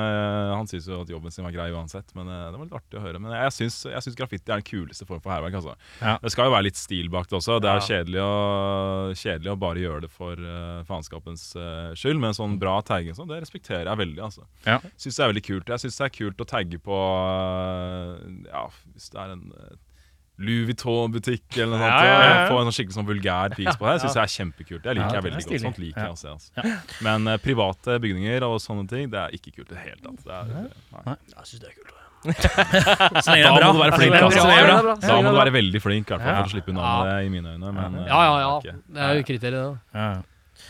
han 0.54 0.70
syns 0.70 0.88
jo 0.90 1.02
at 1.04 1.12
jobben 1.12 1.34
sin 1.34 1.46
var 1.46 1.54
grei 1.56 1.70
uansett. 1.74 2.14
Men 2.18 2.30
eh, 2.32 2.46
det 2.52 2.60
var 2.60 2.68
litt 2.68 2.78
artig 2.80 3.00
å 3.00 3.04
høre. 3.04 3.22
Men 3.24 3.36
jeg 3.36 3.56
syns, 3.58 4.18
graffiti 4.18 4.52
er 4.52 4.62
den 4.62 4.68
kuleste 4.68 5.08
form 5.10 5.22
for 5.24 5.34
hærverk. 5.34 5.58
Altså. 5.60 5.76
Ja. 6.02 6.16
Det 6.24 6.34
skal 6.34 6.50
jo 6.50 6.56
være 6.56 6.68
litt 6.70 6.80
stil 6.80 7.10
bak 7.14 7.30
det 7.30 7.38
også. 7.40 7.60
Det 7.64 7.72
er 7.72 7.86
kjedelig, 7.88 8.22
å, 8.24 8.34
kjedelig 9.20 9.54
å 9.54 9.58
bare 9.64 9.84
gjøre 9.84 10.06
det 10.06 10.12
for 10.14 10.40
uh, 10.40 10.84
faenskapens 10.90 11.46
uh, 11.60 11.94
skyld. 12.00 12.22
Men 12.24 12.38
sånn 12.38 12.60
bra 12.62 12.78
tagging 12.86 13.18
sånn, 13.18 13.30
det 13.32 13.42
respekterer 13.44 13.90
jeg 13.92 14.02
veldig. 14.04 14.22
Altså. 14.30 14.48
Ja. 14.68 14.80
Syns 14.98 15.20
det 15.20 15.26
er 15.26 15.34
veldig 15.34 15.46
kult. 15.50 15.74
Jeg 15.76 15.86
syns 15.86 16.00
det 16.00 16.08
er 16.08 16.16
kult 16.20 16.44
å 16.44 16.50
tagge 16.50 16.82
på 16.84 17.00
uh, 17.00 18.16
Ja, 18.50 18.68
hvis 18.94 19.10
det 19.14 19.20
er 19.22 19.34
en 19.36 19.50
eh, 19.54 19.76
Louis 20.42 20.66
Vuitton-butikk 20.66 21.58
eller 21.62 21.78
noe 21.78 21.84
sånt. 21.84 21.94
Ja, 21.94 22.06
ja, 22.10 22.22
ja. 22.34 22.46
Få 22.50 22.58
en 22.60 22.66
sånn 22.70 22.76
skikkelig 22.80 22.96
sånn 22.98 23.06
vulgær 23.08 23.54
pris 23.54 23.76
på 23.78 23.86
det. 23.86 23.96
Syns 24.02 24.16
jeg 24.18 24.24
er 24.24 24.32
kjempekult. 24.34 24.82
Det 24.84 24.96
liker 24.98 25.06
jeg 25.06 25.14
det 25.14 25.20
er 25.20 25.28
veldig 25.30 25.46
godt. 25.50 25.62
Sånt 25.68 25.82
liker 25.84 26.02
jeg 26.02 26.14
å 26.14 26.20
se. 26.20 26.30
Altså. 26.34 27.04
Men 27.06 27.28
uh, 27.30 27.36
private 27.44 28.00
bygninger 28.02 28.46
og 28.48 28.56
sånne 28.64 28.88
ting, 28.90 29.12
det 29.14 29.20
er 29.22 29.36
ikke 29.38 29.54
kult 29.60 29.70
i 29.70 29.76
det 29.76 29.84
hele 29.84 30.00
tatt. 30.02 30.24
Det 30.26 30.40
er, 30.40 30.72
nei. 31.06 31.16
Jeg 31.36 31.52
syns 31.52 31.62
det 31.62 31.70
er 31.70 31.78
kult. 31.78 32.00
Så 32.24 33.34
lenge 33.36 33.44
det 33.44 33.50
er 33.52 33.60
Da 33.60 33.68
må 33.68 33.74
du 33.76 33.82
være 33.84 33.98
flink, 34.00 34.14
altså. 34.16 34.44
det 34.48 34.60
bra. 34.64 34.76
bra. 34.88 34.96
Da 35.04 35.16
må 35.20 35.32
du 35.36 35.38
være 35.42 35.54
veldig 35.58 35.82
flink 35.84 36.08
i 36.08 36.14
hvert 36.16 36.24
fall, 36.24 36.38
for 36.40 36.48
å 36.48 36.54
slippe 36.54 36.72
unna 36.72 36.92
det, 37.04 37.16
i 37.28 37.32
mine 37.34 37.52
øyne. 37.58 37.74
Men, 37.76 37.98
eh, 38.00 38.08
Ja, 38.08 38.22
ja, 38.24 38.36
ja. 38.40 38.54
det 38.64 38.72
er 38.72 38.74
ikke- 38.74 38.94
Det 38.96 39.02
er 39.04 39.14
jo 39.20 39.26
kriteriet, 39.28 39.64
det. 39.68 40.00
Ja. 40.00 40.08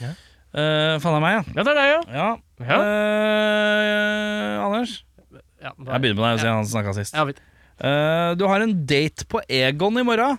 Ja. 0.01 0.11
Eh, 0.53 0.97
faen 1.01 1.21
meg, 1.21 1.33
ja. 1.37 1.43
Ja, 1.55 1.63
det 1.63 1.71
er 1.71 1.77
deg, 1.79 1.87
ja. 1.93 2.01
ja. 2.19 2.27
Ja. 2.67 2.77
Eh, 3.53 4.65
Anders, 4.65 5.03
Ja, 5.63 5.71
jeg 5.77 6.01
begynner 6.03 6.19
med 6.25 6.33
deg 6.33 6.41
siden 6.43 6.57
han 6.57 6.65
snakka 6.67 6.93
sist. 6.97 7.13
Ja, 7.15 7.23
vet. 7.29 7.39
Eh, 7.83 8.31
du 8.39 8.45
har 8.47 8.63
en 8.63 8.75
date 8.87 9.25
på 9.27 9.41
Egon 9.51 9.97
i 9.99 10.05
morgen. 10.07 10.37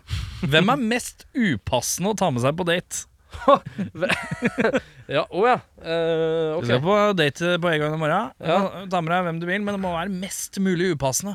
Hvem 0.48 0.70
er 0.72 0.84
mest 0.94 1.26
upassende 1.36 2.14
å 2.14 2.16
ta 2.16 2.30
med 2.32 2.44
seg 2.44 2.56
på 2.56 2.66
date? 2.68 3.04
Ja, 5.04 5.26
å 5.28 5.42
ja. 5.44 5.58
Eh, 5.84 6.54
Du 6.54 6.62
ok. 6.62 6.64
skal 6.64 6.78
på 6.80 6.94
date 7.18 7.56
på 7.60 7.68
Egon 7.74 7.92
i 7.92 8.00
morgen. 8.00 8.30
Ja. 8.40 8.86
Ta 8.88 9.02
med 9.04 9.12
deg 9.12 9.26
hvem 9.26 9.40
du 9.42 9.46
vil, 9.50 9.60
men 9.60 9.76
det 9.76 9.82
må 9.82 9.90
være 9.92 10.08
mest 10.08 10.56
mulig 10.64 10.94
upassende. 10.94 11.34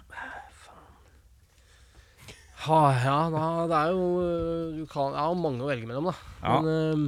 Ha, 2.65 2.79
ja, 3.03 3.17
da, 3.31 3.43
det 3.71 3.77
er 3.77 3.91
jo 3.95 4.07
øh, 4.19 4.73
Du 4.75 4.81
kan 4.91 5.13
Jeg 5.15 5.21
har 5.23 5.37
mange 5.39 5.63
å 5.63 5.69
velge 5.69 5.87
mellom, 5.87 6.09
da. 6.09 6.15
Ja. 6.41 6.57
Men 6.65 7.05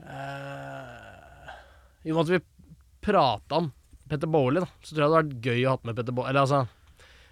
uh, 0.00 0.08
uh, 0.08 1.52
I 2.02 2.10
og 2.10 2.16
med 2.16 2.24
at 2.24 2.32
vi 2.32 2.40
prata 3.04 3.60
om 3.60 3.68
Petter 4.10 4.30
Baarli, 4.32 4.64
da, 4.64 4.70
så 4.82 4.94
tror 4.96 5.04
jeg 5.04 5.04
det 5.04 5.10
hadde 5.12 5.20
vært 5.20 5.46
gøy 5.52 5.60
å 5.68 5.74
ha 5.76 5.78
med 5.86 6.00
Petter 6.00 6.16
Baarli. 6.16 6.32
Eller 6.32 6.42
altså 6.46 6.64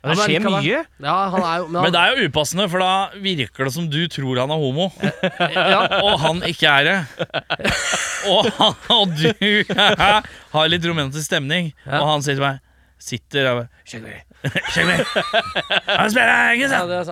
Ja, 0.01 0.09
det 0.09 0.17
men 0.17 0.21
skjer 0.25 0.41
likevel. 0.41 0.63
mye. 0.65 0.79
Ja, 1.05 1.15
han 1.35 1.43
er 1.45 1.57
jo 1.61 1.67
Men, 1.69 1.83
Men 1.85 1.93
det 1.93 2.01
er 2.01 2.15
jo 2.17 2.29
upassende, 2.31 2.65
for 2.73 2.79
da 2.81 2.93
virker 3.21 3.65
det 3.69 3.73
som 3.75 3.89
du 3.93 3.99
tror 4.09 4.39
han 4.41 4.51
er 4.55 4.61
homo, 4.63 4.87
ja, 5.53 5.81
og 6.01 6.15
han 6.23 6.41
ikke 6.49 6.73
er 6.73 6.83
det. 6.89 6.99
Og, 8.31 8.49
han, 8.57 8.75
og 8.97 9.13
du 9.17 9.29
har 10.57 10.73
litt 10.73 10.85
romantisk 10.89 11.27
stemning, 11.29 11.73
Ja. 11.87 12.01
og 12.01 12.09
han 12.15 12.23
sier 12.25 12.37
til 12.41 12.45
meg 12.49 12.61
Sitter 13.01 13.47
og 13.49 13.63
bare 13.63 13.69
Sjekk 13.89 14.03
meg. 14.05 14.19
Sjekk 14.73 14.87
meg. 14.89 14.99
Han 15.89 16.11
spiller 16.13 16.33
engelsk, 16.53 16.75
ja, 16.75 16.81
ja. 16.81 16.85
det 16.85 16.97
er, 16.97 17.05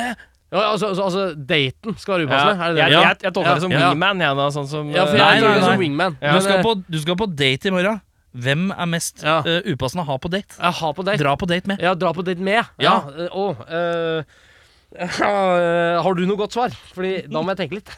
ja. 0.00 0.14
Ja, 0.52 0.60
altså, 0.72 0.86
altså, 0.92 1.02
altså, 1.02 1.22
daten 1.48 1.96
skal 1.98 2.14
være 2.20 2.26
upassende? 2.28 2.54
Det 2.68 2.76
det? 2.76 2.82
jeg, 2.84 2.92
Ja. 2.94 3.00
jeg, 3.08 3.16
jeg 3.26 3.32
tolka 3.34 3.54
det 3.56 3.62
som 3.64 3.72
wingman, 3.74 4.20
jeg, 4.22 4.36
da. 4.38 4.44
Sånn 4.54 4.68
som 4.70 4.90
Ja, 4.94 5.02
eh, 5.04 5.16
Nei, 5.18 5.40
nei, 5.42 5.54
det 5.58 5.64
som 5.66 5.80
wingman. 5.80 6.16
Du, 6.22 6.40
skal 6.44 6.62
på, 6.62 6.74
du 6.86 6.98
skal 7.02 7.16
på 7.18 7.26
date 7.34 7.66
i 7.68 7.72
morgen. 7.74 8.00
Hvem 8.36 8.66
er 8.74 8.88
mest 8.90 9.22
Ja. 9.24 9.38
uh, 9.46 9.60
upassende 9.72 10.04
å 10.04 10.10
ha 10.10 10.16
på 10.20 10.28
date? 10.32 10.58
Ja, 10.60 10.70
ha 10.80 10.90
på 10.92 11.04
date. 11.06 11.20
Dra 11.22 11.36
på 11.40 11.48
date 11.48 11.70
med. 11.70 11.80
Ja, 11.80 11.94
dra 11.96 12.12
på 12.16 12.24
date 12.26 12.42
med. 12.44 12.64
Ja. 12.82 12.98
Ja. 13.08 13.30
Uh, 13.32 13.56
øh, 13.66 14.24
har 16.04 16.14
du 16.16 16.22
noe 16.28 16.38
godt 16.40 16.54
svar? 16.56 16.74
Fordi 16.94 17.26
da 17.28 17.42
må 17.42 17.52
jeg 17.52 17.58
tenke 17.64 17.78
litt. 17.80 17.90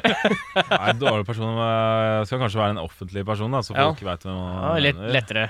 Nei, 0.72 0.94
dårlig 0.98 1.26
person 1.28 1.52
eh, 1.52 2.22
skal 2.26 2.40
kanskje 2.42 2.58
være 2.62 2.74
en 2.74 2.82
offentlig 2.82 3.26
person, 3.28 3.52
da, 3.54 3.60
så 3.66 3.76
Ja. 3.76 3.90
folk 3.90 4.02
vet 4.08 4.24
hvem 4.26 4.38
ja, 4.38 4.54
man 4.64 4.82
lett, 4.82 4.96
mener. 4.98 5.12
lettere. 5.18 5.44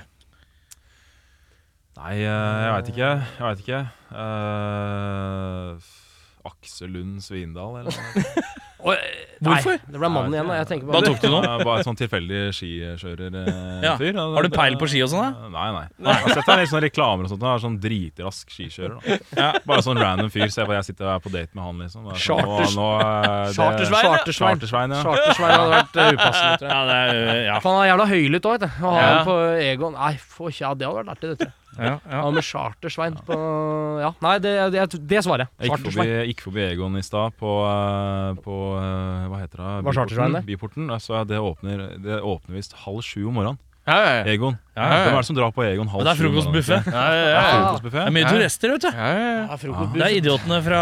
Nei, 2.01 2.13
jeg 2.21 2.71
veit 2.75 2.91
ikke. 2.93 3.09
Jeg 3.37 3.45
veit 3.47 3.63
ikke. 3.65 3.81
Eh, 4.25 5.91
Aksel 6.45 6.89
Lund 6.95 7.21
Svindal, 7.25 7.79
eller 7.81 7.91
noe. 7.91 8.43
Og, 8.81 8.95
Hvorfor? 9.45 9.75
Nei, 9.77 9.91
det 9.93 9.99
ble 10.01 10.07
mannen 10.09 10.33
igjen. 10.33 10.47
da. 10.49 10.55
Jeg 10.57 10.67
tenker 10.71 10.87
Hva 10.89 10.93
bare 10.95 11.09
tok 11.11 11.19
du 11.21 11.27
nå? 11.29 11.39
Bare 11.67 11.83
sånn 11.85 11.97
tilfeldig 11.99 12.39
skikjørerfyr. 12.57 13.35
Ja. 13.85 13.91
Har 14.33 14.47
du 14.47 14.49
peil 14.55 14.77
på 14.81 14.87
ski 14.89 15.03
og 15.05 15.11
sånn, 15.11 15.21
da? 15.37 15.51
Nei, 15.53 15.65
nei. 15.75 15.83
Jeg 16.01 16.23
har 16.23 16.33
sett 16.39 16.49
en 16.49 16.61
litt 16.63 16.71
sånn 16.71 16.81
reklamer 16.87 17.27
og 17.27 17.29
sånt. 17.29 17.45
Han 17.45 17.53
er 17.59 17.61
sånn 17.61 17.75
dritrask 17.83 18.49
skikjører. 18.55 18.97
Da. 19.05 19.19
Ja. 19.37 19.51
Bare 19.69 19.85
sånn 19.85 20.01
random 20.01 20.33
fyr. 20.33 20.47
Se 20.49 20.65
på 20.65 20.73
jeg 20.73 20.87
sitter 20.89 21.11
og 21.11 21.13
er 21.13 21.21
på 21.27 21.33
date 21.35 21.53
med 21.53 21.61
han, 21.67 21.83
liksom. 21.85 22.09
Chartersvein 22.09 22.73
sånn, 22.73 23.53
Charters- 23.53 23.93
nå, 23.93 24.01
nå, 24.01 24.09
eh, 24.09 24.25
det- 24.25 24.39
Chartersveien, 24.41 24.97
ja. 24.97 25.03
Hadde 25.05 25.77
vært 25.77 26.01
øh, 26.01 26.11
upassende, 26.17 26.57
tror 26.57 26.67
jeg. 26.67 26.73
Ja, 26.73 26.81
det 26.89 26.97
er, 26.97 27.41
ja. 27.51 27.59
For 27.61 27.69
han 27.77 27.85
er 27.85 27.91
jævla 27.93 28.09
høylytt 28.15 28.49
òg, 28.49 28.57
vet 28.57 28.65
du. 28.65 28.69
Å 28.81 28.97
ha 28.97 29.05
Ja. 29.05 29.23
på 29.29 29.37
Egon 29.69 29.93
Nei, 30.01 30.13
for, 30.17 30.49
ja, 30.57 30.73
det 30.73 30.89
hadde 30.89 31.03
vært 31.03 31.13
artig, 31.17 31.29
det 31.29 31.37
tror 31.37 31.51
jeg. 31.51 31.57
Ja, 31.77 31.99
ja. 32.03 32.21
Med 32.35 32.43
Chartersvein 32.43 33.15
på 33.25 33.35
Ja, 34.01 34.11
nei, 34.23 34.33
det, 34.43 34.51
det, 34.73 34.83
det 35.07 35.21
svarer 35.23 35.45
jeg. 35.45 35.51
Jeg 35.61 35.71
gikk 35.71 35.85
forbi, 35.87 36.07
gikk 36.31 36.43
forbi 36.43 36.63
Egon 36.67 36.97
i 36.99 37.03
stad, 37.05 37.35
på, 37.39 37.51
eh, 37.69 38.41
på 38.43 38.57
eh, 38.81 39.27
Hva 39.31 39.39
heter 39.39 39.63
det? 39.63 39.71
Byporten. 40.49 40.91
Jeg 40.91 41.05
så 41.05 41.23
det 41.27 41.39
åpner, 41.39 41.85
det 42.03 42.19
åpner 42.19 42.57
visst 42.59 42.75
halv 42.83 43.03
sju 43.05 43.23
om 43.29 43.37
morgenen. 43.39 43.61
Ja, 43.81 43.95
ja, 43.97 44.09
ja. 44.21 44.25
Egon. 44.29 44.57
Ja, 44.77 44.83
ja, 44.85 44.89
ja. 44.93 44.97
Hvem 45.03 45.15
er 45.17 45.23
det 45.23 45.27
som 45.27 45.35
drar 45.35 45.49
på 45.51 45.63
Egon 45.65 45.89
halv 45.89 46.05
det 46.05 46.11
er 46.13 46.17
frokostbuffé. 46.19 46.75
Ja, 46.85 47.05
ja, 47.11 47.21
Det 47.21 47.31
ja, 47.33 47.39
ja. 47.49 47.79
Det 47.81 48.01
er 48.05 48.13
mye 48.13 48.27
turister, 48.29 48.71
vet 48.71 48.83
du. 48.85 48.87
Ja, 48.93 49.07
ja, 49.09 49.23
ja. 49.25 49.57
Ja. 49.57 49.85
Det 49.95 50.03
er 50.05 50.13
idiotene 50.19 50.59
fra, 50.63 50.81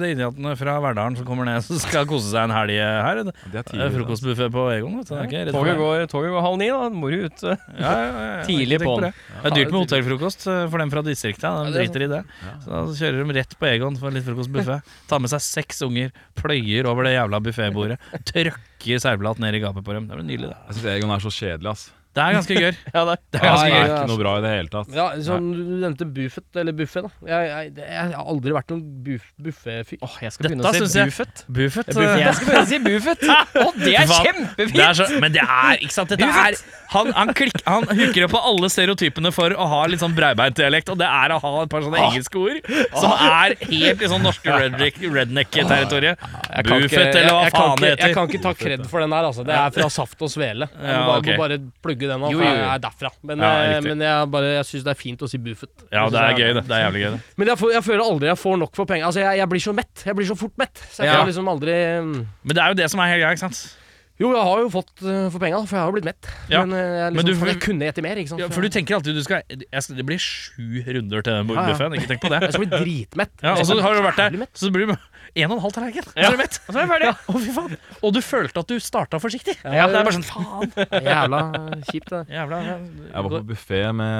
det 0.00 0.08
er 0.08 0.14
idiotene 0.16 0.54
fra 0.58 0.76
Verdalen 0.82 1.18
som 1.20 1.28
kommer 1.28 1.46
ned 1.46 1.60
og 1.60 1.82
skal 1.84 2.08
kose 2.08 2.32
seg 2.32 2.48
en 2.48 2.54
helg 2.56 2.80
her. 2.80 3.20
Det 3.52 3.62
er 3.76 3.92
frokostbuffé 3.94 4.48
på 4.56 4.64
Egon. 4.74 4.96
Vet 5.02 5.12
du. 5.12 5.14
Det 5.14 5.20
er 5.20 5.28
ikke 5.28 5.54
Toget 5.58 5.78
går, 5.82 6.06
toget 6.10 6.34
går 6.34 6.46
halv 6.48 6.58
ni, 6.64 6.70
da. 6.72 6.88
Må 7.02 7.12
du 7.12 7.18
ut. 7.28 7.44
eh. 7.52 7.62
Ja, 7.76 7.92
ja, 7.92 8.08
ja, 8.08 8.26
ja. 8.32 8.42
Tidlig 8.48 8.80
på 8.82 8.88
på'n. 8.90 9.06
Det 9.06 9.12
Det 9.12 9.52
er 9.52 9.56
dyrt 9.60 9.72
med 9.76 9.80
hotellfrokost 9.84 10.48
eh, 10.48 10.64
for 10.72 10.78
dem 10.86 10.96
fra 10.96 11.04
distriktet. 11.12 11.46
De 11.46 11.68
er 11.68 11.78
driter 11.78 12.08
i 12.08 12.10
det. 12.16 12.22
Så 12.64 12.74
da 12.74 12.82
kjører 13.04 13.22
de 13.28 13.38
rett 13.42 13.56
på 13.60 13.70
Egon 13.76 14.00
for 14.00 14.10
litt 14.10 14.24
frokostbuffé. 14.26 14.80
Tar 15.12 15.20
med 15.22 15.30
seg 15.36 15.44
seks 15.52 15.84
unger, 15.86 16.10
pløyer 16.40 16.88
over 16.90 17.04
det 17.06 17.14
jævla 17.20 17.44
buffébordet, 17.44 18.00
trøkker 18.32 18.98
seilblad 19.04 19.38
ned 19.38 19.54
i 19.60 19.62
gapet 19.62 19.84
på 19.84 19.92
dem. 19.94 20.08
Det 20.10 20.16
blir 20.18 20.26
nydelig, 20.32 20.48
det. 20.56 20.62
Jeg 20.72 20.80
syns 20.80 20.94
Egon 20.96 21.12
er 21.14 21.28
så 21.28 21.30
kjedelig, 21.38 21.76
ass. 21.76 21.90
Det 22.12 22.20
er 22.22 22.34
ganske 22.36 22.54
gøy. 22.60 22.72
Ja, 22.94 23.02
det. 23.08 23.14
Det 23.32 23.40
er 23.40 23.44
Ja, 23.46 23.52
ganske 23.52 23.64
Det 23.64 23.72
gøy. 23.72 23.82
er 23.82 23.92
ikke 23.96 24.08
noe 24.12 24.20
bra 24.20 24.32
i 24.36 24.40
det 24.44 24.50
hele 24.52 24.68
tatt. 24.72 24.88
Ja, 24.92 25.06
sånn, 25.24 25.46
Du 25.56 25.62
nevnte 25.80 26.04
Buffett, 26.12 26.48
eller 26.60 26.72
Buffet. 26.76 27.06
da 27.06 27.10
Jeg, 27.30 27.48
jeg, 27.48 27.70
jeg, 27.78 27.86
jeg 27.88 28.12
har 28.18 28.26
aldri 28.32 28.52
vært 28.52 28.68
noen 28.74 28.82
buff, 29.06 29.30
buffefyr. 29.40 29.98
Åh, 30.04 30.16
jeg 30.26 30.32
skal 30.34 30.48
begynne 30.50 30.66
Dette 30.66 30.82
å 30.84 30.90
si 30.92 30.98
jeg- 30.98 31.08
Buffett. 31.08 31.44
Buffett. 31.48 31.86
Jeg 31.88 32.34
skal 32.36 32.46
begynne 32.50 32.66
å 32.66 32.68
si 32.68 32.78
Buffett. 32.84 33.24
Å, 33.62 33.66
det 33.80 33.94
er 33.96 34.12
kjempefint! 34.12 34.76
Det 34.76 34.84
er 34.84 34.94
så, 35.00 35.06
men 35.24 35.32
det 35.32 35.42
er 35.46 35.80
ikke 35.80 35.94
sant 35.96 36.12
Dette 36.12 36.28
er 36.28 36.56
Han, 36.92 37.08
han, 37.16 37.32
han 37.64 37.86
hooker 37.96 38.26
opp 38.26 38.32
på 38.36 38.40
alle 38.52 38.68
stereotypene 38.68 39.30
for 39.32 39.54
å 39.56 39.66
ha 39.72 39.80
litt 39.88 40.02
sånn 40.02 40.12
breibeint-dialekt, 40.16 40.90
og 40.92 40.98
det 41.00 41.08
er 41.08 41.32
å 41.32 41.38
ha 41.40 41.52
et 41.64 41.70
par 41.72 41.80
sånne 41.86 42.02
engelske 42.10 42.36
ord 42.36 42.58
som 43.00 43.14
er 43.16 43.54
helt 43.62 44.02
i 44.04 44.10
sånn 44.12 44.20
norske 44.26 44.52
redneck-territoriet. 45.16 46.18
Buffet 46.20 46.82
Buffett, 46.82 47.16
eller 47.16 47.32
hva 47.32 47.42
jeg- 47.42 47.48
jeg 47.48 47.52
kan 47.52 47.62
faen 47.62 47.80
det 47.80 47.90
heter. 47.92 48.06
Jeg 48.06 48.14
kan 48.14 48.28
ikke 48.28 48.42
ta 48.42 48.52
kred 48.54 48.86
for 48.90 49.00
den 49.00 49.10
der, 49.10 49.24
altså. 49.30 49.44
Det 49.46 49.54
er 49.56 49.70
fra 49.70 49.88
Saft 49.88 50.20
og 50.22 50.28
Svele. 50.30 50.68
Du 50.68 50.84
Ja, 50.86 51.06
bare, 51.06 51.18
ok. 51.18 51.36
bare 51.38 51.58
plugge 51.82 52.01
den 52.10 52.22
av, 52.22 52.32
for 52.32 52.42
jeg 52.42 52.62
er 52.66 52.78
derfra. 52.82 53.10
Men, 53.22 53.38
Ja, 53.38 53.50
eh, 53.62 53.74
riktig. 53.76 53.88
men 53.92 54.00
jeg, 54.06 54.30
bare, 54.30 54.50
jeg 54.58 54.64
syns 54.70 54.84
det 54.84 54.90
er 54.96 55.00
fint 55.02 55.20
å 55.22 55.28
si 55.28 55.38
Buffett. 55.38 55.84
Ja, 55.92 56.08
det 56.08 56.18
er 56.22 56.32
gøy, 56.38 56.54
det. 56.54 56.64
Det 56.68 56.76
er 56.78 56.82
jævlig 56.90 57.02
gøy, 57.04 57.10
det. 57.16 57.20
Men 57.36 57.46
jeg, 57.52 57.58
får, 57.58 57.72
jeg 57.72 57.82
føler 57.90 58.02
aldri 58.06 58.26
jeg 58.32 58.38
får 58.38 58.58
nok 58.58 58.74
for 58.76 58.84
penger. 58.86 59.06
Altså, 59.06 59.20
jeg, 59.20 59.38
jeg 59.42 59.48
blir 59.48 59.60
så 59.60 59.72
mett. 59.74 60.02
Jeg 60.06 60.14
blir 60.16 60.26
så 60.26 60.36
fort 60.38 60.56
mett. 60.58 60.76
Så 60.90 61.04
jeg 61.04 61.12
Ja. 61.12 61.20
får 61.22 61.30
liksom 61.32 61.48
aldri 61.48 61.76
mm, 62.02 62.26
Men 62.44 62.54
det 62.56 62.62
er 62.62 62.68
jo 62.68 62.74
det 62.82 62.90
som 62.90 63.00
er 63.00 63.06
helt 63.14 63.22
greia, 63.22 63.32
ikke 63.36 63.46
sant? 63.48 63.76
Jo, 64.20 64.28
jeg 64.36 64.44
har 64.44 64.58
jo 64.60 64.68
fått 64.70 65.00
eh, 65.02 65.30
for 65.32 65.40
penga, 65.40 65.56
for 65.66 65.74
jeg 65.74 65.82
har 65.82 65.88
jo 65.88 65.94
blitt 65.96 66.04
mett. 66.06 66.26
Ja. 66.52 66.60
Men, 66.64 66.76
eh, 66.78 66.98
jeg, 67.00 67.12
Men 67.16 67.24
liksom, 67.26 67.40
du- 67.42 67.48
jeg 67.50 67.60
kunne 67.64 67.86
gjette 67.88 68.02
mer, 68.04 68.14
ikke 68.20 68.28
sant. 68.28 68.40
Ja, 68.44 68.48
for 68.54 68.60
du 68.62 68.68
tenker 68.68 68.94
alltid 68.94 69.16
du 69.16 69.22
skal, 69.24 69.42
jeg 69.48 69.82
skal 69.82 69.96
Det 69.96 70.04
blir 70.06 70.20
sju 70.20 70.84
runder 70.86 71.22
til 71.24 71.32
den 71.32 71.48
Ja, 71.48 71.54
ja. 71.54 71.72
buffeen, 71.72 71.96
ikke 71.96 72.06
tenk 72.12 72.20
på 72.22 72.28
det. 72.30 72.40
jeg 72.44 72.52
skal 72.52 72.66
bli 72.66 72.70
dritmett. 72.84 73.32
Ja, 73.42 73.54
og 73.56 73.64
så 73.66 73.80
har 73.82 73.94
du 73.96 74.02
vært 74.04 74.20
der, 74.20 74.46
så 74.54 74.70
blir 74.70 74.86
det 74.86 74.98
en 75.34 75.48
og 75.48 75.54
en 75.56 75.62
halv 75.64 75.72
tallerken. 75.72 76.04
Ja. 76.12 76.26
er 76.28 76.34
du 76.34 76.38
mett. 76.42 76.58
Og 76.66 76.74
så 76.74 76.76
er 76.76 76.82
jeg 76.82 76.90
ferdig. 76.92 77.08
Å, 77.32 77.34
fy 77.40 77.50
faen. 77.56 77.76
Og 78.04 78.10
du 78.12 78.20
følte 78.24 78.58
at 78.60 78.68
du 78.68 78.76
starta 78.84 79.16
forsiktig. 79.22 79.54
Ja, 79.64 79.86
det 79.88 79.96
er 79.96 80.04
bare 80.04 80.12
sånn 80.18 80.28
faen. 80.28 80.68
Jævla 81.08 81.40
kjipt, 81.88 82.10
det. 82.12 82.20
Jævla 82.34 82.56
Jeg 82.66 83.16
var 83.16 83.28
på 83.32 83.40
buffé 83.48 83.80
med 83.96 84.12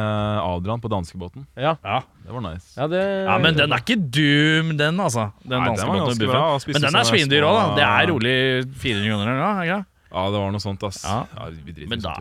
Adrian 0.47 0.81
på 0.81 0.89
danskebåten. 0.93 1.45
Ja. 1.57 1.77
Ja. 1.85 2.01
Det 2.23 2.31
var 2.33 2.41
nice. 2.49 2.73
Ja, 2.79 2.87
det, 2.89 3.03
ja, 3.29 3.37
men 3.43 3.53
den 3.59 3.73
er 3.77 3.81
ikke 3.85 3.99
dum, 4.01 4.73
den, 4.79 5.01
altså. 5.03 5.29
Den 5.43 5.59
Nei, 5.59 5.69
den 5.77 5.89
var 5.91 5.97
ganske 6.07 6.29
bra, 6.33 6.45
Men 6.73 6.81
den 6.89 6.97
er 7.03 7.07
svindyr 7.09 7.43
små- 7.45 7.53
òg, 7.53 7.57
da. 7.61 7.65
Det 7.77 7.85
er 7.89 8.03
rolig 8.13 8.37
400 8.81 9.09
kroner 9.11 9.27
eller 9.33 9.43
noe. 9.43 9.81
Ja, 10.13 10.23
det 10.29 10.37
var 10.43 10.51
noe 10.53 10.61
sånt, 10.61 10.83
ass. 10.85 10.99
Ja. 11.09 11.23
vi 11.65 11.73
driter 11.73 11.89
Men 11.89 11.99
i 11.99 12.03
da- 12.05 12.13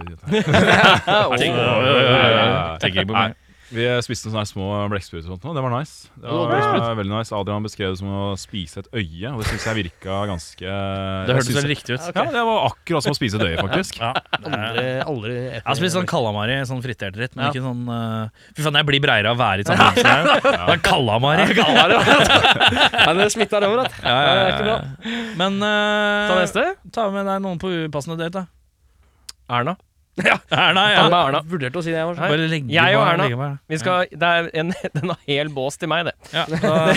Tenker 2.82 3.04
ikke 3.04 3.12
på 3.12 3.18
meg. 3.18 3.36
Vi 3.72 3.86
spiste 4.04 4.28
sånne 4.28 4.44
små 4.50 4.66
blekkspruter 4.92 5.30
og 5.32 5.38
sånt, 5.40 5.46
det 5.56 5.62
var 5.64 5.72
nice. 5.72 6.10
Det 6.20 6.28
var 6.28 6.50
var 6.52 6.96
veldig 7.00 7.14
nice. 7.14 7.32
Adrian 7.36 7.64
beskrev 7.64 7.94
det 7.94 8.00
som 8.02 8.10
å 8.12 8.24
spise 8.40 8.82
et 8.84 8.90
øye, 8.92 9.30
og 9.32 9.40
det 9.40 9.48
syns 9.48 9.68
jeg 9.70 9.78
virka 9.78 10.18
ganske 10.28 10.74
Det 11.30 11.36
hørtes 11.38 11.56
veldig 11.56 11.72
riktig 11.72 11.96
ut. 11.96 12.10
Ja, 12.12 12.26
det 12.36 12.44
var 12.50 12.66
akkurat 12.68 13.06
som 13.06 13.16
å 13.16 13.18
spise 13.18 13.40
et 13.40 13.46
øye, 13.48 13.58
faktisk. 13.62 14.02
Ja. 14.02 14.12
Aldri, 14.42 14.86
aldri 15.06 15.36
Jeg 15.38 15.64
har 15.70 15.80
spist 15.80 15.96
sånn 15.96 16.10
kalamari, 16.12 16.58
sånn 16.68 16.84
fritert 16.84 17.16
dritt, 17.16 17.36
men 17.40 17.48
Ja. 17.48 17.52
ikke 17.54 17.64
sånn 17.64 17.84
uh, 17.88 18.52
Fy 18.58 18.66
faen, 18.68 18.80
jeg 18.82 18.90
blir 18.92 19.04
breiere 19.08 19.32
av 19.32 19.40
å 19.40 19.42
være 19.42 19.64
i 19.64 19.68
samme 19.70 19.88
rom 19.88 20.02
som 20.02 20.10
deg. 20.12 20.50
Sånn 20.72 20.84
kalamari. 20.90 21.46
Nei, 23.08 23.14
det 23.22 23.30
smitter 23.34 23.68
over, 23.70 23.86
at. 23.88 23.96
Ja, 24.04 24.18
ja, 24.18 24.34
Det 24.34 24.42
er 24.42 24.42
ja, 24.42 24.52
ikke 24.52 24.68
bra. 24.68 24.76
ja. 24.76 25.22
Men 25.40 25.62
uh, 25.64 26.28
Ta 26.32 26.42
neste. 26.44 26.66
ta 26.92 27.08
med 27.16 27.26
deg 27.32 27.40
noen 27.48 27.62
på 27.62 27.72
upassende 27.88 28.20
date, 28.20 28.44
da. 28.44 28.48
Erna. 29.52 29.78
Erna, 30.52 30.82
Ta 30.82 30.92
ja. 30.92 31.04
med 31.08 31.18
Erna. 31.18 31.42
Vurderte 31.52 31.80
å 31.80 31.84
si 31.86 31.92
det, 31.94 31.98
jeg 32.00 32.08
var 32.10 32.16
sånn. 32.18 32.32
Bare 32.34 32.48
legge 32.52 32.74
Jeg 32.76 32.98
og 32.98 33.04
Erna. 33.08 33.28
legge. 33.30 33.50
Vi 33.72 33.80
skal, 33.82 34.08
det 34.12 34.30
er 34.38 34.50
en, 34.62 34.74
den 34.98 35.14
har 35.14 35.20
hel 35.30 35.52
bås 35.56 35.78
til 35.82 35.92
meg, 35.92 36.10
det. 36.10 36.16
Ja, 36.34 36.46
da, 36.64 36.96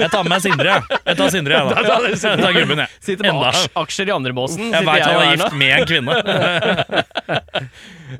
jeg 0.00 0.10
tar 0.12 0.22
med 0.26 0.32
meg 0.34 0.44
Sindre, 0.46 0.68
jeg. 0.76 1.00
Jeg 1.06 1.20
tar 1.20 1.34
Sindre, 1.36 1.52
jeg, 1.58 1.62
da. 1.68 1.72
Jeg 2.08 2.40
tar 2.42 2.56
gubben, 2.58 2.84
jeg. 2.84 2.88
Sitter 3.02 3.28
med 3.28 3.34
Enda. 3.34 3.52
aksjer 3.82 4.12
i 4.12 4.16
andre 4.16 4.32
båsen. 4.36 4.70
Jeg 4.72 4.88
veit 4.88 5.06
han 5.06 5.20
er 5.20 5.36
gift 5.36 5.58
med 5.58 5.70
en 5.76 5.86
kvinne. 5.92 6.12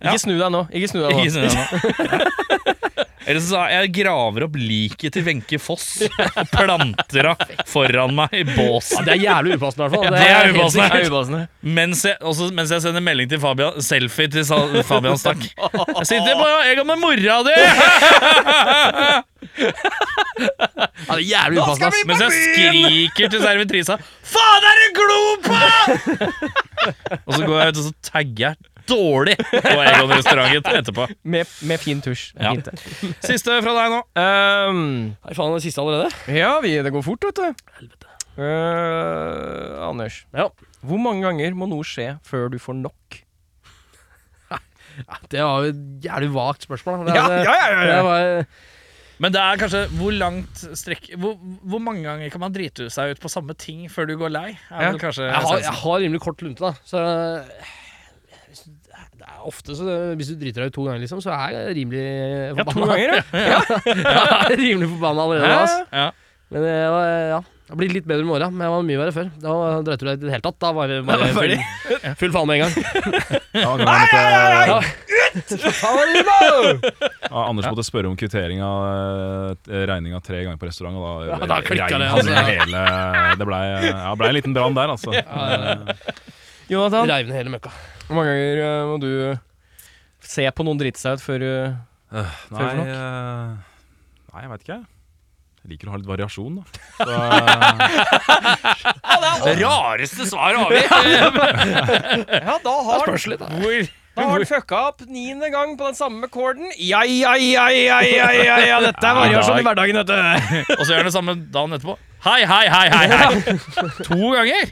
Ikke 0.03 0.21
snu 0.23 0.35
deg 0.39 0.49
nå. 0.55 0.65
Ikke 0.73 0.89
snu 0.93 1.03
deg 1.05 1.11
nå. 1.13 1.19
Ikke 1.23 1.35
sånn 1.37 1.47
ennå. 1.53 2.79
Eller 3.27 3.41
så 3.41 3.49
sa 3.53 3.61
jeg 3.71 3.83
jeg 3.87 3.93
graver 4.03 4.45
opp 4.47 4.57
liket 4.59 5.15
til 5.15 5.25
Wenche 5.27 5.59
Foss 5.63 6.03
og 6.07 6.49
planter 6.53 7.29
henne 7.33 7.65
foran 7.71 8.15
meg 8.17 8.35
i 8.37 8.43
båsen. 8.49 9.05
Det 9.07 9.15
er 9.17 9.21
jævlig 9.25 9.57
upassende, 9.59 9.87
i 9.87 9.93
hvert 9.93 9.95
fall. 9.97 10.17
Det 10.17 10.23
er 10.27 10.39
helt 10.43 10.59
upassende. 10.59 10.89
Det 10.93 11.01
er 11.03 11.11
upassende. 11.13 11.43
Mens 11.79 12.05
jeg, 12.09 12.17
også, 12.21 12.49
mens 12.57 12.75
jeg 12.75 12.85
sender 12.87 13.05
melding 13.05 13.31
til 13.33 13.41
Fabian 13.43 13.79
Selfie 13.85 14.31
til 14.33 14.47
Sa 14.49 14.59
Fabian 14.89 15.19
Stakk. 15.21 15.43
Jeg 15.53 16.09
sitter 16.11 16.35
på 16.41 16.49
egga 16.71 16.87
med 16.89 17.03
mora 17.03 17.39
di! 17.47 17.57
Ja, 19.63 21.15
det 21.15 21.19
er 21.19 21.25
jævlig 21.29 21.63
upassende. 21.63 21.89
ass. 21.93 22.05
Mens 22.09 22.23
jeg 22.25 22.33
skriker 22.39 23.33
til 23.33 23.43
servitrisa 23.43 23.99
Faen, 24.33 24.69
er 24.71 24.83
det 24.83 24.91
glo 24.99 25.23
på?! 25.45 25.57
og 27.27 27.35
så 27.37 27.43
går 27.47 27.59
jeg 27.61 27.75
ut 27.75 27.81
og 27.83 27.85
så 27.87 27.93
tagger 28.09 28.47
jeg 28.49 28.57
dårlig 28.89 29.37
på 29.39 29.73
Egon-restauranten 29.83 30.79
etterpå. 30.81 31.07
Med, 31.25 31.47
med 31.69 31.81
fin 31.83 32.01
tusj. 32.05 32.33
Ja. 32.39 32.53
Fint. 32.55 32.69
Siste 33.25 33.59
fra 33.65 33.75
deg 33.79 33.95
nå. 33.95 34.01
Um, 34.19 34.83
faen, 35.35 35.55
det 35.57 35.63
siste 35.67 35.83
allerede? 35.85 36.11
ja, 36.35 36.55
vi, 36.65 36.75
det 36.83 36.93
går 36.95 37.05
fort, 37.07 37.25
vet 37.31 37.43
du. 37.43 37.99
Eh, 38.43 39.89
Anders, 39.89 40.23
Ja. 40.33 40.49
hvor 40.81 40.99
mange 41.03 41.21
ganger 41.27 41.53
må 41.55 41.67
noe 41.69 41.85
skje 41.85 42.15
før 42.27 42.49
du 42.53 42.59
får 42.63 42.79
nok? 42.81 43.19
Ja, 44.53 45.17
det 45.33 45.41
var 45.41 45.65
jo 45.65 45.71
et 45.73 45.83
jævlig 46.05 46.31
vagt 46.35 46.67
spørsmål. 46.67 47.07
Det, 47.09 47.15
Ja, 47.17 47.27
ja, 47.33 47.43
ja, 47.43 47.53
ja, 47.57 47.83
ja. 47.83 47.93
Det 47.97 48.03
var, 48.05 48.47
Men 49.23 49.33
det 49.33 49.41
er 49.41 49.61
kanskje 49.61 49.81
hvor 49.97 50.13
langt 50.13 50.65
strekk 50.77 51.07
hvor, 51.21 51.37
hvor 51.63 51.81
mange 51.81 52.03
ganger 52.05 52.29
kan 52.35 52.43
man 52.43 52.53
drite 52.53 52.89
seg 52.93 53.15
ut 53.15 53.21
på 53.23 53.31
samme 53.33 53.55
ting 53.57 53.87
før 53.93 54.09
du 54.11 54.17
går 54.21 54.33
lei? 54.35 54.49
Er 54.71 54.83
Ja. 54.83 54.91
vel 54.91 54.99
kanskje 55.01 55.29
jeg, 55.31 55.45
har, 55.47 55.59
jeg 55.63 55.77
har 55.85 55.99
rimelig 56.03 56.21
kort 56.25 56.43
lunte, 56.45 56.61
da. 56.61 56.73
Så 56.85 57.01
hvis 58.51 58.65
du- 58.67 58.73
det 59.17 59.25
er 59.29 59.32
ofte 59.49 59.77
så 59.79 59.85
Hvis 60.19 60.33
du 60.33 60.37
driter 60.41 60.65
deg 60.65 60.73
ut 60.73 60.77
to 60.77 60.85
ganger, 60.89 61.03
liksom, 61.05 61.23
så 61.25 61.33
er 61.37 61.57
jeg 61.57 61.77
rimelig 61.83 62.05
forbanna. 62.57 62.59
Ja, 62.59 62.73
to 62.73 62.81
ganger, 62.91 63.09
ja. 63.17 63.63
Ja, 63.63 64.23
jeg 64.27 64.53
er 64.53 64.61
rimelig 64.63 64.91
forbanna 64.95 65.27
allerede. 65.29 65.51
Ja. 65.51 65.61
Altså. 65.63 65.81
Ja. 65.93 66.11
Men 66.53 66.67
det 66.67 66.73
ja 67.33 67.41
Det 67.41 67.73
har 67.73 67.79
blitt 67.81 67.95
litt 67.97 68.09
bedre 68.09 68.27
med 68.29 68.35
åra, 68.37 68.51
men 68.53 68.67
jeg 68.67 68.73
var 68.75 68.83
mye 68.85 69.01
verre 69.01 69.15
før. 69.17 69.29
Da 69.41 69.53
dreit 69.87 70.03
du 70.03 70.05
deg 70.05 70.19
ut 70.19 70.25
i 70.25 70.27
det 70.27 70.33
hele 70.35 70.45
tatt. 70.45 70.59
Da 70.61 70.73
var 70.77 70.91
det 70.91 70.99
bare 71.09 71.29
full, 71.39 71.55
full 72.21 72.35
faen 72.35 72.51
med 72.51 72.59
en 72.59 72.67
gang. 72.67 72.75
Ja, 73.57 73.71
nei, 73.81 73.87
nei, 73.87 74.03
eh, 74.19 74.83
med? 76.29 76.85
ja, 77.31 77.45
Anders 77.47 77.71
måtte 77.71 77.85
spørre 77.87 78.11
om 78.11 78.17
kvittering 78.21 78.61
av 78.67 79.57
eh, 79.65 79.87
regninga 79.89 80.21
tre 80.25 80.43
ganger 80.45 80.61
på 80.61 80.69
restaurant, 80.69 80.99
og 81.01 81.25
da, 81.25 81.31
Ja, 81.33 81.49
da 81.49 81.61
klikket 81.65 81.97
det, 82.03 82.11
altså. 82.13 82.45
hele 82.51 82.85
Det 83.41 83.49
blei 83.49 83.63
ja, 83.89 84.13
ble 84.21 84.29
en 84.29 84.37
liten 84.37 84.57
brann 84.57 84.77
der, 84.77 84.93
altså. 84.93 85.17
Jonathan, 86.69 87.09
Reiv 87.09 87.29
ned 87.29 87.37
hele 87.41 87.57
møkka. 87.57 87.73
Hvor 88.07 88.17
mange 88.19 88.33
ganger 88.33 88.63
eh, 88.67 88.87
må 88.91 88.97
du 89.03 89.11
se 90.23 90.45
på 90.55 90.65
noen 90.67 90.79
drite 90.81 91.01
seg 91.03 91.19
ut 91.19 91.25
før 91.25 91.39
du 91.43 91.51
Nei, 92.13 92.27
for 92.51 92.75
nok? 92.79 92.87
eh, 92.93 93.47
nei, 94.33 94.43
jeg 94.45 94.51
veit 94.53 94.65
ikke. 94.67 94.81
Jeg 95.63 95.71
liker 95.71 95.87
å 95.89 95.93
ha 95.95 95.99
litt 96.03 96.09
variasjon, 96.11 96.55
da. 96.59 96.65
Så, 96.99 97.13
eh, 99.47 99.59
Rareste 99.63 100.27
svar 100.27 100.57
har 100.59 100.69
vi! 100.73 100.81
Ja, 102.43 102.57
da 102.65 102.73
har 102.89 103.07
du 103.07 103.15
litt, 103.31 103.41
da. 103.43 103.47
Hvor 103.63 103.77
Da 104.13 104.27
har 104.29 104.35
han 104.35 104.45
fucka 104.45 104.81
opp 104.91 105.05
niende 105.09 105.49
gang 105.55 105.71
på 105.81 105.87
den 105.89 105.97
samme 105.97 106.29
korden. 106.29 106.69
Ja, 106.77 107.01
ja, 107.09 107.33
ja, 107.41 107.69
ja, 107.73 108.01
ja, 108.05 108.27
ja, 108.37 108.57
ja, 108.75 108.81
dette 108.85 109.07
er 109.09 109.15
variasjon 109.17 109.63
i 109.63 109.65
hverdagen, 109.65 109.97
vet 110.03 110.11
du. 110.11 110.17
Og 110.77 110.83
så 110.85 110.91
gjør 110.93 111.01
han 111.01 111.09
det 111.09 111.15
samme 111.15 111.35
dagen 111.55 111.79
etterpå. 111.79 111.95
Hei, 112.23 112.45
hei, 112.47 112.69
hei, 112.71 112.89
hei, 112.89 113.07
hei! 113.11 113.59
To 114.07 114.29
ganger! 114.31 114.69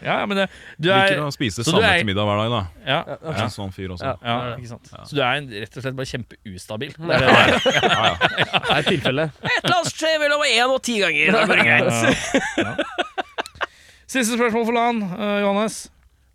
Ja, 0.00 0.26
men 0.30 0.38
det, 0.38 0.44
du 0.78 0.86
er 0.94 1.08
liker 1.10 1.24
å 1.26 1.32
spise 1.34 1.64
samme 1.66 1.82
er- 1.82 1.98
til 2.04 2.06
middag 2.06 2.28
hver 2.28 2.38
dag, 2.38 2.52
da. 2.54 2.60
Ja, 2.86 2.98
okay. 3.16 3.42
en 3.42 3.50
sånn 3.50 3.72
fyr 3.74 3.90
også. 3.96 4.06
Ja. 4.06 4.14
ja, 4.22 4.52
ikke 4.54 4.70
sant. 4.70 4.92
Så 5.10 5.18
du 5.18 5.24
er 5.26 5.40
en, 5.40 5.48
rett 5.50 5.74
og 5.74 5.82
slett 5.82 5.98
bare 5.98 6.10
kjempeustabil. 6.12 6.94
Det 7.10 7.18
er 7.18 7.24
det. 7.26 7.32
Ja, 7.74 7.82
ja. 7.82 8.14
Det 8.22 8.60
er 8.62 8.78
et 8.78 8.90
tilfelle. 8.92 9.26
Et 9.42 9.58
eller 9.64 9.76
annet 9.80 9.90
skjer 9.96 10.18
mellom 10.22 10.46
én 10.46 10.76
og 10.76 10.82
ti 10.86 11.00
ganger. 11.02 11.34
Det 11.34 11.40
er 11.42 11.50
bare 11.50 11.66
greit. 11.66 11.90
Siste 14.10 14.38
spørsmål 14.38 14.64
for 14.70 14.74
LAN, 14.78 15.02
uh, 15.10 15.38
Johannes. 15.42 15.82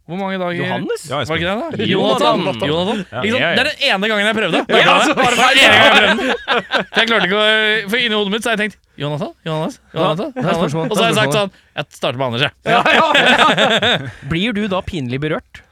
Hvor 0.06 0.20
mange 0.20 0.38
dager 0.38 0.53
Johannes? 0.60 1.03
Ja, 1.10 1.20
Var 1.26 1.39
ikke 1.39 1.49
det, 1.49 1.80
da? 1.82 1.86
Jonathan. 1.89 2.41
Jonathan. 2.45 2.68
Jonathan. 2.70 2.99
Ja. 3.10 3.22
Ja, 3.26 3.38
ja. 3.41 3.47
Det 3.58 3.62
er 3.64 3.70
den 3.72 3.86
ene 3.89 4.10
gangen 4.12 4.28
jeg 4.30 4.38
prøvde. 4.38 4.60
Ja, 4.70 4.91
altså, 4.93 5.16
bare 5.18 5.34
den 5.34 5.62
ene 5.66 5.80
gangen 5.82 5.95
jeg 5.95 6.06
prøvde. 6.20 6.84
Jeg 6.99 7.10
klarte 7.10 7.30
ikke 7.30 7.39
å 7.39 7.47
For 7.89 7.97
inni 8.03 8.20
hodet 8.20 8.34
mitt 8.36 8.45
så 8.45 8.51
har 8.51 8.58
jeg 8.60 8.62
tenkt 8.68 8.78
Jonathan, 9.01 9.32
Johannes, 9.47 9.80
Jonathan, 9.97 10.30
Jonathan. 10.38 10.86
Og 10.86 10.93
så 10.93 11.01
har 11.01 11.10
jeg 11.10 11.18
sagt 11.18 11.38
sånn 11.39 11.49
Jeg 11.58 11.97
starter 11.97 12.22
med 12.22 12.28
Anders, 12.28 12.45
jeg. 12.45 12.53
Ja, 12.70 12.84
ja. 12.95 13.95
Blir 14.32 14.53
du 14.56 14.62
da 14.72 14.84
pinlig 14.86 15.20
berørt? 15.26 15.64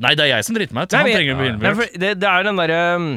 Nei, 0.00 0.12
det 0.16 0.26
er 0.28 0.30
jeg 0.36 0.46
som 0.46 0.56
driter 0.56 0.76
meg 0.76 0.86
ut. 0.88 0.94
Han 1.00 1.08
trenger 1.08 1.34
å 1.34 1.40
bli 1.40 1.50
berørt. 1.60 1.96
det, 2.04 2.12
det 2.20 2.28
er 2.28 2.46
den 2.46 2.60
derre 2.60 2.78
um, 3.00 3.08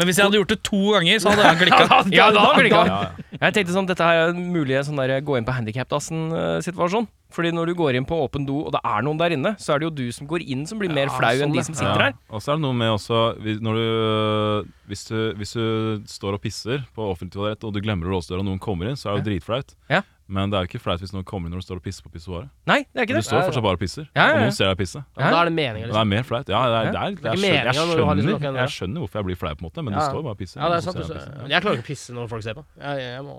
Men 0.00 0.08
hvis 0.08 0.16
jeg 0.18 0.24
hadde 0.26 0.38
gjort 0.40 0.52
det 0.54 0.58
to 0.66 0.80
ganger, 0.96 1.20
så 1.20 1.30
hadde 1.34 1.44
jeg 1.44 1.58
klikka. 1.66 2.00
Ja, 2.16 2.30
da 2.32 2.46
han 2.48 2.56
klikka. 2.58 2.82
Ja, 2.88 2.98
ja. 3.04 3.38
Jeg 3.44 3.54
tenkte 3.58 3.74
sånn, 3.76 3.86
dette 3.88 4.04
her 4.08 4.24
er 4.24 4.32
en 4.34 4.40
mulig 4.54 4.80
sånn 4.88 4.98
der, 5.00 5.12
gå 5.24 5.36
inn 5.38 5.44
på 5.46 5.52
handikapdassen-situasjon. 5.56 7.06
Fordi 7.30 7.52
når 7.54 7.70
du 7.70 7.74
går 7.78 7.94
inn 7.94 8.06
på 8.08 8.16
åpen 8.24 8.42
do, 8.48 8.56
og 8.66 8.72
det 8.74 8.80
er 8.82 9.04
noen 9.06 9.18
der 9.20 9.30
inne, 9.36 9.52
så 9.62 9.76
er 9.76 9.78
det 9.78 9.86
jo 9.86 9.92
du 10.00 10.06
som 10.16 10.26
går 10.26 10.42
inn 10.50 10.64
som 10.66 10.80
blir 10.82 10.90
mer 10.90 11.06
Ja, 11.06 11.14
flau 11.14 11.30
enn 11.36 11.44
sånn 11.44 11.52
de 11.54 11.62
som 11.68 11.76
sitter 11.78 11.94
Ja. 12.00 12.08
her. 12.10 12.16
Og 12.34 12.42
så 12.42 12.50
er 12.52 12.58
det 12.58 12.64
noe 12.64 12.74
med 12.74 12.90
også 12.90 13.20
når 13.62 13.78
du, 13.78 14.70
hvis, 14.90 15.04
du, 15.06 15.18
hvis 15.38 15.52
du 15.54 16.02
står 16.10 16.34
og 16.34 16.42
pisser 16.42 16.82
på 16.96 17.06
offentlig 17.12 17.36
toalett, 17.38 17.62
og 17.62 17.72
du 17.76 17.80
glemmer 17.84 18.10
å 18.10 18.16
låse 18.16 18.32
døra, 18.32 18.42
og 18.42 18.48
noen 18.50 18.58
kommer 18.62 18.90
inn, 18.90 18.98
så 18.98 19.10
er 19.12 19.20
det 19.20 19.22
jo 19.22 19.28
dritflaut. 19.30 19.76
Ja. 19.92 20.02
Men 20.30 20.50
det 20.52 20.56
er 20.58 20.62
jo 20.64 20.68
ikke 20.70 20.80
flaut 20.84 21.00
hvis 21.02 21.10
noen 21.10 21.24
kommer 21.26 21.48
inn 21.50 21.54
når 21.56 21.64
du 21.64 21.66
står 21.66 21.80
og 21.80 21.84
pisser 21.84 22.04
på 22.06 22.10
pissoaret. 22.14 22.46
Nei, 22.70 22.84
det 22.86 23.00
er 23.02 23.06
ikke 23.08 23.16
det. 23.16 23.22
Du 23.24 23.28
står 23.28 23.42
fortsatt 23.48 23.64
bare 23.66 23.78
og 23.78 23.80
pisser, 23.82 24.04
Ja, 24.14 24.26
ja, 24.28 24.34
og 24.36 24.42
noen 24.44 24.54
ser 24.54 24.68
deg 24.70 24.78
pisse. 24.78 25.00
Ja, 25.18 25.30
Da 25.34 25.40
er 25.40 25.50
det 25.50 25.54
meninga, 25.56 25.80
Det 25.80 25.88
liksom. 25.90 26.00
er 26.00 26.10
mer 26.12 26.22
flaut. 26.28 26.52
Ja, 26.54 26.60
det 26.70 26.76
er, 26.78 26.84
det 26.86 27.00
er, 27.00 27.10
Det 27.10 27.26
er 27.26 27.34
jeg, 27.34 27.40
skjønner, 27.40 27.58
jeg, 27.58 28.16
liksom 28.20 28.40
skjønner, 28.40 28.60
jeg 28.60 28.74
skjønner 28.76 29.02
hvorfor 29.04 29.18
jeg 29.20 29.26
blir 29.28 29.38
flau, 29.42 29.52
på 29.54 29.60
en 29.64 29.66
måte, 29.68 29.84
men 29.84 29.92
Ja. 29.92 29.98
du 29.98 30.04
står 30.14 30.22
bare 30.28 30.36
og 30.36 30.38
pisser. 30.38 30.60
Ja, 30.60 30.68
det 30.70 30.76
er 30.78 30.84
sant. 30.86 30.96
jeg 31.00 31.06
ser- 31.10 31.18
pisse. 31.18 31.34
Men 31.42 31.50
jeg 31.50 31.62
klarer 31.66 31.76
ikke 31.80 31.86
å 31.86 31.90
pisse 31.90 32.14
når 32.14 32.28
folk 32.30 32.42
ser 32.46 32.54
på. 32.54 32.64
Jeg, 32.78 32.96
jeg, 33.10 33.22
må, 33.26 33.36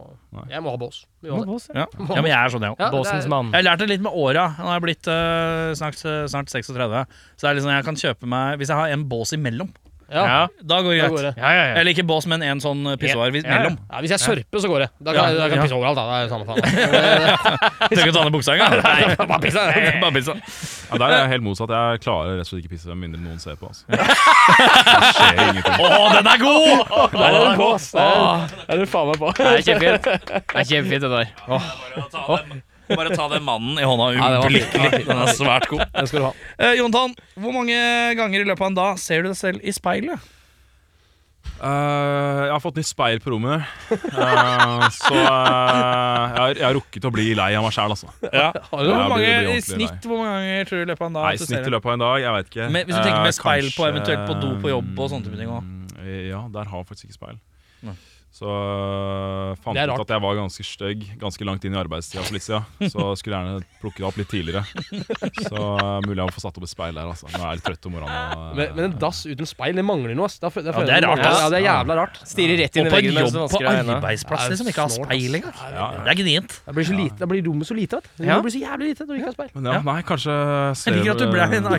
jeg 0.51 0.61
må 0.61 0.69
ha 0.75 0.77
bås. 0.83 1.05
Uansett. 1.23 1.75
Ja. 1.75 1.85
ja, 1.95 2.21
men 2.21 2.31
jeg 2.31 2.39
er 2.41 2.49
sånn, 2.51 2.65
jeg 2.67 2.75
òg. 2.75 2.79
Ja, 2.83 2.89
Båsens 2.91 3.27
mann. 3.31 3.51
Jeg 3.55 3.63
har 3.63 3.67
lært 3.71 3.79
det 3.85 3.89
litt 3.89 4.01
med 4.03 4.11
åra. 4.11 4.45
Nå 4.59 4.67
har 4.67 4.79
jeg 4.79 4.85
blitt 4.89 5.07
uh, 5.07 5.71
snart, 5.79 5.95
snart 6.27 6.49
36. 6.51 7.07
Så 7.39 7.47
det 7.47 7.49
er 7.51 7.55
liksom 7.55 7.71
jeg 7.71 7.85
kan 7.87 7.95
kjøpe 7.95 8.27
meg 8.27 8.59
Hvis 8.59 8.67
jeg 8.73 8.77
har 8.77 8.91
en 8.91 9.05
bås 9.07 9.31
imellom, 9.37 9.71
Ja, 10.12 10.24
Ja. 10.28 10.47
da 10.68 10.82
går 10.84 10.91
det 10.91 11.01
da 11.01 11.07
greit. 11.07 11.22
det. 11.24 11.34
Ja, 11.41 11.49
ja, 11.55 11.64
ja. 11.72 11.76
Eller 11.80 11.91
ikke 11.93 12.03
bås, 12.05 12.26
men 12.28 12.41
en 12.43 12.59
sånn 12.59 12.82
pissoar 12.99 13.32
vis- 13.32 13.45
Ja, 13.45 13.49
ja. 13.51 13.57
mellom. 13.62 13.78
Ja, 13.91 13.99
hvis 14.03 14.12
jeg 14.12 14.20
sørper, 14.20 14.59
så 14.59 14.68
går 14.68 14.80
det. 14.84 14.89
Da 14.99 15.14
kan, 15.16 15.24
Ja, 15.24 15.38
da 15.39 15.47
kan 15.47 15.55
ja. 15.55 15.55
jeg 15.55 15.64
pisse 15.64 15.78
overalt. 15.78 15.95
Da. 15.95 16.03
Det 16.12 16.18
er 16.20 16.30
samme 16.32 16.45
faen. 16.45 16.62
Trenger 17.91 18.03
ikke 18.03 18.12
å 18.12 18.18
ta 18.18 18.24
ned 18.28 18.34
buksa 18.36 18.51
engang. 18.57 18.76
Nei, 18.84 19.16
Bare 19.16 19.39
pisse. 19.39 19.64
bare 20.01 20.12
pisse. 20.18 20.36
Ja, 20.91 20.97
der 21.01 21.05
er 21.07 21.18
jeg 21.22 21.30
helt 21.36 21.43
motsatt. 21.47 21.70
Jeg 21.72 22.01
klarer 22.03 22.36
rett 22.36 22.43
og 22.43 22.49
slett 22.51 22.64
ikke 22.66 22.74
pisse 22.76 22.88
med 22.91 22.99
mindre 23.07 23.22
noen 23.24 23.39
ser 23.39 23.55
på. 23.55 23.72
Altså. 23.72 23.88
Det 23.88 23.99
skjer 25.16 25.41
ingenting. 25.47 25.80
Å, 25.80 26.12
den 26.18 26.28
er 26.28 26.38
god! 26.43 26.91
Der 27.16 27.38
er 27.39 27.55
bås. 27.62 27.88
Der 27.95 28.76
er 28.76 28.84
du 28.84 28.86
faen 28.91 29.07
meg 29.14 29.22
på. 29.22 29.32
Det 29.38 29.47
er 29.47 29.64
kjempefint. 29.70 30.03
Det 30.28 30.59
er 30.59 30.68
kjempefint, 30.74 31.01
det 31.01 31.12
der. 31.16 31.28
Ta 32.12 32.38
den- 32.43 32.62
Bare 32.95 33.15
ta 33.15 33.27
den 33.31 33.43
mannen 33.47 33.79
i 33.79 33.85
hånda 33.87 34.09
Ja, 34.15 34.27
det 34.29 34.41
var 34.41 34.49
fint. 34.49 34.75
øyeblikkelig. 34.75 35.05
Den 35.07 35.23
er 35.23 35.33
svært 35.37 35.67
god. 35.71 35.85
Den 35.95 36.07
skal 36.11 36.19
du 36.19 36.25
ha. 36.27 36.33
Eh, 36.59 36.75
Jontan, 36.79 37.15
hvor 37.39 37.55
mange 37.55 37.79
ganger 38.19 38.39
i 38.43 38.47
løpet 38.47 38.61
av 38.61 38.71
en 38.73 38.79
dag 38.81 38.99
ser 38.99 39.23
du 39.25 39.31
deg 39.31 39.37
selv 39.39 39.59
i 39.63 39.71
speilet? 39.75 40.19
Eh, 41.61 42.39
jeg 42.47 42.51
har 42.55 42.61
fått 42.63 42.77
nytt 42.79 42.89
speil 42.89 43.19
på 43.21 43.31
rommet. 43.35 43.61
Eh, 43.93 44.85
så 44.97 45.13
eh, 45.13 45.21
jeg, 45.21 46.37
har, 46.37 46.55
jeg 46.57 46.65
har 46.65 46.73
rukket 46.77 47.05
å 47.05 47.11
bli 47.13 47.27
lei 47.37 47.51
av 47.57 47.65
meg 47.67 47.75
sjæl, 47.75 47.93
altså. 47.93 48.09
Ja. 48.33 48.47
Har 48.71 48.81
du 48.85 48.89
Hvor? 48.89 49.03
Mange, 49.13 49.19
blir- 49.19 49.27
blir 49.27 49.45
I 49.45 49.51
ordentlig 49.51 49.67
snitt 49.69 50.07
hvor 50.09 50.21
mange 50.23 50.33
ganger 50.39 50.69
tror 50.71 50.81
du 50.81 50.83
i 50.85 50.89
løpet 50.89 51.05
av 51.05 51.11
en 51.11 51.17
dag? 51.19 51.27
Nei, 51.27 51.33
at 51.33 51.41
du 51.41 51.45
snitt 51.45 51.53
ser 51.53 51.61
i 51.61 51.67
det? 51.69 51.73
løpet 51.75 51.91
av 51.91 51.93
en 51.97 52.03
dag, 52.05 52.15
jeg 52.25 52.33
vet 52.37 52.49
ikke. 52.51 52.69
Men 52.77 52.85
hvis 52.89 52.95
du 52.97 53.01
tenker 53.05 53.21
med 53.21 53.31
Eh, 53.33 53.37
speil 53.37 53.69
på, 53.77 53.87
eventuelt 53.91 54.25
på 54.31 54.37
do 54.41 54.49
på 54.65 54.73
jobb 54.73 54.91
og 55.05 55.11
sånne 55.13 55.27
type 55.29 55.37
ting 55.41 55.53
også. 55.53 55.67
mm, 55.69 56.09
Ja, 56.31 56.41
der 56.57 56.65
har 56.71 56.81
jeg 56.81 56.87
faktisk 56.89 57.05
ikke 57.11 57.19
speil. 57.19 57.37
Nei. 57.85 57.95
Så 58.32 58.47
øh, 58.47 59.57
fant 59.59 59.75
Det 59.75 59.82
er 59.84 59.91
ut 59.91 60.01
at 60.05 60.11
jeg 60.15 60.21
var 60.23 60.38
ganske 60.39 60.63
stygg 60.63 61.01
ganske 61.19 61.43
langt 61.45 61.65
inn 61.67 61.73
i 61.75 61.79
arbeidstida 61.82 62.23
for 62.23 62.36
litt 62.38 62.45
siden. 62.45 62.63
Så 62.93 63.07
skulle 63.19 63.36
jeg 63.36 63.43
gjerne 63.43 63.65
plukke 63.82 63.99
det 63.99 64.05
opp 64.07 64.19
litt 64.21 64.29
tidligere. 64.32 64.63
Så 65.49 65.59
øh, 65.59 65.97
mulig 66.05 66.15
jeg 66.21 66.29
må 66.29 66.32
få 66.32 66.43
satt 66.45 66.55
opp 66.61 66.63
et 66.63 66.71
speil 66.71 66.95
der, 66.95 67.09
altså. 67.11 67.27
Nå 67.27 67.41
er 67.41 67.43
jeg 67.49 67.59
litt 67.59 67.65
trøtt 67.67 67.89
om 67.89 67.95
morgenen. 67.97 68.38
og, 68.39 68.55
Men, 68.55 68.71
men 68.77 68.86
en 68.88 68.95
dass 69.03 69.19
uten 69.27 69.49
speil, 69.49 69.75
det 69.75 69.84
mangler 69.84 70.15
noe. 70.15 70.29
ass. 70.32 70.39
Da 70.39 70.47
da 70.47 70.63
Ja, 70.71 70.86
det 70.88 70.95
er 70.95 71.07
rart, 71.09 71.23
ass. 71.27 71.41
Ja, 71.41 71.49
det 71.51 71.59
er 71.59 71.65
jævla 71.67 71.97
rart. 71.99 72.21
Stirrer 72.32 72.61
rett 72.63 72.79
inn 72.79 72.88
Og 72.88 72.95
på 72.95 73.01
en 73.01 73.05
jobb 73.11 73.36
på 73.51 73.59
arbeidsplass 73.73 74.39
Det 74.39 74.47
er 74.47 74.55
liksom 74.55 74.71
ikke 74.71 74.86
har 74.86 74.93
speil 74.95 75.32
engang. 75.41 75.59
Ja, 75.75 75.89
Det 75.99 76.13
er 76.15 76.19
gnient. 76.21 76.51
Det 76.65 76.77
blir, 76.79 76.88
så 76.88 76.95
lite, 77.01 77.19
da 77.19 77.29
blir 77.34 77.43
rommet 77.49 77.67
så 77.67 77.75
lite, 77.77 77.99
vet 77.99 78.23
Det 78.23 78.39
blir 78.47 78.55
så 78.55 78.63
jævlig 78.63 78.86
lite 78.93 79.01
når 79.05 79.11
du 79.11 79.19
ikke 79.19 79.29
har 79.29 79.36
speil. 79.38 79.51
Men 79.59 79.69
ja, 79.73 79.77
nei, 79.91 79.99
kanskje 80.07 80.38
Jeg 80.88 80.97
liker 80.97 81.11
at 81.11 81.19
du 81.19 81.27
ble 81.36 81.43
en, 81.51 81.69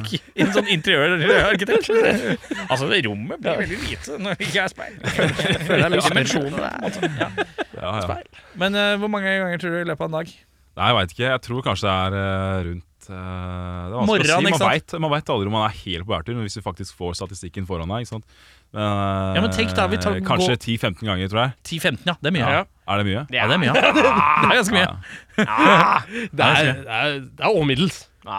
en 0.44 0.54
sånn 0.58 0.68
interiørarkitekt. 0.76 1.90
Altså, 2.72 2.86
rommet 3.08 3.40
blir 3.42 3.58
veldig 3.62 3.78
lite 3.82 4.16
når 4.20 4.36
det 4.36 4.46
ikke 4.48 4.62
er 4.62 4.70
speil. 4.72 4.92
Det 6.46 6.52
mye 6.54 6.62
Dimensjoner 6.62 6.68
der, 6.68 6.78
på 6.78 6.78
en 6.78 6.86
måte. 6.86 7.10
Ja. 7.18 7.28
ja, 7.82 7.92
ja. 8.06 8.48
Men 8.62 8.74
uh, 8.78 8.94
hvor 9.02 9.10
mange 9.12 9.36
ganger 9.42 9.62
tror 9.62 9.76
du 9.76 9.82
i 9.82 9.88
løpet 9.90 10.04
av 10.06 10.10
en 10.10 10.16
dag? 10.20 10.32
Nei, 10.72 10.86
jeg 10.88 10.96
veit 10.96 11.10
ikke. 11.12 11.28
Jeg 11.28 11.40
tror 11.44 11.64
kanskje 11.66 11.84
det 11.84 11.92
er 11.92 12.14
uh, 12.16 12.64
rundt 12.70 13.08
uh, 13.10 13.12
Det 13.12 13.92
er 13.92 13.96
vanskelig 13.98 14.22
å 14.24 14.38
si. 14.40 14.46
Man 14.54 14.62
vet, 14.72 14.94
man 15.04 15.12
vet 15.12 15.32
aldri 15.34 15.50
om 15.50 15.56
man 15.58 15.66
er 15.68 15.74
helt 15.82 16.06
på 16.06 16.12
bærtur 16.14 16.38
hvis 16.40 16.56
vi 16.56 16.62
faktisk 16.64 16.96
får 17.00 17.16
statistikken 17.20 17.66
foran 17.68 17.92
deg. 17.92 18.06
Ikke 18.06 18.12
sant? 18.14 18.24
Men, 18.72 18.86
Ja, 19.36 19.40
men 19.44 19.50
tenk 19.52 19.74
da, 19.76 19.84
vi 19.92 19.98
tar- 20.00 20.16
kanskje 20.24 20.54
10-15 20.56 21.04
ganger, 21.04 21.28
tror 21.28 21.42
jeg. 21.42 21.52
10-15, 21.68 22.06
ja. 22.08 22.14
Det 22.24 22.30
er 22.30 22.36
mye. 22.38 22.46
Ja. 22.46 22.62
Ja, 22.62 22.94
Er 22.94 23.02
det 23.02 23.06
mye? 23.10 23.24
Ja, 23.36 23.44
det 23.50 23.58
er 23.58 23.60
mye. 23.60 23.74
Det 23.76 23.82
er 23.84 24.56
ganske 24.62 24.76
mye. 24.78 24.86
Ja, 24.86 24.94
Det 26.32 26.46
er, 26.46 26.70
det 26.80 26.96
er, 27.02 27.18
er 27.42 27.50
overmiddels. 27.50 27.98
ja, 28.24 28.38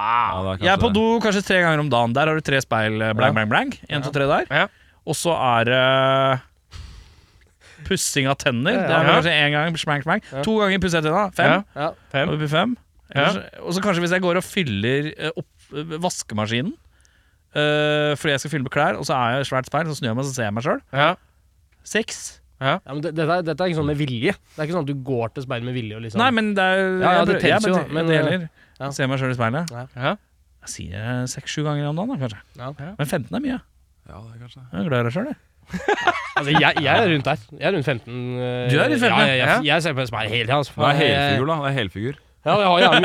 er 0.55 0.63
Jeg 0.63 0.71
er 0.73 0.81
på 0.81 0.89
do 0.95 1.05
kanskje 1.21 1.43
tre 1.45 1.61
ganger 1.61 1.83
om 1.85 1.91
dagen. 1.93 2.15
Der 2.17 2.31
har 2.31 2.39
du 2.39 2.41
tre 2.49 2.63
speil. 2.65 2.97
Blang, 3.13 3.37
blang, 3.37 3.51
blang. 3.51 3.75
En, 3.89 4.01
to, 4.01 4.09
tre 4.15 4.25
der. 4.31 4.49
Ja. 4.49 4.65
Og 5.05 5.17
så 5.19 5.35
er 5.37 5.69
det 5.69 5.83
pussing 7.87 8.29
av 8.31 8.37
tenner. 8.41 8.79
Det 8.83 8.95
er 8.97 9.09
kanskje 9.09 9.33
én 9.35 9.51
gang. 9.55 9.77
Smang, 9.81 10.03
smang. 10.05 10.23
To 10.45 10.57
ganger 10.61 10.81
pusser 10.83 11.01
jeg 11.01 11.07
tenna. 11.09 11.25
Fem. 11.37 11.65
Ja. 11.75 11.89
Fem. 12.13 12.33
I 12.35 12.49
fem. 12.51 12.77
Ja. 13.13 13.27
Og 13.61 13.75
så 13.75 13.83
kanskje 13.83 14.01
hvis 14.05 14.15
jeg 14.15 14.23
går 14.23 14.39
og 14.39 14.45
fyller 14.45 15.11
eh, 15.13 15.33
opp 15.37 15.75
eh, 15.77 15.97
vaskemaskinen 16.01 16.71
uh, 17.53 18.13
fordi 18.17 18.31
jeg 18.33 18.41
skal 18.41 18.53
fylle 18.55 18.65
med 18.65 18.73
klær, 18.73 18.97
og 18.97 19.05
så 19.05 19.13
er 19.17 19.35
jeg 19.35 19.45
i 19.45 19.49
svært 19.51 19.69
speil, 19.69 19.89
så 19.91 19.99
snur 19.99 20.09
jeg 20.09 20.17
meg, 20.17 20.25
så 20.25 20.33
ser 20.33 20.47
jeg 20.47 20.55
meg 20.57 20.65
sjøl. 20.65 20.81
Ja. 20.95 21.11
Seks. 21.85 22.23
Ja, 22.63 22.77
men 22.87 23.01
det, 23.03 23.11
dette, 23.17 23.27
er, 23.35 23.43
dette 23.43 23.65
er 23.65 23.71
ikke 23.71 23.81
sånn 23.81 23.89
med 23.91 23.99
vilje. 23.99 24.33
Det 24.33 24.61
er 24.61 24.67
ikke 24.69 24.77
sånn 24.77 24.85
at 24.87 24.91
du 24.91 24.99
går 25.05 25.33
til 25.35 25.43
speil 25.45 25.65
med 25.67 25.75
vilje. 25.75 25.97
Og 25.97 26.05
liksom. 26.05 26.21
Nei, 26.21 26.29
men 26.33 26.53
det 26.55 26.63
er 26.63 26.79
Ja, 26.79 27.13
ja, 27.19 27.25
det 27.27 27.39
prøver- 27.43 27.73
jo, 27.73 27.81
men 27.91 28.07
det 28.07 28.17
gjelder. 28.19 28.45
ja. 28.79 28.91
Ser 28.95 29.09
meg 29.11 29.19
sjøl 29.19 29.33
i 29.33 29.37
speilet. 29.37 29.73
Ja. 29.73 30.13
Jeg 30.63 30.71
sier 30.71 31.25
seks-sju 31.27 31.65
ganger 31.67 31.89
om 31.89 31.99
dagen, 31.99 32.13
da, 32.15 32.21
kanskje. 32.23 32.39
Ja. 32.61 32.93
Men 32.97 33.09
15 33.09 33.35
er 33.35 33.43
mye. 33.43 33.57
Ja, 34.07 34.21
det 34.21 34.31
er 34.31 34.39
kanskje. 34.45 34.63
Jeg 34.71 34.79
er 34.79 34.87
glad 34.89 35.03
i 35.03 35.09
deg 35.09 35.15
sjøl, 35.17 35.27
jeg. 35.33 35.39
Altså, 36.37 36.51
jeg, 36.59 36.73
jeg 36.81 36.97
er 37.03 37.07
rundt 37.13 37.25
der. 37.25 37.35
Jeg 37.59 37.67
er 37.67 37.73
rundt 37.75 37.85
15. 37.85 38.13
Uh, 38.13 38.41
Du 38.41 38.77
er 38.79 38.83
rundt 38.89 38.99
15, 38.99 39.09
Ja, 39.09 39.25
jeg, 39.25 39.37
jeg, 39.37 39.59
jeg 39.65 39.83
ser 39.83 39.93
på 39.93 40.05
speil 40.09 40.29
hele 40.29 40.45
tida. 40.47 40.57
Altså. 40.57 40.73
Det 40.77 40.85
er 40.89 40.95
helfigur, 41.01 41.45
da. 41.51 41.57
Det 41.61 41.69
er 41.71 41.77
helfigur. 41.79 42.13
Ja, 42.45 42.55
jeg 42.59 42.67
har 42.67 42.79
jævlig 42.83 43.01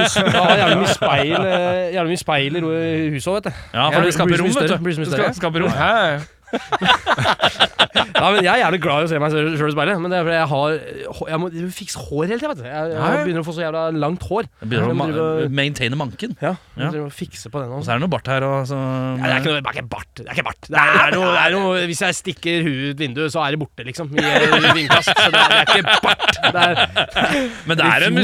mye, 0.81 0.89
speil 0.95 1.33
eh, 1.33 1.95
Jævlig 1.95 2.11
mye 2.11 2.21
speil 2.25 2.57
i 2.57 3.11
huset 3.13 3.29
òg, 3.31 3.37
vet 3.37 3.45
du. 3.45 3.51
Ja, 3.77 3.85
for 3.95 4.01
du 4.03 4.11
skaper 4.17 4.41
rom, 4.43 4.49
vet 4.57 4.73
du. 4.73 4.77
blir 4.83 4.97
så 4.97 5.01
mye 5.05 5.07
Du 5.07 5.11
skal 5.13 5.21
større. 5.21 5.35
skape 5.39 5.63
rom. 5.63 5.71
Ja, 5.77 5.91
ja. 5.95 6.09
Ja, 6.09 6.19
men 8.33 8.43
Jeg 8.45 8.51
er 8.53 8.61
jævlig 8.65 8.81
glad 8.83 9.03
i 9.03 9.07
å 9.07 9.11
se 9.11 9.19
meg 9.23 9.35
sjøl 9.35 9.71
i 9.71 9.75
speilet, 9.75 10.01
men 10.03 10.13
det 10.13 10.19
er 10.19 10.27
fordi 10.27 10.39
jeg 10.39 10.49
har 10.53 11.31
Jeg 11.33 11.41
må 11.43 11.51
fikse 11.75 12.03
hår 12.09 12.31
hele 12.33 12.41
tida. 12.41 12.67
Jeg, 12.69 12.93
jeg 12.95 13.21
begynner 13.27 13.43
å 13.43 13.47
få 13.47 13.55
så 13.57 13.63
jævla 13.65 13.83
langt 13.95 14.25
hår. 14.29 14.49
Jeg 14.63 14.71
begynner 14.73 14.95
å 14.95 14.97
ma- 14.99 15.09
driver- 15.11 15.53
maintaine 15.61 15.99
manken. 15.99 16.35
Ja, 16.43 16.55
jeg 16.79 16.99
ja. 16.99 17.05
Å 17.05 17.13
fikse 17.15 17.51
på 17.53 17.63
den 17.63 17.73
Og 17.77 17.85
så 17.87 17.93
er 17.95 18.01
det 18.01 18.05
noe 18.07 18.13
bart 18.13 18.31
her. 18.33 18.47
Og 18.49 18.67
så, 18.71 18.79
Ja, 18.79 19.23
det 19.23 19.33
er 19.33 19.41
ikke 19.43 19.53
noe, 19.53 19.63
det 19.63 19.73
er 19.73 19.79
ikke 19.79 19.91
bart. 19.95 20.11
Det 20.19 20.27
er 20.27 20.39
ikke 20.39 20.47
bart. 20.49 20.69
Det 20.69 20.85
er 20.85 21.15
noe, 21.17 21.31
det 21.35 21.43
er 21.45 21.57
noe, 21.57 21.85
hvis 21.93 22.03
jeg 22.05 22.19
stikker 22.19 22.67
huet 22.67 22.95
ut 22.95 23.03
vinduet, 23.05 23.33
så 23.35 23.45
er 23.45 23.55
det 23.57 23.61
borte, 23.63 23.87
liksom. 23.89 24.13
I 24.19 24.25
i 24.25 24.75
vindkast. 24.81 25.13
Så 25.13 25.29
det 25.35 25.43
er, 25.43 25.55
det 25.55 25.61
er 25.61 25.67
ikke 25.75 25.99
bart. 26.05 26.41
Det 26.49 26.65
er, 26.65 26.75
men 27.69 27.81
det 27.81 27.89
er 27.89 28.09
en, 28.09 28.19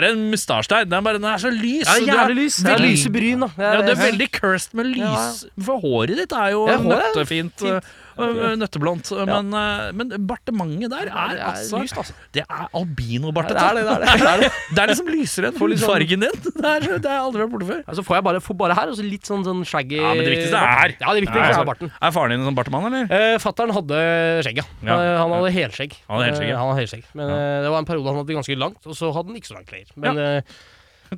er 0.00 0.08
en 0.10 0.24
mustasje 0.32 0.70
der. 0.74 0.88
Den 0.90 0.98
er, 1.00 1.04
bare, 1.06 1.20
den 1.20 1.28
er 1.30 1.42
så 1.42 1.52
lys. 1.54 1.86
ja, 1.86 1.98
du 2.00 2.10
jævlig 2.10 2.36
lys. 2.44 2.60
Det 2.64 2.74
er 2.74 2.84
lyse 2.84 3.12
bryn, 3.14 3.46
da. 3.46 3.50
Det 3.56 3.70
Ja, 3.70 3.80
det 3.86 3.94
er 3.96 4.00
veldig 4.04 4.28
cursed 4.34 4.74
med 4.78 4.90
lys 4.94 5.44
For 5.64 5.80
håret 5.82 6.16
ditt 6.20 6.32
er 6.36 6.50
jo 6.54 6.64
er 6.70 6.78
nøttefint. 6.84 7.49
Fint. 7.58 7.62
øh, 7.66 7.80
øh, 8.20 9.26
Men, 9.26 9.54
øh, 9.54 9.92
men 9.96 10.26
bartementet 10.26 10.90
der 10.90 11.08
er, 11.08 11.28
det 11.30 11.40
er 11.40 11.44
altså 11.50 11.78
lyst, 11.82 11.96
altså. 11.96 12.12
Det 12.34 12.42
er 12.44 12.68
albinobartete. 12.74 13.54
Det 13.54 13.62
er 13.62 13.74
det, 13.74 13.84
det 13.84 14.28
er 14.28 14.36
det. 14.40 14.50
Er 14.80 14.82
er 14.82 14.86
liksom 14.92 15.08
lysere 15.12 15.50
enn 15.50 15.58
Får 15.58 15.68
litt 15.72 15.80
sånn- 15.80 15.92
fargen 15.92 16.20
din. 16.24 16.36
Det 16.60 16.68
er, 16.70 16.80
det 17.00 17.08
har 17.08 17.16
jeg 17.16 17.24
aldri 17.24 17.40
vært 17.42 17.52
borte 17.54 17.68
før. 17.70 17.80
Altså 17.88 18.02
får 18.06 18.16
jeg 18.18 18.24
bare, 18.28 18.40
får 18.44 18.56
bare 18.60 18.74
her, 18.76 18.90
og 18.92 18.96
så 18.98 19.04
litt 19.06 19.26
sånn, 19.28 19.44
sånn 19.46 19.62
shaggy 19.68 19.98
Ja, 20.00 20.12
men 20.14 20.24
det 20.24 20.34
viktigste 20.34 20.60
er-. 20.60 20.96
Ja, 21.00 21.14
det 21.16 21.24
viktigste 21.26 21.60
er 21.60 21.68
barten. 21.68 21.92
Er 22.00 22.14
faren 22.16 22.34
din 22.34 22.40
en 22.44 22.48
sånn 22.50 22.58
bartemann, 22.58 22.86
eller? 22.90 23.06
Eh, 23.10 23.36
Fattern 23.42 23.72
hadde 23.76 24.00
skjegg, 24.44 24.60
ja. 24.60 24.66
Eh, 24.84 25.16
Han 25.20 25.34
hadde 25.36 25.52
helskjegg. 25.56 25.96
Han 26.08 26.18
hadde 26.20 26.28
helskjegg, 26.30 26.50
ja. 26.50 26.56
Eh, 26.56 26.60
han 26.60 26.72
hadde 26.72 26.82
helskjegg. 26.84 27.04
Men 27.18 27.32
eh, 27.34 27.56
det 27.64 27.72
var 27.72 27.78
en 27.84 27.88
periode 27.88 28.12
han 28.12 28.20
hadde 28.22 28.36
ganske 28.40 28.58
langt, 28.60 28.80
og 28.86 28.96
så 28.98 29.12
hadde 29.16 29.32
han 29.32 29.40
ikke 29.40 29.50
så 29.52 29.56
langt 29.58 29.72
lenger. 29.74 29.94
Men, 29.96 30.18
eh, 30.18 30.60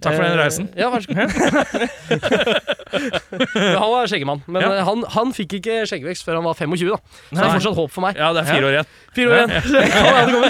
Takk 0.01 0.14
for 0.16 0.24
den 0.24 0.32
eh, 0.32 0.38
reisen. 0.40 0.68
Ja, 0.78 0.88
vær 0.88 1.01
så 1.05 1.09
god. 1.12 1.20
Han 3.82 3.90
var 3.93 4.07
skjeggemann. 4.09 4.40
Men 4.47 4.62
Ja. 4.62 4.68
eh, 4.78 4.84
han, 4.88 5.05
han 5.14 5.32
fikk 5.36 5.53
ikke 5.61 5.74
skjeggvekst 5.88 6.24
før 6.24 6.34
han 6.40 6.45
var 6.47 6.55
25, 6.57 6.88
da. 6.88 6.97
Så 7.28 7.36
det 7.36 7.45
er 7.45 7.53
fortsatt 7.59 7.76
håp 7.76 7.90
for 7.93 8.01
meg. 8.07 8.12
Ja, 8.16 8.32
det 8.32 8.40
er 8.43 8.47
fire 8.49 8.64
år 8.68 8.72
igjen. 8.78 8.88
Fire 9.12 9.28
år 9.28 9.34
igjen. 9.36 9.53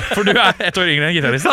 For 0.16 0.22
du 0.26 0.30
er 0.34 0.52
ett 0.68 0.76
år 0.78 0.86
yngre 0.94 1.06
enn 1.10 1.16
gitaristen. 1.18 1.52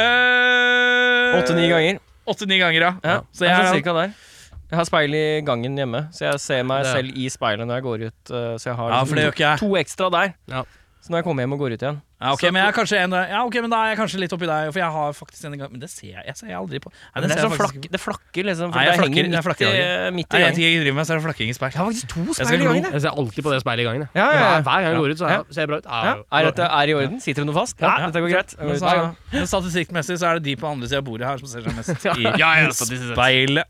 Eh, 0.00 1.36
Åtte-ni 1.40 1.68
ganger. 1.70 1.98
Åtte-ni 2.30 2.58
ganger, 2.60 2.80
ja. 2.88 2.92
Ja, 3.04 3.20
Så 3.32 3.44
jeg, 3.44 3.52
er 3.52 3.56
jeg 3.56 3.66
sånn 3.70 3.76
cirka 3.80 3.92
der. 3.96 4.10
Jeg 4.70 4.78
har 4.78 4.86
speil 4.86 5.14
i 5.18 5.22
gangen 5.42 5.74
hjemme, 5.80 6.00
så 6.14 6.20
jeg 6.28 6.38
ser 6.44 6.62
meg 6.68 6.84
Ja. 6.86 6.92
selv 6.94 7.08
i 7.18 7.24
speilet 7.32 7.66
når 7.66 7.74
jeg 7.80 7.84
går 7.88 7.98
ut. 8.06 8.20
eh, 8.30 8.54
Så 8.56 8.64
jeg 8.70 8.76
har 8.78 8.88
Ja, 8.92 9.00
liksom 9.02 9.18
to, 9.34 9.56
to 9.66 9.70
ekstra 9.80 10.06
der. 10.14 10.28
Ja. 10.48 10.62
Så 11.00 11.08
når 11.08 11.22
jeg 11.22 11.24
kommer 11.24 11.40
hjem 11.40 11.54
og 11.56 11.60
går 11.62 11.72
ut 11.72 11.80
igjen 11.82 11.98
Ja, 12.20 12.30
ok, 12.36 12.42
men 12.52 12.60
jeg 12.60 12.68
er 12.68 12.74
kanskje 12.76 12.98
en, 13.00 13.14
ja, 13.16 13.38
ok, 13.48 13.54
men 13.64 13.70
da 13.72 13.78
er 13.80 13.88
jeg 13.94 13.98
kanskje 14.02 14.18
litt 14.20 14.32
oppi 14.36 14.44
deg, 14.50 14.66
for 14.68 14.78
jeg 14.82 14.90
har 14.92 15.14
faktisk 15.16 15.44
en 15.48 15.54
gang 15.56 15.70
Men 15.72 15.80
det 15.80 15.88
ser 15.88 16.10
jeg, 16.12 16.24
jeg 16.28 16.36
ser 16.36 16.50
jeg 16.50 16.58
aldri 16.58 16.80
på. 16.84 16.90
Nei, 16.92 17.22
Det, 17.22 17.28
det 17.30 17.36
er 17.36 17.40
sånn 17.40 17.54
jeg 17.54 17.60
flakk, 17.62 17.86
det 17.94 18.00
flakker 18.02 18.44
liksom. 18.50 18.68
Nei, 18.74 18.82
jeg 18.84 18.90
det 18.92 18.98
flakker- 19.00 19.30
jeg 19.32 19.44
flakker 19.46 19.70
midt, 19.72 20.18
midt 20.18 20.36
i 20.36 20.42
gangen. 20.44 20.58
Nei, 20.60 20.66
jeg 20.68 20.82
driver 20.84 20.98
med, 21.00 21.06
så 21.08 21.14
er 21.14 21.16
det 21.16 21.24
flakking 21.24 21.48
i 21.48 21.56
speil. 21.56 21.72
Jeg 21.72 21.80
har 21.80 21.88
faktisk 21.88 22.12
to 22.12 22.36
speil 22.36 22.60
i 22.60 22.64
gangen. 22.68 22.84
jeg. 22.84 22.92
Jeg 22.92 23.04
ser 23.06 23.16
alltid 23.24 23.46
på 23.48 23.54
det 23.54 23.60
speilet 23.64 23.80
i 23.80 23.88
gangen. 23.88 24.04
jeg. 24.04 24.10
Ja, 24.20 24.26
ja, 24.28 24.42
ja. 24.44 24.60
Hver, 24.60 24.84
gang 24.84 24.84
jeg 24.90 25.00
går 25.00 25.08
ut, 25.14 25.18
så 25.22 25.26
Ja. 25.30 25.38
er- 25.40 25.54
ser 25.56 25.60
jeg 25.64 25.68
bra 25.72 25.78
ut. 25.80 25.88
Ja. 25.88 26.02
Ja. 26.04 26.14
Er 26.36 26.44
dette 26.50 26.68
er 26.68 26.84
i 26.92 26.94
orden? 27.00 27.20
Sitter 27.24 27.40
det 27.40 27.48
noe 27.48 27.56
fast? 27.56 27.80
Ja, 27.80 27.94
dette 28.04 28.20
går 28.20 28.30
greit. 28.36 28.52
Men 28.60 28.76
så, 28.76 29.14
men 29.32 29.46
statistikkmessig 29.48 30.18
så 30.20 30.28
er 30.28 30.34
det 30.36 30.44
de 30.44 30.56
på 30.60 30.68
andre 30.68 30.84
sida 30.92 31.00
av 31.00 31.08
bordet 31.08 31.24
her 31.26 31.38
som 31.40 31.48
ser 31.48 31.64
seg 31.64 31.72
mest 31.80 31.96
i 32.92 33.00
speilet. 33.16 33.64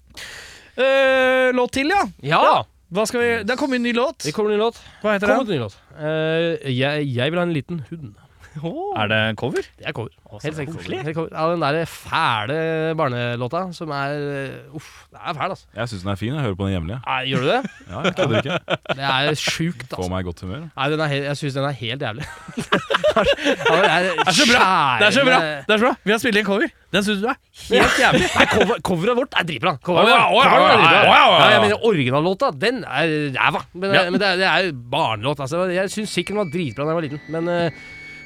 Uh, 0.75 1.51
låt 1.55 1.71
til, 1.79 1.91
ja. 1.95 2.03
Ja! 2.23 2.65
Hva 2.91 3.05
skal 3.07 3.23
vi 3.23 3.29
Det 3.47 3.55
har 3.55 3.61
kommet 3.61 3.79
en 3.79 3.87
ny 3.87 3.93
låt. 3.95 4.25
Det 4.27 4.33
kommer 4.35 4.51
en 4.51 4.59
ny 4.59 4.65
låt. 4.65 4.81
Hva 5.03 5.15
heter 5.15 5.31
det? 5.31 5.37
den? 5.39 5.55
ny 5.55 5.61
låt. 5.63 5.77
Eh, 5.95 6.73
jeg, 6.75 7.07
jeg 7.15 7.31
vil 7.31 7.39
ha 7.39 7.47
en 7.47 7.55
liten 7.55 7.85
hund. 7.91 8.17
Er 9.01 9.07
det 9.11 9.21
cover? 9.39 9.63
Det 9.79 9.87
er 9.87 9.93
cover. 9.95 10.09
Også 10.31 10.47
Helt 10.47 10.57
sikkert. 10.57 10.87
Helt 11.07 11.17
cover. 11.17 11.29
Ja, 11.33 11.45
den 11.53 11.63
der 11.63 11.85
fæle 11.91 12.95
barnelåta 12.99 13.61
som 13.75 13.91
er 13.95 14.15
eh, 14.15 14.75
Uff, 14.77 14.89
den 15.11 15.19
er 15.27 15.35
fæl, 15.39 15.51
altså. 15.55 15.67
Jeg 15.77 15.89
syns 15.93 16.03
den 16.03 16.11
er 16.11 16.19
fin. 16.21 16.35
Jeg 16.35 16.43
hører 16.43 16.55
på 16.59 16.67
den 16.67 16.75
jevnlig. 16.75 16.99
Gjør 17.31 17.45
du 17.45 17.49
det? 17.53 17.61
Ja, 17.91 18.01
jeg 18.07 18.15
kødder 18.17 18.37
ikke. 18.43 18.59
Det 18.99 19.05
er 19.11 19.35
sjukt, 19.39 19.83
altså. 19.87 19.97
Får 20.03 20.11
meg 20.13 20.21
i 20.25 20.29
godt 20.31 20.41
humør. 20.47 20.65
Nei, 20.77 20.91
den 20.93 21.01
er 21.07 21.13
helt, 21.15 21.25
jeg 21.31 21.37
syns 21.41 21.55
den 21.61 21.65
er 21.71 21.77
helt 21.81 22.03
jævlig. 22.07 22.27
det 22.57 23.79
er, 23.87 24.03
Det 24.03 24.27
er 24.27 24.37
så 24.41 24.47
bra! 24.51 24.67
Det 25.01 25.07
er 25.07 25.15
så 25.17 25.25
bra! 25.27 25.39
Det 25.67 25.75
er 25.75 25.79
så 25.79 25.85
bra. 25.87 25.95
Vi 26.05 26.15
har 26.15 26.21
spilt 26.23 26.41
inn 26.41 26.47
cover. 26.47 26.75
Den 26.95 27.07
syns 27.07 27.23
du 27.23 27.29
er 27.31 27.39
helt 27.71 27.99
jævlig. 28.03 28.27
Nei, 28.35 28.47
cover, 28.51 28.81
coveret 28.91 29.17
vårt 29.21 29.39
er 29.41 29.47
dritbra. 29.51 29.77
Jeg 29.87 31.63
mener 31.65 31.87
originallåta, 31.87 32.51
den 32.67 32.83
er 32.85 33.15
ræva. 33.39 33.65
Men, 33.73 33.95
Ja. 33.95 34.05
men 34.11 34.21
det, 34.21 34.27
er, 34.29 34.37
det 34.41 34.47
er 34.51 34.73
barnelåt. 34.91 35.41
Altså. 35.41 35.65
Jeg 35.71 35.91
syns 35.91 36.11
sikkert 36.15 36.35
den 36.37 36.43
var 36.45 36.53
dritbra 36.55 36.85
da 36.85 36.91
jeg 36.95 36.99
var 37.01 37.07
liten, 37.07 37.21
men 37.29 37.49
eh, 37.49 37.71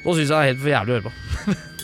nå 0.05 0.13
syns 0.13 0.29
jeg 0.29 0.35
det 0.35 0.41
er 0.41 0.51
helt 0.51 0.61
for 0.61 0.75
jævlig 0.75 0.93
å 0.93 0.99
høre 0.99 1.07
på. 1.09 1.55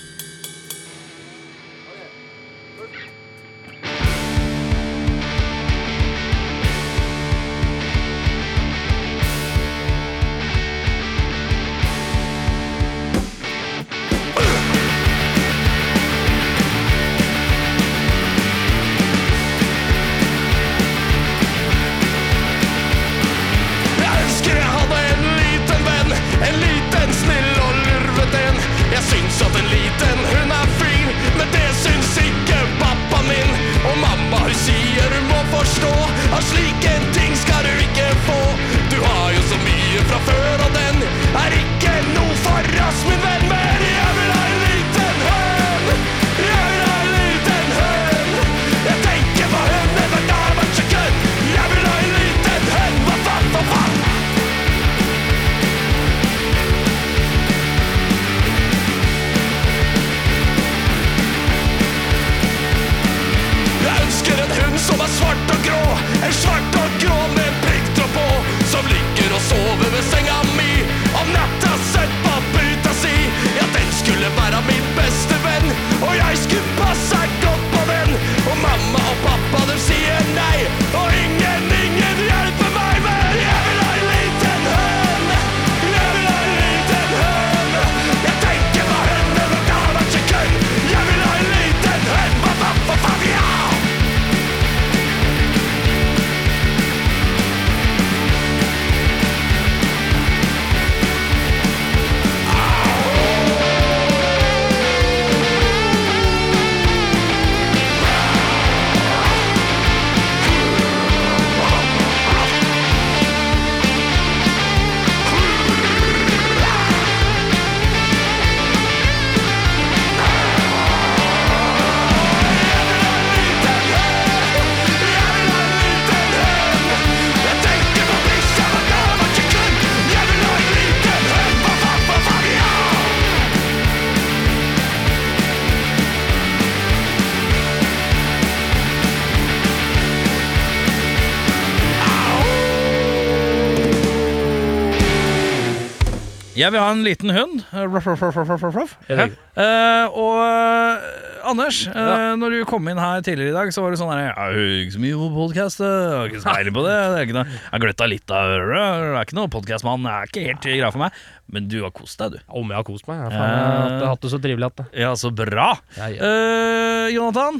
Jeg 146.61 146.73
vil 146.75 146.81
ha 146.83 146.91
en 146.93 147.01
liten 147.05 147.31
hund. 147.33 147.63
Ruff, 147.73 148.05
ruff, 148.07 148.21
ruff, 148.21 148.37
ruff, 148.37 148.49
ruff, 148.61 148.75
ruff. 148.77 148.91
Riktig. 149.09 149.37
Eh, 149.59 150.05
og 150.21 150.37
eh, 150.45 151.07
Anders, 151.51 151.79
eh, 151.89 152.33
når 152.37 152.53
du 152.53 152.57
kom 152.69 152.85
inn 152.91 152.99
her 153.01 153.23
tidligere 153.25 153.49
i 153.49 153.55
dag, 153.55 153.71
så 153.73 153.81
var 153.81 153.91
det 153.95 153.97
sånn 153.99 154.11
her 154.13 154.27
Jeg 154.27 154.35
hører 154.59 154.75
ikke 154.83 154.93
så 154.95 155.01
mye 155.01 155.17
på 155.23 155.29
podkast. 155.39 155.81
Jeg 155.81 156.11
har 156.13 156.29
ikke 156.29 156.43
speiling 156.43 156.75
på 156.77 156.83
det. 156.85 156.93
det 157.01 157.17
er 157.17 157.25
ikke 157.27 157.37
noe, 157.39 157.47
jeg 157.55 157.71
har 157.73 157.83
gløtta 157.85 158.07
litt 158.11 158.35
av 158.37 158.53
øret. 158.59 158.77
Jeg 158.77 159.09
er 159.17 159.25
ikke 159.25 159.39
noe 159.39 159.51
podkastmann. 159.57 160.05
Det 160.05 160.13
er 160.13 160.29
ikke 160.31 160.45
helt 160.51 160.67
greia 160.69 160.91
for 160.93 161.03
meg. 161.07 161.17
Men 161.51 161.67
du 161.73 161.77
har 161.81 161.93
kost 161.97 162.21
deg, 162.21 162.37
du. 162.37 162.45
Om 162.61 162.71
jeg 162.75 162.77
har 162.79 162.87
kost 162.91 163.09
meg. 163.09 163.23
Jeg, 163.25 163.33
faen, 163.33 163.55
jeg 163.57 163.65
har 163.65 163.81
hatt, 163.87 164.05
hatt 164.13 164.23
det 164.27 164.33
så 164.35 164.41
trivelig 164.45 164.69
at 164.69 164.77
det. 164.83 164.87
Ja, 165.01 165.11
så 165.19 165.33
bra. 165.41 165.67
Ja, 165.97 166.11
ja. 166.13 166.29
Eh, 166.29 167.09
Jonathan, 167.17 167.59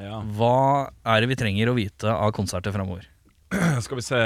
Ja. 0.00 0.22
hva 0.40 0.56
er 1.06 1.20
det 1.22 1.28
vi 1.30 1.38
trenger 1.38 1.70
å 1.70 1.76
vite 1.76 2.10
av 2.10 2.32
konserter 2.34 2.72
framover? 2.74 3.04
Skal 3.84 3.96
vi 3.96 4.04
se 4.04 4.18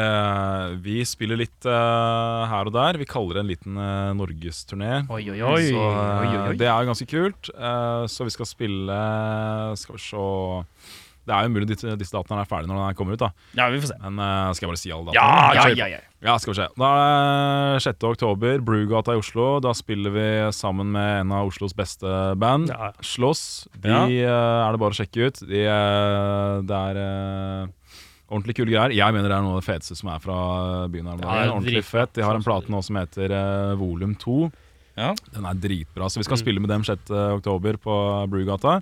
Vi 0.82 0.96
spiller 1.06 1.38
litt 1.38 1.68
uh, 1.68 2.42
her 2.50 2.66
og 2.66 2.74
der. 2.74 2.98
Vi 2.98 3.06
kaller 3.06 3.38
det 3.38 3.44
en 3.44 3.50
liten 3.52 3.78
uh, 3.78 4.10
norgesturné. 4.18 5.04
Oi, 5.14 5.22
oi, 5.30 5.38
oi. 5.46 5.62
Så 5.70 5.78
uh, 5.78 6.50
det 6.58 6.66
er 6.66 6.74
jo 6.74 6.90
ganske 6.90 7.06
kult. 7.10 7.52
Uh, 7.54 8.02
så 8.10 8.26
vi 8.26 8.34
skal 8.34 8.48
spille 8.50 8.96
Skal 9.78 9.94
vi 9.94 10.02
se 10.02 10.24
Det 11.22 11.36
er 11.36 11.46
jo 11.46 11.52
mulig 11.54 11.68
disse, 11.70 11.94
disse 12.00 12.16
dataene 12.16 12.42
er 12.42 12.50
ferdige 12.50 12.72
når 12.72 12.80
den 12.82 12.96
kommer 12.98 13.14
ut, 13.14 13.22
da. 13.22 13.30
Ja, 13.54 13.68
vi 13.70 13.78
får 13.84 13.92
se. 13.92 13.98
Men 14.02 14.56
skal 14.56 14.66
jeg 14.66 14.72
bare 14.72 14.80
si 14.80 14.90
alle 14.90 15.06
datene? 15.06 15.20
dataene? 15.22 15.54
ja, 15.54 15.68
Ja, 15.68 15.86
ja, 15.86 16.00
ja. 16.00 16.08
Ja, 16.22 16.34
skal 16.38 16.52
vi 16.52 16.56
se. 16.58 16.66
Da 16.78 16.88
er 17.02 17.78
det 17.78 17.82
6. 17.82 18.04
oktober, 18.06 18.60
Brugata 18.62 19.14
i 19.14 19.18
Oslo. 19.18 19.46
Da 19.62 19.72
spiller 19.74 20.12
vi 20.14 20.26
sammen 20.54 20.90
med 20.94 21.20
en 21.20 21.32
av 21.34 21.50
Oslos 21.50 21.74
beste 21.78 22.10
band, 22.38 22.70
Ja. 22.70 22.90
Slåss. 23.02 23.68
De 23.74 23.90
er 24.22 24.66
det 24.74 24.82
bare 24.82 24.94
å 24.94 24.98
sjekke 24.98 25.30
ut. 25.30 25.40
De, 25.46 25.62
det 26.66 26.82
er 26.90 27.70
ordentlig 28.32 28.56
kule 28.58 28.72
greier. 28.72 28.94
Jeg 28.96 29.14
mener 29.14 29.28
det 29.30 29.36
er 29.36 29.44
noe 29.44 29.58
av 29.58 29.62
det 29.62 29.68
feteste 29.68 29.96
som 29.98 30.10
er 30.12 30.20
fra 30.24 30.36
byen 30.92 31.10
her. 31.12 31.22
Ja, 31.22 31.52
ordentlig 31.52 31.84
fett. 31.86 32.14
De 32.16 32.24
har 32.24 32.38
en 32.38 32.44
plate 32.46 32.72
nå 32.72 32.80
som 32.84 32.96
heter 32.98 33.32
uh, 33.36 33.74
Volum 33.80 34.14
2. 34.18 34.36
Ja. 34.98 35.12
Den 35.32 35.46
er 35.48 35.56
dritbra. 35.60 36.08
Så 36.12 36.20
vi 36.20 36.24
skal 36.26 36.36
Mm. 36.38 36.42
spille 36.44 36.60
med 36.64 36.72
dem 36.72 36.84
6. 36.84 37.10
oktober 37.38 37.78
på 37.80 37.94
Brugata. 38.32 38.80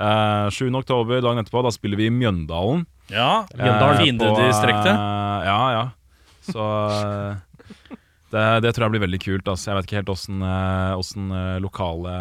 Uh, 0.00 0.48
7. 0.54 0.68
oktober, 0.78 1.20
dagen 1.22 1.42
etterpå, 1.42 1.62
da 1.66 1.70
spiller 1.74 1.98
vi 1.98 2.06
i 2.06 2.14
Mjøndalen. 2.14 2.84
Ja, 3.10 3.46
Mjøndalen. 3.54 3.96
uh, 3.96 4.02
Fiendedistriktet. 4.04 4.92
eh, 4.94 5.48
ja, 5.50 5.60
ja. 5.74 5.84
Så 6.46 6.66
eh, 6.90 7.36
det, 8.32 8.44
det 8.64 8.74
tror 8.76 8.86
jeg 8.86 8.94
blir 8.94 9.02
veldig 9.06 9.20
kult. 9.22 9.48
Altså. 9.50 9.70
Jeg 9.72 9.80
vet 9.80 9.88
ikke 9.88 9.98
helt 10.00 10.12
åssen 10.14 10.42
uh, 11.30 11.56
eh, 11.56 11.58
lokale 11.62 12.14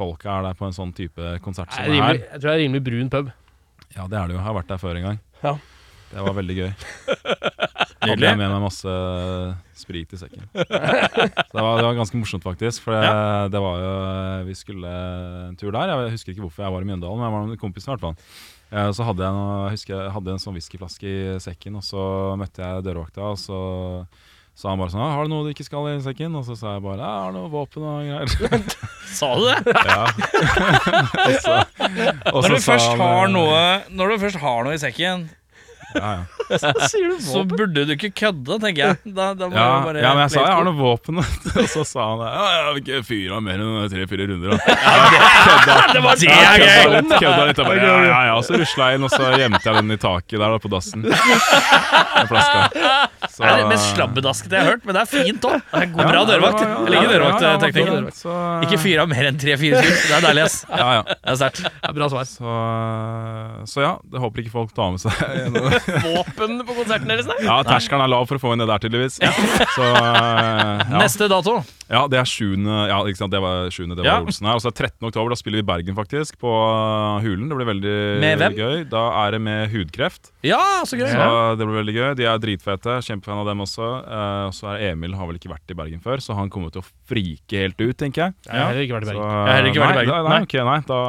folka 0.00 0.38
er 0.38 0.42
der 0.48 0.54
på 0.58 0.64
en 0.66 0.72
sånn 0.76 0.92
type 0.96 1.34
konsert 1.44 1.70
som 1.76 1.84
det 1.84 1.98
her. 2.00 2.18
jeg 2.18 2.40
tror 2.40 2.48
det 2.50 2.54
er 2.56 2.62
rimelig 2.64 2.82
brun 2.86 3.10
pub. 3.12 3.30
Ja, 3.96 4.06
det 4.08 4.16
er 4.18 4.26
det 4.30 4.34
jo. 4.34 4.38
Jeg 4.40 4.46
har 4.46 4.54
vært 4.56 4.70
der 4.70 4.80
før 4.80 4.96
en 4.96 5.06
gang. 5.10 5.18
Ja. 5.44 5.54
Det 6.10 6.24
var 6.26 6.34
veldig 6.36 6.56
gøy. 6.58 6.70
Hadde 8.00 8.24
jeg 8.24 8.38
med 8.40 8.48
meg 8.48 8.62
masse 8.64 8.92
sprit 9.76 10.14
i 10.16 10.18
sekken. 10.20 10.46
Så 10.54 10.64
det 10.64 11.60
var, 11.62 11.74
det 11.76 11.84
var 11.84 11.98
ganske 11.98 12.16
morsomt, 12.20 12.46
faktisk. 12.46 12.86
For 12.86 12.96
det, 12.96 13.10
det 13.52 13.60
var 13.60 13.82
jo 13.84 13.90
Vi 14.48 14.56
skulle 14.56 14.94
en 15.50 15.58
tur 15.60 15.70
der. 15.74 15.92
Jeg 15.92 16.14
husker 16.16 16.32
ikke 16.32 16.46
hvorfor 16.46 16.64
jeg 16.64 16.74
var 16.74 16.86
i 16.86 16.88
Mjøndalen, 16.88 17.20
men 17.20 17.28
jeg 17.28 17.36
var 17.36 17.46
med 17.52 17.60
kompisen 17.60 17.92
i 17.92 17.94
hvert 17.94 18.06
fall. 18.08 18.16
Eh, 18.72 18.90
Så 18.96 19.04
hadde 19.06 19.24
jeg, 19.26 19.36
noe, 19.36 19.60
jeg 19.68 19.76
husker 19.76 19.94
jeg 19.98 20.14
hadde 20.16 20.34
en 20.34 20.42
sånn 20.42 20.56
whiskyflaske 20.56 21.12
i 21.12 21.38
sekken, 21.44 21.76
og 21.80 21.84
så 21.86 22.02
møtte 22.40 22.64
jeg 22.64 22.84
dørvakta, 22.88 23.32
og 23.34 23.38
så 23.40 23.60
sa 24.60 24.72
han 24.72 24.80
bare 24.80 24.92
sånn 24.92 25.00
«Ah, 25.00 25.14
'Har 25.16 25.24
du 25.24 25.30
noe 25.32 25.44
du 25.46 25.50
ikke 25.54 25.64
skal 25.64 25.86
i 25.88 26.00
sekken?' 26.04 26.34
Og 26.36 26.44
så 26.44 26.56
sa 26.58 26.74
jeg 26.74 26.82
bare 26.84 27.00
jeg 27.00 27.20
har 27.24 27.32
noe 27.32 27.48
våpen 27.52 27.84
og 27.86 28.02
greier'. 28.04 28.76
Sa 29.18 29.30
du 29.34 29.46
det? 29.46 29.72
ja. 29.90 30.04
og 31.24 31.36
så, 31.40 31.54
og 32.30 32.42
Når 32.42 32.42
så 32.44 32.50
du, 32.52 32.60
sa 32.60 32.72
først 32.74 32.90
han, 32.90 33.00
har 33.00 33.24
eh, 33.24 33.32
noe, 33.34 33.62
når 33.96 34.12
du 34.12 34.18
først 34.26 34.40
har 34.42 34.66
noe 34.66 34.76
i 34.76 34.82
sekken, 34.82 35.24
Ja, 35.94 36.10
ja. 36.20 36.58
Sier 36.90 37.08
du 37.10 37.16
Så 37.22 37.42
burde 37.46 37.84
du 37.86 37.92
ikke 37.94 38.10
kødde, 38.14 38.58
tenker 38.62 38.82
jeg. 38.82 38.98
Da, 39.14 39.30
da 39.38 39.48
må 39.50 39.56
Ja, 39.56 39.66
bare 39.84 40.02
ja, 40.02 40.12
men 40.14 40.24
jeg 40.24 40.34
sa 40.34 40.44
jeg 40.44 40.56
har 40.58 40.66
noe 40.66 40.78
våpen, 40.78 41.20
og 41.62 41.68
så 41.70 41.84
sa 41.86 42.06
han 42.12 42.24
ja, 42.26 42.74
jeg 42.94 43.06
fyra 43.06 43.40
mer 43.44 43.62
enn 43.62 43.90
tre-fire 43.92 44.28
runder. 44.30 44.54
Da. 44.54 44.58
Kødda. 45.46 45.78
Det 45.94 46.02
var 46.04 46.20
det 46.20 46.30
jeg 46.30 46.66
kødda 46.66 46.96
litt, 46.96 47.14
kødda 47.16 47.46
litt. 47.50 47.62
Bare, 47.62 47.78
ja, 47.80 47.96
ja, 48.06 48.20
ja. 48.30 48.34
Og 48.38 48.46
så 48.46 48.58
rusla 48.60 48.90
jeg 48.92 49.00
inn, 49.00 49.08
og 49.08 49.14
så 49.14 49.32
gjemte 49.34 49.62
jeg 49.66 49.80
den 49.80 49.96
i 49.96 50.00
taket 50.00 50.36
der 50.38 50.46
da, 50.46 50.60
på 50.62 50.72
dassen. 50.72 51.06
Den 51.06 52.30
flaska. 52.30 53.09
Så, 53.28 53.42
Det 53.42 53.48
er 53.50 53.56
det 53.60 53.66
mest 53.68 53.90
slabbedaskete 53.96 54.56
jeg 54.56 54.64
har 54.64 54.70
hørt, 54.74 54.84
men 54.88 54.96
det 54.96 55.00
er 55.02 55.10
fint 55.10 55.44
òg. 55.44 55.64
Bra 55.96 56.22
dørvakt. 56.28 56.60
Jeg 56.62 56.92
liker 56.94 56.96
ja, 56.96 57.02
ja, 57.02 57.10
dørvaktteknikken. 57.12 58.06
ja, 58.08 58.14
så, 58.16 58.36
Ikke 58.64 58.78
fyr 58.80 59.02
av 59.02 59.10
mer 59.12 59.28
enn 59.28 59.38
tre-fire 59.40 59.82
skudd. 59.82 59.98
Det 60.08 60.16
er 60.16 60.24
deilig, 60.28 60.44
ass. 60.48 60.56
Ja, 60.70 60.88
ja. 60.98 61.02
Det 61.10 61.34
er 61.34 61.38
sterkt. 61.40 61.62
Bra 62.00 62.08
svar. 62.12 62.24
Så, 62.30 62.54
så 63.74 63.84
ja, 63.84 63.92
det 64.12 64.22
håper 64.22 64.44
ikke 64.44 64.54
folk 64.54 64.72
tar 64.76 64.94
med 64.94 65.02
seg. 65.02 65.12
Våpen 66.06 66.62
på 66.64 66.76
konserten 66.78 67.10
deres, 67.12 67.28
nei? 67.28 67.38
Ja, 67.44 67.58
terskelen 67.66 68.04
er 68.06 68.12
lav 68.12 68.24
for 68.30 68.40
å 68.40 68.42
få 68.42 68.54
inn 68.56 68.62
det 68.64 68.68
der, 68.70 68.82
tydeligvis. 68.86 69.18
Så 69.74 69.84
ja. 69.90 71.00
Neste 71.00 71.28
dato. 71.30 71.58
ja, 71.90 72.04
det 72.10 72.20
er 72.20 72.28
7. 72.28 72.56
Ja, 72.90 73.00
ikke 73.08 73.20
sant, 73.20 73.32
det 73.34 73.40
var 73.42 73.68
7. 73.72 73.82
det 73.90 74.00
var 74.00 74.08
Ja. 74.10 74.16
Olsen 74.24 74.46
her. 74.48 74.56
Og 74.58 74.62
så 74.64 74.70
er 74.70 74.76
det 74.76 74.90
13. 74.96 75.08
oktober, 75.10 75.34
da 75.34 75.38
spiller 75.38 75.60
vi 75.60 75.64
i 75.66 75.68
Bergen, 75.70 75.96
faktisk, 75.98 76.38
på 76.40 76.50
Hulen. 77.24 77.48
Det 77.50 77.58
blir 77.58 77.68
veldig 77.70 77.94
Med 78.22 78.40
hvem? 78.40 78.56
gøy. 78.58 78.84
Da 78.90 79.04
er 79.26 79.36
det 79.36 79.40
med 79.44 79.70
Hudkreft. 79.74 80.30
Ja, 80.46 80.60
så 80.88 80.96
gøy. 81.00 81.08
Så 81.12 81.28
det 81.60 81.66
blir 81.68 81.80
veldig 81.82 81.96
gøy. 81.96 82.08
De 82.20 82.28
er 82.30 82.40
dritfete. 82.42 83.00
Kjempefan 83.10 83.40
av 83.42 83.48
dem 83.50 83.60
også. 83.66 83.88
Uh, 84.06 84.46
så 84.54 84.70
er 84.72 84.86
Emil 84.92 85.12
har 85.18 85.28
vel 85.28 85.36
ikke 85.40 85.50
vært 85.52 85.74
i 85.74 85.76
Bergen 85.78 86.00
før, 86.04 86.22
så 86.24 86.36
han 86.38 86.48
kommer 86.54 86.70
til 86.74 86.80
å 86.84 86.86
frike 87.10 87.64
helt 87.66 87.78
ut, 87.82 87.96
tenker 88.00 88.28
jeg. 88.28 88.36
Jeg 88.46 88.54
har 88.56 88.70
heller 88.70 88.86
ikke 88.86 88.96
vært 89.00 89.08
i 89.08 89.10
Så, 89.10 89.16
Bergen. 89.18 89.30
Jeg 89.30 89.50
har 89.50 89.56
heller 89.58 89.72
ikke 89.74 89.82
vært 89.84 89.90
i 89.90 89.98
nei, 89.98 90.04
Bergen. 90.04 90.14
Da, 90.14 90.22
nei, 90.30 90.36
Nei. 90.38 90.46
ok, 90.48 90.54
nei, 90.70 90.78
da, 90.88 91.00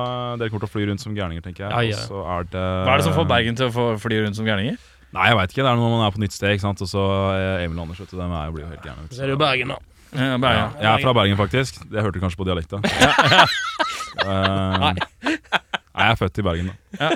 dere 0.42 0.50
kommer 0.54 0.66
til 0.66 0.72
å 0.72 0.76
fly 0.76 0.88
rundt 0.92 1.06
som 1.06 1.16
gærninger, 1.18 1.46
tenker 1.46 1.68
jeg. 1.68 1.72
Ja, 1.72 1.82
ja. 1.94 2.02
Og 2.02 2.10
så 2.12 2.26
er 2.36 2.50
det 2.56 2.66
Hva 2.66 2.96
er 2.98 3.04
det 3.04 3.08
som 3.08 3.16
får 3.22 3.30
Bergen 3.32 3.62
til 3.62 3.70
å 3.72 3.86
fly 4.02 4.20
rundt 4.26 4.40
som 4.42 4.50
gærninger? 4.50 4.82
Nei, 5.12 5.26
jeg 5.28 5.36
veit 5.42 5.52
ikke. 5.52 5.64
Det 5.66 5.72
er 5.74 5.80
når 5.80 5.90
man 5.98 6.06
er 6.08 6.14
på 6.16 6.22
nytt 6.24 6.32
sted, 6.36 6.54
ikke 6.56 6.64
sant. 6.64 6.82
Og 6.86 6.88
så 6.88 7.02
eh, 7.36 7.66
Emil 7.66 7.80
og 7.82 7.84
Anders, 7.88 8.00
vet 8.00 8.14
du, 8.14 8.18
dem 8.20 8.32
er 8.32 8.46
jo 8.48 8.54
blir 8.56 8.64
jo 8.64 8.70
helt 8.72 8.86
gærne. 8.88 9.10
Så 9.12 9.20
er 9.26 9.28
det 9.28 9.36
jo 9.36 9.42
Bergen, 9.42 9.74
da. 9.76 9.80
Ja, 10.12 10.30
Ja, 10.34 10.38
Bergen. 10.44 10.72
jeg 10.84 10.88
er 10.92 11.04
fra 11.04 11.14
Bergen, 11.20 11.38
faktisk. 11.40 11.82
Det 11.92 12.04
hørte 12.06 12.16
du 12.20 12.24
kanskje 12.24 12.40
på 12.40 12.48
dialekta. 12.48 12.80
Nei. 14.20 14.94
Nei, 15.92 16.06
jeg 16.08 16.14
er 16.16 16.20
født 16.22 16.40
i 16.40 16.44
Bergen, 16.46 16.68
da. 16.72 17.08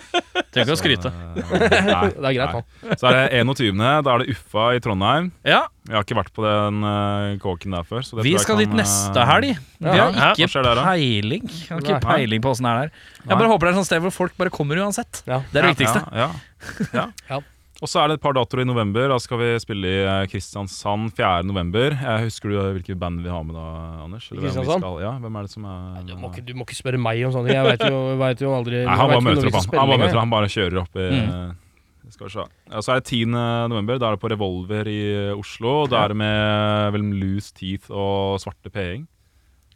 Trenger 0.52 0.66
ikke 0.66 0.74
å 0.76 0.80
skryte. 0.82 1.12
Eh, 1.16 1.78
nei, 1.88 2.10
Det 2.12 2.28
er 2.28 2.34
greit, 2.36 2.56
han. 2.58 2.66
Så 3.00 3.08
er 3.08 3.16
det 3.16 3.40
21. 3.40 3.80
Da 4.04 4.16
er 4.18 4.24
det 4.26 4.34
Uffa 4.36 4.66
i 4.76 4.82
Trondheim. 4.84 5.30
Ja, 5.48 5.62
Jeg 5.88 5.96
har 5.96 6.04
ikke 6.04 6.18
vært 6.20 6.34
på 6.36 6.44
den 6.44 6.82
uh, 6.84 7.38
kåken 7.40 7.78
der 7.78 7.88
før. 7.88 8.04
Så 8.04 8.20
det 8.20 8.26
vi 8.28 8.34
tror 8.34 8.42
jeg 8.42 8.44
skal 8.44 8.60
kan, 8.60 8.66
dit 8.66 8.78
neste 8.82 9.24
eh, 9.24 9.32
helg. 9.32 9.64
Vi 9.80 9.96
Ja. 9.96 10.10
har 10.12 10.36
ikke 10.36 10.64
der, 10.68 10.84
peiling. 10.90 11.48
Vi 11.48 11.72
har 11.72 11.86
ikke 11.86 11.96
Nei. 11.96 12.04
peiling 12.04 12.44
på 12.44 12.52
åssen 12.52 12.68
det 12.68 12.74
er 12.76 12.82
der. 12.84 12.94
Jeg 13.24 13.40
bare 13.40 13.52
håper 13.54 13.64
det 13.64 13.72
er 13.72 13.78
et 13.78 13.80
sånt 13.80 13.92
sted 13.94 14.04
hvor 14.04 14.16
folk 14.20 14.38
bare 14.44 14.52
kommer 14.60 14.84
uansett. 14.84 15.24
Ja. 15.24 15.40
Det 15.54 15.62
er 15.62 15.70
det 15.70 15.76
viktigste. 15.78 16.04
Ja, 16.12 16.28
ja, 16.28 16.88
ja. 17.00 17.08
Ja. 17.32 17.42
Og 17.84 17.90
så 17.92 18.00
er 18.00 18.08
det 18.08 18.16
et 18.16 18.24
par 18.24 18.32
datoer 18.38 18.62
i 18.64 18.68
november. 18.70 19.10
Da 19.12 19.18
skal 19.20 19.40
vi 19.42 19.48
spille 19.60 19.90
i 19.92 19.98
eh, 20.08 20.22
Kristiansand 20.32 21.10
4. 21.18 21.44
november. 21.44 21.92
Jeg 21.92 22.24
husker 22.30 22.54
du 22.54 22.56
hvilket 22.78 23.00
band 23.02 23.20
vi 23.26 23.28
har 23.34 23.44
med 23.44 23.58
da, 23.58 23.66
Anders? 24.06 24.30
Eller 24.32 24.46
hvem 24.46 24.48
vi 24.48 24.54
Kristiansand? 24.56 24.86
Skal, 24.86 25.02
ja, 25.04 25.12
hvem 25.26 25.36
er 25.42 25.42
det 25.50 25.52
som 25.52 25.66
er 25.68 26.06
Du 26.08 26.14
må, 26.22 26.30
ikke, 26.32 26.46
du 26.48 26.54
må 26.56 26.64
ikke 26.64 26.78
spørre 26.80 27.02
meg 27.04 27.20
om 27.28 27.34
sånne 27.36 27.52
ting. 27.52 27.60
Jeg 27.60 27.68
veit 27.74 27.84
jo, 27.92 28.00
vet 28.22 28.44
jo 28.46 28.54
aldri 28.56 28.80
Nei, 28.86 28.96
han 28.96 29.12
vet 29.12 29.18
bare 29.20 29.26
møter 29.28 29.50
opp, 29.52 29.58
han. 29.60 29.68
Han 29.82 29.92
bare, 29.92 30.02
møter, 30.06 30.20
han 30.24 30.34
bare 30.38 30.52
kjører 30.56 30.82
opp 30.86 30.96
i 31.04 31.10
Mm. 31.16 31.36
eh, 31.36 32.12
Skal 32.16 32.28
vi 32.30 32.32
se. 32.38 32.44
Ja, 32.72 32.80
så 32.86 32.94
er 32.96 33.02
det 33.02 33.08
10. 33.12 33.26
november. 33.68 33.98
Da 34.00 34.08
er 34.08 34.16
det 34.16 34.22
på 34.24 34.30
Revolver 34.32 34.88
i 34.88 35.00
Oslo. 35.36 35.72
Da 35.90 36.04
er 36.06 36.14
det 36.14 36.18
med 36.22 36.94
vel 36.96 37.06
Loose 37.20 37.52
Teeth 37.58 37.90
og 37.92 38.38
Svarte 38.44 38.70
Peing. 38.72 39.08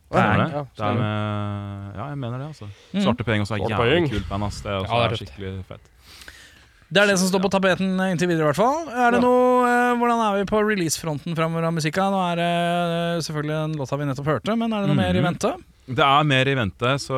Stemmer 0.10 0.40
det? 0.46 0.46
Ja, 0.56 0.62
det 0.78 0.86
er 0.88 0.96
med, 0.98 1.98
ja, 2.00 2.06
jeg 2.14 2.18
mener 2.18 2.38
det, 2.42 2.48
altså. 2.54 2.66
Mm. 2.94 3.02
Svarte 3.04 3.26
Peing 3.28 3.44
også 3.44 3.58
er 3.60 3.66
jævlig 3.70 4.10
kult 4.14 4.30
band. 4.30 4.44
ass. 4.48 4.62
Det 4.64 4.72
er, 4.72 4.78
også 4.80 4.94
Ja, 4.94 5.02
det 5.02 5.10
er 5.10 5.12
er 5.18 5.20
skikkelig 5.20 5.52
fett. 5.68 5.90
Det 6.90 7.02
er 7.04 7.10
det 7.12 7.20
som 7.22 7.30
står 7.30 7.42
på 7.44 7.50
tapeten 7.54 7.92
inntil 8.10 8.32
videre, 8.32 8.48
i 8.48 8.50
hvert 8.50 8.58
fall. 8.58 8.88
Er 8.90 9.12
det 9.14 9.20
Ja. 9.20 9.26
noe, 9.28 9.66
uh, 9.70 9.98
hvordan 10.00 10.22
er 10.26 10.38
vi 10.40 10.46
på 10.50 10.62
releasefronten 10.66 11.36
framover 11.38 11.68
av 11.70 11.74
musikka? 11.76 12.08
Nå 12.10 12.22
er 12.32 12.40
det 12.42 12.48
uh, 12.50 13.22
selvfølgelig 13.22 13.58
den 13.60 13.76
låta 13.78 14.00
vi 14.00 14.08
nettopp 14.10 14.32
hørte, 14.32 14.56
men 14.58 14.74
er 14.74 14.82
det 14.82 14.90
noe 14.90 14.98
mer 14.98 15.20
i 15.20 15.22
vente? 15.22 15.52
Det 15.90 16.06
er 16.06 16.26
mer 16.30 16.46
i 16.46 16.54
vente, 16.54 16.90
så 17.02 17.18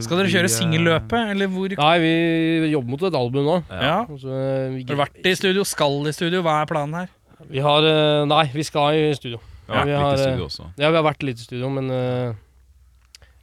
Skal 0.00 0.16
dere 0.22 0.30
kjøre 0.32 0.48
eh, 0.48 0.54
singelløpet, 0.54 1.32
eller 1.34 1.50
hvor 1.52 1.74
Nei, 1.76 1.96
vi 2.00 2.70
jobber 2.72 2.94
mot 2.94 3.02
et 3.04 3.18
album 3.18 3.44
nå. 3.44 3.56
Ja. 3.68 3.98
Så 4.16 4.32
vi, 4.72 4.80
Har 4.80 4.94
du 4.94 5.00
vært 5.02 5.28
i 5.28 5.34
studio? 5.36 5.64
Skal 5.68 6.08
i 6.08 6.14
studio? 6.16 6.40
Hva 6.46 6.62
er 6.62 6.70
planen 6.70 6.94
her? 7.02 7.12
vi 7.52 7.60
har 7.60 7.84
eh, 7.84 8.24
Nei, 8.28 8.46
vi 8.54 8.64
skal 8.64 8.96
i 8.96 9.12
studio. 9.18 9.40
Vi 9.68 9.74
har 9.76 9.84
vi 9.84 9.92
vært 9.92 10.00
har, 10.00 10.16
litt 10.16 10.20
i 10.20 10.24
eh, 10.24 10.32
studio 10.32 10.46
også. 10.48 10.68
Ja, 10.80 10.88
vi 10.88 10.96
har 10.96 11.04
vært 11.04 11.26
litt 11.28 11.42
i 11.42 11.44
studio, 11.44 11.68
men 11.76 11.92
eh, 11.92 12.32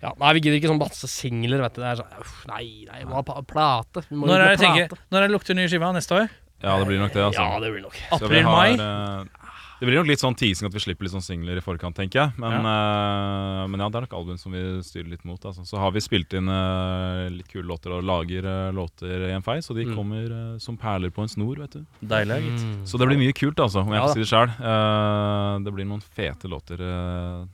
ja, 0.04 0.12
Nei, 0.20 0.34
vi 0.36 0.42
gidder 0.44 0.60
ikke 0.60 0.72
sånn 0.74 0.82
batse 0.84 1.08
singler, 1.10 1.64
vet 1.64 1.78
du. 1.78 1.82
Det 1.82 1.90
er 1.94 2.02
sånn 2.04 2.20
uff, 2.22 2.36
Nei, 2.52 2.66
nei, 2.92 3.00
vi 3.04 3.10
må 3.10 3.16
ha 3.22 3.24
pa- 3.24 3.42
plate. 3.48 4.04
Vi 4.10 4.16
må 4.20 4.28
Når 4.28 4.44
er 4.44 4.52
det, 4.54 4.60
tenker, 4.66 4.98
når 5.10 5.22
er 5.24 5.28
det 5.30 5.36
lukter 5.38 5.56
ny 5.58 5.68
skiva? 5.72 5.94
Neste 5.96 6.20
år? 6.20 6.28
Ja, 6.64 6.78
det 6.80 6.86
blir 6.88 7.00
nok 7.02 7.12
det, 7.16 7.24
altså. 7.32 7.42
Ja, 7.44 7.60
det 7.64 7.72
blir 7.74 7.82
nok. 7.88 7.96
Så 8.12 8.28
vi 8.28 8.40
April-mai? 8.44 8.78
har, 8.78 9.24
eh, 9.24 9.40
Det 9.82 9.88
blir 9.90 9.98
nok 10.00 10.08
litt 10.08 10.22
sånn 10.22 10.36
teasing 10.40 10.68
at 10.70 10.72
vi 10.74 10.80
slipper 10.80 11.04
litt 11.04 11.12
sånn 11.12 11.24
singler 11.26 11.58
i 11.60 11.64
forkant, 11.66 11.94
tenker 11.98 12.22
jeg. 12.22 12.34
Men 12.40 12.54
ja, 12.64 13.68
men 13.68 13.82
ja 13.84 13.90
det 13.92 13.98
er 14.00 14.06
nok 14.06 14.14
album 14.16 14.38
som 14.40 14.54
vi 14.56 14.62
styrer 14.86 15.10
litt 15.12 15.26
mot. 15.28 15.44
Altså. 15.44 15.66
Så 15.68 15.76
har 15.82 15.92
vi 15.92 16.00
spilt 16.00 16.32
inn 16.40 16.48
eh, 16.48 17.28
litt 17.36 17.50
kule 17.52 17.68
låter 17.68 17.92
og 17.92 18.06
lager 18.08 18.46
eh, 18.48 18.72
låter 18.72 19.28
i 19.28 19.34
en 19.36 19.42
fei, 19.44 19.58
så 19.60 19.76
de 19.76 19.84
Mm. 19.84 19.96
kommer 19.98 20.24
eh, 20.56 20.58
som 20.60 20.78
perler 20.78 21.12
på 21.12 21.22
en 21.26 21.28
snor, 21.28 21.58
vet 21.60 21.72
du. 21.72 21.86
Deilig, 22.00 22.40
gitt. 22.46 22.64
Mm. 22.64 22.86
Så 22.88 22.98
det 22.98 23.08
blir 23.10 23.20
mye 23.20 23.34
kult, 23.36 23.60
altså, 23.60 23.82
om 23.84 23.92
jeg 23.92 24.00
Ja 24.00 24.08
får 24.08 24.14
si 24.14 24.24
det 24.24 24.32
sjøl. 24.32 25.64
det 25.66 25.74
blir 25.74 25.86
noen 25.90 26.02
fete 26.16 26.48
låter. 26.48 26.80
eh, 26.80 27.46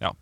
ja, 0.00 0.14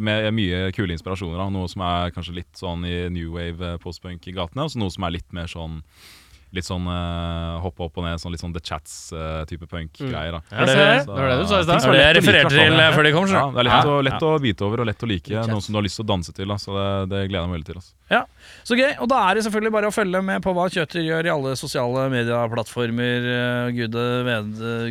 med 0.00 0.28
mye 0.36 0.68
kule 0.76 0.94
inspirasjoner. 0.94 1.40
Da. 1.40 1.48
Noe 1.52 1.70
som 1.70 1.82
er 1.86 2.12
kanskje 2.14 2.36
litt 2.38 2.60
sånn 2.60 2.86
i 2.86 2.96
new 3.12 3.34
wave 3.34 3.74
eh, 3.74 3.80
postpunk 3.82 4.28
i 4.30 4.34
gatene, 4.36 4.66
og 4.66 4.78
noe 4.78 4.94
som 4.94 5.06
er 5.06 5.16
litt 5.16 5.34
mer 5.34 5.50
sånn 5.50 5.80
Litt 6.54 6.66
sånn 6.68 6.84
uh, 6.86 7.58
hoppe 7.64 7.82
opp 7.88 7.96
og 7.98 8.04
ned, 8.06 8.20
sånn 8.22 8.30
litt 8.30 8.40
sånn 8.42 8.52
The 8.54 8.60
Chats-type 8.62 9.66
punk-greier. 9.66 10.36
da 10.36 10.40
Er 10.54 10.68
det 10.68 10.76
det, 10.78 10.84
det 11.04 11.14
var 11.16 11.28
det 11.32 11.38
du 11.40 11.46
sa 11.50 11.58
i 11.58 11.64
stad. 11.66 11.86
det, 11.90 12.02
jeg 12.04 12.16
refererte 12.20 12.54
til 12.54 12.78
eh, 12.78 12.90
før 12.94 13.02
de 13.08 13.12
kom? 13.16 13.26
Ja, 13.34 13.42
det 13.50 13.58
er 13.64 13.66
lett, 13.68 13.74
Ja. 13.74 13.90
å, 13.90 14.02
lett 14.06 14.22
å 14.22 14.30
bite 14.44 14.64
over 14.68 14.84
og 14.84 14.86
lett 14.86 15.02
å 15.02 15.08
like. 15.10 15.42
Noe 15.50 15.60
som 15.64 15.74
du 15.74 15.78
har 15.80 15.86
lyst 15.88 15.98
til 15.98 16.06
å 16.06 16.10
danse 16.12 16.32
til. 16.36 16.46
Da. 16.46 16.56
Så 16.62 16.76
det, 16.78 16.86
det 17.10 17.22
gleder 17.28 17.42
jeg 17.42 17.50
meg 17.50 17.56
veldig 17.58 17.68
til. 17.72 17.80
Altså. 17.82 17.92
Så 18.64 18.76
gøy. 18.78 18.92
Og 19.02 19.08
da 19.10 19.18
er 19.30 19.34
det 19.34 19.44
selvfølgelig 19.48 19.72
bare 19.74 19.90
å 19.90 19.94
følge 19.96 20.20
med 20.22 20.42
på 20.44 20.52
hva 20.54 20.68
Kjøter 20.70 21.02
gjør 21.02 21.26
i 21.26 21.32
alle 21.34 21.56
sosiale 21.58 22.06
medieplattformer. 22.12 23.28
eh, 23.34 23.72
Gud, 23.74 23.98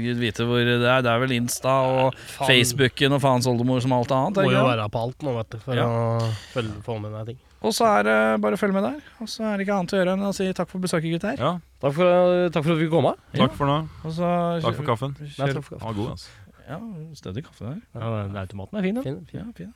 Gud 0.04 0.22
vite 0.22 0.44
hvor 0.50 0.60
det 0.68 0.78
er. 0.84 1.02
Det 1.06 1.12
er 1.14 1.24
vel 1.24 1.36
Insta 1.38 1.78
og 1.88 2.20
Facebooken 2.44 3.16
og 3.16 3.24
faens 3.24 3.48
oldemor 3.50 3.82
som 3.84 3.96
alt 3.96 4.12
annet. 4.12 4.44
Må 4.44 4.52
jo 4.52 4.68
være 4.68 4.90
på 4.92 5.08
alt 5.08 5.24
nå, 5.26 5.38
vet 5.40 5.56
du, 5.56 5.58
for 5.64 5.76
Ja. 5.80 5.88
å 5.88 6.30
følge, 6.54 6.76
få 6.84 7.00
med 7.00 7.16
deg 7.16 7.34
ting. 7.34 7.42
Og 7.64 7.72
så 7.72 7.86
er 7.88 8.04
det 8.08 8.16
bare 8.44 8.58
å 8.58 8.60
følge 8.60 8.76
med 8.76 8.84
der. 8.84 8.98
Og 9.24 9.30
så 9.32 9.46
er 9.48 9.58
det 9.58 9.66
ikke 9.68 9.78
annet 9.80 9.94
å 9.96 10.00
gjøre 10.02 10.14
enn 10.18 10.26
å 10.28 10.32
si 10.36 10.48
takk 10.58 10.70
for 10.72 10.84
besøket, 10.84 11.14
gutter. 11.16 11.40
Ja, 11.40 11.54
Takk 11.84 11.94
for, 11.96 12.50
takk 12.56 12.64
for 12.66 12.74
at 12.74 12.80
vi 12.80 12.86
fikk 12.86 12.92
komme. 12.94 13.14
takk 13.36 13.56
for 13.60 13.68
nå. 13.72 13.78
Og 14.04 14.12
så 14.18 14.32
Takk 14.64 14.76
for 14.82 14.90
kaffen. 14.92 15.16
Nei, 15.20 15.48
takk 15.54 15.64
for 15.64 15.78
kaffen. 15.78 15.88
Ah, 15.88 15.94
god, 15.96 16.10
altså. 16.18 16.30
Ja, 16.64 16.78
stødig 17.20 17.44
kaffe 17.48 17.66
der. 17.70 17.80
Ja, 17.96 18.12
den 18.28 18.38
automaten 18.40 18.78
er 18.80 18.86
fin, 18.88 18.96
den. 19.00 19.04
Fin, 19.04 19.18
fin. 19.32 19.40
Ja, 19.42 19.52
fin. 19.58 19.74